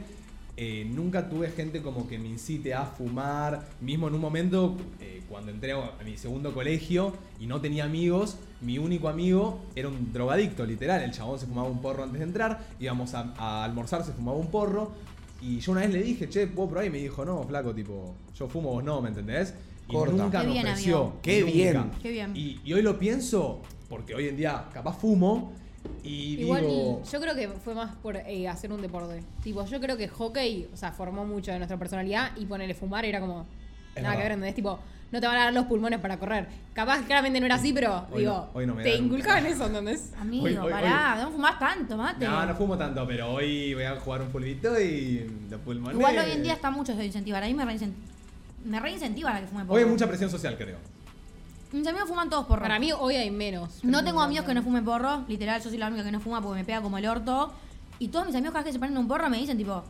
eh, 0.55 0.85
nunca 0.93 1.27
tuve 1.29 1.49
gente 1.49 1.81
como 1.81 2.07
que 2.07 2.19
me 2.19 2.27
incite 2.29 2.73
a 2.75 2.85
fumar. 2.85 3.65
Mismo 3.81 4.07
en 4.07 4.13
un 4.15 4.21
momento, 4.21 4.75
eh, 5.01 5.23
cuando 5.27 5.51
entré 5.51 5.71
a 5.71 5.77
a 5.99 6.03
mi 6.05 6.15
segundo 6.17 6.53
colegio 6.53 7.13
y 7.39 7.47
no 7.47 7.59
tenía 7.59 7.85
amigos, 7.85 8.37
mi 8.61 8.77
único 8.77 9.09
amigo 9.09 9.59
era 9.75 9.87
un 9.87 10.13
drogadicto, 10.13 10.63
literal. 10.65 11.01
El 11.01 11.11
chabón 11.11 11.39
se 11.39 11.47
fumaba 11.47 11.67
un 11.67 11.81
porro 11.81 12.03
antes 12.03 12.19
de 12.19 12.25
entrar, 12.25 12.59
íbamos 12.79 13.15
a, 13.15 13.33
a 13.37 13.63
almorzar, 13.63 14.03
se 14.05 14.11
fumaba 14.11 14.37
un 14.37 14.47
porro. 14.51 14.91
Y 15.45 15.59
yo 15.59 15.71
una 15.73 15.81
vez 15.81 15.91
le 15.91 16.01
dije, 16.03 16.29
che, 16.29 16.47
¿puedo 16.47 16.69
probar? 16.69 16.85
Y 16.85 16.89
me 16.89 16.99
dijo, 16.99 17.25
no, 17.25 17.43
flaco, 17.43 17.73
tipo, 17.75 18.15
yo 18.35 18.47
fumo, 18.47 18.69
vos 18.71 18.83
no, 18.83 19.01
¿me 19.01 19.09
entendés? 19.09 19.53
Y 19.89 19.93
Corta. 19.93 20.15
nunca 20.15 20.41
Qué 20.41 20.47
me 20.47 20.53
bien, 20.53 20.67
ofreció. 20.67 20.97
amigo. 20.97 21.19
Qué 21.21 21.39
nunca. 21.41 21.51
bien. 21.53 21.91
Qué 22.01 22.11
bien. 22.11 22.31
Y, 22.35 22.59
y 22.63 22.73
hoy 22.73 22.81
lo 22.81 22.97
pienso, 22.97 23.61
porque 23.89 24.15
hoy 24.15 24.29
en 24.29 24.37
día 24.37 24.65
capaz 24.73 24.97
fumo 24.97 25.51
y 26.01 26.39
Igual 26.41 26.61
digo. 26.61 27.01
yo 27.11 27.19
creo 27.19 27.35
que 27.35 27.49
fue 27.49 27.75
más 27.75 27.93
por 27.97 28.15
eh, 28.15 28.47
hacer 28.47 28.71
un 28.71 28.81
deporte. 28.81 29.21
Tipo, 29.43 29.65
yo 29.65 29.81
creo 29.81 29.97
que 29.97 30.07
hockey, 30.07 30.69
o 30.73 30.77
sea, 30.77 30.93
formó 30.93 31.25
mucho 31.25 31.51
de 31.51 31.57
nuestra 31.57 31.77
personalidad 31.77 32.31
y 32.37 32.45
ponerle 32.45 32.73
fumar 32.73 33.03
era 33.03 33.19
como 33.19 33.45
Es 33.95 34.01
nada 34.01 34.15
que 34.15 34.21
verdad. 34.21 34.23
ver, 34.23 34.31
¿entendés? 34.31 34.55
Tipo, 34.55 34.79
no 35.13 35.21
te 35.21 35.27
van 35.27 35.37
a 35.37 35.43
dar 35.43 35.53
los 35.53 35.65
pulmones 35.67 35.99
para 35.99 36.17
correr. 36.17 36.47
Capaz 36.73 37.03
claramente 37.03 37.39
no 37.39 37.45
era 37.45 37.53
así, 37.55 37.71
pero 37.71 38.07
Hoy 38.11 38.21
digo, 38.21 38.33
no, 38.33 38.49
hoy 38.59 38.65
no 38.65 38.73
me 38.73 38.81
te 38.81 38.95
inculcaban 38.95 39.45
eso, 39.45 39.67
¿entendés? 39.67 40.11
Amigo, 40.19 40.45
Hoy- 40.45 40.57
hoy- 40.57 40.71
pará, 40.71 41.17
no 41.21 41.29
fumás 41.29 41.59
tanto, 41.59 41.95
mate. 41.95 42.25
No, 42.25 42.43
no 42.47 42.55
fumo 42.55 42.75
tanto, 42.79 43.05
pero 43.05 43.31
hoy 43.31 43.75
voy 43.75 43.83
a 43.83 43.95
jugar 43.99 44.23
un 44.23 44.29
pulvito 44.29 44.81
y 44.81 45.31
los 45.51 45.61
pulmones. 45.61 45.95
Igual 45.95 46.17
hoy 46.17 46.31
en 46.31 46.41
día 46.41 46.53
está 46.53 46.71
mucho 46.71 46.93
eso 46.93 46.99
de 46.99 47.05
incentivar. 47.05 47.43
A 47.43 47.45
mí 47.45 47.53
me 47.53 47.63
reincentivan 47.63 48.11
me 48.65 48.79
reincentivan 48.79 49.35
a 49.35 49.41
que 49.41 49.47
fume 49.47 49.65
porro. 49.65 49.75
Hoy 49.75 49.83
hay 49.83 49.89
mucha 49.89 50.07
presión 50.07 50.31
social, 50.31 50.57
creo. 50.57 50.77
Mis 51.73 51.85
amigos 51.85 52.09
fuman 52.09 52.29
todos 52.31 52.45
porro. 52.47 52.61
Para 52.63 52.79
mí 52.79 52.91
hoy 52.91 53.15
hay 53.15 53.29
menos. 53.29 53.83
No 53.83 54.03
tengo 54.03 54.19
amigos 54.19 54.45
que 54.47 54.55
no 54.55 54.63
fumen 54.63 54.83
porro, 54.83 55.25
literal, 55.27 55.61
yo 55.61 55.69
soy 55.69 55.77
la 55.77 55.87
única 55.89 56.03
que 56.03 56.11
no 56.11 56.21
fuma 56.21 56.41
porque 56.41 56.59
me 56.61 56.65
pega 56.65 56.81
como 56.81 56.97
el 56.97 57.05
orto. 57.05 57.53
Y 57.99 58.07
todos 58.07 58.25
mis 58.25 58.33
amigos 58.35 58.53
cada 58.53 58.63
vez 58.63 58.69
que 58.69 58.73
se 58.73 58.79
ponen 58.79 58.97
un 58.97 59.07
porro 59.07 59.29
me 59.29 59.37
dicen 59.37 59.57
tipo, 59.57 59.83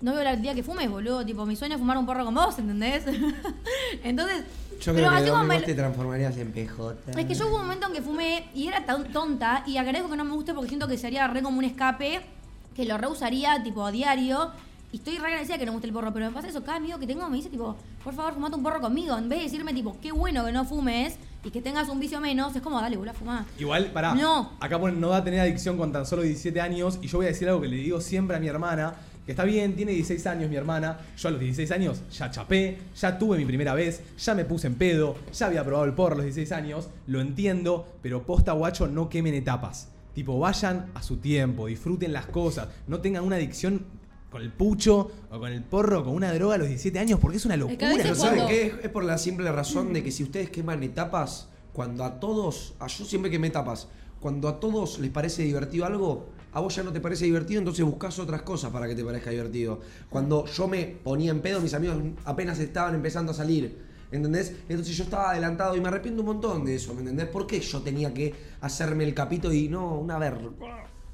no 0.00 0.12
veo 0.14 0.28
el 0.28 0.42
día 0.42 0.54
que 0.54 0.62
fumes, 0.62 0.88
boludo, 0.90 1.24
tipo, 1.24 1.46
mi 1.46 1.56
sueño 1.56 1.74
es 1.74 1.80
fumar 1.80 1.96
un 1.98 2.06
porro 2.06 2.24
con 2.24 2.34
vos, 2.34 2.58
¿entendés? 2.58 3.04
Entonces, 4.02 4.44
Yo 4.80 4.92
pero 4.92 5.08
creo 5.08 5.10
que 5.10 5.16
así 5.16 5.24
como 5.26 5.36
Domi, 5.38 5.48
me- 5.48 5.54
vos 5.56 5.64
te 5.64 5.74
transformarías 5.74 6.36
en 6.36 6.52
PJ. 6.52 6.94
es 7.16 7.26
que 7.26 7.34
yo 7.34 7.46
hubo 7.48 7.56
un 7.56 7.62
momento 7.62 7.86
en 7.86 7.92
que 7.92 8.02
fumé 8.02 8.48
y 8.54 8.68
era 8.68 8.84
tan 8.84 9.04
tonta 9.12 9.62
y 9.66 9.76
agradezco 9.76 10.10
que 10.10 10.16
no 10.16 10.24
me 10.24 10.32
guste 10.32 10.52
porque 10.54 10.68
siento 10.68 10.88
que 10.88 10.98
sería 10.98 11.26
re 11.28 11.42
como 11.42 11.58
un 11.58 11.64
escape, 11.64 12.20
que 12.74 12.84
lo 12.84 12.98
reusaría 12.98 13.62
tipo 13.62 13.84
a 13.86 13.90
diario. 13.90 14.50
Y 14.92 14.98
estoy 14.98 15.18
re 15.18 15.26
agradecida 15.26 15.58
que 15.58 15.66
no 15.66 15.72
me 15.72 15.76
guste 15.76 15.88
el 15.88 15.92
porro, 15.92 16.12
pero 16.12 16.26
me 16.26 16.32
pasa 16.32 16.46
eso, 16.46 16.62
cada 16.62 16.76
amigo 16.76 16.98
que 17.00 17.06
tengo 17.06 17.28
me 17.28 17.36
dice 17.36 17.48
tipo, 17.48 17.74
por 18.04 18.14
favor, 18.14 18.34
fumate 18.34 18.54
un 18.54 18.62
porro 18.62 18.80
conmigo. 18.80 19.16
En 19.18 19.28
vez 19.28 19.38
de 19.40 19.44
decirme 19.46 19.74
tipo, 19.74 19.96
qué 20.00 20.12
bueno 20.12 20.44
que 20.44 20.52
no 20.52 20.64
fumes 20.64 21.16
y 21.42 21.50
que 21.50 21.60
tengas 21.60 21.88
un 21.88 21.98
vicio 21.98 22.20
menos, 22.20 22.54
es 22.54 22.62
como, 22.62 22.80
dale, 22.80 22.96
boludo, 22.96 23.10
a 23.10 23.14
fumar. 23.14 23.44
Igual, 23.58 23.86
pará. 23.86 24.14
No. 24.14 24.52
Acá 24.60 24.78
ponen, 24.78 25.00
no 25.00 25.08
va 25.08 25.16
a 25.16 25.24
tener 25.24 25.40
adicción 25.40 25.76
con 25.76 25.90
tan 25.92 26.06
solo 26.06 26.22
17 26.22 26.60
años. 26.60 27.00
Y 27.02 27.08
yo 27.08 27.18
voy 27.18 27.26
a 27.26 27.30
decir 27.30 27.48
algo 27.48 27.60
que 27.60 27.66
le 27.68 27.76
digo 27.76 28.00
siempre 28.00 28.36
a 28.36 28.40
mi 28.40 28.46
hermana. 28.46 28.94
Que 29.24 29.32
está 29.32 29.44
bien, 29.44 29.74
tiene 29.74 29.92
16 29.92 30.26
años 30.26 30.50
mi 30.50 30.56
hermana. 30.56 30.98
Yo 31.16 31.28
a 31.28 31.30
los 31.32 31.40
16 31.40 31.70
años 31.70 32.02
ya 32.12 32.30
chapé, 32.30 32.78
ya 32.94 33.18
tuve 33.18 33.38
mi 33.38 33.46
primera 33.46 33.72
vez, 33.74 34.02
ya 34.18 34.34
me 34.34 34.44
puse 34.44 34.66
en 34.66 34.74
pedo, 34.74 35.16
ya 35.32 35.46
había 35.46 35.64
probado 35.64 35.86
el 35.86 35.94
porro 35.94 36.14
a 36.14 36.16
los 36.18 36.24
16 36.26 36.52
años. 36.52 36.88
Lo 37.06 37.20
entiendo, 37.20 37.86
pero 38.02 38.22
posta 38.24 38.52
guacho, 38.52 38.86
no 38.86 39.08
quemen 39.08 39.34
etapas. 39.34 39.88
Tipo, 40.14 40.38
vayan 40.38 40.90
a 40.94 41.02
su 41.02 41.16
tiempo, 41.16 41.66
disfruten 41.66 42.12
las 42.12 42.26
cosas. 42.26 42.68
No 42.86 43.00
tengan 43.00 43.24
una 43.24 43.36
adicción 43.36 43.84
con 44.30 44.42
el 44.42 44.52
pucho 44.52 45.10
o 45.30 45.38
con 45.38 45.50
el 45.52 45.62
porro, 45.62 46.04
con 46.04 46.12
una 46.14 46.32
droga 46.34 46.56
a 46.56 46.58
los 46.58 46.68
17 46.68 46.98
años, 46.98 47.18
porque 47.20 47.38
es 47.38 47.44
una 47.46 47.56
locura. 47.56 47.88
veces 47.88 48.02
Pero 48.02 48.14
¿no? 48.14 48.20
¿saben 48.20 48.38
cuando- 48.40 48.48
qué? 48.54 48.66
Es, 48.66 48.74
es 48.84 48.90
por 48.90 49.04
la 49.04 49.16
simple 49.16 49.50
razón 49.52 49.92
de 49.92 50.02
que 50.02 50.10
si 50.12 50.22
ustedes 50.22 50.50
queman 50.50 50.82
etapas, 50.82 51.48
cuando 51.72 52.04
a 52.04 52.20
todos, 52.20 52.74
a 52.78 52.86
yo 52.88 53.04
siempre 53.04 53.30
quemé 53.30 53.46
etapas, 53.48 53.88
cuando 54.20 54.48
a 54.48 54.60
todos 54.60 54.98
les 55.00 55.10
parece 55.10 55.42
divertido 55.44 55.84
algo, 55.86 56.28
a 56.54 56.60
vos 56.60 56.74
ya 56.74 56.84
no 56.84 56.92
te 56.92 57.00
parece 57.00 57.24
divertido, 57.24 57.58
entonces 57.58 57.84
buscas 57.84 58.18
otras 58.20 58.42
cosas 58.42 58.70
para 58.70 58.86
que 58.86 58.94
te 58.94 59.04
parezca 59.04 59.30
divertido. 59.30 59.80
Cuando 60.08 60.46
yo 60.46 60.68
me 60.68 60.84
ponía 60.84 61.32
en 61.32 61.40
pedo, 61.40 61.60
mis 61.60 61.74
amigos 61.74 61.96
apenas 62.24 62.60
estaban 62.60 62.94
empezando 62.94 63.32
a 63.32 63.34
salir. 63.34 63.76
¿Entendés? 64.12 64.54
Entonces 64.68 64.96
yo 64.96 65.02
estaba 65.02 65.32
adelantado 65.32 65.74
y 65.74 65.80
me 65.80 65.88
arrepiento 65.88 66.22
un 66.22 66.26
montón 66.26 66.64
de 66.64 66.76
eso, 66.76 66.94
¿me 66.94 67.00
entendés? 67.00 67.26
¿Por 67.26 67.48
qué 67.48 67.58
yo 67.58 67.82
tenía 67.82 68.14
que 68.14 68.32
hacerme 68.60 69.02
el 69.02 69.12
capito 69.12 69.52
y 69.52 69.68
no 69.68 69.98
una 69.98 70.18
ver? 70.18 70.34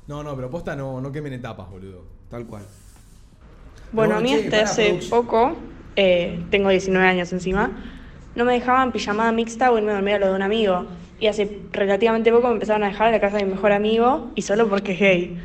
No, 0.06 0.22
no, 0.22 0.36
pero 0.36 0.50
posta 0.50 0.76
no, 0.76 1.00
no 1.00 1.10
quemen 1.10 1.32
etapas, 1.32 1.70
boludo. 1.70 2.04
Tal 2.28 2.46
cual. 2.46 2.64
Bueno, 3.92 4.16
a 4.16 4.20
mí 4.20 4.30
che, 4.30 4.44
hasta 4.44 4.62
hace 4.62 5.00
poco, 5.08 5.56
eh, 5.96 6.44
tengo 6.50 6.68
19 6.68 7.06
años 7.06 7.32
encima, 7.32 7.70
no 8.34 8.44
me 8.44 8.52
dejaban 8.52 8.92
pijamada 8.92 9.32
mixta 9.32 9.72
o 9.72 9.78
irme 9.78 9.92
a 9.92 9.94
dormir 9.94 10.16
a 10.16 10.18
lo 10.18 10.26
de 10.28 10.34
un 10.34 10.42
amigo. 10.42 10.86
Y 11.20 11.26
hace 11.26 11.60
relativamente 11.72 12.32
poco 12.32 12.48
me 12.48 12.54
empezaron 12.54 12.82
a 12.82 12.86
dejar 12.88 13.08
en 13.08 13.12
la 13.12 13.20
casa 13.20 13.36
de 13.36 13.44
mi 13.44 13.52
mejor 13.52 13.72
amigo 13.72 14.30
y 14.34 14.42
solo 14.42 14.68
porque 14.68 14.92
es 14.92 15.00
gay. 15.00 15.38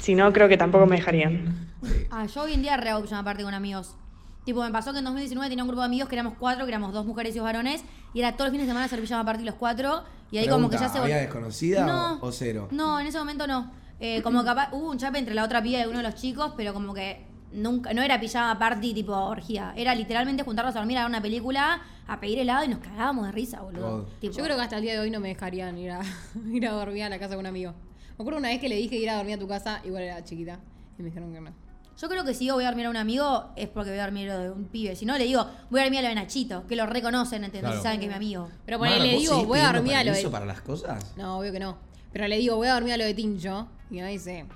Si 0.00 0.14
no, 0.14 0.32
creo 0.32 0.48
que 0.48 0.56
tampoco 0.56 0.86
me 0.86 0.96
dejarían. 0.96 1.70
Ah, 2.10 2.26
yo 2.26 2.42
hoy 2.42 2.52
en 2.52 2.62
día 2.62 2.76
re 2.76 2.90
hago 2.90 3.02
pijama 3.02 3.24
party 3.24 3.42
con 3.42 3.54
amigos. 3.54 3.94
Tipo, 4.44 4.62
me 4.62 4.70
pasó 4.70 4.92
que 4.92 4.98
en 4.98 5.04
2019 5.04 5.48
tenía 5.48 5.62
un 5.64 5.68
grupo 5.68 5.80
de 5.82 5.86
amigos 5.86 6.08
que 6.08 6.16
éramos 6.16 6.34
cuatro, 6.38 6.64
que 6.64 6.70
éramos 6.70 6.92
dos 6.92 7.06
mujeres 7.06 7.34
y 7.34 7.38
dos 7.38 7.44
varones, 7.44 7.82
y 8.12 8.18
era 8.20 8.32
todos 8.32 8.46
los 8.46 8.50
fines 8.52 8.66
de 8.66 8.70
semana 8.70 8.86
hacer 8.86 9.00
pijama 9.00 9.24
party 9.24 9.44
los 9.44 9.54
cuatro, 9.54 10.02
y 10.32 10.38
ahí 10.38 10.48
como 10.48 10.68
que 10.68 10.74
ya 10.76 10.80
Pregunta, 10.90 10.98
se... 10.98 11.04
¿Había 11.04 11.16
desconocida 11.22 11.86
No. 11.86 12.14
o, 12.20 12.26
o 12.26 12.32
cero? 12.32 12.68
No, 12.72 12.98
en 13.00 13.06
ese 13.06 13.18
momento 13.18 13.46
no. 13.46 13.70
Eh, 14.00 14.20
como 14.22 14.44
capaz 14.44 14.70
hubo 14.72 14.90
un 14.90 14.98
chape 14.98 15.18
entre 15.20 15.32
la 15.34 15.44
otra 15.44 15.62
piba 15.62 15.80
y 15.80 15.84
uno 15.86 15.98
de 15.98 16.02
los 16.02 16.16
chicos, 16.16 16.54
pero 16.56 16.74
como 16.74 16.92
que 16.92 17.24
nunca, 17.52 17.92
no 17.94 18.02
era 18.02 18.18
pijama 18.20 18.58
party 18.58 18.94
tipo 18.94 19.12
orgía. 19.12 19.72
Era 19.76 19.94
literalmente 19.94 20.42
juntarnos 20.42 20.74
a 20.76 20.78
dormir 20.78 20.98
a 20.98 21.02
ver 21.02 21.08
una 21.08 21.22
película, 21.22 21.82
a 22.06 22.20
pedir 22.20 22.38
helado 22.38 22.64
y 22.64 22.68
nos 22.68 22.78
cagábamos 22.80 23.26
de 23.26 23.32
risa, 23.32 23.60
boludo. 23.60 24.06
Tipo, 24.20 24.36
Yo 24.36 24.44
creo 24.44 24.56
que 24.56 24.62
hasta 24.62 24.76
el 24.76 24.82
día 24.82 24.92
de 24.94 25.00
hoy 25.00 25.10
no 25.10 25.20
me 25.20 25.28
dejarían 25.28 25.78
ir 25.78 25.90
a, 25.90 26.00
ir 26.52 26.66
a 26.66 26.72
dormir 26.72 27.04
a 27.04 27.08
la 27.08 27.18
casa 27.18 27.34
con 27.34 27.40
un 27.40 27.46
amigo. 27.46 27.72
Me 28.18 28.22
acuerdo 28.22 28.38
una 28.38 28.48
vez 28.48 28.60
que 28.60 28.68
le 28.68 28.76
dije 28.76 28.96
ir 28.96 29.08
a 29.10 29.16
dormir 29.16 29.34
a 29.34 29.38
tu 29.38 29.48
casa, 29.48 29.80
igual 29.84 30.02
era 30.02 30.22
chiquita, 30.22 30.60
y 30.98 31.02
me 31.02 31.08
dijeron 31.08 31.32
que 31.32 31.40
no. 31.40 31.52
Yo 31.98 32.08
creo 32.08 32.24
que 32.24 32.32
si 32.34 32.44
digo 32.44 32.54
voy 32.56 32.64
a 32.64 32.68
dormir 32.68 32.86
a 32.86 32.90
un 32.90 32.96
amigo 32.96 33.50
es 33.54 33.68
porque 33.68 33.90
voy 33.90 33.98
a 33.98 34.04
dormir 34.04 34.30
a 34.30 34.36
lo 34.38 34.42
de 34.42 34.50
un 34.50 34.64
pibe. 34.64 34.96
Si 34.96 35.04
no, 35.04 35.16
le 35.18 35.24
digo 35.24 35.46
voy 35.70 35.80
a 35.80 35.84
dormir 35.84 36.00
a 36.00 36.02
lo 36.02 36.08
de 36.08 36.14
Nachito, 36.14 36.66
que 36.66 36.74
lo 36.74 36.86
reconocen, 36.86 37.44
¿entendés? 37.44 37.70
Claro. 37.70 37.78
Y 37.78 37.82
saben 37.82 38.00
que 38.00 38.06
es 38.06 38.10
mi 38.10 38.16
amigo. 38.16 38.48
Pero 38.64 38.78
Mara, 38.78 38.92
ponele, 38.92 39.08
le 39.08 39.14
¿vos 39.14 39.22
digo, 39.22 39.44
voy 39.44 39.58
a 39.60 39.72
dormir 39.72 39.94
a 39.94 40.04
lo 40.04 40.12
de. 40.12 40.28
para 40.28 40.46
las 40.46 40.62
cosas? 40.62 41.12
No, 41.16 41.38
obvio 41.38 41.52
que 41.52 41.60
no. 41.60 41.76
Pero 42.12 42.26
le 42.28 42.38
digo, 42.38 42.56
voy 42.56 42.68
a 42.68 42.74
dormir 42.74 42.94
a 42.94 42.96
lo 42.96 43.04
de 43.04 43.14
Tincho. 43.14 43.68
Y 43.90 44.00
me 44.00 44.08
dice, 44.10 44.46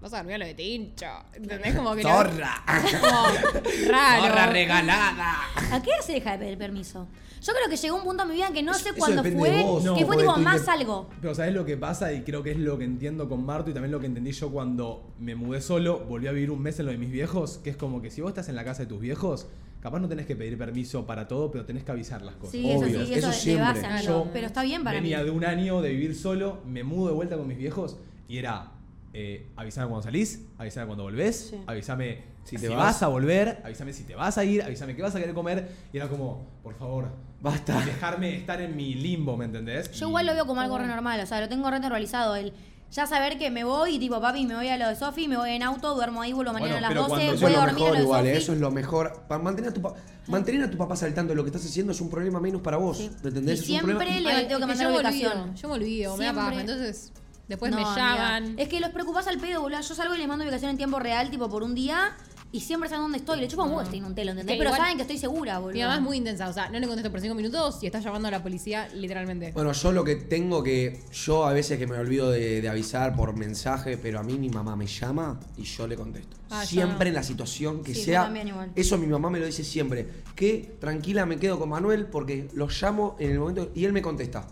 vas 0.00 0.12
a 0.12 0.18
dormir 0.18 0.34
a 0.34 0.38
lo 0.38 0.46
de 0.46 0.54
Tincho. 0.54 1.06
¿Entendés? 1.34 1.74
Como 1.76 1.94
que. 1.94 2.02
¡Zorra! 2.02 2.62
Como 3.00 3.90
raro. 3.90 4.22
¡Zorra 4.22 4.46
regalada! 4.46 5.34
¿A 5.72 5.82
qué 5.82 5.90
hora 5.90 6.02
se 6.02 6.12
deja 6.12 6.32
de 6.32 6.38
pedir 6.38 6.58
permiso? 6.58 7.06
Yo 7.42 7.52
creo 7.52 7.68
que 7.68 7.76
llegó 7.76 7.96
un 7.96 8.02
punto 8.02 8.22
en 8.24 8.28
mi 8.30 8.34
vida 8.36 8.48
en 8.48 8.54
que 8.54 8.62
no 8.62 8.72
Eso- 8.72 8.80
sé 8.80 8.88
eso 8.88 8.98
cuándo 8.98 9.22
fue, 9.22 9.50
de 9.50 9.62
vos, 9.62 9.82
que 9.82 10.00
no, 10.00 10.06
fue 10.06 10.16
tipo 10.16 10.36
más 10.38 10.66
algo. 10.68 11.08
Pero 11.20 11.34
¿sabes 11.34 11.54
lo 11.54 11.64
que 11.64 11.76
pasa? 11.76 12.12
Y 12.12 12.22
creo 12.22 12.42
que 12.42 12.50
es 12.52 12.56
lo 12.56 12.76
que 12.78 12.84
entiendo 12.84 13.28
con 13.28 13.44
Marto 13.44 13.70
y 13.70 13.74
también 13.74 13.92
lo 13.92 14.00
que 14.00 14.06
entendí 14.06 14.32
yo 14.32 14.50
cuando 14.50 15.12
me 15.20 15.34
mudé 15.36 15.60
solo, 15.60 16.00
volví 16.00 16.26
a 16.26 16.32
vivir 16.32 16.50
un 16.50 16.60
mes 16.60 16.80
en 16.80 16.86
lo 16.86 16.92
de 16.92 16.98
mis 16.98 17.10
viejos, 17.10 17.58
que 17.58 17.70
es 17.70 17.76
como 17.76 18.02
que 18.02 18.10
si 18.10 18.20
vos 18.20 18.30
estás 18.30 18.48
en 18.48 18.56
la 18.56 18.64
casa 18.64 18.82
de 18.82 18.86
tus 18.88 19.00
viejos, 19.00 19.46
capaz 19.80 20.00
no 20.00 20.08
tenés 20.08 20.26
que 20.26 20.34
pedir 20.34 20.58
permiso 20.58 21.06
para 21.06 21.28
todo, 21.28 21.50
pero 21.52 21.64
tenés 21.64 21.84
que 21.84 21.92
avisar 21.92 22.22
las 22.22 22.34
cosas. 22.36 22.52
Sí, 22.52 22.68
eso 22.68 22.80
Obvio, 22.84 23.06
sí, 23.06 23.14
eso 23.14 23.28
eso, 23.28 23.38
siempre. 23.40 24.02
Yo 24.02 24.26
Pero 24.32 24.46
está 24.46 24.62
bien 24.62 24.82
para 24.82 24.98
mí. 24.98 25.02
venía 25.02 25.22
de 25.22 25.30
un 25.30 25.44
año 25.44 25.80
de 25.82 25.90
vivir 25.90 26.16
solo, 26.16 26.62
me 26.66 26.82
mudo 26.82 27.08
de 27.10 27.14
vuelta 27.14 27.36
con 27.36 27.46
mis 27.46 27.58
viejos 27.58 27.96
y 28.28 28.38
era 28.38 28.72
eh, 29.18 29.46
avísame 29.56 29.88
cuando 29.88 30.02
salís, 30.02 30.42
avísame 30.58 30.84
cuando 30.86 31.04
volvés, 31.04 31.48
Sí. 31.50 31.56
avísame 31.66 32.24
si, 32.44 32.56
te 32.58 32.68
vas. 32.68 32.76
vas. 32.78 33.02
a 33.02 33.08
volver, 33.08 33.62
avísame 33.64 33.94
si 33.94 34.04
te 34.04 34.14
vas 34.14 34.36
a 34.36 34.44
ir, 34.44 34.62
avísame 34.62 34.94
qué 34.94 35.00
vas 35.00 35.14
a 35.14 35.18
querer 35.18 35.34
comer. 35.34 35.68
Y 35.90 35.96
era 35.96 36.06
como, 36.08 36.46
por 36.62 36.74
favor, 36.74 37.08
Basta. 37.40 37.80
dejarme 37.80 38.36
estar 38.36 38.60
en 38.60 38.76
mi 38.76 38.92
limbo, 38.94 39.34
¿me 39.38 39.46
entendés? 39.46 39.90
Yo 39.92 40.06
Y- 40.06 40.08
igual 40.10 40.26
lo 40.26 40.34
veo 40.34 40.46
como 40.46 40.60
algo 40.60 40.76
re 40.76 40.86
normal, 40.86 41.18
o 41.20 41.26
sea, 41.26 41.40
lo 41.40 41.48
tengo 41.48 41.70
re 41.70 41.80
normalizado. 41.80 42.36
El 42.36 42.52
ya 42.92 43.04
saber 43.06 43.36
que 43.38 43.50
me 43.50 43.64
voy 43.64 43.96
y 43.96 43.98
tipo, 43.98 44.20
papi, 44.20 44.44
me 44.46 44.54
voy 44.54 44.68
a 44.68 44.76
lo 44.76 44.88
de 44.88 44.94
Sofi, 44.96 45.26
me 45.28 45.36
voy 45.38 45.50
en 45.50 45.62
auto, 45.62 45.94
duermo 45.94 46.20
ahí, 46.22 46.32
vuelvo 46.34 46.52
mañana 46.52 46.72
Bueno, 46.74 46.76
a 46.78 46.80
las 46.82 46.90
pero 46.90 47.00
12, 47.08 47.10
cuando- 47.14 47.32
Eso 47.34 47.46
voy 47.46 47.54
a 47.54 47.58
dormir 47.58 47.70
a 47.70 47.72
mejor 47.74 47.88
lo 47.90 47.96
de 47.96 48.02
igual, 48.02 48.26
¿eh? 48.26 48.36
Eso 48.36 48.52
es 48.52 48.60
lo 48.60 48.70
mejor. 48.70 49.22
Para 49.28 49.42
mantener 49.42 49.70
a 49.70 49.74
tu, 49.74 49.80
pa- 49.80 49.94
mantener 50.28 50.62
a 50.62 50.70
tu 50.70 50.76
papá 50.76 50.94
al 51.02 51.14
tanto 51.14 51.30
de 51.30 51.36
lo 51.36 51.42
que 51.42 51.48
estás 51.48 51.64
haciendo 51.64 51.92
es 51.92 52.00
un 52.02 52.10
problema 52.10 52.38
menos 52.38 52.60
para 52.60 52.76
vos. 52.76 52.98
Sí. 52.98 53.10
¿Me 53.22 53.28
entendés? 53.30 53.60
Y 53.68 53.74
Es 53.76 53.82
un 53.82 53.88
problema- 53.88 54.04
siempre 54.04 54.20
le 54.20 54.30
Ay, 54.36 54.46
tengo 54.46 54.60
que 54.60 54.66
mandar 54.66 54.86
yo 54.86 54.90
me 54.92 54.96
ubicación. 54.98 55.32
olvido, 55.40 55.54
Yo 55.56 55.68
me 55.68 55.74
olvido, 55.74 56.16
me 56.16 56.24
da 56.26 56.32
Siempre. 56.32 56.44
paja. 56.50 56.60
Entonces, 56.60 57.12
después 57.48 57.70
No, 57.70 57.78
me 57.78 57.84
amiga. 57.84 57.96
llaman. 58.16 58.54
Es 58.58 58.68
que 58.68 58.80
los 58.80 58.90
preocupás 58.90 59.26
al 59.26 59.38
pedo, 59.38 59.60
boludo. 59.60 59.80
Yo 59.80 59.94
salgo 59.94 60.14
y 60.14 60.18
les 60.18 60.28
mando 60.28 60.44
ubicación 60.44 60.70
en 60.70 60.76
tiempo 60.76 60.98
real, 60.98 61.30
tipo 61.30 61.48
por 61.48 61.62
un 61.62 61.74
día, 61.74 62.16
y 62.52 62.60
siempre 62.60 62.88
saben 62.88 63.02
dónde 63.02 63.18
estoy. 63.18 63.40
Le 63.40 63.48
chupan 63.48 63.66
huevo 63.68 63.82
estoy 63.82 63.98
en 63.98 64.04
un 64.06 64.14
telo, 64.14 64.30
¿entendés? 64.30 64.54
que 64.54 64.58
Pero 64.58 64.70
igual- 64.70 64.80
saben 64.80 64.96
que 64.96 65.02
estoy 65.02 65.18
segura, 65.18 65.58
boludo. 65.58 65.74
Mi 65.74 65.82
mamá 65.82 65.96
es 65.96 66.00
muy 66.00 66.16
intensa, 66.16 66.48
o 66.48 66.52
sea, 66.52 66.70
no 66.70 66.78
le 66.78 66.86
contesto 66.86 67.10
por 67.10 67.20
cinco 67.20 67.34
minutos 67.34 67.78
y 67.82 67.86
está 67.86 67.98
llamando 68.00 68.28
a 68.28 68.30
la 68.30 68.42
policía, 68.42 68.88
literalmente. 68.94 69.52
Bueno, 69.52 69.72
yo 69.72 69.92
lo 69.92 70.04
que 70.04 70.14
tengo 70.16 70.62
que. 70.62 71.02
Yo 71.12 71.44
a 71.44 71.52
veces 71.52 71.78
que 71.78 71.86
me 71.86 71.98
olvido 71.98 72.30
de, 72.30 72.60
de 72.62 72.68
avisar 72.68 73.14
por 73.16 73.36
mensaje, 73.36 73.98
pero 73.98 74.20
a 74.20 74.22
mí 74.22 74.38
mi 74.38 74.48
mamá 74.48 74.74
me 74.76 74.86
llama 74.86 75.38
y 75.58 75.64
yo 75.64 75.86
le 75.86 75.96
contesto. 75.96 76.36
Ah, 76.48 76.62
yo 76.62 76.68
siempre 76.70 77.06
no. 77.06 77.08
en 77.08 77.14
la 77.14 77.22
situación 77.24 77.82
que 77.82 77.92
Sí, 77.92 78.00
yo 78.00 78.04
sea. 78.06 78.22
también 78.24 78.46
igual. 78.48 78.70
Eso 78.76 78.96
mi 78.96 79.06
mamá 79.08 79.28
me 79.28 79.40
lo 79.40 79.46
dice 79.46 79.64
siempre. 79.64 80.06
Que 80.36 80.76
tranquila 80.80 81.26
me 81.26 81.38
quedo 81.38 81.58
con 81.58 81.68
Manuel 81.68 82.06
porque 82.06 82.48
lo 82.54 82.68
llamo 82.68 83.16
en 83.18 83.32
el 83.32 83.38
momento 83.40 83.72
y 83.74 83.84
él 83.84 83.92
me 83.92 84.00
contesta. 84.02 84.46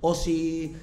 O 0.00 0.14
si 0.14 0.74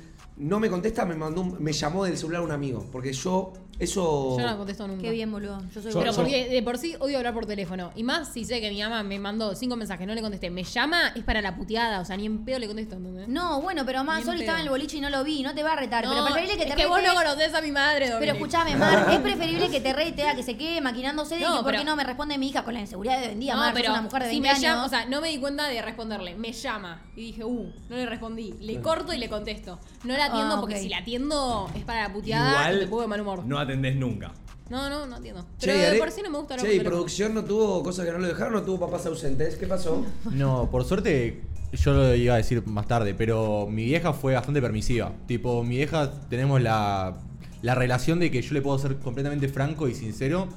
no 0.43 0.59
me 0.59 0.69
contesta, 0.69 1.05
me 1.05 1.15
mandó 1.15 1.41
un- 1.41 1.63
me 1.63 1.73
llamó 1.73 2.03
del 2.05 2.17
celular 2.17 2.41
un 2.41 2.51
amigo. 2.51 2.85
Porque 2.91 3.13
yo. 3.13 3.53
Eso. 3.80 4.38
Yo 4.39 4.45
no 4.47 4.57
contesto 4.57 4.88
nunca. 4.88 5.01
Qué 5.01 5.11
bien, 5.11 5.32
boludo. 5.32 5.61
Yo 5.74 5.82
soy 5.82 5.91
Pero 5.93 6.13
porque 6.13 6.47
de 6.49 6.63
por 6.63 6.78
sí 6.78 6.95
odio 6.99 7.17
hablar 7.17 7.34
por 7.34 7.45
teléfono. 7.45 7.91
Y 7.95 8.03
más 8.03 8.32
si 8.32 8.45
sé 8.45 8.61
que 8.61 8.69
mi 8.69 8.82
mamá 8.82 9.03
me 9.03 9.19
mandó 9.19 9.55
cinco 9.55 9.76
mensajes, 9.76 10.05
no 10.07 10.13
le 10.13 10.21
contesté. 10.21 10.49
Me 10.49 10.63
llama, 10.63 11.09
es 11.15 11.24
para 11.24 11.41
la 11.41 11.55
puteada. 11.55 11.99
O 11.99 12.05
sea, 12.05 12.15
ni 12.15 12.26
en 12.26 12.45
pedo 12.45 12.59
le 12.59 12.67
contesto. 12.67 12.97
No, 13.28 13.61
bueno, 13.61 13.84
pero 13.86 14.03
más, 14.03 14.17
Bien 14.17 14.28
Sol 14.28 14.39
estaba 14.39 14.59
en 14.59 14.65
el 14.65 14.69
boliche 14.69 14.97
y 14.97 15.01
no 15.01 15.09
lo 15.09 15.24
vi, 15.24 15.41
no 15.43 15.53
te 15.53 15.63
va 15.63 15.74
a 15.74 15.76
retar. 15.76 16.05
No, 16.05 16.11
pero 16.11 16.26
preferible 16.26 16.57
que 16.57 16.63
te 16.65 16.69
es 16.69 16.76
que 16.76 16.86
vos 16.86 16.99
no 17.05 17.13
conocés 17.13 17.53
a 17.53 17.61
mi 17.61 17.71
madre, 17.71 18.05
Pero 18.05 18.13
Dominic. 18.15 18.36
escúchame, 18.36 18.76
Mar, 18.76 19.07
es 19.11 19.19
preferible 19.19 19.69
que 19.69 19.82
te 19.82 19.93
rete 19.93 20.28
a 20.28 20.36
que 20.36 20.43
se 20.43 20.55
quede 20.57 20.80
maquinándose 20.82 21.36
de 21.36 21.41
No, 21.41 21.57
que 21.57 21.63
por 21.63 21.71
qué 21.71 21.78
pero- 21.80 21.89
no 21.89 21.95
me 21.95 22.03
responde 22.03 22.38
mi 22.38 22.49
hija 22.49 22.63
con 22.63 22.74
la 22.74 22.80
inseguridad 22.82 23.19
de 23.19 23.28
hoy 23.28 23.34
en 23.34 23.39
día, 23.39 23.53
No, 23.55 23.61
Mar, 23.61 23.74
pero 23.74 23.91
una 23.91 24.01
mujer 24.01 24.24
de 24.24 24.30
si 24.30 24.36
20 24.39 24.41
me 24.41 24.49
años. 24.49 24.61
llama, 24.61 24.86
o 24.86 24.89
sea, 24.89 25.05
no 25.05 25.21
me 25.21 25.30
di 25.30 25.38
cuenta 25.39 25.67
de 25.67 25.82
responderle. 25.82 26.36
Me 26.36 26.51
llama 26.53 27.01
y 27.15 27.21
dije, 27.21 27.43
uh, 27.43 27.74
no 27.89 27.95
le 27.95 28.05
respondí. 28.05 28.53
Le 28.61 28.80
corto 28.82 29.13
y 29.13 29.17
le 29.17 29.30
contesto. 29.30 29.80
No 30.03 30.15
la 30.17 30.26
atiendo 30.26 30.55
Ah, 30.55 30.59
porque 30.59 30.78
si 30.80 30.89
la 30.89 30.97
atiendo 30.99 31.69
es 31.76 31.84
para 31.84 32.03
la 32.07 32.13
puteada 32.13 32.71
y 32.74 32.78
me 32.80 32.88
pongo 32.88 33.01
de 33.01 33.07
mal 33.07 33.21
humor. 33.21 33.45
no 33.45 33.57
atendés 33.64 33.95
nunca. 33.95 34.32
No, 34.70 34.89
no, 34.89 35.05
no 35.05 35.18
entiendo. 35.18 35.45
Che, 35.57 35.68
Pero 35.68 35.91
de 35.91 35.99
por 35.99 36.11
sí 36.11 36.22
no 36.24 36.30
me 36.30 36.38
gusta 36.38 36.57
Che, 36.57 36.76
¿y 36.76 36.80
producción 36.80 37.34
no 37.34 37.43
tuvo 37.43 37.84
cosas 37.84 38.05
que 38.05 38.11
no 38.11 38.20
lo 38.20 38.28
dejaron? 38.28 38.53
¿No 38.53 38.64
tuvo 38.64 38.80
papás 38.80 39.05
ausentes? 39.05 39.55
¿Qué 39.57 39.68
pasó? 39.68 40.05
No, 40.32 40.70
por 40.72 40.86
suerte 40.86 41.43
yo 41.74 41.93
lo 41.93 42.16
iba 42.16 42.36
a 42.36 42.38
decir 42.38 42.66
más 42.68 42.88
tarde, 42.88 43.14
pero 43.14 43.68
mi 43.70 43.86
vieja 43.86 44.14
fue 44.14 44.34
bastante 44.34 44.61
permisiva. 44.61 45.11
Tipo, 45.28 45.64
mi 45.64 45.78
vieja 45.78 46.11
tenemos 46.30 46.61
la, 46.61 47.18
la 47.61 47.76
relación 47.76 48.20
de 48.20 48.32
que 48.32 48.41
yo 48.41 48.53
le 48.53 48.61
puedo 48.61 48.78
ser 48.78 48.97
completamente 48.99 49.47
franco 49.47 49.88
y 49.88 49.95
sincero 49.95 50.47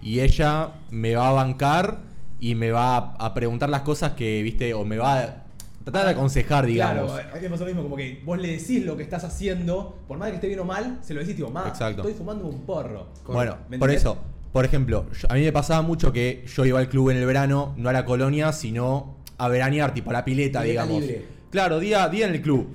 y 0.00 0.20
ella 0.20 0.72
me 0.90 1.14
va 1.14 1.28
a 1.28 1.32
bancar 1.32 2.00
y 2.40 2.54
me 2.54 2.70
va 2.70 2.96
a, 2.96 3.26
a 3.26 3.34
preguntar 3.34 3.68
las 3.68 3.82
cosas 3.82 4.12
que, 4.12 4.42
viste, 4.42 4.72
o 4.74 4.84
me 4.84 4.98
va 4.98 5.18
a 5.18 5.41
tratar 5.84 6.04
de 6.06 6.10
aconsejar, 6.12 6.66
digamos. 6.66 7.12
Claro, 7.12 7.28
a 7.32 7.34
mí 7.36 7.40
me 7.42 7.50
pasa 7.50 7.60
lo 7.64 7.66
mismo, 7.66 7.82
como 7.82 7.96
que 7.96 8.22
vos 8.24 8.38
le 8.38 8.48
decís 8.48 8.84
lo 8.84 8.96
que 8.96 9.02
estás 9.02 9.24
haciendo, 9.24 9.98
por 10.06 10.18
más 10.18 10.28
que 10.30 10.36
esté 10.36 10.46
bien 10.48 10.60
o 10.60 10.64
mal, 10.64 10.98
se 11.02 11.14
lo 11.14 11.20
decís, 11.20 11.36
tipo, 11.36 11.48
Exacto. 11.66 12.02
estoy 12.02 12.14
fumando 12.14 12.46
un 12.46 12.60
porro. 12.62 13.08
Bueno, 13.26 13.56
¿Me 13.68 13.78
por 13.78 13.90
eso, 13.90 14.18
por 14.52 14.64
ejemplo, 14.64 15.06
yo- 15.12 15.26
a 15.30 15.34
mí 15.34 15.40
me 15.42 15.52
pasaba 15.52 15.82
mucho 15.82 16.12
que 16.12 16.44
yo 16.54 16.64
iba 16.64 16.78
al 16.78 16.88
club 16.88 17.10
en 17.10 17.16
el 17.18 17.26
verano, 17.26 17.74
no 17.76 17.88
a 17.88 17.92
la 17.92 18.04
colonia, 18.04 18.52
sino 18.52 19.16
a 19.38 19.48
veranear, 19.48 19.92
tipo 19.94 20.10
a 20.10 20.12
la 20.12 20.24
pileta, 20.24 20.60
Pileta 20.62 20.82
digamos. 20.84 21.02
libre. 21.02 21.24
Claro, 21.50 21.80
día, 21.80 22.08
día 22.08 22.26
en 22.28 22.34
el 22.34 22.42
club. 22.42 22.68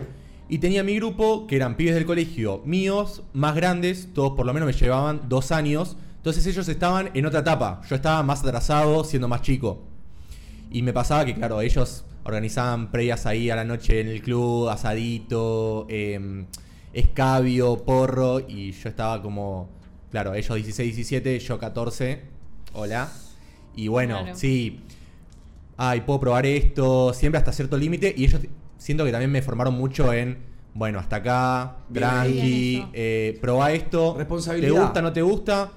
Y 0.50 0.60
tenía 0.60 0.82
mi 0.84 0.96
grupo, 0.96 1.46
que 1.48 1.56
eran 1.58 1.76
pibes 1.76 1.94
del 1.96 2.06
colegio 2.06 2.62
míos, 2.66 3.24
más 3.34 3.54
grandes, 3.56 4.10
todos 4.14 4.32
por 4.32 4.46
lo 4.46 4.54
menos 4.54 4.68
me 4.68 4.74
llevaban 4.74 5.22
dos 5.28 5.52
años. 5.52 5.98
Entonces 6.18 6.46
ellos 6.48 6.68
estaban 6.70 7.10
en 7.14 7.26
otra 7.26 7.40
etapa. 7.42 7.82
Yo 7.90 7.96
estaba 7.96 8.22
más 8.24 8.42
atrasado, 8.44 9.04
siendo 9.04 9.28
más 9.28 9.42
chico. 9.42 9.84
Y 10.72 10.82
me 10.84 10.94
pasaba 10.94 11.26
que, 11.26 11.34
claro, 11.34 11.62
ellos 11.62 12.04
organizaban 12.28 12.92
previas 12.92 13.26
ahí 13.26 13.50
a 13.50 13.56
la 13.56 13.64
noche 13.64 14.02
en 14.02 14.08
el 14.08 14.22
club, 14.22 14.68
asadito, 14.70 15.86
eh, 15.90 16.46
escabio, 16.94 17.84
porro, 17.86 18.40
y 18.42 18.72
yo 18.74 18.90
estaba 18.90 19.22
como, 19.22 19.70
claro, 20.12 20.34
ellos 20.34 20.54
16, 20.56 20.96
17, 20.96 21.40
yo 21.40 21.58
14, 21.58 22.22
hola. 22.74 23.10
Y 23.76 23.88
bueno, 23.88 24.20
Claro. 24.24 24.36
sí, 24.38 24.82
ay, 25.78 26.02
puedo 26.02 26.20
probar 26.20 26.46
esto, 26.46 27.14
siempre 27.14 27.38
hasta 27.40 27.54
cierto 27.54 27.78
límite, 27.78 28.14
y 28.18 28.26
ellos 28.26 28.42
siento 28.78 29.06
que 29.06 29.12
también 29.12 29.32
me 29.32 29.42
formaron 29.42 29.76
mucho 29.76 30.12
en, 30.12 30.38
bueno, 30.74 31.00
hasta 31.00 31.18
acá, 31.18 31.78
Bien 31.90 32.04
tranqui, 32.06 32.40
Bien 32.76 32.90
eh, 32.94 33.38
probá 33.42 33.72
esto, 33.72 34.16
Responsabilidad. 34.18 34.74
¿te 34.74 34.80
gusta, 34.82 35.02
no 35.02 35.14
te 35.14 35.22
gusta? 35.22 35.72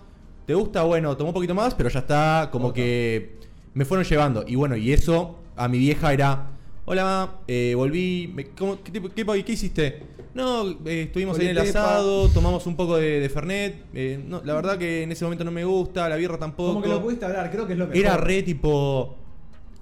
¿Te 0.47 0.55
gusta? 0.55 0.83
Bueno, 0.83 1.17
tomó 1.17 1.31
un 1.31 1.35
poquito 1.35 1.55
más, 1.55 1.75
pero 1.75 1.89
ya 1.91 2.01
está, 2.01 2.49
como 2.51 2.69
Otra. 2.69 2.83
que 2.83 3.39
me 3.75 3.85
fueron 3.85 4.05
llevando. 4.05 4.45
Y 4.49 4.57
bueno, 4.57 4.75
y 4.77 4.93
eso 4.93 5.39
a 5.63 5.69
mi 5.69 5.79
vieja 5.79 6.13
era, 6.13 6.47
hola, 6.87 7.05
ma, 7.05 7.35
eh, 7.47 7.75
volví, 7.77 8.31
me- 8.35 8.47
¿cómo- 8.49 8.83
qué, 8.83 8.91
tipo- 8.91 9.11
qué, 9.11 9.25
pa- 9.25 9.35
qué 9.43 9.53
hiciste? 9.53 10.03
No, 10.33 10.69
eh, 10.87 11.03
estuvimos 11.03 11.39
ahí 11.39 11.47
en 11.47 11.51
el 11.51 11.59
asado, 11.59 12.29
tomamos 12.29 12.67
un 12.67 12.77
poco 12.77 12.97
de, 12.97 13.21
de 13.21 13.29
Fernet. 13.29 13.85
eh, 13.95 14.23
no, 14.27 14.41
la 14.45 14.55
verdad 14.55 14.79
que 14.79 15.03
en 15.03 15.13
ese 15.13 15.25
momento 15.25 15.45
no 15.45 15.51
me 15.51 15.65
gusta, 15.65 16.09
la 16.09 16.17
birra 16.17 16.39
tampoco. 16.39 16.71
Como 16.75 16.83
que 16.83 16.89
lo 16.89 17.03
pudiste 17.03 17.25
hablar, 17.27 17.51
creo 17.51 17.67
que 17.67 17.73
es 17.75 17.79
lo 17.79 17.87
mejor. 17.89 17.97
Era 18.01 18.17
re 18.17 18.43
tipo, 18.43 19.17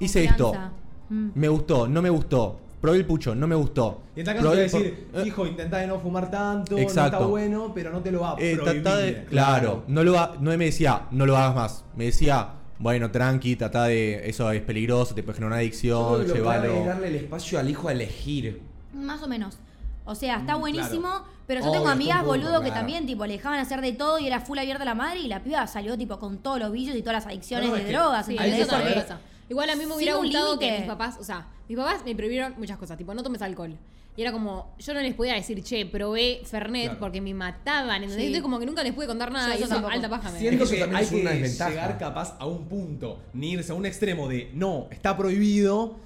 hice 0.01 0.25
esto, 0.25 0.45
Confianza. 0.47 0.73
Mm. 1.11 1.29
me 1.35 1.49
gustó, 1.49 1.87
no 1.87 2.03
me 2.03 2.11
gustó. 2.11 2.61
Probé 2.81 2.97
el 2.99 3.07
pucho, 3.07 3.35
no 3.35 3.47
me 3.49 3.57
gustó. 3.57 4.03
Y 4.17 4.21
en 4.21 4.27
tal 4.27 4.37
caso 4.37 4.51
te 4.51 4.55
Probé 4.55 4.57
voy 4.57 4.63
a 4.63 4.65
el 4.65 4.71
por- 4.71 4.83
decir, 4.83 5.09
eh, 5.15 5.23
hijo, 5.27 5.47
intentá 5.47 5.79
de 5.79 5.87
no 5.89 5.99
fumar 5.99 6.31
tanto, 6.31 6.77
no 6.77 6.79
Exacto. 6.81 7.17
está 7.17 7.27
bueno, 7.27 7.73
pero 7.75 7.91
no 7.91 8.01
te 8.01 8.11
lo 8.13 8.21
va 8.21 8.31
a 8.31 8.35
Eh, 8.39 8.57
prohibir. 8.57 8.83
tratá 8.83 8.99
de- 8.99 9.25
claro, 9.25 9.83
no 9.89 10.03
lo 10.05 10.19
ha- 10.19 10.37
no 10.41 10.57
me 10.57 10.65
decía, 10.67 11.03
no 11.11 11.27
lo 11.27 11.37
hagas 11.37 11.55
más. 11.57 11.85
Me 11.97 12.05
decía, 12.07 12.51
bueno, 12.79 13.11
tranqui, 13.11 13.57
trata 13.57 13.85
de. 13.87 14.29
Eso 14.29 14.51
es 14.53 14.63
peligroso, 14.63 15.15
te 15.15 15.23
puede 15.23 15.37
generar 15.37 15.53
una 15.55 15.63
Yo 15.63 15.67
adicción, 15.69 16.15
creo 16.15 16.19
que 16.35 16.39
lo 16.39 16.45
clave 16.45 16.67
es 16.69 16.73
llévalo. 16.75 16.87
darle 16.89 17.09
el 17.09 17.15
espacio 17.17 17.59
al 17.59 17.69
hijo 17.71 17.89
a 17.89 17.93
elegir. 17.93 18.63
Más 18.95 19.23
o 19.23 19.29
menos. 19.29 19.59
O 20.05 20.15
sea, 20.15 20.37
está 20.39 20.57
Mm, 20.57 20.61
buenísimo, 20.61 21.09
claro. 21.09 21.25
pero 21.47 21.61
yo 21.61 21.67
Obvio, 21.67 21.73
tengo 21.73 21.85
está 21.87 21.93
amigas, 21.93 22.17
un 22.21 22.25
poco, 22.25 22.37
boludo, 22.39 22.53
que 22.61 22.67
claro. 22.67 22.75
también, 22.75 23.07
tipo, 23.07 23.27
le 23.27 23.35
dejaban 23.35 23.59
hacer 23.59 23.81
de 23.83 23.93
todo 23.93 24.19
y 24.19 24.27
era 24.27 24.41
full 24.41 24.57
abierta 24.59 24.85
la 24.85 24.95
madre 24.95 25.21
y 25.21 25.29
la 25.29 25.43
piba 25.43 25.67
salió, 25.67 25.99
tipo, 25.99 26.19
con 26.19 26.39
todos 26.39 26.59
los 26.61 26.73
vicios 26.73 26.97
y 26.97 27.01
todas 27.03 27.15
las 27.25 27.27
adicciones 27.27 27.67
No, 27.67 27.73
no, 27.73 27.77
de 27.77 27.81
es 27.83 27.87
que 27.89 27.93
drogas. 27.97 28.27
Sí, 28.27 28.37
eso 28.39 28.67
también 28.71 28.95
pasa. 28.95 29.21
Igual 29.51 29.69
a 29.71 29.75
mí 29.75 29.81
me 29.81 29.85
Sin 29.87 29.97
hubiera 29.97 30.17
un 30.17 30.25
gustado 30.25 30.59
que 30.59 30.65
límite. 30.67 30.81
mis 30.83 30.89
papás, 30.91 31.17
o 31.21 31.25
sea, 31.25 31.47
mis 31.69 31.77
papás 31.77 32.05
me 32.05 32.15
prohibieron 32.15 32.55
muchas 32.59 32.79
cosas, 32.79 32.97
tipo, 32.97 33.13
no 33.13 33.23
tomes 33.23 33.43
alcohol. 33.43 33.77
Y 34.19 34.23
era 34.23 34.33
como, 34.33 34.75
yo 34.81 34.95
no 34.95 35.01
les 35.01 35.15
podía 35.15 35.35
decir, 35.35 35.63
che, 35.63 35.87
probé 35.87 36.41
Fernet 36.45 36.87
Claro. 36.87 36.99
porque 36.99 37.21
me 37.21 37.33
mataban, 37.35 38.03
¿entendés? 38.03 38.17
Sí. 38.17 38.23
Entonces 38.27 38.43
como 38.43 38.59
que 38.59 38.67
nunca 38.67 38.83
les 38.83 38.93
pude 38.93 39.07
contar 39.07 39.31
nada 39.31 39.55
Yo 39.55 39.61
y 39.61 39.63
eso 39.63 39.69
tampoco. 39.75 39.93
alta 39.95 40.09
paja 40.11 40.33
me 40.33 40.39
Siento 40.41 40.65
que 40.69 40.77
también 40.79 40.97
hay 40.97 41.05
es 41.05 41.13
una 41.13 41.31
que 41.31 41.37
desventaja. 41.39 41.71
llegar 41.71 41.99
capaz 41.99 42.37
a 42.41 42.47
un 42.47 42.65
punto, 42.67 43.21
ni 43.33 43.53
irse 43.53 43.71
a 43.71 43.77
un 43.77 43.87
extremo 43.87 44.27
de 44.27 44.51
no, 44.55 44.89
está 44.91 45.17
prohibido, 45.17 46.01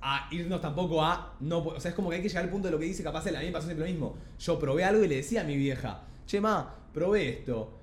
a 0.00 0.28
irnos 0.30 0.60
tampoco 0.60 1.02
a 1.02 1.34
no. 1.40 1.58
O 1.58 1.80
sea, 1.80 1.88
es 1.88 1.94
como 1.96 2.10
que 2.10 2.16
hay 2.16 2.22
que 2.22 2.28
llegar 2.28 2.44
al 2.44 2.50
punto 2.50 2.68
de 2.68 2.72
lo 2.72 2.78
que 2.78 2.84
dice, 2.84 3.02
capaz 3.02 3.26
a 3.26 3.32
mí 3.32 3.46
me 3.46 3.50
pasó 3.50 3.66
siempre 3.66 3.86
lo 3.88 3.92
mismo. 3.92 4.14
Yo 4.38 4.56
probé 4.56 4.84
algo 4.84 5.02
y 5.02 5.08
le 5.08 5.16
decía 5.16 5.40
a 5.40 5.44
mi 5.44 5.56
vieja, 5.56 6.02
che, 6.26 6.40
ma, 6.40 6.72
probé 6.94 7.28
esto. 7.40 7.77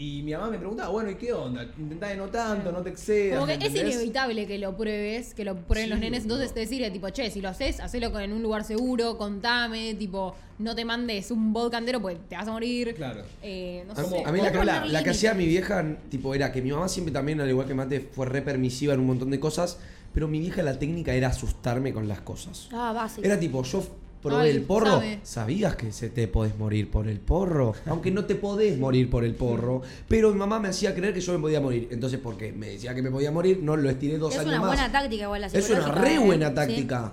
Y 0.00 0.22
mi 0.22 0.32
mamá 0.32 0.48
me 0.48 0.56
preguntaba, 0.56 0.88
bueno, 0.88 1.10
¿y 1.10 1.16
qué 1.16 1.30
onda? 1.30 1.62
Intentá 1.78 2.06
de 2.08 2.16
no 2.16 2.28
tanto, 2.28 2.72
no 2.72 2.80
te 2.80 2.88
excedas. 2.88 3.38
Como 3.38 3.46
que 3.52 3.58
¿me 3.58 3.64
es 3.66 3.70
entendés? 3.70 3.94
inevitable 3.96 4.46
que 4.46 4.56
lo 4.58 4.74
pruebes, 4.74 5.34
que 5.34 5.44
lo 5.44 5.54
prueben 5.56 5.90
los 5.90 5.98
nenes. 6.00 6.22
Entonces 6.22 6.54
te 6.54 6.60
decirle, 6.60 6.90
tipo, 6.90 7.10
che, 7.10 7.30
si 7.30 7.42
lo 7.42 7.50
haces, 7.50 7.80
hacelo 7.80 8.18
en 8.18 8.32
un 8.32 8.42
lugar 8.42 8.64
seguro, 8.64 9.18
contame, 9.18 9.92
tipo, 9.96 10.34
no 10.58 10.74
te 10.74 10.86
mandes 10.86 11.30
un 11.30 11.52
vodka 11.52 11.76
entero 11.76 12.00
porque 12.00 12.16
te 12.30 12.34
vas 12.34 12.48
a 12.48 12.52
morir. 12.52 12.94
Claro. 12.94 13.20
Eh, 13.42 13.84
no 13.86 13.92
A, 13.92 13.96
sé. 13.96 14.16
mí- 14.16 14.22
a 14.24 14.32
mí 14.32 14.40
la, 14.40 14.50
que 14.52 14.64
la- 14.64 14.86
la 14.86 14.98
hacía 15.00 15.34
mi 15.34 15.44
vieja, 15.44 15.84
tipo, 16.08 16.34
era 16.34 16.50
que 16.50 16.62
mi 16.62 16.70
mamá 16.72 16.88
siempre 16.88 17.12
también, 17.12 17.38
al 17.42 17.50
igual 17.50 17.66
que 17.66 17.74
Mate, 17.74 18.00
fue 18.00 18.24
re 18.24 18.40
permisiva 18.40 18.94
en 18.94 19.00
un 19.00 19.06
montón 19.06 19.30
de 19.30 19.38
cosas, 19.38 19.78
pero 20.14 20.28
mi 20.28 20.40
vieja 20.40 20.62
la 20.62 20.78
técnica 20.78 21.12
era 21.12 21.28
asustarme 21.28 21.92
con 21.92 22.08
las 22.08 22.22
cosas. 22.22 22.70
Ah, 22.72 22.92
básico. 22.94 23.26
Era 23.26 23.38
tipo, 23.38 23.62
yo 23.64 23.84
probé 24.22 24.42
Ay, 24.42 24.50
el 24.50 24.62
porro, 24.62 24.86
sabe. 24.86 25.20
¿sabías 25.22 25.76
que 25.76 25.92
se 25.92 26.10
te 26.10 26.28
podés 26.28 26.56
morir 26.58 26.90
por 26.90 27.08
el 27.08 27.20
porro? 27.20 27.74
Aunque 27.86 28.10
no 28.10 28.24
te 28.24 28.34
podés 28.34 28.78
morir 28.78 29.08
por 29.10 29.24
el 29.24 29.34
porro, 29.34 29.82
pero 30.08 30.30
mi 30.32 30.38
mamá 30.38 30.58
me 30.60 30.68
hacía 30.68 30.94
creer 30.94 31.14
que 31.14 31.20
yo 31.20 31.32
me 31.32 31.38
podía 31.38 31.60
morir. 31.60 31.88
Entonces, 31.90 32.20
porque 32.22 32.52
me 32.52 32.68
decía 32.70 32.94
que 32.94 33.02
me 33.02 33.10
podía 33.10 33.30
morir, 33.32 33.60
no 33.62 33.76
lo 33.76 33.88
estiré 33.90 34.18
dos 34.18 34.34
es 34.34 34.40
años 34.40 34.50
una 34.52 34.60
más. 34.60 34.68
buena 34.68 34.92
táctica 34.92 35.24
igual 35.24 35.40
la 35.40 35.46
es 35.46 35.70
una 35.70 35.88
re 35.92 36.14
¿eh? 36.14 36.18
buena 36.18 36.48
Sí. 36.48 36.54
táctica. 36.54 37.12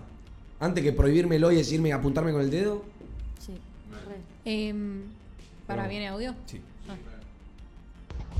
Antes 0.59 0.83
que 0.83 0.91
prohibírmelo 0.91 1.51
y 1.51 1.55
decirme, 1.57 1.93
apuntarme 1.93 2.31
con 2.31 2.41
el 2.41 2.49
dedo. 2.49 2.81
Sí. 3.45 3.53
re. 4.07 4.17
Em, 4.69 5.01
¿Para 5.67 5.87
viene 5.87 6.07
audio? 6.07 6.33
Sí. 6.45 6.61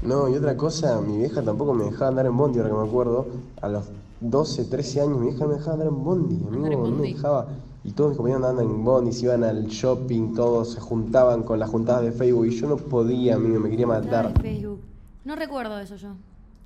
No, 0.04 0.30
y 0.30 0.36
otra 0.36 0.56
cosa, 0.56 1.02
mi 1.02 1.18
vieja 1.18 1.42
tampoco 1.42 1.74
me 1.74 1.86
dejaba 1.86 2.10
andar 2.10 2.26
en 2.28 2.38
bondi, 2.38 2.60
ahora 2.60 2.70
que 2.72 2.78
me 2.78 2.88
acuerdo. 2.88 3.28
A 3.62 3.68
los 3.68 3.86
12, 4.22 4.66
13 4.66 5.02
años 5.02 5.20
mi 5.20 5.30
vieja 5.30 5.46
me 5.48 5.56
dejaba 5.56 5.74
andar 5.74 5.88
en 5.88 6.04
bondi. 6.04 6.36
A 6.36 6.50
mí 6.52 6.56
Andar 6.58 6.72
en 6.74 6.80
no, 6.80 6.88
no 6.88 6.96
me 6.98 7.08
dejaba. 7.14 7.48
Y 7.84 7.92
todos 7.92 8.10
mis 8.12 8.18
compañeros 8.18 8.46
andaban 8.50 8.70
en 8.72 8.84
bondi, 8.84 9.14
se 9.14 9.26
iban 9.26 9.44
al 9.44 9.68
shopping, 9.68 10.34
todos 10.34 10.74
se 10.74 10.80
juntaban 10.82 11.44
con 11.44 11.58
las 11.60 11.70
juntadas 11.70 12.04
de 12.04 12.12
Facebook 12.12 12.48
y 12.48 12.60
yo 12.60 12.68
no 12.68 12.78
podía, 12.78 13.36
amigo, 13.36 13.60
me 13.60 13.70
quería 13.70 13.88
matar. 13.88 14.28
Ay, 14.36 14.42
Facebook. 14.42 14.82
No 15.24 15.36
recuerdo 15.36 15.80
eso 15.80 15.96
yo. 15.96 16.10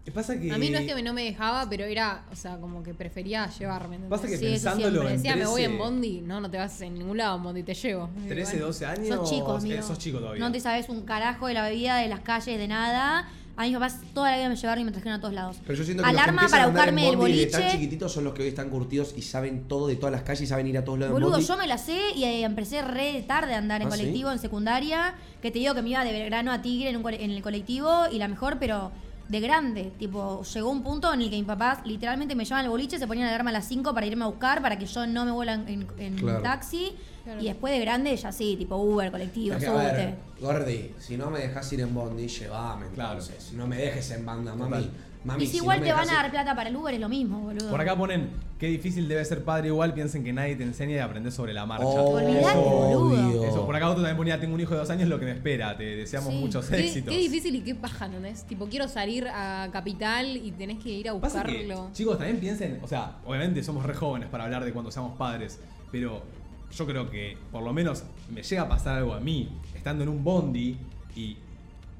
¿Qué 0.03 0.11
pasa 0.11 0.39
que 0.39 0.51
A 0.51 0.57
mí 0.57 0.71
no 0.71 0.79
es 0.79 0.87
que 0.87 0.95
me- 0.95 1.03
no 1.03 1.13
me 1.13 1.23
dejaba, 1.23 1.69
pero 1.69 1.83
era, 1.85 2.25
o 2.31 2.35
sea, 2.35 2.57
como 2.57 2.81
que 2.81 2.95
prefería 2.95 3.47
llevarme. 3.51 3.97
¿entendés? 3.97 4.09
Pasa 4.19 4.27
que 4.27 4.37
Sí, 4.39 4.45
eso 4.47 4.53
pensándolo 4.53 4.91
siempre. 5.01 5.09
en 5.11 5.17
Decía, 5.17 5.35
me 5.35 5.45
voy 5.45 5.61
13, 5.61 5.71
en 5.73 5.77
bondi. 5.77 6.21
No, 6.21 6.41
no 6.41 6.49
te 6.49 6.57
vas 6.57 6.81
en 6.81 6.95
ningún 6.95 7.17
lado 7.17 7.37
en 7.37 7.43
bondi, 7.43 7.61
te 7.61 7.75
llevo. 7.75 8.09
Y 8.25 8.27
13, 8.27 8.51
bueno. 8.53 8.65
12 8.67 8.85
años. 8.87 9.07
Sos 9.15 9.29
chico, 9.29 9.53
eh, 9.53 9.57
amigo. 9.57 9.81
Sos 9.83 9.99
chico 9.99 10.17
todavía. 10.17 10.43
No 10.43 10.51
te 10.51 10.59
sabes 10.59 10.89
un 10.89 11.01
carajo 11.03 11.45
de 11.45 11.53
la 11.53 11.69
bebida, 11.69 11.97
de 11.97 12.07
las 12.07 12.21
calles, 12.21 12.57
de 12.57 12.67
nada. 12.67 13.29
A 13.57 13.63
mis 13.65 13.73
papás 13.73 13.97
toda 14.13 14.31
la 14.31 14.37
vida 14.37 14.49
me 14.49 14.55
llevaron 14.55 14.81
y 14.81 14.85
me 14.85 14.91
trajeron 14.91 15.19
a 15.19 15.21
todos 15.21 15.33
lados. 15.33 15.57
Pero 15.67 15.77
yo 15.77 15.83
siento 15.83 16.03
que 16.03 16.09
Alarma 16.09 16.41
los 16.43 16.51
que 16.51 16.51
para 16.51 16.63
a 16.63 16.67
andar 16.67 16.87
en 16.89 16.95
buscarme 16.95 17.09
el 17.09 17.17
bondi 17.17 17.37
de 17.39 17.45
tan 17.47 17.61
boliche. 17.61 17.77
chiquititos 17.77 18.11
son 18.11 18.23
los 18.23 18.33
que 18.33 18.41
hoy 18.43 18.47
están 18.47 18.69
curtidos 18.69 19.13
y 19.15 19.21
saben 19.21 19.67
todo 19.67 19.87
de 19.87 19.95
todas 19.97 20.11
las 20.13 20.21
calles 20.23 20.41
y 20.41 20.47
saben 20.47 20.67
ir 20.67 20.77
a 20.77 20.83
todos 20.85 20.97
lados 20.99 21.11
en 21.11 21.21
Boludo, 21.21 21.31
bondi. 21.37 21.45
yo 21.45 21.57
me 21.57 21.67
la 21.67 21.77
sé 21.77 21.99
y 22.15 22.23
eh, 22.23 22.43
empecé 22.43 22.81
re 22.81 23.23
tarde 23.27 23.53
a 23.53 23.57
andar 23.57 23.81
en 23.81 23.87
¿Ah, 23.87 23.91
sí? 23.91 23.97
colectivo, 23.99 24.31
en 24.31 24.39
secundaria. 24.39 25.13
Que 25.41 25.51
te 25.51 25.59
digo 25.59 25.75
que 25.75 25.81
me 25.81 25.89
iba 25.89 26.03
de 26.03 26.11
Belgrano 26.11 26.51
a 26.51 26.61
Tigre 26.61 26.89
en, 26.89 26.95
un 26.97 27.07
en 27.13 27.31
el 27.31 27.41
colectivo 27.41 28.05
y 28.11 28.17
la 28.19 28.27
mejor, 28.27 28.57
pero 28.59 28.91
de 29.27 29.39
grande. 29.39 29.91
Tipo, 29.99 30.43
llegó 30.43 30.69
un 30.69 30.83
punto 30.83 31.13
en 31.13 31.21
el 31.21 31.29
que 31.29 31.35
mis 31.37 31.45
papás 31.45 31.79
literalmente 31.85 32.35
me 32.35 32.43
llevaban 32.45 32.65
al 32.65 32.71
boliche, 32.71 32.99
se 32.99 33.07
ponían 33.07 33.25
la 33.27 33.31
alarma 33.33 33.49
a 33.49 33.53
las 33.53 33.65
5 33.67 33.93
para 33.93 34.05
irme 34.05 34.23
a 34.23 34.27
buscar, 34.27 34.61
para 34.61 34.77
que 34.77 34.85
yo 34.85 35.05
no 35.07 35.23
me 35.25 35.31
vuela 35.31 35.53
en, 35.53 35.67
en- 35.67 35.87
en 35.99 36.15
Claro. 36.15 36.41
taxi. 36.41 36.93
Claro. 37.23 37.41
Y 37.41 37.45
después 37.45 37.73
de 37.73 37.79
grande, 37.81 38.15
ya 38.15 38.31
sí, 38.31 38.55
tipo 38.57 38.77
Uber, 38.77 39.11
colectivo, 39.11 39.55
Es 39.55 39.63
que, 39.63 39.69
a 39.69 39.71
súbete. 39.73 39.95
ver, 39.95 40.15
Gordi, 40.39 40.91
si 40.99 41.17
no 41.17 41.29
me 41.29 41.39
dejas 41.39 41.71
ir 41.73 41.81
en 41.81 41.93
bondi, 41.93 42.27
llévame 42.27 42.87
Claro. 42.95 43.19
entonces. 43.19 43.53
No 43.53 43.67
me 43.67 43.77
dejes 43.77 44.09
en 44.11 44.25
banda, 44.25 44.55
mami. 44.55 44.71
Total. 44.85 44.91
Mami, 45.23 45.43
y 45.43 45.45
si 45.45 45.51
si 45.51 45.57
igual 45.59 45.79
no 45.81 45.85
te 45.85 45.91
van 45.93 46.09
a 46.09 46.11
ir- 46.13 46.15
dar 46.15 46.31
plata 46.31 46.55
para 46.55 46.69
el 46.69 46.75
Uber, 46.75 46.95
es 46.95 46.99
lo 46.99 47.07
mismo, 47.07 47.41
boludo. 47.41 47.69
Por 47.69 47.79
acá 47.79 47.95
ponen, 47.95 48.31
qué 48.57 48.65
difícil 48.65 49.07
debe 49.07 49.23
ser 49.23 49.43
padre 49.43 49.67
igual, 49.67 49.93
piensen 49.93 50.23
que 50.23 50.33
nadie 50.33 50.55
te 50.55 50.63
enseña 50.63 50.95
y 50.95 50.97
aprendes 50.97 51.35
sobre 51.35 51.53
la 51.53 51.67
marcha. 51.67 51.85
Olvidate, 51.85 52.57
boludo. 52.57 52.99
Obvio. 53.29 53.43
Eso, 53.43 53.63
por 53.67 53.75
acá 53.75 53.85
otro 53.89 53.97
también 54.01 54.17
ponía, 54.17 54.39
tengo 54.39 54.55
un 54.55 54.61
hijo 54.61 54.71
de 54.73 54.79
dos 54.79 54.89
años, 54.89 55.07
lo 55.07 55.19
que 55.19 55.25
me 55.25 55.33
espera, 55.33 55.77
te 55.77 55.83
deseamos 55.95 56.33
Sí. 56.33 56.39
muchos 56.39 56.65
Qué, 56.65 56.79
éxitos. 56.79 57.13
qué 57.13 57.19
difícil 57.19 57.53
y 57.55 57.61
qué 57.61 57.75
paja, 57.75 58.07
¿no 58.07 58.25
es? 58.25 58.45
Tipo, 58.45 58.65
quiero 58.65 58.87
salir 58.87 59.27
a 59.27 59.69
Capital 59.71 60.37
y 60.37 60.51
tenés 60.53 60.79
que 60.81 60.89
ir 60.89 61.07
a 61.07 61.11
que, 61.13 61.19
buscarlo. 61.19 61.89
chicos, 61.93 62.17
también 62.17 62.39
piensen, 62.39 62.79
o 62.81 62.87
sea, 62.87 63.17
obviamente 63.23 63.61
somos 63.63 63.85
re 63.85 63.93
jóvenes 63.93 64.27
para 64.27 64.45
hablar 64.45 64.65
de 64.65 64.73
cuando 64.73 64.89
seamos 64.89 65.15
padres, 65.19 65.59
pero 65.91 66.23
yo 66.71 66.85
creo 66.85 67.09
que 67.09 67.37
por 67.51 67.63
lo 67.63 67.73
menos 67.73 68.03
me 68.33 68.43
llega 68.43 68.61
a 68.63 68.69
pasar 68.69 68.97
algo 68.99 69.13
a 69.13 69.19
mí, 69.19 69.49
estando 69.75 70.03
en 70.03 70.09
un 70.09 70.23
bondi 70.23 70.77
y 71.15 71.37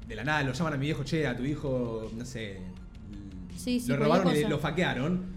de 0.08 0.16
la 0.16 0.24
nada 0.24 0.42
lo 0.42 0.52
llaman 0.52 0.74
a 0.74 0.76
mi 0.76 0.86
viejo, 0.86 1.04
che, 1.04 1.26
a 1.26 1.36
tu 1.36 1.44
hijo, 1.44 2.10
no 2.16 2.24
sé, 2.24 2.60
Sí, 3.56 3.78
sí, 3.78 3.88
lo 3.88 3.96
robaron 3.96 4.32
y 4.32 4.36
cosa. 4.36 4.48
lo 4.48 4.58
faquearon, 4.58 5.31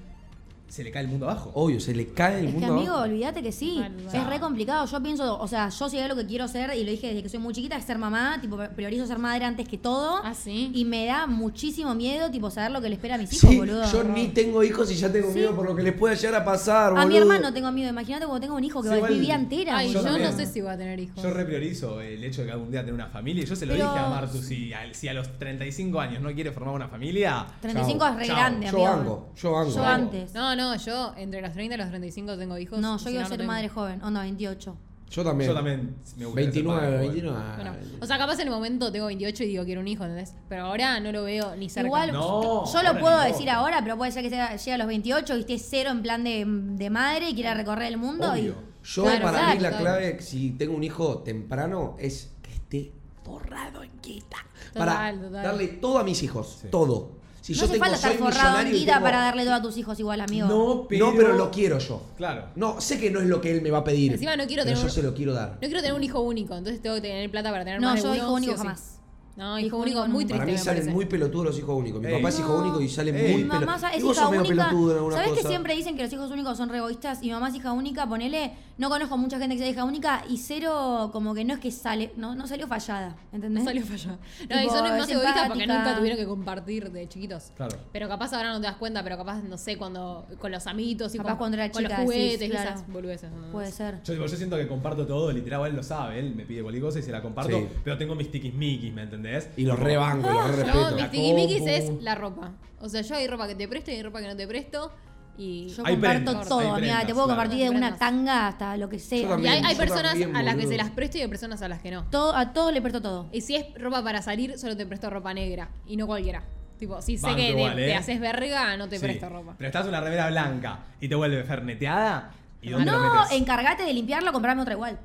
se 0.76 0.84
le 0.84 0.92
cae 0.92 1.04
el 1.04 1.08
mundo 1.08 1.30
abajo. 1.30 1.52
Obvio, 1.54 1.80
se 1.80 1.96
le 1.96 2.08
cae 2.10 2.40
el 2.42 2.48
Es 2.48 2.54
que 2.54 2.60
mundo 2.60 2.74
amigo, 2.74 2.92
abajo. 2.96 3.04
olvídate 3.10 3.42
que 3.42 3.54
sí. 3.54 3.82
Es 4.14 4.28
re 4.28 4.40
complicado. 4.42 4.86
Yo 4.86 5.02
pienso, 5.02 5.40
o 5.40 5.48
sea, 5.48 5.70
yo 5.70 5.88
sé 5.90 6.06
lo 6.08 6.18
que 6.18 6.26
quiero 6.26 6.50
ser 6.50 6.76
y 6.76 6.84
lo 6.84 6.92
dije 6.92 7.08
desde 7.08 7.24
que 7.24 7.30
soy 7.30 7.40
muy 7.40 7.54
chiquita, 7.54 7.78
es 7.78 7.86
ser 7.86 7.98
mamá, 7.98 8.40
tipo, 8.42 8.58
priorizo 8.76 9.08
ser 9.08 9.18
madre 9.18 9.46
antes 9.46 9.70
que 9.70 9.78
todo. 9.78 10.20
Ah, 10.22 10.34
sí. 10.34 10.72
Y 10.74 10.84
me 10.84 11.06
da 11.06 11.28
muchísimo 11.28 11.96
miedo, 11.96 12.30
tipo, 12.30 12.52
saber 12.52 12.72
lo 12.72 12.82
que 12.82 12.90
le 12.90 12.96
espera 12.96 13.16
a 13.16 13.18
mis 13.18 13.32
hijos, 13.34 13.50
Sí, 13.50 13.58
boludo. 13.58 13.90
yo 13.90 14.04
ni 14.04 14.28
tengo 14.28 14.64
hijos 14.64 14.92
y 14.92 14.96
ya 14.96 15.10
tengo 15.10 15.30
Sí. 15.30 15.36
miedo 15.40 15.56
por 15.56 15.66
lo 15.66 15.76
que 15.78 15.84
les 15.84 15.94
pueda 15.94 16.14
llegar 16.14 16.42
a 16.42 16.44
pasar, 16.44 16.90
boludo. 16.92 17.06
A 17.06 17.08
mi 17.08 17.16
hermano 17.16 17.54
tengo 17.54 17.72
miedo. 17.72 17.90
Imagínate 17.90 18.26
cuando 18.26 18.42
tengo 18.42 18.56
un 18.58 18.64
hijo 18.66 18.82
que 18.82 18.90
Sí, 18.90 19.00
va 19.00 19.08
a 19.08 19.10
vivir 19.10 19.32
entera, 19.32 19.78
Ay, 19.78 19.94
yo 19.94 20.02
no 20.04 20.32
sé 20.34 20.46
si 20.46 20.60
voy 20.60 20.72
a 20.72 20.78
tener 20.78 21.00
hijos. 21.00 21.24
Yo 21.24 21.30
repriorizo 21.32 22.02
el 22.02 22.22
hecho 22.24 22.42
de 22.42 22.48
que 22.48 22.54
algún 22.54 22.72
día 22.72 22.82
tener 22.82 22.94
una 22.96 23.08
familia. 23.08 23.46
Yo 23.46 23.56
se 23.56 23.66
lo 23.66 23.74
Pero- 23.76 23.86
dije 23.92 24.00
a 24.00 24.10
Martu, 24.10 24.42
si 24.42 24.74
a, 24.74 24.94
si 24.94 25.08
a 25.08 25.14
los 25.14 25.40
35 25.40 26.02
años 26.02 26.22
no 26.22 26.34
quiere 26.34 26.52
formar 26.52 26.76
una 26.76 26.90
familia, 26.90 27.46
35 27.62 28.06
es 28.08 28.16
re 28.18 28.28
Chao. 28.28 28.36
grande, 28.36 28.68
Yo 28.70 28.86
amigo. 28.86 28.92
banco, 28.98 29.30
yo 29.38 29.52
banco. 29.54 29.72
Yo 29.76 29.86
antes. 29.86 30.34
No, 30.34 30.56
no, 30.56 30.65
yo 30.76 31.14
entre 31.18 31.42
los 31.42 31.54
30 31.54 31.76
y 31.76 31.78
los 31.78 31.90
35 31.90 32.38
tengo 32.38 32.58
hijos. 32.58 32.80
No, 32.80 32.94
yo 32.94 33.00
si 33.00 33.06
quiero 33.06 33.20
no, 33.20 33.24
no 33.26 33.30
ser 33.30 33.38
tengo. 33.38 33.52
madre 33.52 33.70
joven, 33.70 34.02
onda 34.04 34.22
28. 34.22 34.78
Yo 35.12 35.24
también. 35.24 35.50
yo 35.50 35.56
también 35.56 35.96
me 36.18 36.26
gustaría 36.26 36.52
ser 36.52 36.64
29, 36.64 36.82
padre, 36.82 36.98
29. 36.98 37.40
Bueno, 37.58 37.74
o 38.02 38.06
sea, 38.08 38.18
capaz 38.18 38.34
en 38.40 38.48
el 38.48 38.50
momento 38.50 38.92
tengo 38.92 39.06
28 39.06 39.44
y 39.44 39.48
digo 39.48 39.64
quiero 39.64 39.82
un 39.82 39.88
hijo, 39.88 40.04
¿entendés? 40.04 40.34
Pero 40.50 40.64
ahora 40.66 41.00
no 41.00 41.12
lo 41.12 41.24
veo 41.24 41.56
ni 41.56 41.70
cerca. 41.70 41.88
Igual, 41.88 42.12
No, 42.12 42.66
yo 42.72 42.82
lo 42.84 43.00
puedo 43.00 43.20
decir 43.22 43.50
ahora, 43.52 43.82
pero 43.84 43.98
puede 43.98 44.12
ser 44.12 44.24
que 44.24 44.32
sea- 44.32 44.56
llegue 44.56 44.74
a 44.74 44.78
los 44.80 44.88
28 44.88 45.38
y 45.38 45.40
esté 45.42 45.60
cero 45.60 45.92
en 45.92 46.02
plan 46.02 46.24
de, 46.24 46.44
de 46.48 46.90
madre 46.90 47.30
y 47.30 47.36
quiera 47.36 47.54
recorrer 47.54 47.88
el 47.88 47.98
mundo. 47.98 48.32
Obvio. 48.32 48.56
Y, 48.84 48.88
Yo, 48.88 49.04
Claro, 49.04 49.22
para 49.26 49.38
claro, 49.40 49.56
mí, 49.56 49.62
la 49.62 49.70
claro. 49.70 49.84
clave, 49.84 50.22
si 50.22 50.52
tengo 50.52 50.76
un 50.76 50.84
hijo 50.84 51.20
temprano, 51.20 51.96
es 52.00 52.32
que 52.42 52.52
esté 52.54 52.92
forrado 53.24 53.84
en 53.84 53.92
guita. 54.02 54.38
para 54.74 54.92
Total, 54.94 55.22
total. 55.22 55.44
darle 55.44 55.68
todo 55.68 56.00
a 56.00 56.04
mis 56.04 56.22
hijos. 56.24 56.58
Sí. 56.64 56.68
Todo. 56.70 57.12
Si 57.46 57.54
no 57.54 57.60
yo 57.60 57.64
hace 57.66 57.74
tengo, 57.74 57.86
falta 57.86 57.96
estar 57.98 58.14
forrado 58.18 58.60
en 58.62 58.72
guita 58.72 59.00
para 59.02 59.20
darle 59.20 59.44
todo 59.44 59.54
a 59.54 59.62
tus 59.62 59.78
hijos 59.78 60.00
igual, 60.00 60.20
amigo. 60.20 60.48
No, 60.48 60.88
pero... 60.90 61.12
No, 61.12 61.16
pero 61.16 61.34
lo 61.34 61.52
quiero 61.52 61.78
yo. 61.78 62.02
Claro. 62.18 62.46
No, 62.56 62.82
sé 62.82 63.00
que 63.00 63.12
no 63.12 63.20
es 63.22 63.28
lo 63.28 63.40
que 63.40 63.52
él 63.52 63.62
me 63.62 63.70
va 63.70 63.78
a 63.80 63.84
pedir. 63.84 64.14
Encima 64.14 64.36
no 64.36 64.48
quiero 64.48 64.64
pero 64.64 64.76
tener 64.76 64.78
yo 64.80 64.86
un- 64.86 64.90
se 64.92 65.04
lo 65.04 65.14
quiero 65.14 65.34
dar. 65.34 65.52
No 65.54 65.60
quiero 65.60 65.80
tener 65.82 65.94
un 65.94 66.04
hijo 66.04 66.22
único, 66.22 66.56
entonces 66.56 66.82
tengo 66.82 66.96
que 66.96 67.02
tener 67.02 67.30
plata 67.30 67.52
para 67.52 67.64
tener 67.64 67.80
No, 67.80 67.90
más 67.90 67.98
de 67.98 68.02
yo 68.02 68.08
uno, 68.14 68.16
hijo 68.18 68.34
único 68.34 68.52
sí 68.54 68.56
o 68.56 68.58
sí. 68.62 68.64
jamás. 68.68 68.92
No, 69.38 69.60
Hijo 69.60 69.68
hijo 69.68 69.78
único 69.80 70.00
único 70.02 70.14
muy 70.14 70.24
triste 70.24 70.38
Para 70.40 70.46
mí 70.46 70.52
me 70.54 70.58
salen 70.58 70.80
parece. 70.80 70.92
muy 70.96 71.06
pelotudos 71.06 71.46
los 71.48 71.58
hijos 71.60 71.76
únicos. 71.78 72.02
Mi 72.02 72.08
Ey. 72.08 72.14
papá 72.16 72.30
es 72.30 72.40
hijo 72.40 72.48
No. 72.58 72.62
único 72.64 72.82
y 72.82 72.88
sale 72.90 73.12
Ey. 73.12 73.34
muy 73.34 73.44
Mi 73.44 73.50
pelotudo. 73.50 73.66
mamá 73.68 73.92
es 73.92 74.00
Y 74.00 74.04
vos 74.04 74.16
hija 74.18 74.30
única. 74.30 74.72
¿Sabés 75.12 75.32
que 75.34 75.48
siempre 75.48 75.76
dicen 75.76 75.98
que 75.98 76.04
los 76.04 76.14
hijos 76.14 76.32
únicos 76.32 76.58
son 76.58 76.70
re 76.70 76.78
egoístas? 76.78 77.20
Y 77.22 77.26
mi 77.28 77.32
mamá 77.34 77.50
es 77.50 77.56
hija 77.56 77.74
única, 77.74 78.08
ponele. 78.08 78.54
No 78.78 78.90
conozco 78.90 79.18
mucha 79.18 79.40
gente 79.40 79.56
que 79.56 79.62
sea 79.62 79.70
hija 79.70 79.86
única 79.86 80.26
y 80.28 80.38
cero, 80.38 81.10
como 81.14 81.34
que 81.34 81.46
no 81.46 81.54
es 81.54 81.60
que 81.62 81.72
sale. 81.72 82.12
No, 82.18 82.36
no 82.36 82.46
salió 82.46 82.68
fallada, 82.68 83.16
¿entendés? 83.32 83.64
No 83.64 83.70
salió 83.70 83.86
fallado. 83.86 84.18
No, 84.18 84.48
Tipo, 84.48 84.60
y 84.60 84.70
son 84.70 84.98
más 84.98 85.10
egoístas 85.10 85.48
porque 85.48 85.66
nunca 85.68 85.96
tuvieron 85.98 86.18
que 86.20 86.26
compartir 86.26 86.92
de 86.92 87.08
chiquitos. 87.08 87.54
Claro. 87.56 87.78
Pero 87.94 88.10
capaz 88.10 88.34
ahora 88.34 88.50
no 88.52 88.60
te 88.60 88.68
das 88.68 88.76
cuenta, 88.76 89.02
pero 89.02 89.16
capaz, 89.16 89.42
no 89.44 89.58
sé, 89.58 89.78
cuando 89.78 90.26
con 90.40 90.52
los 90.52 90.68
amiguitos 90.68 91.16
y 91.16 91.18
Capaz 91.18 91.30
con, 91.32 91.38
cuando 91.38 91.58
era 91.58 91.72
con 91.72 91.84
chica, 91.84 91.96
los 91.98 92.04
juguetes 92.06 92.48
y 92.48 92.52
claro. 92.52 92.70
esas 92.72 92.88
boludeces. 92.90 93.32
¿no? 93.32 93.48
Puede 93.54 93.72
ser. 93.72 94.04
Yo, 94.04 94.14
tipo, 94.14 94.26
yo 94.26 94.36
siento 94.38 94.58
que 94.58 94.68
comparto 94.68 95.06
todo, 95.08 95.32
literal, 95.32 95.66
él 95.68 95.76
lo 95.78 95.84
sabe, 95.84 96.20
él 96.20 96.36
me 96.36 96.44
pide 96.46 96.62
cualquier 96.62 96.84
cosa 96.84 97.00
y 97.00 97.02
se 97.04 97.12
la 97.14 97.22
comparto, 97.22 97.58
Sí. 97.58 97.68
pero 97.84 97.98
tengo 97.98 98.14
mis 98.16 98.30
tiquismiquis, 98.30 98.94
¿me 98.94 99.04
entendés? 99.04 99.50
Y 99.56 99.64
los 99.64 99.80
rebanco, 99.80 100.30
y 100.30 100.34
los 100.34 100.48
re 100.48 100.66
Yo, 100.66 100.74
respeto. 100.90 100.96
mis 101.36 101.54
compu. 101.60 101.70
es 101.70 102.04
la 102.04 102.16
ropa. 102.16 102.52
O 102.82 102.90
sea, 102.90 103.02
yo 103.02 103.16
hay 103.16 103.26
ropa 103.28 103.48
que 103.48 103.56
te 103.56 103.68
presto 103.70 103.90
y 103.92 103.96
hay 103.96 104.04
ropa 104.04 104.20
que 104.20 104.28
no 104.28 104.36
te 104.36 104.46
presto. 104.48 104.92
Y, 105.38 105.68
Yo 105.68 105.84
Hay 105.86 105.94
comparto 105.96 106.24
prendas, 106.32 106.48
todo, 106.48 106.60
hay 106.60 106.66
amiga. 106.68 106.78
prendas, 106.80 107.06
Te 107.08 107.14
puedo 107.14 107.26
claro. 107.28 107.42
compartir 107.42 107.64
de 107.66 107.70
una 107.76 107.98
tanga 107.98 108.48
hasta 108.48 108.78
lo 108.78 108.88
que 108.90 109.00
sea. 109.00 109.38
y 109.40 109.48
hay, 109.48 109.62
hay 109.66 109.76
personas 109.76 110.12
también, 110.12 110.36
a 110.36 110.44
las 110.44 110.56
que 110.56 110.68
se 110.68 110.78
las 110.78 110.90
presto 110.92 111.18
y 111.18 111.22
hay 111.22 111.28
personas 111.28 111.62
a 111.62 111.68
las 111.68 111.82
que 111.82 111.92
no. 111.92 112.06
Todo, 112.06 112.36
a 112.36 112.54
todos 112.54 112.74
le 112.74 112.82
presto 112.82 113.02
todo. 113.02 113.28
Y 113.32 113.42
si 113.42 113.56
es 113.56 113.66
ropa 113.78 114.02
para 114.04 114.22
salir, 114.22 114.58
solo 114.58 114.78
te 114.78 114.86
presto 114.86 115.10
ropa 115.10 115.34
negra. 115.34 115.70
Y 115.88 115.98
no 115.98 116.08
cualquiera. 116.08 116.44
Tipo, 116.80 117.02
si 117.02 117.18
sé 117.18 117.26
Banco 117.28 117.38
que 117.38 117.44
te- 117.44 117.50
igual, 117.52 117.76
te, 117.76 117.90
¿eh? 117.90 117.96
haces 117.96 118.20
verga, 118.20 118.76
no 118.78 118.88
te 118.90 118.98
Sí. 118.98 119.04
presto 119.06 119.30
ropa. 119.30 119.56
Pero 119.58 119.68
estás 119.68 119.84
en 119.84 119.90
una 119.90 120.02
remera 120.02 120.30
blanca 120.30 120.80
y 121.00 121.08
te 121.08 121.16
vuelve 121.16 121.44
ferneteada, 121.44 122.32
¿y 122.62 122.70
dónde 122.70 122.92
lo 122.92 123.00
No, 123.00 123.14
metes? 123.22 123.32
encargate 123.38 123.84
de 123.84 123.94
limpiarlo, 123.94 124.32
comprarme 124.34 124.62
otra 124.62 124.74
igual. 124.74 125.00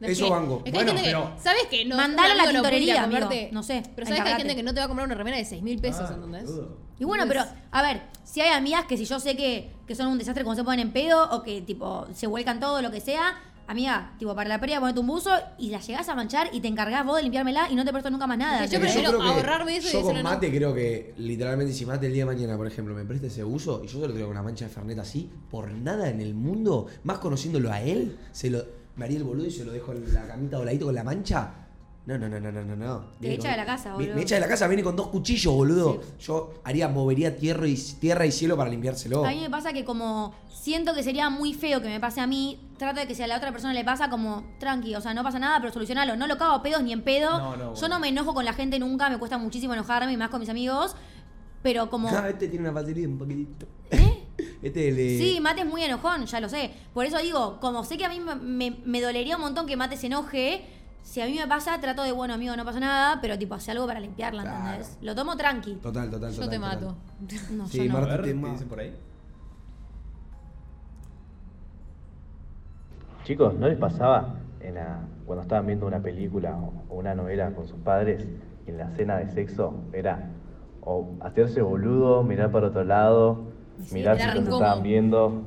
Es 0.00 0.10
Eso 0.12 0.24
que- 0.24 0.30
banco. 0.30 0.62
Es 0.64 0.72
que 0.72 0.78
hay 0.78 0.84
Bueno, 0.84 0.92
gente 0.92 1.02
que- 1.02 1.08
pero- 1.16 1.32
¿Sabes 1.38 1.64
que 1.70 1.84
no? 1.84 1.96
Mandalo 1.96 2.32
a 2.32 2.36
la 2.36 2.50
tintorería, 2.50 3.06
No 3.52 3.62
sé, 3.62 3.82
Pero 3.94 4.06
sabes 4.06 4.22
que 4.22 4.28
hay 4.30 4.36
gente 4.36 4.56
que 4.56 4.62
no 4.62 4.72
te 4.72 4.80
va 4.80 4.84
a 4.84 4.88
comprar 4.88 5.06
una 5.06 5.14
remera 5.14 5.36
de 5.36 5.44
6 5.44 5.62
mil 5.62 5.78
pesos, 5.78 6.06
Ah, 6.08 6.14
¿entendés? 6.14 6.46
boludo. 6.46 6.89
Y 7.00 7.04
bueno, 7.04 7.24
pero, 7.26 7.42
a 7.70 7.82
ver, 7.82 8.02
si 8.24 8.42
hay 8.42 8.50
amigas 8.50 8.84
que 8.84 8.98
si 8.98 9.06
yo 9.06 9.18
sé 9.18 9.34
que, 9.34 9.72
que 9.86 9.94
son 9.94 10.08
un 10.08 10.18
desastre 10.18 10.44
cuando 10.44 10.60
se 10.60 10.64
ponen 10.64 10.80
en 10.80 10.92
pedo 10.92 11.30
o 11.30 11.42
que 11.42 11.62
tipo 11.62 12.06
se 12.14 12.26
vuelcan 12.26 12.60
todo, 12.60 12.82
lo 12.82 12.90
que 12.90 13.00
sea, 13.00 13.38
amiga, 13.66 14.12
tipo 14.18 14.34
para 14.34 14.50
la 14.50 14.60
pérdida 14.60 14.80
ponete 14.80 15.00
un 15.00 15.06
buzo 15.06 15.30
y 15.56 15.70
la 15.70 15.80
llegás 15.80 16.10
a 16.10 16.14
manchar 16.14 16.50
y 16.52 16.60
te 16.60 16.68
encargás 16.68 17.06
vos 17.06 17.16
de 17.16 17.22
limpiármela 17.22 17.70
y 17.70 17.74
no 17.74 17.86
te 17.86 17.92
presto 17.92 18.10
nunca 18.10 18.26
más 18.26 18.36
nada. 18.36 18.66
Yo 18.66 18.78
prefiero 18.78 19.08
creo 19.12 19.22
que 19.22 19.28
ahorrarme 19.28 19.78
eso 19.78 19.88
y 19.88 19.92
Yo 19.92 20.02
con 20.02 20.14
no. 20.14 20.22
mate 20.22 20.54
creo 20.54 20.74
que 20.74 21.14
literalmente 21.16 21.72
si 21.72 21.86
mate 21.86 22.06
el 22.06 22.12
día 22.12 22.26
de 22.26 22.34
mañana, 22.34 22.58
por 22.58 22.66
ejemplo, 22.66 22.94
me 22.94 23.06
presta 23.06 23.28
ese 23.28 23.44
uso 23.44 23.80
y 23.82 23.86
yo 23.86 23.98
se 23.98 24.06
lo 24.06 24.12
traigo 24.12 24.30
una 24.30 24.42
mancha 24.42 24.66
de 24.66 24.70
Fernet 24.70 24.98
así, 24.98 25.30
por 25.50 25.72
nada 25.72 26.10
en 26.10 26.20
el 26.20 26.34
mundo, 26.34 26.86
más 27.04 27.18
conociéndolo 27.18 27.72
a 27.72 27.80
él, 27.80 28.18
se 28.30 28.50
lo 28.50 28.62
me 28.96 29.06
haría 29.06 29.16
el 29.16 29.24
boludo 29.24 29.46
y 29.46 29.50
se 29.50 29.64
lo 29.64 29.72
dejo 29.72 29.92
en 29.92 30.12
la 30.12 30.26
camita 30.26 30.58
voladito 30.58 30.84
con 30.84 30.94
la 30.94 31.04
mancha. 31.04 31.54
No, 32.06 32.18
no, 32.18 32.28
no, 32.28 32.40
no, 32.40 32.50
no, 32.50 32.76
no. 32.76 32.98
Te 33.00 33.06
Viene 33.20 33.34
echa 33.36 33.42
con- 33.42 33.50
de 33.52 33.56
la 33.58 33.66
casa, 33.66 33.88
me- 33.90 33.94
boludo. 33.96 34.14
Me 34.16 34.22
echa 34.22 34.34
de 34.36 34.40
la 34.40 34.48
casa, 34.48 34.66
viene 34.66 34.82
con 34.82 34.96
dos 34.96 35.08
cuchillos, 35.08 35.54
boludo. 35.54 36.00
Yo 36.18 36.54
haría, 36.64 36.88
movería 36.88 37.36
tierra 37.36 37.66
y, 37.68 37.74
tierra 37.76 38.26
y 38.26 38.32
cielo 38.32 38.56
para 38.56 38.70
limpiárselo. 38.70 39.24
A 39.24 39.30
mí 39.30 39.40
me 39.40 39.50
pasa 39.50 39.72
que 39.72 39.84
como 39.84 40.34
siento 40.48 40.94
que 40.94 41.02
sería 41.02 41.30
muy 41.30 41.54
feo 41.54 41.80
que 41.80 41.88
me 41.88 42.00
pase 42.00 42.20
a 42.20 42.26
mí, 42.26 42.58
trato 42.78 43.00
de 43.00 43.06
que 43.06 43.14
si 43.14 43.22
a 43.22 43.26
la 43.26 43.36
otra 43.36 43.52
persona 43.52 43.74
le 43.74 43.84
pasa 43.84 44.08
como 44.10 44.44
tranqui, 44.58 44.94
o 44.94 45.00
sea, 45.00 45.14
no 45.14 45.22
pasa 45.22 45.38
nada, 45.38 45.60
pero 45.60 45.72
solucionalo. 45.72 46.16
No 46.16 46.26
lo 46.26 46.36
cago 46.38 46.54
a 46.54 46.62
pedos 46.62 46.82
ni 46.82 46.92
en 46.92 47.02
pedo. 47.02 47.38
No, 47.38 47.56
no, 47.56 47.74
Yo 47.74 47.88
no 47.88 48.00
me 48.00 48.08
enojo 48.08 48.34
con 48.34 48.44
la 48.44 48.54
gente 48.54 48.78
nunca, 48.78 49.08
me 49.10 49.18
cuesta 49.18 49.38
muchísimo 49.38 49.74
enojarme, 49.74 50.12
y 50.12 50.16
más 50.16 50.30
con 50.30 50.40
mis 50.40 50.48
amigos. 50.48 50.96
Pero 51.62 51.90
como... 51.90 52.08
Ah, 52.08 52.28
este 52.30 52.48
tiene 52.48 52.68
una 52.68 52.80
facilidad 52.80 53.10
un 53.10 53.18
poquitito. 53.18 53.66
Este 54.62 54.90
le. 54.92 55.18
Sí, 55.18 55.38
Mate 55.40 55.60
es 55.62 55.66
muy 55.66 55.82
enojón, 55.82 56.24
ya 56.26 56.40
lo 56.40 56.48
sé. 56.48 56.70
Por 56.94 57.04
eso 57.06 57.18
digo, 57.18 57.58
como 57.60 57.84
sé 57.84 57.96
que 57.98 58.04
a 58.04 58.08
mí 58.10 58.20
me, 58.20 58.34
me- 58.34 58.76
me 58.84 59.00
dolería 59.00 59.36
un 59.36 59.42
montón 59.42 59.66
que 59.66 59.76
Mate 59.76 59.96
se 59.98 60.06
enoje, 60.06 60.64
si 61.02 61.20
a 61.20 61.26
mí 61.26 61.36
me 61.38 61.46
pasa, 61.46 61.80
trato 61.80 62.02
de, 62.02 62.12
bueno, 62.12 62.34
amigo, 62.34 62.54
no 62.56 62.64
pasa 62.64 62.78
nada, 62.80 63.20
pero 63.20 63.36
tipo, 63.38 63.54
hace 63.54 63.70
algo 63.72 63.86
para 63.86 64.00
limpiarla, 64.00 64.42
¿entendés? 64.44 64.98
Lo 65.02 65.14
tomo 65.14 65.36
tranqui. 65.36 65.74
Total, 65.76 66.10
total, 66.10 66.30
Yo 66.32 66.36
total. 66.42 66.50
te 66.50 66.56
total. 66.56 66.60
mato. 66.60 66.96
No, 67.52 67.66
Sí, 67.68 67.78
yo 67.78 67.84
no. 67.84 67.90
A 67.90 68.00
Marta 68.00 68.16
ver, 68.16 68.22
te 68.26 68.40
¿qué 68.40 68.48
dicen 68.50 68.68
por 68.68 68.80
ahí? 68.80 68.94
Chicos, 73.24 73.54
¿no 73.54 73.68
les 73.68 73.78
pasaba 73.78 74.34
en 74.60 74.74
la- 74.74 75.00
cuando 75.26 75.42
estaban 75.42 75.66
viendo 75.66 75.86
una 75.86 76.00
película 76.00 76.56
o, 76.56 76.72
o 76.88 76.98
una 76.98 77.14
novela 77.14 77.50
con 77.54 77.66
sus 77.68 77.78
padres 77.78 78.26
y 78.66 78.70
en 78.70 78.78
la 78.78 78.84
escena 78.90 79.16
de 79.16 79.28
sexo 79.30 79.74
era 79.92 80.30
o 80.82 81.14
hacerse 81.20 81.60
boludo, 81.62 82.22
mirar 82.22 82.50
para 82.50 82.68
otro 82.68 82.84
lado, 82.84 83.44
Sí, 83.84 83.94
mirar 83.94 84.16
era 84.16 84.26
si 84.26 84.32
te 84.32 84.38
incómodo. 84.38 84.62
estaban 84.62 84.82
viendo? 84.82 85.42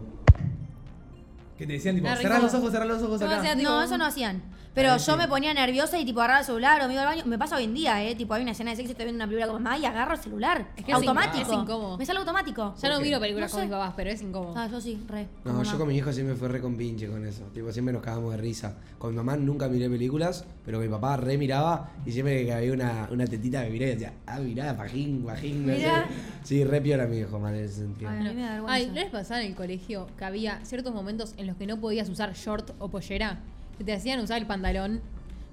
Que 1.58 1.68
te 1.68 1.74
decían 1.74 1.96
tipo, 1.96 2.08
cerrá 2.16 2.40
los 2.40 2.54
ojos, 2.54 2.72
cerrá 2.72 2.86
los 2.86 3.02
ojos 3.04 3.20
No, 3.22 3.28
acá. 3.28 3.40
o 3.40 3.42
sea, 3.42 3.56
tipo- 3.56 3.70
No, 3.70 3.82
eso 3.82 3.98
no 3.98 4.06
hacían. 4.06 4.42
Pero 4.74 4.94
Ahí 4.94 4.98
yo 5.00 5.14
sí. 5.14 5.18
me 5.20 5.28
ponía 5.28 5.54
nerviosa 5.54 6.00
y 6.00 6.06
tipo 6.06 6.20
agarraba 6.20 6.40
el 6.40 6.46
celular 6.48 6.82
o 6.82 6.88
me 6.88 6.94
iba 6.94 7.04
al 7.04 7.08
baño. 7.10 7.24
Me 7.26 7.38
pasa 7.38 7.58
hoy 7.58 7.66
en 7.66 7.76
día, 7.76 8.04
¿eh? 8.04 8.16
Tipo, 8.16 8.34
hay 8.34 8.42
una 8.42 8.52
escena 8.52 8.72
de 8.72 8.78
sexo 8.78 8.90
y 8.90 8.92
estoy 8.94 9.06
viendo 9.06 9.24
una 9.24 9.28
película 9.30 9.52
con 9.54 9.62
mamá 9.62 9.78
y 9.78 9.86
agarro 9.86 10.14
el 10.16 10.20
celular. 10.20 10.68
Es 10.76 10.84
que 10.84 10.92
es 10.92 10.98
automático. 10.98 11.38
incómodo, 11.38 11.54
es 11.62 11.64
incómodo. 11.70 11.98
Me 12.00 12.06
sale 12.08 12.20
automático. 12.20 12.76
Ya 12.82 12.90
no 12.90 13.00
miro 13.00 13.20
películas 13.20 13.52
No 13.52 13.56
con 13.56 13.60
sé. 13.62 13.66
mis 13.68 13.72
papás, 13.76 13.94
pero 13.96 14.10
es 14.10 14.22
incómodo. 14.24 14.54
Ah, 14.58 14.68
yo 14.72 14.82
sí, 14.82 15.00
re. 15.08 15.28
No, 15.46 15.52
yo 15.52 15.64
mamá. 15.64 15.78
con 15.78 15.88
mi 15.88 15.96
hijo 15.98 16.12
siempre 16.12 16.36
fue 16.36 16.48
re 16.48 16.60
con 16.60 16.76
pinche 16.76 17.08
con 17.08 17.24
eso. 17.26 17.44
Tipo, 17.54 17.72
siempre 17.72 17.94
nos 17.94 18.02
cagamos 18.02 18.32
de 18.32 18.38
risa. 18.38 18.76
Con 18.98 19.12
mi 19.12 19.18
mamá 19.18 19.38
nunca 19.38 19.68
miré 19.68 19.88
películas, 19.92 20.44
pero 20.66 20.80
mi 20.80 20.88
papá 20.88 21.18
re 21.18 21.38
miraba 21.38 21.92
y 22.06 22.12
siempre 22.12 22.44
que 22.46 22.54
había 22.54 22.74
una, 22.74 23.08
una 23.12 23.28
tetita 23.28 23.62
me 23.62 23.70
miré 23.70 23.86
y 23.86 23.90
decía, 23.92 24.14
ah, 24.26 24.40
mirá, 24.40 24.76
pajín, 24.76 25.24
pajín, 25.24 25.68
no 25.68 25.74
sé. 25.74 25.80
Mirá. 25.80 26.08
Sí, 26.44 26.64
re 26.64 26.82
piola 26.82 27.06
mi 27.06 27.18
hijo, 27.20 27.40
man, 27.40 27.54
en 27.54 27.66
ese 27.66 27.76
sentido. 27.82 28.10
Ay, 28.10 28.18
a 28.28 28.30
mí 28.32 28.34
me 28.36 28.42
da 28.42 28.50
vergüenza. 28.54 28.74
Ay, 28.74 28.88
¿no 28.88 28.94
les 28.96 29.12
pasaba 29.12 29.42
en 29.42 29.48
el 29.50 29.56
colegio 29.56 30.08
que 30.18 30.26
había 30.26 30.66
ciertos 30.66 30.92
momentos 30.96 31.36
en 31.38 31.46
los 31.46 31.58
que 31.58 31.68
no 31.68 31.78
podías 31.80 32.10
usar 32.10 32.34
short 32.34 32.72
o 32.80 32.90
pollera? 32.90 33.38
Que 33.78 33.84
te 33.84 33.94
hacían 33.94 34.20
usar 34.20 34.38
el 34.40 34.48
pantalón. 34.48 35.02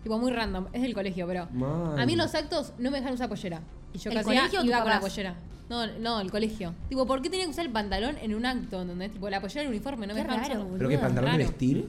Tipo, 0.03 0.19
muy 0.19 0.33
random. 0.33 0.67
Es 0.73 0.83
del 0.83 0.95
colegio, 0.95 1.27
pero. 1.27 1.43
A 1.99 2.07
mí 2.07 2.13
en 2.13 2.19
los 2.19 2.35
actos 2.35 2.73
no 2.79 2.91
me 2.91 2.99
dejan 2.99 3.15
usar 3.15 3.29
pollera. 3.29 3.61
Y 3.93 3.99
yo 3.99 4.11
¿El 4.11 4.17
casi 4.19 4.25
colegio 4.27 4.61
o 4.61 4.65
iba 4.65 4.81
con 4.83 4.91
la 4.91 5.01
pollera. 5.01 5.35
No, 5.69 5.87
no, 5.99 6.21
el 6.21 6.31
colegio. 6.31 6.75
Tipo, 6.89 7.07
¿por 7.07 7.23
qué 7.23 7.31
tenía 7.31 7.45
que 7.45 7.51
usar 7.53 7.65
el 7.67 7.71
pantalón 7.73 8.17
en 8.21 8.35
un 8.35 8.45
acto? 8.45 8.83
¿Entendés? 8.83 9.13
Tipo, 9.13 9.29
la 9.31 9.41
pollera 9.41 9.61
del 9.63 9.71
uniforme, 9.71 10.07
no 10.07 10.15
me 10.15 10.25
raro, 10.25 10.41
usarlo. 10.43 10.63
boludo. 10.65 10.79
¿Pero 10.79 10.89
qué, 10.91 10.99
pantalón 10.99 11.33
de 11.33 11.39
vestir? 11.39 11.89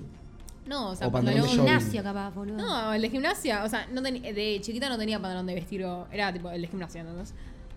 No, 0.68 0.90
o 0.90 0.96
sea, 0.96 1.08
O 1.08 1.12
pantalón 1.12 1.42
de 1.42 1.48
pantalón. 1.48 1.66
jogging. 1.68 1.80
Gimnasio, 1.80 2.04
capaz, 2.04 2.30
boludo. 2.32 2.58
No, 2.58 2.94
el 2.94 3.02
de 3.02 3.10
gimnasia, 3.10 3.64
o 3.64 3.70
sea, 3.70 3.88
no 3.92 4.02
ten- 4.04 4.22
de 4.22 4.60
chiquita 4.62 4.88
no 4.90 4.98
tenía 4.98 5.20
pantalón 5.20 5.48
de 5.48 5.56
vestir, 5.56 5.84
o- 5.84 6.08
era 6.12 6.32
tipo 6.32 6.52
el 6.52 6.62
de 6.62 6.68
gimnasia, 6.68 7.02
¿entendés? 7.02 7.34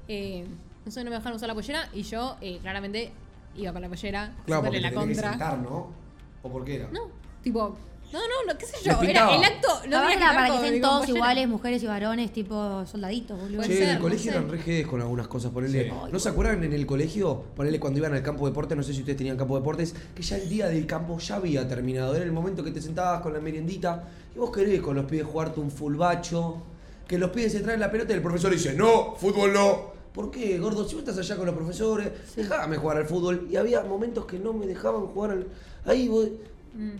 Eh, 0.09 0.45
entonces 0.79 1.03
no 1.05 1.11
me 1.11 1.17
dejaron 1.17 1.37
usar 1.37 1.49
la 1.49 1.55
pollera 1.55 1.89
y 1.95 2.03
yo 2.03 2.37
eh, 2.43 2.59
claramente 2.61 3.11
iba 3.57 3.73
con 3.73 3.81
la 3.81 3.89
pollera, 3.89 4.35
Claro, 4.45 4.63
porque 4.63 4.77
haciéndole 4.77 4.79
te 4.79 4.83
la 4.83 5.01
tenés 5.01 5.17
que 5.17 5.23
contra. 5.23 5.31
sentar, 5.31 5.59
¿no? 5.59 5.89
¿O 6.43 6.51
por 6.51 6.65
qué 6.67 6.75
era? 6.77 6.89
No, 6.93 7.09
tipo, 7.43 7.75
no, 8.15 8.21
no, 8.21 8.53
no, 8.53 8.59
qué 8.59 8.67
sé 8.67 8.77
yo, 8.85 9.03
era 9.03 9.35
el 9.35 9.43
acto, 9.45 9.69
no 9.89 10.01
tenía 10.03 10.15
era 10.15 10.35
para 10.35 10.47
que 10.49 10.67
estén 10.67 10.81
todos 10.81 11.09
iguales, 11.09 11.49
mujeres 11.49 11.83
y 11.83 11.87
varones, 11.87 12.33
tipo 12.33 12.87
soldaditos, 12.87 13.39
boludo. 13.41 13.63
Che, 13.65 13.83
en 13.83 13.89
el 13.91 13.95
no 13.97 14.01
colegio 14.03 14.33
sé. 14.33 14.39
eran 14.39 14.59
jedes 14.61 14.87
con 14.87 15.01
algunas 15.01 15.27
cosas. 15.29 15.51
Ponele, 15.51 15.85
Sí. 15.85 15.91
¿No 16.13 16.19
se 16.19 16.29
acuerdan 16.29 16.63
en 16.63 16.73
el 16.73 16.87
colegio? 16.87 17.43
Ponele 17.57 17.81
cuando 17.81 17.99
iban 17.99 18.15
al 18.15 18.23
campo 18.23 18.45
de 18.45 18.53
deportes, 18.53 18.77
no 18.77 18.83
sé 18.83 18.93
si 18.93 19.01
ustedes 19.01 19.19
tenían 19.19 19.37
campo 19.37 19.55
de 19.55 19.61
deportes, 19.61 19.95
que 20.15 20.23
ya 20.23 20.37
el 20.37 20.49
día 20.49 20.69
del 20.69 20.87
campo 20.87 21.19
ya 21.19 21.37
había 21.37 21.67
terminado. 21.67 22.15
Era 22.15 22.25
el 22.25 22.33
momento 22.33 22.63
que 22.63 22.71
te 22.71 22.81
sentabas 22.81 23.21
con 23.21 23.33
la 23.33 23.41
meriendita 23.41 24.05
y 24.35 24.39
vos 24.39 24.51
querés 24.51 24.81
con 24.81 24.95
los 24.95 25.05
pibes 25.07 25.27
jugarte 25.27 25.59
un 25.61 25.71
fulbacho. 25.71 26.63
Que 27.09 27.19
los 27.19 27.31
pibes 27.31 27.53
se 27.53 27.61
traen 27.61 27.81
la 27.81 27.91
pelota 27.91 28.13
y 28.13 28.17
el 28.17 28.23
profesor 28.23 28.53
dice, 28.53 28.73
no, 28.75 29.15
fútbol 29.17 29.53
no. 29.53 29.93
¿Por 30.15 30.31
qué, 30.31 30.57
gordo? 30.59 30.87
Si 30.89 30.95
vos 30.95 31.03
estás 31.03 31.19
allá 31.19 31.37
con 31.37 31.47
los 31.47 31.55
profesores, 31.57 32.09
déjame 32.37 32.77
jugar 32.77 32.99
al 32.99 33.07
fútbol. 33.07 33.49
Y 33.51 33.57
había 33.57 33.83
momentos 33.83 34.25
que 34.27 34.39
no 34.39 34.53
me 34.53 34.65
dejaban 34.67 35.07
jugar 35.09 35.33
al... 35.33 35.47
Ahí 35.85 36.07
vos 36.09 36.29
Mm. 36.75 36.97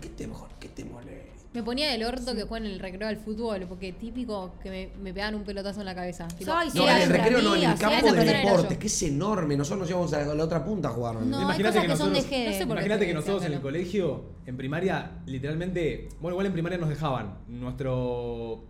¿qué 0.00 0.08
te? 0.08 0.28
¿Qué 0.60 0.68
te 0.68 0.84
molesta? 0.84 1.32
Me 1.54 1.62
ponía 1.62 1.90
del 1.90 2.02
orto 2.04 2.34
que 2.34 2.44
juegan 2.44 2.66
en 2.66 2.72
el 2.72 2.78
recreo 2.80 3.08
del 3.08 3.18
fútbol, 3.18 3.66
porque 3.68 3.92
típico 3.92 4.54
que 4.62 4.70
me, 4.70 4.88
me 5.02 5.12
pegaban 5.12 5.34
un 5.34 5.44
pelotazo 5.44 5.80
en 5.80 5.86
la 5.86 5.94
cabeza. 5.94 6.26
Tipo, 6.28 6.50
Ay, 6.50 6.70
sí, 6.70 6.78
No, 6.78 6.88
en 6.88 7.02
el 7.02 7.08
recreo 7.10 7.42
no, 7.42 7.56
en 7.56 7.70
el 7.70 7.78
campo 7.78 8.12
de 8.12 8.42
yo. 8.42 8.78
que 8.78 8.86
es 8.86 9.02
enorme. 9.02 9.54
Nosotros 9.56 9.80
nos 9.80 9.90
íbamos 9.90 10.12
a 10.14 10.34
la 10.34 10.44
otra 10.44 10.64
punta 10.64 10.88
a 10.88 10.92
jugar. 10.92 11.16
No, 11.16 11.42
Imagínate 11.42 11.82
que 11.82 11.86
que 11.88 11.96
son 11.96 12.12
de 12.14 12.20
nosotros-. 12.20 12.46
No 12.46 12.52
sé 12.52 12.62
Imagínate 12.62 13.00
te 13.00 13.06
que 13.06 13.14
nosotros 13.14 13.44
en 13.44 13.52
el 13.52 13.60
colegio, 13.60 14.24
en 14.46 14.56
primaria, 14.56 15.10
literalmente, 15.26 16.08
bueno, 16.20 16.34
igual 16.34 16.46
en 16.46 16.52
primaria 16.54 16.78
nos 16.78 16.88
dejaban. 16.88 17.36
Nuestro 17.48 18.64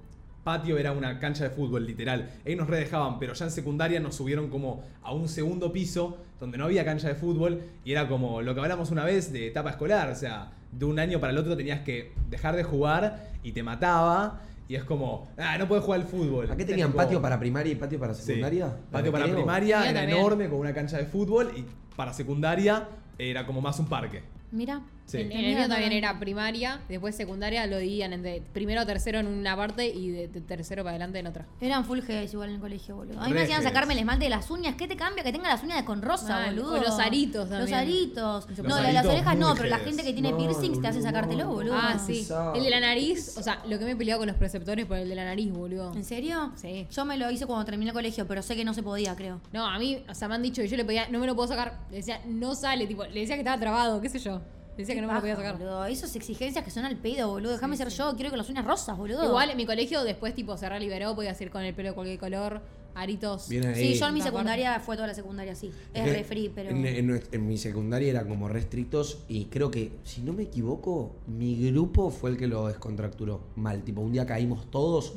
patio 0.45 0.79
era 0.79 0.93
una 0.93 1.19
cancha 1.21 1.45
de 1.45 1.51
fútbol, 1.51 1.87
literal. 1.87 2.31
Ahí 2.47 2.57
nos 2.57 2.69
redejaban, 2.69 3.19
pero 3.19 3.33
ya 3.35 3.45
en 3.45 3.51
secundaria 3.51 4.01
nos 4.01 4.15
subieron 4.17 4.49
como 4.51 4.83
a 5.03 5.13
un 5.13 5.29
segundo 5.29 5.73
piso 5.73 6.19
donde 6.41 6.59
no 6.59 6.65
había 6.65 6.85
cancha 6.85 7.09
de 7.09 7.15
fútbol 7.15 7.63
y 7.85 7.93
era 7.93 8.09
como 8.09 8.43
lo 8.43 8.55
que 8.55 8.61
hablamos 8.61 8.91
una 8.91 9.05
vez 9.05 9.33
de 9.33 9.47
etapa 9.47 9.71
escolar, 9.71 10.11
o 10.11 10.15
sea, 10.17 10.51
de 10.73 10.85
un 10.85 10.99
año 10.99 11.21
para 11.21 11.33
el 11.33 11.39
otro 11.39 11.57
tenías 11.57 11.81
que 11.81 12.13
dejar 12.29 12.57
de 12.57 12.65
jugar 12.65 13.31
y 13.45 13.53
te 13.53 13.63
mataba 13.63 14.41
y 14.69 14.75
es 14.75 14.85
como, 14.85 15.29
ah, 15.39 15.57
no 15.59 15.69
puedes 15.69 15.85
jugar 15.85 16.01
al 16.01 16.07
fútbol. 16.07 16.51
¿A 16.51 16.57
qué 16.57 16.65
tenían 16.65 16.89
tipo- 16.89 16.97
patio 17.03 17.21
para 17.23 17.39
primaria 17.39 17.73
y 17.73 17.77
patio 17.77 17.99
para 18.01 18.15
Sí. 18.15 18.23
secundaria? 18.25 18.75
Patio 18.91 19.13
para 19.13 19.27
primaria 19.27 19.85
era 19.89 20.01
también. 20.01 20.19
enorme 20.19 20.49
con 20.49 20.59
una 20.59 20.73
cancha 20.75 20.97
de 20.97 21.05
fútbol 21.05 21.53
y 21.57 21.65
para 21.95 22.13
secundaria 22.13 22.89
era 23.19 23.47
como 23.47 23.61
más 23.61 23.79
un 23.79 23.87
parque. 23.87 24.23
Mira. 24.51 24.81
Sí. 25.07 25.19
En, 25.19 25.33
en 25.33 25.45
el 25.45 25.57
mío 25.57 25.69
también 25.69 25.93
era 25.93 26.19
primaria, 26.19 26.81
después 26.89 27.15
secundaria 27.15 27.67
lo 27.67 27.79
dividían 27.79 28.13
entre 28.13 28.41
primero 28.53 28.83
o 28.83 28.87
tercero 28.87 29.19
en 29.19 29.27
una 29.27 29.57
parte 29.57 29.87
y 29.87 30.11
de, 30.11 30.29
de 30.29 30.41
tercero 30.41 30.83
para 30.85 30.93
adelante 30.93 31.19
en 31.19 31.27
otra. 31.27 31.47
Eran 31.61 31.85
full 31.85 32.01
Gs 32.01 32.33
igual 32.33 32.49
en 32.51 32.55
el 32.57 32.61
colegio, 32.61 32.97
boludo. 32.97 33.21
A 33.21 33.25
mí 33.27 33.33
Re 33.33 33.39
me 33.39 33.43
hacían 33.43 33.63
sacarme 33.63 33.93
el 33.95 33.99
esmalte 33.99 34.25
de 34.25 34.31
las 34.31 34.51
uñas. 34.51 34.75
¿Qué 34.77 34.89
te 34.89 34.97
cambia? 34.97 35.23
Que 35.23 35.33
tenga 35.33 35.49
las 35.49 35.63
uñas 35.63 35.79
de 35.79 35.85
con 35.85 36.01
rosa, 36.03 36.29
Mal. 36.29 36.55
boludo. 36.55 36.75
O 36.75 36.83
los 36.83 36.99
aritos 36.99 37.49
Los 37.49 37.59
también. 37.59 37.79
aritos. 37.79 38.49
Los 38.49 38.59
no, 38.61 38.77
de 38.77 38.83
las 38.93 39.05
aritos 39.05 39.07
orejas 39.13 39.37
no, 39.37 39.55
pero 39.55 39.69
la 39.69 39.79
gente 39.79 40.03
que 40.03 40.13
tiene 40.13 40.31
No, 40.31 40.39
piercings 40.39 40.81
te 40.81 40.89
hace 40.89 41.03
sacártelo, 41.03 41.47
boludo. 41.47 41.75
Ah, 41.77 41.99
sí. 42.05 42.27
El 42.55 42.63
de 42.65 42.71
la 42.71 42.81
nariz, 42.81 43.37
o 43.37 43.43
sea, 43.43 43.63
lo 43.67 43.79
que 43.79 43.85
me 43.85 43.91
he 43.93 43.97
peleado 43.97 44.21
con 44.21 44.29
los 44.29 44.37
preceptores 44.37 44.87
por 44.87 44.97
el 44.97 45.09
de 45.09 45.15
la 45.15 45.25
nariz, 45.25 45.53
boludo. 45.53 45.93
¿En 45.95 46.05
serio? 46.05 46.53
Sí. 46.57 46.87
Yo 46.91 47.05
me 47.05 47.17
lo 47.19 47.31
hice 47.31 47.45
cuando 47.47 47.65
terminé 47.65 47.91
el 47.91 47.95
colegio, 47.95 48.27
pero 48.27 48.43
sé 48.43 48.57
que 48.57 48.65
no 48.65 48.73
se 48.73 48.83
podía, 48.83 49.15
creo. 49.17 49.41
No, 49.53 49.67
a 49.67 49.79
mí, 49.79 50.03
o 50.09 50.15
sea, 50.15 50.29
me 50.29 50.35
han 50.37 50.43
dicho 50.43 50.63
que 50.63 50.69
yo 50.69 50.77
le 50.77 50.85
pedía, 50.85 51.09
no 51.09 51.19
me 51.19 51.27
lo 51.27 51.35
puedo 51.35 51.49
sacar. 51.49 51.81
Le 51.91 51.97
decía, 51.99 52.21
no 52.27 52.55
sale, 52.55 52.87
tipo, 52.87 53.05
le 53.05 53.21
decía 53.21 53.35
que 53.37 53.41
estaba 53.43 53.59
trabado, 53.61 54.01
qué 54.01 54.09
sé 54.09 54.19
yo. 54.19 54.41
Decía 54.77 54.95
que 54.95 55.03
no 55.03 55.09
me 55.09 55.15
lo 55.15 55.21
podía 55.21 55.37
sacar. 55.37 55.59
boludo. 55.59 55.85
Esas 55.85 56.17
exigencias 56.17 56.65
que 56.65 56.71
son 56.71 56.85
al 56.85 56.97
pedo, 56.97 57.29
boludo. 57.29 57.53
Déjame 57.53 57.77
ser 57.77 57.89
yo, 57.89 58.15
quiero 58.15 58.31
con 58.31 58.39
las 58.39 58.49
uñas 58.49 58.65
rosas, 58.65 58.97
boludo. 58.97 59.25
Igual 59.27 59.51
en 59.51 59.57
mi 59.57 59.67
colegio 59.67 60.03
después, 60.05 60.35
tipo, 60.35 60.57
se 60.57 60.69
reliberó, 60.69 61.15
podías 61.15 61.39
ir 61.41 61.51
con 61.51 61.63
el 61.63 61.75
pelo 61.75 61.91
de 61.91 61.95
cualquier 61.95 62.19
color, 62.19 62.61
aritos. 62.95 63.49
Bien 63.51 63.67
ahí. 63.67 63.93
Sí, 63.93 63.99
yo 64.01 64.09
en 64.09 64.15
mi 64.15 64.23
secundaria 64.23 64.81
fue 64.81 64.97
toda 64.97 65.09
la 65.09 65.15
secundaria 65.15 65.53
así. 65.53 65.71
Es 65.93 66.03
que 66.05 66.13
re 66.13 66.25
free, 66.25 66.51
pero. 66.55 66.71
En, 66.71 66.87
en 66.87 67.07
nues- 67.11 67.29
en 67.33 67.47
mi 67.47 67.59
secundaria 67.59 68.11
eran 68.11 68.29
como 68.29 68.49
restrictos 68.49 69.19
y 69.29 69.45
creo 69.47 69.71
que, 69.71 69.93
si 70.05 70.23
no 70.23 70.33
me 70.33 70.45
equivoco, 70.45 71.17
mi 71.27 71.71
grupo 71.71 72.11
fue 72.11 72.31
el 72.31 72.37
que 72.39 72.47
lo 72.47 72.69
descontracturó 72.69 73.43
mal. 73.57 73.83
Tipo, 73.83 74.01
un 74.01 74.13
día 74.13 74.25
caímos 74.27 74.71
todos 74.71 75.15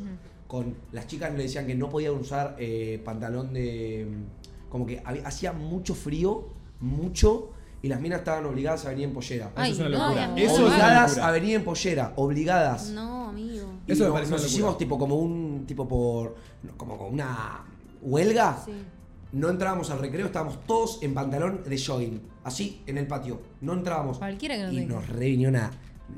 con... 0.48 0.76
Las 0.92 1.08
chicas 1.08 1.34
le 1.34 1.44
decían 1.44 1.66
que 1.66 1.76
no 1.76 1.90
podían 1.90 2.14
usar 2.16 2.56
eh, 2.60 3.02
pantalón 3.06 3.54
de... 3.54 4.08
Como 4.70 4.86
que 4.86 5.02
había- 5.06 5.26
hacía 5.26 5.54
mucho 5.54 5.96
frío, 5.96 6.50
mucho, 6.82 7.52
y 7.86 7.88
las 7.88 8.02
minas 8.02 8.20
estaban 8.20 8.44
obligadas 8.48 8.84
a 8.86 8.90
venir 8.90 9.04
en 9.06 9.14
pollera. 9.14 9.52
Eso 9.58 9.64
es 9.74 9.80
una 9.80 9.90
no, 9.90 9.98
locura. 10.06 10.24
amigo. 10.26 10.46
Eso 10.48 10.54
es 10.56 10.60
una 10.62 10.70
obligadas 10.70 11.10
locura. 11.12 11.28
a 11.28 11.32
venir 11.32 11.56
en 11.56 11.64
pollera, 11.64 12.14
obligadas. 12.16 12.90
No, 12.90 13.30
amigo. 13.30 13.74
Y 13.86 13.92
Eso 13.92 14.04
me 14.04 14.08
no- 14.08 14.14
parece 14.16 14.32
nos 14.32 14.40
una 14.42 14.48
locura. 14.48 14.48
hicimos 14.48 14.78
tipo 14.80 14.98
como 14.98 15.16
un 15.18 15.66
tipo 15.68 15.88
por 15.88 16.36
no, 16.64 16.76
como 16.78 16.98
con 16.98 17.14
una 17.14 17.64
huelga. 18.02 18.58
Sí. 18.66 18.72
No 19.34 19.50
entrábamos 19.50 19.92
al 19.92 20.00
recreo, 20.00 20.26
estábamos 20.26 20.64
todos 20.66 20.98
en 21.04 21.14
pantalón 21.14 21.62
de 21.64 21.78
jogging, 21.84 22.22
así 22.44 22.82
en 22.88 22.98
el 22.98 23.06
patio. 23.06 23.40
No 23.62 23.74
entrábamos. 23.74 24.18
Cualquiera 24.18 24.56
que 24.56 24.64
no 24.64 24.72
y 24.72 24.78
tenga. 24.78 24.96
nos 24.96 25.08
re 25.10 25.26
vinieron 25.28 25.58
a 25.58 25.72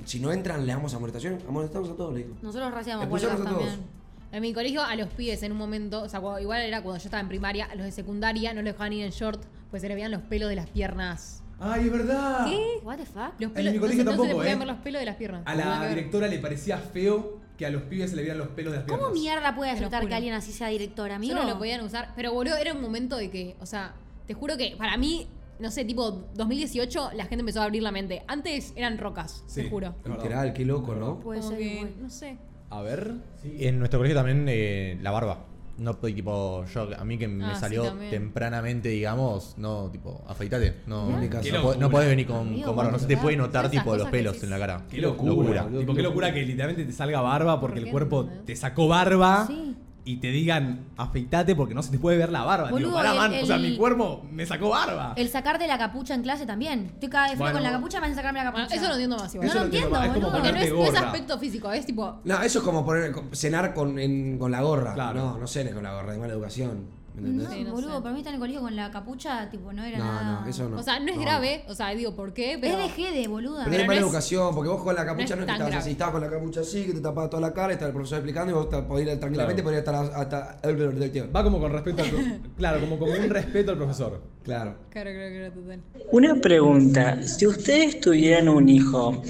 si 0.05 0.19
no 0.21 0.31
entran 0.31 0.65
le 0.65 0.71
damos 0.71 0.93
amonestación, 0.93 1.39
amonestamos 1.49 1.89
a 1.89 1.95
todos, 1.95 2.13
le 2.13 2.19
digo. 2.23 2.35
Nosotros 2.41 2.67
Expulsamos 2.69 3.09
huelgas 3.11 3.33
a 3.33 3.43
todos. 3.43 3.49
también. 3.67 3.97
En 4.31 4.41
mi 4.41 4.53
colegio, 4.53 4.83
a 4.83 4.95
los 4.95 5.07
pibes 5.09 5.41
en 5.43 5.51
un 5.53 5.57
momento, 5.57 6.03
o 6.03 6.09
sea, 6.09 6.19
cuando- 6.21 6.39
igual 6.41 6.61
era 6.61 6.81
cuando 6.81 6.99
yo 7.01 7.05
estaba 7.07 7.21
en 7.21 7.27
primaria, 7.29 7.65
a 7.65 7.75
los 7.75 7.85
de 7.85 7.91
secundaria 7.91 8.53
no 8.53 8.61
los 8.61 8.71
dejaban 8.73 8.93
ir 8.93 9.05
en 9.05 9.11
short, 9.11 9.41
pues 9.71 9.81
se 9.81 9.87
le 9.89 9.95
veían 9.95 10.11
los 10.11 10.21
pelos 10.23 10.49
de 10.49 10.55
las 10.55 10.69
piernas. 10.69 11.41
Ay, 11.59 11.85
es 11.87 11.91
verdad. 11.91 12.45
¿Qué? 12.47 12.79
What 12.83 12.97
the 12.97 13.05
fuck? 13.05 13.33
Los 13.39 13.49
En 13.49 13.53
pelos, 13.53 13.71
mi 13.73 13.77
no 13.77 13.81
colegio 13.81 14.03
se- 14.03 14.05
no 14.05 14.11
se 14.11 14.17
le 14.17 14.23
tampoco, 14.23 14.37
podían 14.37 14.55
¿eh? 14.55 14.59
ver 14.59 14.67
los 14.67 14.77
pelos 14.77 14.99
de 14.99 15.05
las 15.05 15.15
piernas. 15.15 15.41
A 15.45 15.55
la 15.55 15.87
directora 15.89 16.27
le 16.27 16.39
parecía 16.39 16.77
feo 16.77 17.39
que 17.57 17.65
a 17.65 17.69
los 17.71 17.81
pibes 17.83 18.11
se 18.11 18.15
le 18.15 18.21
vieran 18.21 18.37
los 18.37 18.49
pelos 18.49 18.71
de 18.73 18.77
las 18.79 18.85
piernas. 18.85 19.07
¿Cómo 19.07 19.19
mierda 19.19 19.55
puede 19.55 19.71
aceptar 19.71 20.07
que 20.07 20.13
alguien 20.13 20.33
así 20.35 20.51
sea 20.51 20.67
directora, 20.67 21.15
amigo? 21.15 21.35
Solo 21.37 21.49
lo 21.49 21.57
podían 21.57 21.81
usar. 21.83 22.13
Pero 22.15 22.31
boludo, 22.33 22.55
era 22.57 22.73
un 22.73 22.81
momento 22.81 23.17
de 23.17 23.31
que, 23.31 23.55
o 23.59 23.65
sea, 23.65 23.93
te 24.27 24.35
juro 24.35 24.55
que 24.57 24.75
para 24.77 24.95
mí, 24.97 25.27
no 25.59 25.71
sé, 25.71 25.83
tipo 25.83 26.11
2018, 26.35 27.11
la 27.15 27.25
gente 27.25 27.39
empezó 27.41 27.61
a 27.61 27.63
abrir 27.63 27.81
la 27.81 27.91
mente. 27.91 28.21
Antes 28.27 28.73
eran 28.75 28.99
rocas, 28.99 29.43
Sí. 29.47 29.63
te 29.63 29.69
juro. 29.71 29.95
Literal, 30.05 30.53
qué 30.53 30.63
loco, 30.65 30.93
¿no? 30.93 31.19
Puede 31.19 31.39
Como 31.39 31.51
ser. 31.51 31.59
que, 31.59 31.93
no 31.99 32.09
sé. 32.11 32.37
A 32.69 32.81
ver. 32.83 33.13
En 33.43 33.79
nuestro 33.79 33.97
colegio 33.99 34.15
también 34.17 34.45
eh, 34.47 34.99
la 35.01 35.09
barba. 35.09 35.45
No, 35.77 35.95
tipo, 35.95 36.65
yo, 36.73 36.89
a 36.97 37.05
mí 37.05 37.17
que 37.17 37.27
me 37.27 37.45
Ah, 37.45 37.55
salió 37.55 37.93
tempranamente, 38.09 38.89
digamos, 38.89 39.53
no, 39.57 39.89
tipo, 39.91 40.23
afeitate. 40.27 40.81
No, 40.87 41.09
no, 41.09 41.75
no 41.75 41.89
podés 41.89 42.09
venir 42.09 42.25
con, 42.27 42.47
Amigo, 42.47 42.67
con 42.67 42.75
barba. 42.75 42.91
No 42.91 42.99
se 42.99 43.05
te 43.05 43.17
puede 43.17 43.37
notar, 43.37 43.69
tipo, 43.69 43.95
los 43.95 44.09
pelos 44.09 44.41
en 44.43 44.49
la 44.49 44.59
cara. 44.59 44.81
Qué 44.89 44.99
locura. 44.99 45.67
Tipo, 45.67 45.93
qué 45.93 46.01
locura 46.01 46.33
que 46.33 46.41
literalmente 46.43 46.85
te 46.85 46.91
salga 46.91 47.21
barba 47.21 47.59
porque 47.59 47.79
¿Por 47.79 47.85
el 47.87 47.91
cuerpo 47.91 48.29
te 48.45 48.55
sacó 48.55 48.87
barba 48.87 49.45
Sí. 49.47 49.75
Y 50.07 50.17
te 50.17 50.31
digan 50.31 50.85
afeitate 50.95 51.53
porque 51.55 51.73
no 51.73 51.83
se 51.83 51.91
te 51.91 51.99
puede 51.99 52.17
ver 52.17 52.31
la 52.31 52.43
barba. 52.43 52.67
Digo, 52.67 52.77
Boludo, 52.79 52.93
pará, 52.93 53.11
el- 53.11 53.17
man, 53.17 53.33
o 53.43 53.45
sea, 53.45 53.57
mi 53.57 53.75
cuerpo 53.75 54.25
me 54.31 54.45
sacó 54.45 54.69
barba. 54.69 55.13
El 55.17 55.27
sacarte 55.29 55.67
la 55.67 55.77
capucha 55.77 56.13
en 56.15 56.21
clase 56.23 56.45
también. 56.45 56.91
Estoy 56.93 57.09
cada 57.09 57.25
vez 57.25 57.33
fui 57.33 57.41
Bueno. 57.43 57.55
con 57.55 57.63
la 57.63 57.71
capucha, 57.71 57.99
me 57.99 58.05
hacen 58.05 58.15
sacarme 58.15 58.43
la 58.43 58.51
Bueno, 58.51 58.67
capucha. 58.67 58.79
eso 58.79 58.87
no 58.87 58.93
entiendo 58.95 59.17
más 59.17 59.35
igual. 59.35 59.47
No 59.49 59.53
lo 59.55 59.61
entiendo, 59.65 59.89
más, 59.91 60.07
boludo. 60.13 60.31
Porque 60.31 60.51
no 60.53 60.57
es, 60.59 60.73
no 60.73 60.83
es 60.85 60.95
aspecto 60.95 61.37
físico, 61.39 61.71
es 61.71 61.85
tipo. 61.85 62.21
No, 62.23 62.41
eso 62.41 62.59
es 62.59 62.65
como 62.65 62.85
poner, 62.85 63.13
cenar 63.33 63.73
con, 63.73 63.99
en- 63.99 64.37
con 64.39 64.51
la 64.51 64.61
gorra. 64.61 64.93
Claro. 64.93 65.19
No, 65.19 65.37
no 65.39 65.47
cenes 65.47 65.73
con 65.73 65.83
la 65.83 65.93
gorra, 65.93 66.13
de 66.13 66.19
mala 66.19 66.33
educación. 66.33 66.85
¿Me 67.19 67.29
No? 67.29 67.49
Sí, 67.51 67.63
no 67.63 67.71
boludo, 67.71 67.95
sé. 67.97 68.01
para 68.01 68.13
mí 68.13 68.19
estar 68.19 68.31
en 68.31 68.35
el 68.35 68.39
colegio 68.39 68.61
con 68.61 68.75
la 68.75 68.91
capucha, 68.91 69.49
tipo, 69.49 69.73
no 69.73 69.83
era 69.83 69.97
No, 69.97 70.05
nada. 70.05 70.41
no, 70.41 70.47
eso 70.47 70.69
no. 70.69 70.77
O 70.77 70.83
sea, 70.83 70.99
no 70.99 71.07
es 71.09 71.15
No. 71.15 71.21
grave, 71.21 71.63
o 71.67 71.73
sea, 71.73 71.89
digo, 71.89 72.15
¿por 72.15 72.31
qué? 72.33 72.57
Pero. 72.61 72.77
Es 72.77 72.83
de 72.83 72.89
Gede, 72.89 73.27
boluda. 73.27 73.63
Pero, 73.65 73.71
Pero 73.71 73.81
es 73.81 73.87
mala 73.87 73.99
no 73.99 74.05
es- 74.05 74.11
educación, 74.11 74.53
porque 74.55 74.69
vos 74.69 74.83
con 74.83 74.93
la 74.95 75.05
capucha 75.05 75.17
no 75.17 75.23
es 75.23 75.29
no 75.29 75.41
es 75.41 75.45
que 75.47 75.51
estabas 75.53 75.69
grave. 75.71 75.81
así, 75.81 75.91
estabas 75.91 76.11
con 76.13 76.21
la 76.21 76.29
capucha 76.29 76.61
así, 76.61 76.85
que 76.85 76.93
te 76.93 77.01
tapaba 77.01 77.29
toda 77.29 77.41
la 77.41 77.53
cara, 77.53 77.73
estaba 77.73 77.87
el 77.89 77.93
profesor 77.95 78.19
explicando 78.19 78.51
y 78.51 78.55
vos 78.55 78.67
podías 78.85 79.13
ir 79.13 79.19
tranquilamente, 79.19 79.63
podías 79.63 79.79
estar 79.79 79.95
hasta 79.95 80.59
el. 80.63 81.35
Va 81.35 81.43
como 81.43 81.59
con 81.59 81.71
respeto 81.71 82.03
al 82.03 82.09
Claro, 82.57 82.79
como, 82.79 82.99
como 82.99 83.11
un 83.13 83.29
respeto 83.29 83.71
al 83.71 83.77
profesor. 83.77 84.21
Claro. 84.43 84.75
Claro, 84.91 85.09
creo 85.09 85.29
que 85.29 85.37
era 85.37 85.51
total. 85.53 85.81
Una 86.11 86.35
pregunta, 86.35 87.23
si 87.23 87.47
ustedes 87.47 87.99
tuvieran 87.99 88.47
un 88.47 88.69
hijo, 88.69 89.21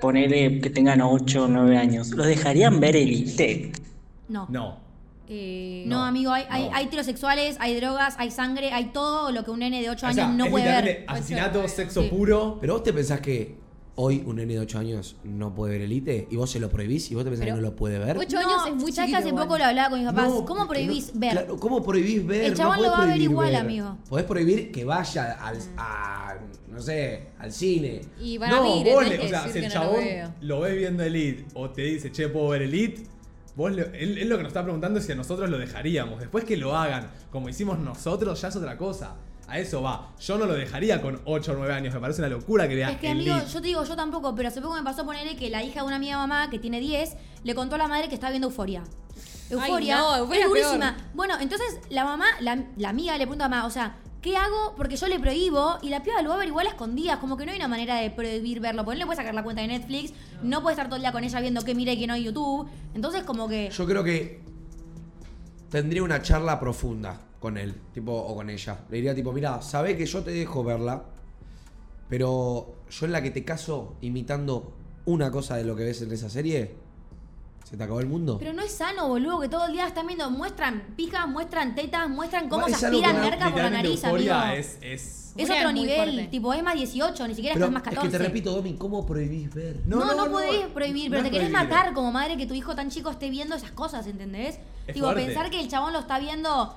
ponele 0.00 0.60
que 0.60 0.70
tengan 0.70 1.00
8 1.00 1.44
o 1.44 1.48
9 1.48 1.76
años, 1.76 2.10
¿los 2.10 2.26
dejarían 2.26 2.80
ver 2.80 2.96
Elite? 2.96 3.72
No. 4.28 4.46
No. 4.50 4.89
Eh, 5.32 5.84
No, 5.86 6.04
amigo, 6.04 6.32
hay, 6.32 6.44
hay, 6.50 6.64
no. 6.68 6.74
hay 6.74 6.86
tiros 6.88 7.06
sexuales, 7.06 7.56
hay 7.60 7.76
drogas, 7.78 8.16
hay 8.18 8.32
sangre, 8.32 8.72
hay 8.72 8.86
todo 8.86 9.30
lo 9.30 9.44
que 9.44 9.52
un 9.52 9.60
nene 9.60 9.80
de 9.80 9.88
8 9.88 10.08
O 10.08 10.12
sea, 10.12 10.24
años 10.26 10.36
no 10.36 10.44
es 10.46 10.50
puede 10.50 10.64
ver. 10.64 11.04
Asesinato, 11.06 11.66
sexo 11.68 12.02
Sí. 12.02 12.08
puro. 12.08 12.58
Pero 12.60 12.74
vos 12.74 12.82
te 12.82 12.92
pensás 12.92 13.20
que 13.20 13.54
hoy 13.94 14.22
un 14.26 14.36
nene 14.36 14.54
de 14.54 14.60
8 14.60 14.78
años 14.80 15.16
no 15.22 15.54
puede 15.54 15.74
ver 15.74 15.82
Elite 15.82 16.26
y 16.30 16.34
vos 16.36 16.50
se 16.50 16.58
lo 16.58 16.68
prohibís 16.68 17.10
y 17.12 17.14
vos 17.14 17.22
te 17.22 17.30
pensás 17.30 17.44
Pero 17.44 17.56
que 17.56 17.62
no 17.62 17.68
lo 17.68 17.76
puede 17.76 17.98
ver. 18.00 18.16
ocho 18.18 18.38
años 18.38 18.66
es 18.66 18.74
muy 18.74 18.92
chiquito 18.92 19.18
hace 19.18 19.28
igual. 19.28 19.44
poco 19.44 19.58
lo 19.58 19.64
hablaba 19.66 19.90
con 19.90 19.98
mis 20.00 20.08
papás. 20.08 20.28
No, 20.30 20.44
¿Cómo 20.44 20.66
prohibís 20.66 21.14
no- 21.14 21.20
ver? 21.20 21.30
claro, 21.30 21.56
¿Cómo 21.60 21.82
prohibís 21.82 22.26
ver? 22.26 22.44
El 22.46 22.54
chabón 22.54 22.76
no 22.78 22.82
lo 22.82 22.90
va 22.90 23.02
a 23.02 23.06
ver 23.06 23.20
igual, 23.20 23.48
ver. 23.52 23.56
amigo. 23.60 23.98
Podés 24.08 24.26
prohibir 24.26 24.72
que 24.72 24.84
vaya 24.84 25.32
al, 25.40 25.58
a, 25.76 26.34
no 26.68 26.80
sé, 26.80 27.28
al 27.38 27.52
cine. 27.52 28.00
Y 28.20 28.36
no, 28.38 28.62
mí 28.64 28.82
le 28.84 28.94
vos 28.94 29.06
le- 29.08 29.18
o 29.20 29.28
sea, 29.28 29.46
si 29.48 29.58
el 29.58 29.62
no 29.64 29.68
lo 29.68 29.72
chabón 29.74 29.96
veo. 30.04 30.34
lo 30.40 30.60
ves 30.60 30.76
viendo 30.76 31.04
Elite 31.04 31.44
o 31.54 31.70
te 31.70 31.82
dice, 31.82 32.10
che, 32.10 32.28
puedo 32.28 32.48
ver 32.48 32.62
Elite, 32.62 33.02
vos 33.56 33.72
le- 33.72 33.90
él, 33.94 34.18
él 34.18 34.28
lo 34.28 34.36
que 34.36 34.42
nos 34.44 34.50
está 34.50 34.62
preguntando 34.62 34.98
es 35.00 35.06
si 35.06 35.12
a 35.12 35.14
nosotros 35.14 35.48
lo 35.50 35.58
dejaríamos. 35.58 36.20
Después 36.20 36.44
que 36.44 36.56
lo 36.56 36.76
hagan 36.76 37.10
como 37.30 37.48
hicimos 37.48 37.78
nosotros, 37.78 38.40
ya 38.40 38.48
es 38.48 38.56
otra 38.56 38.76
cosa. 38.76 39.16
A 39.48 39.58
eso 39.58 39.82
va. 39.82 40.10
Yo 40.20 40.38
no 40.38 40.46
lo 40.46 40.52
dejaría 40.54 41.02
con 41.02 41.20
8 41.24 41.52
o 41.52 41.54
9 41.56 41.72
años. 41.74 41.92
Me 41.92 41.98
parece 42.00 42.20
una 42.20 42.28
locura 42.28 42.68
que 42.68 42.76
vea 42.76 42.90
Es 42.92 42.98
que, 43.00 43.10
Elite. 43.10 43.32
amigo, 43.32 43.46
yo 43.48 43.60
te 43.60 43.66
digo, 43.66 43.82
yo 43.84 43.96
tampoco, 43.96 44.32
pero 44.36 44.46
hace 44.48 44.60
poco 44.60 44.74
me 44.74 44.82
pasó 44.84 45.04
ponerle 45.04 45.34
que 45.36 45.50
la 45.50 45.64
hija 45.64 45.80
de 45.80 45.86
una 45.86 45.96
amiga 45.96 46.18
mamá, 46.18 46.48
que 46.50 46.60
tiene 46.60 46.78
10, 46.78 47.16
le 47.42 47.54
contó 47.56 47.74
a 47.74 47.78
la 47.78 47.88
madre 47.88 48.08
que 48.08 48.14
estaba 48.14 48.30
viendo 48.30 48.46
Euforia. 48.48 48.84
Euforia 49.50 49.96
no, 49.98 50.16
Euphoria 50.18 50.40
es 50.40 50.44
es 50.46 50.48
durísima. 50.50 50.94
peor. 50.96 51.08
Bueno, 51.14 51.34
entonces 51.40 51.80
la 51.90 52.04
mamá, 52.04 52.26
la, 52.40 52.64
la 52.76 52.88
amiga 52.90 53.14
le 53.18 53.24
pregunta 53.24 53.46
a 53.46 53.48
mamá, 53.48 53.66
o 53.66 53.70
sea, 53.70 53.96
¿qué 54.20 54.36
hago? 54.36 54.74
Porque 54.76 54.96
yo 54.96 55.08
le 55.08 55.18
prohíbo 55.18 55.78
y 55.82 55.88
la 55.88 56.02
piba 56.02 56.20
lo 56.22 56.30
va 56.30 56.36
a 56.36 56.38
ver 56.38 56.48
igual 56.48 56.66
a 56.66 56.70
escondidas. 56.70 57.18
Como 57.18 57.36
que 57.36 57.46
no 57.46 57.52
hay 57.52 57.58
una 57.58 57.68
manera 57.68 57.96
de 57.96 58.10
prohibir 58.10 58.60
verlo. 58.60 58.84
Porque 58.84 58.96
no 58.96 59.00
le 59.00 59.06
puede 59.06 59.16
sacar 59.16 59.34
la 59.34 59.42
cuenta 59.42 59.62
de 59.62 59.68
Netflix, 59.68 60.12
no 60.42 60.62
puede 60.62 60.74
estar 60.74 60.86
todo 60.86 60.96
el 60.96 61.02
día 61.02 61.12
con 61.12 61.24
ella 61.24 61.40
viendo 61.40 61.62
qué 61.62 61.74
mira 61.74 61.92
y 61.92 61.98
qué 61.98 62.06
no 62.06 62.14
en 62.14 62.22
YouTube. 62.22 62.68
Entonces, 62.94 63.22
como 63.24 63.48
que. 63.48 63.70
Yo 63.70 63.86
creo 63.86 64.04
que 64.04 64.42
tendría 65.70 66.02
una 66.02 66.20
charla 66.20 66.58
profunda 66.58 67.20
con 67.38 67.56
él, 67.56 67.74
tipo, 67.92 68.12
o 68.12 68.34
con 68.34 68.50
ella. 68.50 68.80
Le 68.90 68.96
diría 68.96 69.14
tipo, 69.14 69.32
mira, 69.32 69.62
sabés 69.62 69.96
que 69.96 70.06
yo 70.06 70.22
te 70.22 70.30
dejo 70.30 70.62
verla, 70.62 71.04
pero 72.08 72.74
yo 72.90 73.06
en 73.06 73.12
la 73.12 73.22
que 73.22 73.30
te 73.30 73.44
caso 73.44 73.96
imitando 74.02 74.74
una 75.06 75.30
cosa 75.30 75.56
de 75.56 75.64
lo 75.64 75.74
que 75.74 75.84
ves 75.84 76.02
en 76.02 76.12
esa 76.12 76.28
serie, 76.28 76.74
¿se 77.70 77.76
te 77.76 77.84
acabó 77.84 78.00
el 78.00 78.06
mundo? 78.06 78.36
Pero 78.38 78.52
no 78.52 78.62
es 78.62 78.72
sano, 78.72 79.06
boludo, 79.08 79.40
que 79.40 79.48
todo 79.48 79.66
el 79.66 79.72
día 79.72 79.86
están 79.86 80.06
viendo, 80.06 80.28
muestran 80.30 80.82
pijas, 80.96 81.28
muestran 81.28 81.74
tetas, 81.76 82.08
muestran 82.08 82.48
cómo 82.48 82.66
Es 82.66 82.76
se 82.76 82.86
aspiran 82.86 83.20
merca 83.20 83.50
por 83.50 83.62
la 83.62 83.70
nariz, 83.70 84.02
Euforia 84.02 84.42
amigo. 84.42 84.56
es, 84.58 84.78
es... 84.82 85.16
Es 85.36 85.48
otro 85.48 85.68
es 85.68 85.74
nivel, 85.74 85.96
fuerte. 85.96 86.26
tipo, 86.28 86.52
es 86.52 86.62
más 86.64 86.74
18, 86.74 87.28
ni 87.28 87.34
siquiera 87.36 87.54
Pero 87.54 87.66
estás 87.66 87.72
más 87.72 87.82
es 87.82 87.88
14. 87.94 88.10
que 88.10 88.18
te 88.18 88.24
repito, 88.24 88.50
Domi, 88.52 88.74
¿cómo 88.74 89.06
prohibís 89.06 89.54
ver? 89.54 89.80
No, 89.86 90.04
no, 90.04 90.28
podés 90.28 90.66
prohibir, 90.66 91.04
no 91.04 91.10
pero 91.10 91.18
es 91.18 91.24
te 91.26 91.30
querés 91.30 91.50
prohibir. 91.50 91.70
matar 91.70 91.94
como 91.94 92.10
madre 92.10 92.36
que 92.36 92.46
tu 92.46 92.54
hijo 92.54 92.74
tan 92.74 92.90
chico 92.90 93.10
esté 93.10 93.30
viendo 93.30 93.54
esas 93.54 93.70
cosas, 93.70 94.06
¿entendés? 94.08 94.58
Es 94.88 94.94
tipo, 94.94 95.06
fuerte. 95.06 95.26
pensar 95.26 95.48
que 95.48 95.60
el 95.60 95.68
chabón 95.68 95.92
lo 95.92 96.00
está 96.00 96.18
viendo 96.18 96.74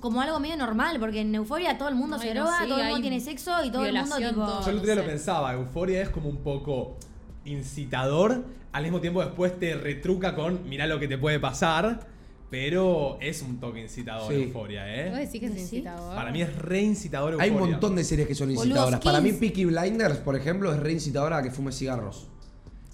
como 0.00 0.20
algo 0.20 0.38
medio 0.40 0.58
normal, 0.58 1.00
porque 1.00 1.22
en 1.22 1.34
Euforia 1.34 1.78
todo 1.78 1.88
el 1.88 1.94
mundo 1.94 2.18
se 2.18 2.28
Ay, 2.28 2.34
no, 2.34 2.42
droga, 2.42 2.58
sí, 2.62 2.68
todo 2.68 2.78
el 2.80 2.84
mundo 2.86 3.00
tiene 3.00 3.20
sexo 3.20 3.64
y 3.64 3.70
todo 3.70 3.86
el 3.86 3.94
mundo 3.96 4.16
tipo. 4.16 4.30
todo. 4.34 4.60
Yo 4.64 4.70
el 4.70 4.76
otro 4.76 4.86
día 4.86 4.94
no 4.96 5.00
lo 5.00 5.06
sé. 5.06 5.12
pensaba, 5.12 5.54
Euforia 5.54 6.02
es 6.02 6.10
como 6.10 6.28
un 6.28 6.38
poco 6.38 6.98
incitador, 7.46 8.44
al 8.76 8.82
mismo 8.84 9.00
tiempo 9.00 9.22
después 9.24 9.58
te 9.58 9.74
retruca 9.74 10.34
con 10.34 10.68
mirá 10.68 10.86
lo 10.86 10.98
que 11.00 11.08
te 11.08 11.18
puede 11.18 11.40
pasar, 11.40 12.06
pero 12.50 13.18
es 13.20 13.42
un 13.42 13.58
toque 13.58 13.80
incitador 13.80 14.32
Sí. 14.32 14.42
Euforia, 14.44 14.82
¿Vos 14.82 15.18
¿eh? 15.18 15.26
decís 15.26 15.40
que 15.40 15.46
es 15.46 15.52
¿Sí? 15.54 15.60
incitador? 15.60 16.14
Para 16.14 16.30
mí 16.30 16.42
es 16.42 16.54
re 16.56 16.80
incitador 16.82 17.36
Hay 17.40 17.48
Euforia. 17.48 17.64
un 17.64 17.70
montón 17.72 17.96
de 17.96 18.04
series 18.04 18.28
que 18.28 18.34
son 18.34 18.50
incitadoras. 18.50 19.00
Para 19.00 19.20
mí. 19.20 19.32
Peaky 19.32 19.64
Blinders, 19.64 20.18
por 20.18 20.36
ejemplo, 20.36 20.72
es 20.72 20.78
re 20.80 20.92
incitadora 20.92 21.38
a 21.38 21.42
que 21.42 21.50
fume 21.50 21.72
cigarros. 21.72 22.28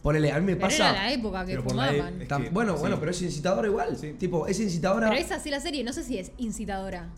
Ponele, 0.02 0.32
a 0.32 0.40
mí 0.40 0.46
me 0.46 0.56
Pero 0.56 0.68
pasa. 0.68 0.90
era 0.90 1.02
la 1.04 1.12
época 1.12 1.44
que 1.46 1.54
la 1.54 1.62
fumaban. 1.62 2.22
e- 2.22 2.26
que- 2.26 2.50
bueno, 2.50 2.74
sí. 2.74 2.80
bueno, 2.80 2.98
pero 2.98 3.10
es 3.12 3.22
incitadora 3.22 3.68
igual. 3.68 3.96
Sí. 3.96 4.14
Tipo, 4.18 4.46
es 4.48 4.58
incitadora. 4.58 5.10
Pero 5.10 5.20
es 5.20 5.30
así 5.30 5.48
la 5.50 5.60
serie, 5.60 5.84
no 5.84 5.92
sé 5.92 6.02
si 6.02 6.18
es 6.18 6.32
incitadora. 6.38 7.08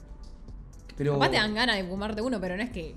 pero- 0.97 1.15
Capaz 1.15 1.31
te 1.31 1.37
dan 1.39 1.55
ganas 1.55 1.77
de 1.77 1.85
fumarte 1.85 2.21
uno, 2.23 2.41
pero 2.41 2.57
no 2.57 2.63
es 2.63 2.71
que. 2.71 2.95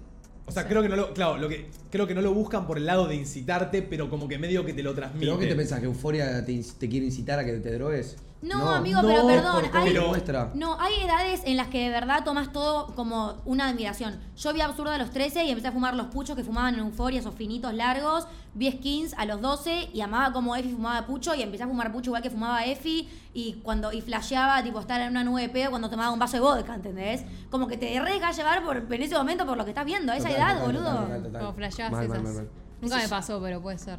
O 0.48 0.52
sea, 0.52 0.66
creo 0.66 0.82
que 0.82 0.88
no 0.88 0.96
lo, 0.96 1.14
claro, 1.14 1.38
lo 1.38 1.50
que, 1.50 1.68
creo 1.92 2.08
que 2.08 2.16
no 2.16 2.22
lo 2.22 2.34
buscan 2.34 2.66
por 2.66 2.78
el 2.78 2.86
lado 2.86 3.06
de 3.06 3.16
incitarte, 3.16 3.82
pero 3.82 4.10
como 4.10 4.30
que 4.30 4.40
medio 4.40 4.66
que 4.66 4.74
te 4.74 4.82
lo 4.82 4.96
transmite. 4.96 5.26
¿Pero 5.26 5.34
vos 5.34 5.42
qué 5.42 5.50
te 5.50 5.56
pensás? 5.56 5.82
¿Que 5.82 5.86
Euforia 5.86 6.44
te, 6.46 6.64
te 6.80 6.90
quiere 6.90 7.06
incitar 7.06 7.38
a 7.38 7.46
que 7.46 7.52
te 7.60 7.72
drogues? 7.74 8.16
No, 8.40 8.70
amigo, 8.70 9.02
no, 9.02 9.08
pero 9.08 9.26
perdón, 9.28 9.66
hay- 9.74 10.00
muestra. 10.00 10.52
No, 10.54 10.80
hay 10.80 10.94
edades 11.04 11.42
en 11.46 11.58
las 11.58 11.68
que 11.70 11.80
de 11.86 11.90
verdad 11.90 12.24
tomas 12.24 12.52
todo 12.52 12.94
como 12.96 13.38
una 13.46 13.68
admiración. 13.70 14.20
Yo 14.38 14.54
vi 14.54 14.62
Absurda 14.62 14.94
a 14.94 14.98
los 15.00 15.10
13 15.10 15.44
y 15.46 15.50
empecé 15.50 15.70
a 15.70 15.72
fumar 15.72 15.96
los 15.96 16.08
puchos 16.08 16.36
que 16.36 16.44
fumaban 16.44 16.76
en 16.76 16.82
Euforia, 16.82 17.20
esos 17.20 17.34
finitos 17.34 17.74
largos. 17.74 18.28
Vi 18.54 18.72
Skins 18.72 19.16
a 19.18 19.26
los 19.26 19.42
12 19.42 19.90
y 19.92 20.02
amaba 20.02 20.32
como 20.34 20.56
Efi 20.56 20.70
fumaba 20.72 21.06
pucho 21.08 21.34
y 21.34 21.42
empecé 21.42 21.64
a 21.64 21.68
fumar 21.68 21.92
pucho 21.92 22.10
igual 22.12 22.22
que 22.22 22.30
fumaba 22.30 22.64
Efi 22.66 23.10
y 23.34 23.54
cuando 23.64 23.92
y 23.92 24.02
flasheaba 24.02 24.62
tipo 24.62 24.80
estar 24.80 25.02
en 25.02 25.10
una 25.10 25.24
nube 25.24 25.42
de 25.42 25.50
pedo 25.50 25.72
cuando 25.72 25.90
tomaba 25.90 26.12
un 26.12 26.20
vaso 26.20 26.34
de 26.38 26.42
vodka, 26.42 26.76
¿entendés? 26.76 27.24
Como 27.50 27.68
que 27.68 27.78
te 27.78 27.86
dejas 27.88 28.38
llevar 28.38 28.64
por, 28.64 28.78
en 28.92 29.02
ese 29.02 29.16
momento 29.16 29.46
por 29.48 29.58
lo 29.58 29.64
que 29.66 29.72
estás 29.72 29.86
viendo, 29.86 30.12
a 30.12 30.16
esa 30.16 30.30
Total, 30.30 30.42
edad, 30.44 30.54
total, 30.60 30.66
boludo. 30.74 30.84
total, 30.92 31.08
total, 31.08 31.24
total. 31.24 31.42
Como 31.42 31.58
mal, 31.58 31.64
esas. 32.06 32.24
mal, 32.24 32.34
mal. 32.34 32.50
Nunca 32.82 32.98
me 32.98 33.08
pasó, 33.10 33.42
pero 33.42 33.62
puede 33.62 33.80
ser. 33.80 33.98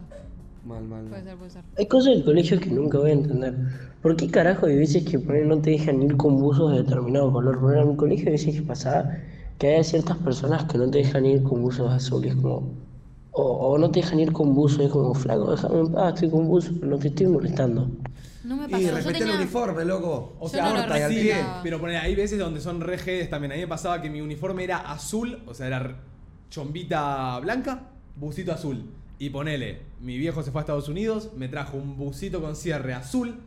Mal, 0.67 0.85
mal, 0.85 1.05
Puede 1.07 1.23
ser, 1.25 1.37
puede 1.37 1.51
ser. 1.51 1.63
Hay 1.79 1.87
cosas 1.87 2.15
del 2.15 2.25
colegio 2.25 2.61
que 2.61 2.71
nunca 2.71 2.99
voy 2.99 3.11
a 3.11 3.15
entender. 3.15 3.55
¿Por 4.03 4.17
qué 4.17 4.29
carajo 4.31 4.67
hay 4.67 4.77
veces 4.77 5.05
que 5.05 5.19
poner, 5.19 5.47
no 5.47 5.59
te 5.61 5.71
dejan 5.71 6.03
ir 6.03 6.17
con 6.17 6.39
buzos 6.39 6.73
de 6.73 6.83
determinado 6.83 7.33
color? 7.33 7.59
Porque 7.61 7.79
en 7.81 7.89
mi 7.89 7.97
colegio 7.97 8.27
hay 8.27 8.33
veces 8.33 8.55
que 8.57 8.63
pasaba 8.63 9.11
que 9.59 9.75
hay 9.77 9.85
ciertas 9.85 10.17
personas 10.19 10.65
que 10.65 10.79
no 10.79 10.91
te 10.91 10.99
dejan 10.99 11.25
ir 11.27 11.43
con 11.43 11.63
buzos 11.63 11.91
azules, 11.93 12.35
como. 12.37 12.71
O, 13.33 13.43
o 13.43 13.79
no 13.79 13.91
te 13.91 14.01
dejan 14.01 14.19
ir 14.21 14.33
con 14.33 14.53
buzo, 14.55 14.83
es 14.83 14.91
como 14.91 15.15
flaco, 15.15 15.53
déjame 15.53 15.79
en 15.81 15.93
paz, 15.93 16.15
estoy 16.15 16.31
con 16.31 16.49
buzo, 16.49 16.73
no 16.83 16.99
te 16.99 17.09
estoy 17.09 17.27
molestando. 17.29 17.89
No 18.45 18.57
me 18.57 18.69
pasó. 18.69 18.83
Y 18.83 18.87
Yo 18.87 18.95
respeta 18.95 19.19
el 19.19 19.25
tenía- 19.25 19.37
uniforme, 19.37 19.85
loco. 19.85 20.33
O 20.41 20.49
sea, 20.49 20.65
no 20.69 20.75
lo 20.75 20.81
ahora 20.83 21.09
sí, 21.09 21.15
respetaba. 21.29 21.61
pero 21.63 21.79
poner, 21.81 21.97
hay 21.99 22.15
veces 22.17 22.39
donde 22.39 22.61
son 22.61 22.81
reges 22.81 23.31
también. 23.31 23.53
A 23.53 23.55
mí 23.55 23.61
me 23.61 23.69
pasaba 23.69 24.01
que 24.03 24.11
mi 24.11 24.21
uniforme 24.21 24.65
era 24.65 24.79
azul, 24.79 25.39
o 25.47 25.55
sea, 25.55 25.69
era 25.69 25.97
chombita 26.51 27.39
blanca, 27.41 27.83
busito 28.17 28.53
azul. 28.53 28.85
Y 29.19 29.31
ponele, 29.31 29.81
mi 30.01 30.17
viejo 30.17 30.43
se 30.43 30.51
fue 30.53 30.61
a 30.61 30.63
Estados 30.63 30.89
Unidos, 30.89 31.31
me 31.37 31.49
trajo 31.49 31.77
un 31.77 31.97
busito 31.97 32.41
con 32.41 32.55
cierre 32.55 32.95
azul, 32.95 33.41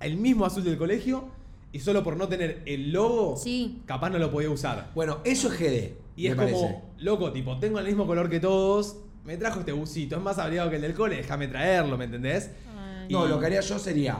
el 0.00 0.16
mismo 0.16 0.46
azul 0.46 0.64
del 0.64 0.78
colegio, 0.78 1.28
y 1.72 1.80
solo 1.80 2.02
por 2.02 2.16
no 2.16 2.26
tener 2.28 2.62
el 2.66 2.90
logo, 2.92 3.36
Sí. 3.36 3.82
capaz 3.86 4.10
no 4.10 4.18
lo 4.18 4.30
podía 4.30 4.50
usar. 4.50 4.90
Bueno, 4.94 5.18
eso 5.24 5.52
es 5.52 5.58
GD. 5.58 5.94
Y 6.16 6.22
me 6.24 6.28
es 6.30 6.34
parece. 6.36 6.54
como, 6.60 6.90
loco, 6.98 7.32
tipo, 7.32 7.58
tengo 7.58 7.78
el 7.78 7.86
mismo 7.86 8.06
color 8.06 8.30
que 8.30 8.40
todos, 8.40 8.96
me 9.24 9.36
trajo 9.36 9.60
este 9.60 9.72
busito, 9.72 10.16
es 10.16 10.22
más 10.22 10.38
abrigado 10.38 10.70
que 10.70 10.76
el 10.76 10.82
del 10.82 10.94
cole, 10.94 11.16
déjame 11.16 11.48
traerlo, 11.48 11.98
¿me 11.98 12.06
entendés? 12.06 12.50
Ay. 12.76 13.08
No, 13.12 13.26
lo 13.26 13.38
que 13.38 13.46
haría 13.46 13.60
yo 13.60 13.78
sería 13.78 14.18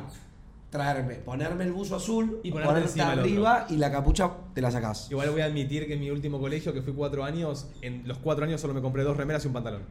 traerme, 0.68 1.14
ponerme 1.16 1.64
el 1.64 1.72
buzo 1.72 1.96
azul 1.96 2.38
Y 2.44 2.52
ponerte 2.52 3.02
arriba 3.02 3.66
y 3.70 3.76
la 3.76 3.90
capucha 3.90 4.30
te 4.54 4.60
la 4.60 4.70
sacás. 4.70 5.10
Igual 5.10 5.30
voy 5.30 5.40
a 5.40 5.46
admitir 5.46 5.86
que 5.86 5.94
en 5.94 6.00
mi 6.00 6.10
último 6.10 6.38
colegio, 6.38 6.72
que 6.72 6.82
fui 6.82 6.92
cuatro 6.92 7.24
años, 7.24 7.68
en 7.82 8.06
los 8.06 8.18
cuatro 8.18 8.44
años 8.44 8.60
solo 8.60 8.74
me 8.74 8.80
compré 8.82 9.02
dos 9.02 9.16
remeras 9.16 9.44
y 9.44 9.48
un 9.48 9.54
pantalón. 9.54 9.82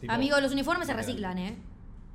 Tipo, 0.00 0.12
Amigo, 0.12 0.40
los 0.40 0.52
uniformes 0.52 0.86
se 0.86 0.94
reciclan, 0.94 1.38
¿eh? 1.38 1.56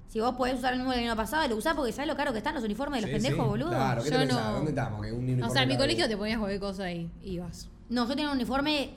Si 0.08 0.20
vos 0.20 0.36
podés 0.36 0.60
usar 0.60 0.74
el 0.74 0.80
mismo 0.80 0.92
del 0.94 1.02
año 1.06 1.16
pasado, 1.16 1.48
lo 1.48 1.56
usás 1.58 1.74
porque 1.76 1.92
sabés 1.92 2.08
lo 2.08 2.16
caro 2.16 2.32
que 2.32 2.38
están 2.38 2.54
los 2.54 2.64
uniformes 2.64 3.02
de 3.02 3.08
los 3.08 3.10
Sí, 3.22 3.24
pendejos, 3.28 3.46
sí. 3.46 3.50
boludo. 3.50 3.70
Claro, 3.70 4.04
¿qué 4.04 4.12
Yo 4.12 4.18
pensás? 4.20 4.46
no. 4.46 4.54
¿Dónde 4.54 4.70
estamos? 4.72 5.02
Que 5.06 5.12
un 5.12 5.18
uniforme 5.24 5.46
O 5.48 5.50
sea, 5.50 5.64
en 5.64 5.70
mi 5.70 5.78
colegio 5.78 6.08
te 6.08 6.16
ponías 6.18 6.38
cualquier 6.38 6.60
cosa 6.62 6.92
y 6.92 7.10
ibas. 7.24 7.68
No, 7.90 8.04
yo 8.04 8.10
tenía 8.10 8.28
un 8.28 8.34
uniforme. 8.36 8.92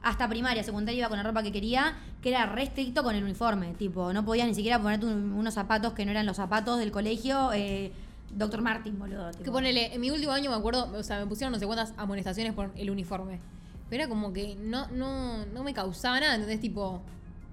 hasta 0.00 0.28
primaria, 0.28 0.62
secundaria 0.62 1.00
iba 1.00 1.08
con 1.08 1.18
la 1.18 1.24
ropa 1.24 1.42
que 1.42 1.50
quería, 1.50 1.96
que 2.22 2.28
era 2.30 2.46
re 2.46 2.62
estricto 2.62 3.02
con 3.02 3.16
el 3.16 3.24
uniforme. 3.24 3.74
Tipo, 3.74 4.12
no 4.12 4.24
podías 4.24 4.46
ni 4.46 4.54
siquiera 4.54 4.80
ponerte 4.80 5.06
un- 5.06 5.32
unos 5.32 5.54
zapatos 5.54 5.92
que 5.92 6.04
no 6.04 6.12
eran 6.12 6.24
los 6.24 6.36
zapatos 6.36 6.78
del 6.78 6.92
colegio. 6.92 7.52
Eh, 7.52 7.90
Dr. 8.32 8.62
Martin, 8.62 8.96
boludo. 8.96 9.30
tipo. 9.32 9.42
Que 9.44 9.50
ponele, 9.50 9.92
en 9.94 10.00
mi 10.00 10.10
último 10.12 10.30
año 10.32 10.50
me 10.50 10.56
acuerdo, 10.56 10.88
o 10.96 11.02
sea, 11.02 11.18
me 11.18 11.26
pusieron 11.26 11.52
no 11.52 11.58
sé 11.58 11.66
cuántas 11.66 11.94
amonestaciones 11.96 12.52
por 12.54 12.70
el 12.76 12.90
uniforme. 12.90 13.40
Pero 13.90 14.04
era 14.04 14.08
como 14.08 14.32
que 14.32 14.54
no, 14.54 14.86
no, 14.88 15.44
no 15.46 15.64
me 15.64 15.74
causaba 15.74 16.20
nada, 16.20 16.34
¿entendés? 16.36 16.60
Tipo, 16.60 17.02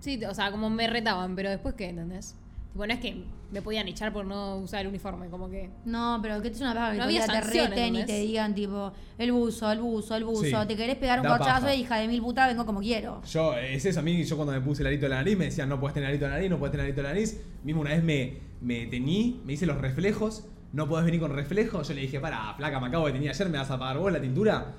sí, 0.05 0.23
o 0.23 0.33
sea, 0.33 0.51
como 0.51 0.69
me 0.69 0.87
retaban, 0.87 1.35
pero 1.35 1.49
después 1.49 1.73
qué, 1.75 1.89
¿entendés? 1.89 2.35
Tipo, 2.71 2.85
no 2.85 2.93
es 2.93 2.99
que 2.99 3.23
me 3.51 3.61
podían 3.61 3.87
echar 3.87 4.13
por 4.13 4.25
no 4.25 4.57
usar 4.57 4.81
el 4.81 4.87
uniforme, 4.87 5.27
como 5.29 5.49
que. 5.49 5.69
No, 5.85 6.19
pero 6.21 6.41
que 6.41 6.49
te 6.49 6.55
es 6.55 6.61
una 6.61 6.73
paja 6.73 6.91
que 6.91 6.97
No 6.97 7.03
había 7.05 7.25
te 7.25 7.41
reten 7.41 7.95
y 7.95 8.05
te 8.05 8.19
digan, 8.19 8.53
tipo, 8.53 8.91
el 9.17 9.31
buzo, 9.31 9.71
el 9.71 9.79
buzo, 9.79 10.15
el 10.15 10.25
buzo. 10.25 10.61
Sí, 10.61 10.67
Te 10.67 10.75
querés 10.75 10.97
pegar 10.97 11.19
un 11.19 11.23
da 11.23 11.37
corchazo, 11.37 11.61
paja. 11.61 11.75
hija 11.75 11.95
de 11.97 12.07
mil 12.07 12.21
putas, 12.21 12.47
vengo 12.47 12.65
como 12.65 12.81
quiero. 12.81 13.23
Yo, 13.23 13.55
es 13.57 13.83
eso, 13.85 13.99
a 13.99 14.03
mí, 14.03 14.23
yo 14.23 14.35
cuando 14.35 14.53
me 14.53 14.61
puse 14.61 14.83
el 14.83 14.87
arito 14.87 15.05
de 15.05 15.09
la 15.09 15.15
nariz 15.15 15.37
me 15.37 15.45
decían, 15.45 15.69
no 15.69 15.79
puedes 15.79 15.93
tener 15.95 16.09
arito 16.09 16.25
de 16.25 16.31
la 16.31 16.35
nariz, 16.35 16.49
no 16.49 16.59
puedes 16.59 16.71
tener 16.71 16.85
arito 16.85 17.01
de 17.01 17.03
la 17.07 17.13
nariz. 17.13 17.41
Mismo 17.63 17.81
una 17.81 17.91
vez 17.91 18.03
me, 18.03 18.37
me 18.61 18.85
teñí, 18.87 19.41
me 19.45 19.53
hice 19.53 19.65
los 19.65 19.79
reflejos, 19.79 20.45
no 20.73 20.87
podés 20.87 21.05
venir 21.05 21.21
con 21.21 21.31
reflejos. 21.33 21.87
Yo 21.87 21.93
le 21.93 22.01
dije, 22.01 22.19
para, 22.19 22.53
flaca, 22.55 22.79
me 22.79 22.87
acabo 22.87 23.07
de 23.07 23.13
teñir 23.13 23.29
ayer, 23.29 23.49
me 23.49 23.57
vas 23.57 23.71
a 23.71 23.79
pagar 23.79 23.97
vos 23.97 24.11
la 24.11 24.21
tintura. 24.21 24.73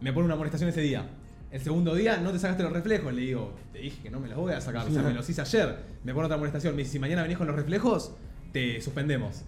Me 0.00 0.12
pone 0.12 0.24
una 0.24 0.34
amonestación 0.34 0.70
ese 0.70 0.80
día. 0.80 1.06
El 1.54 1.60
segundo 1.60 1.94
día 1.94 2.16
no 2.16 2.32
te 2.32 2.38
sacaste 2.40 2.64
los 2.64 2.72
reflejos. 2.72 3.12
Le 3.14 3.22
digo, 3.22 3.52
te 3.72 3.78
dije 3.78 4.02
que 4.02 4.10
no 4.10 4.18
me 4.18 4.26
los 4.26 4.36
voy 4.36 4.52
a 4.52 4.60
sacar, 4.60 4.88
o 4.88 4.90
sea, 4.90 5.02
me 5.02 5.14
los 5.14 5.28
hice 5.30 5.40
ayer. 5.40 5.78
Me 6.02 6.12
pone 6.12 6.24
otra 6.26 6.34
amonestación. 6.34 6.74
Me 6.74 6.82
dice, 6.82 6.92
si 6.94 6.98
mañana 6.98 7.22
venís 7.22 7.38
con 7.38 7.46
los 7.46 7.54
reflejos, 7.54 8.10
te 8.52 8.80
suspendemos. 8.82 9.42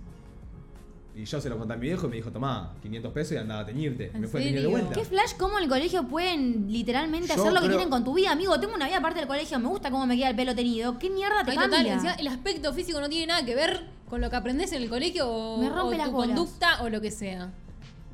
Y 1.17 1.25
yo 1.25 1.41
se 1.41 1.49
lo 1.49 1.59
conté 1.59 1.75
a 1.75 1.77
mi 1.77 1.89
viejo 1.89 2.07
y 2.07 2.11
me 2.11 2.17
dijo, 2.17 2.31
tomá, 2.31 2.75
500 2.83 3.13
pesos 3.13 3.33
y 3.33 3.37
andaba 3.39 3.63
a 3.63 3.67
teñirte. 3.67 4.13
¿En 4.15 4.21
Me 4.21 4.29
fue 4.29 4.39
a 4.39 4.43
teñir 4.45 4.55
de 4.55 4.61
serio? 4.67 4.71
vuelta. 4.71 4.95
¿Qué 4.95 5.05
flash? 5.05 5.33
¿Cómo 5.37 5.57
en 5.59 5.65
el 5.65 5.69
colegio 5.69 6.07
pueden 6.07 6.71
literalmente 6.71 7.27
Yo 7.27 7.35
hacer 7.35 7.53
lo 7.53 7.61
que 7.61 7.67
creo- 7.67 7.71
quieren 7.79 7.91
con 7.91 8.05
tu 8.05 8.15
vida? 8.15 8.31
Amigo, 8.31 8.61
tengo 8.61 8.75
una 8.75 8.87
vida 8.87 8.99
aparte 8.99 9.19
del 9.19 9.27
colegio, 9.27 9.59
me 9.59 9.67
gusta 9.69 9.91
cómo 9.91 10.07
me 10.07 10.17
queda 10.17 10.29
el 10.31 10.37
pelo 10.37 10.55
tenido. 10.55 10.99
¿Qué 11.01 11.11
mierda 11.11 11.43
te 11.45 11.51
Ay, 11.51 11.57
cambia? 11.57 11.93
encima 11.95 12.13
el 12.13 12.29
aspecto 12.29 12.73
físico 12.73 13.01
no 13.01 13.09
tiene 13.09 13.27
nada 13.29 13.45
que 13.45 13.55
ver 13.57 13.81
con 14.09 14.21
lo 14.21 14.31
que 14.31 14.37
aprendes 14.37 14.71
en 14.73 14.83
el 14.83 14.89
colegio 14.89 15.27
o, 15.29 15.59
Me 15.61 15.71
rompe 15.71 15.95
o 15.97 15.99
las 15.99 16.07
tu 16.07 16.13
bolas. 16.13 16.29
conducta 16.37 16.83
o 16.85 16.89
lo 16.89 17.01
que 17.01 17.11
sea. 17.11 17.51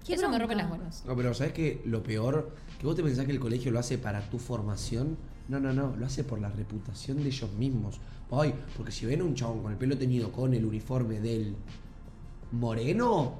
Qué 0.06 0.14
Eso 0.14 0.22
me 0.22 0.28
bronca. 0.28 0.38
rompe 0.38 0.54
las 0.54 0.68
bolas. 0.70 1.04
No, 1.04 1.14
pero 1.14 1.34
¿sabes 1.34 1.52
qué? 1.52 1.82
Lo 1.84 2.02
peor, 2.02 2.54
que 2.82 2.86
vos 2.88 2.96
te 2.96 3.02
pensás 3.04 3.24
que 3.26 3.30
el 3.30 3.38
colegio 3.38 3.70
lo 3.70 3.78
hace 3.78 3.96
para 3.96 4.28
tu 4.28 4.40
formación. 4.40 5.16
No, 5.48 5.60
no, 5.60 5.72
no, 5.72 5.94
lo 5.96 6.04
hace 6.04 6.24
por 6.24 6.40
la 6.40 6.48
reputación 6.48 7.22
de 7.22 7.28
ellos 7.28 7.52
mismos. 7.52 8.00
Ay, 8.32 8.52
porque 8.76 8.90
si 8.90 9.06
ven 9.06 9.20
a 9.20 9.24
un 9.24 9.36
chabón 9.36 9.62
con 9.62 9.70
el 9.70 9.78
pelo 9.78 9.96
teñido 9.96 10.32
con 10.32 10.52
el 10.52 10.64
uniforme 10.64 11.20
del 11.20 11.54
moreno, 12.50 13.34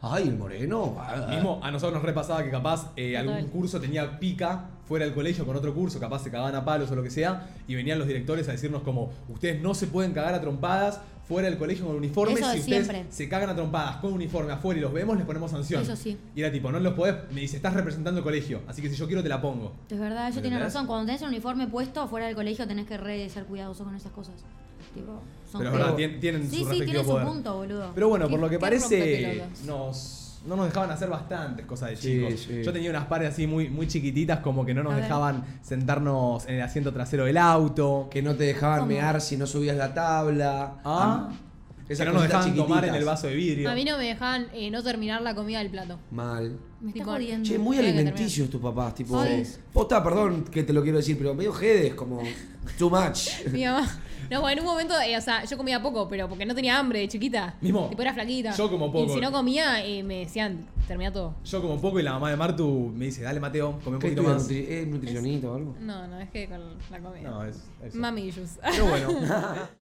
ay, 0.00 0.28
el 0.28 0.38
moreno. 0.38 0.94
ah, 0.96 1.26
Mismo 1.28 1.58
a 1.60 1.72
nosotros 1.72 1.94
nos 1.94 2.04
repasaba 2.04 2.44
que 2.44 2.52
capaz 2.52 2.92
eh, 2.94 3.16
algún 3.16 3.48
curso 3.48 3.80
tenía 3.80 4.20
pica 4.20 4.66
fuera 4.86 5.06
del 5.06 5.14
colegio 5.14 5.44
con 5.44 5.56
otro 5.56 5.74
curso, 5.74 5.98
capaz 5.98 6.22
se 6.22 6.30
cagaban 6.30 6.54
a 6.54 6.64
palos 6.64 6.88
o 6.92 6.94
lo 6.94 7.02
que 7.02 7.10
sea, 7.10 7.50
y 7.66 7.74
venían 7.74 7.98
los 7.98 8.06
directores 8.06 8.48
a 8.48 8.52
decirnos 8.52 8.82
como, 8.82 9.10
ustedes 9.28 9.60
no 9.60 9.74
se 9.74 9.88
pueden 9.88 10.12
cagar 10.12 10.34
a 10.34 10.40
trompadas 10.40 11.00
fuera 11.26 11.48
del 11.48 11.58
colegio 11.58 11.86
con 11.86 11.96
uniforme, 11.96 12.34
Eso 12.34 12.44
si 12.50 12.54
de 12.56 12.60
ustedes 12.60 12.86
siempre. 12.86 13.06
se 13.10 13.28
cagan 13.28 13.48
a 13.50 13.54
trompadas 13.56 13.96
con 13.96 14.12
uniforme 14.12 14.52
afuera 14.52 14.78
y 14.78 14.82
los 14.82 14.92
vemos, 14.92 15.16
les 15.16 15.24
ponemos 15.26 15.50
sanción. 15.50 15.82
Eso 15.82 15.96
sí. 15.96 16.18
Y 16.34 16.40
era 16.40 16.52
tipo, 16.52 16.70
no 16.70 16.78
los 16.80 16.94
podés, 16.94 17.14
me 17.32 17.40
dice, 17.40 17.56
estás 17.56 17.74
representando 17.74 18.18
el 18.18 18.24
colegio, 18.24 18.60
así 18.68 18.82
que 18.82 18.90
si 18.90 18.96
yo 18.96 19.06
quiero 19.06 19.22
te 19.22 19.28
la 19.28 19.40
pongo. 19.40 19.72
Es 19.90 19.98
verdad, 19.98 20.32
¿Me 20.34 20.40
tiene 20.42 20.58
razón. 20.58 20.86
Cuando 20.86 21.06
tenés 21.06 21.22
el 21.22 21.28
uniforme 21.28 21.66
puesto 21.66 22.06
fuera 22.08 22.26
del 22.26 22.34
colegio 22.34 22.66
tenés 22.66 22.86
que 22.86 22.96
re 22.98 23.28
ser 23.30 23.44
cuidadoso 23.44 23.84
con 23.84 23.94
esas 23.94 24.12
cosas. 24.12 24.34
Tipo, 24.92 25.20
son 25.50 25.60
Pero 25.62 25.70
es 25.72 25.76
verdad, 25.78 25.96
tien- 25.96 26.20
tienen 26.20 26.42
Sí, 26.42 26.48
su 26.48 26.56
sí, 26.56 26.58
respectivo 26.64 26.84
tiene 26.92 27.04
su 27.04 27.10
poder. 27.10 27.26
punto, 27.26 27.54
boludo. 27.56 27.90
Pero 27.94 28.08
bueno, 28.08 28.28
por 28.28 28.38
lo 28.38 28.48
que 28.48 28.58
parece, 28.60 29.42
nos, 29.66 30.23
no 30.46 30.56
nos 30.56 30.66
dejaban 30.66 30.90
hacer 30.90 31.08
bastantes 31.08 31.64
cosas 31.66 31.90
de 31.90 31.96
Sí, 31.96 32.02
chicos. 32.26 32.40
sí. 32.40 32.62
Yo 32.62 32.72
tenía 32.72 32.90
unas 32.90 33.06
pares 33.06 33.32
así 33.32 33.46
muy, 33.46 33.68
muy 33.70 33.86
chiquititas, 33.88 34.40
como 34.40 34.64
que 34.64 34.74
no 34.74 34.82
nos 34.82 34.92
A 34.92 34.96
ver. 34.96 35.04
dejaban 35.04 35.44
sentarnos 35.62 36.46
en 36.46 36.56
el 36.56 36.62
asiento 36.62 36.92
trasero 36.92 37.24
del 37.24 37.36
auto. 37.38 38.08
Que 38.10 38.22
no 38.22 38.34
te 38.34 38.44
dejaban 38.44 38.86
mear 38.86 39.20
si 39.20 39.36
no 39.36 39.46
subías 39.46 39.76
la 39.76 39.94
tabla. 39.94 40.76
Ah. 40.84 41.30
Esas 41.88 42.06
que 42.06 42.12
no 42.12 42.18
nos 42.18 42.22
dejaban 42.22 42.54
tomar 42.54 42.84
en 42.86 42.94
el 42.94 43.04
vaso 43.04 43.26
de 43.26 43.34
vidrio. 43.34 43.70
A 43.70 43.74
mí 43.74 43.84
no 43.84 43.98
me 43.98 44.04
dejaban 44.04 44.46
eh, 44.54 44.70
no 44.70 44.82
terminar 44.82 45.20
la 45.20 45.34
comida 45.34 45.58
del 45.58 45.70
plato. 45.70 45.98
Mal. 46.10 46.58
Me 46.80 46.90
está 46.90 47.04
jodiendo. 47.04 47.46
Che, 47.48 47.58
muy 47.58 47.76
alimenticios 47.78 48.48
tus 48.48 48.60
papás, 48.60 48.94
tipo. 48.94 49.22
Posta, 49.72 50.02
perdón 50.02 50.44
que 50.44 50.62
te 50.62 50.72
lo 50.72 50.82
quiero 50.82 50.96
decir, 50.98 51.16
pero 51.18 51.34
medio 51.34 51.52
jedes, 51.52 51.94
como. 51.94 52.22
Too 52.78 52.88
much. 52.88 53.46
Mi 53.52 53.64
mamá. 53.66 53.86
No, 54.34 54.40
bueno, 54.40 54.60
en 54.62 54.66
un 54.66 54.72
momento, 54.72 54.94
eh, 55.00 55.16
o 55.16 55.20
sea, 55.20 55.44
yo 55.44 55.56
comía 55.56 55.80
poco, 55.80 56.08
pero 56.08 56.28
porque 56.28 56.44
no 56.44 56.56
tenía 56.56 56.76
hambre 56.76 56.98
de 56.98 57.06
chiquita. 57.06 57.54
Mismo, 57.60 57.86
Tipo, 57.88 58.02
era 58.02 58.12
flaquita. 58.12 58.50
yo 58.56 58.68
como 58.68 58.90
poco. 58.90 59.04
Y 59.12 59.14
si 59.14 59.20
no 59.20 59.30
comía, 59.30 59.84
eh, 59.86 60.02
me 60.02 60.18
decían, 60.20 60.66
termina 60.88 61.12
todo. 61.12 61.36
Yo 61.44 61.62
como 61.62 61.80
poco 61.80 62.00
y 62.00 62.02
la 62.02 62.14
mamá 62.14 62.30
de 62.30 62.36
Martu 62.36 62.92
me 62.96 63.04
dice, 63.04 63.22
dale 63.22 63.38
Mateo, 63.38 63.78
come 63.84 63.94
un 63.96 64.02
¿Qué 64.02 64.08
poquito 64.08 64.24
más. 64.28 64.50
Nutri- 64.50 64.66
¿Es 64.68 64.88
nutricionista 64.88 65.48
o 65.52 65.54
algo? 65.54 65.76
No, 65.78 66.08
no, 66.08 66.18
es 66.18 66.30
que 66.30 66.48
con 66.48 66.60
la 66.90 66.98
comida. 66.98 67.30
No, 67.30 67.44
es- 67.44 67.62
eso. 67.84 67.96
Mami 67.96 68.22
issues. 68.22 68.58
Pero 68.60 68.86
bueno. 68.86 69.08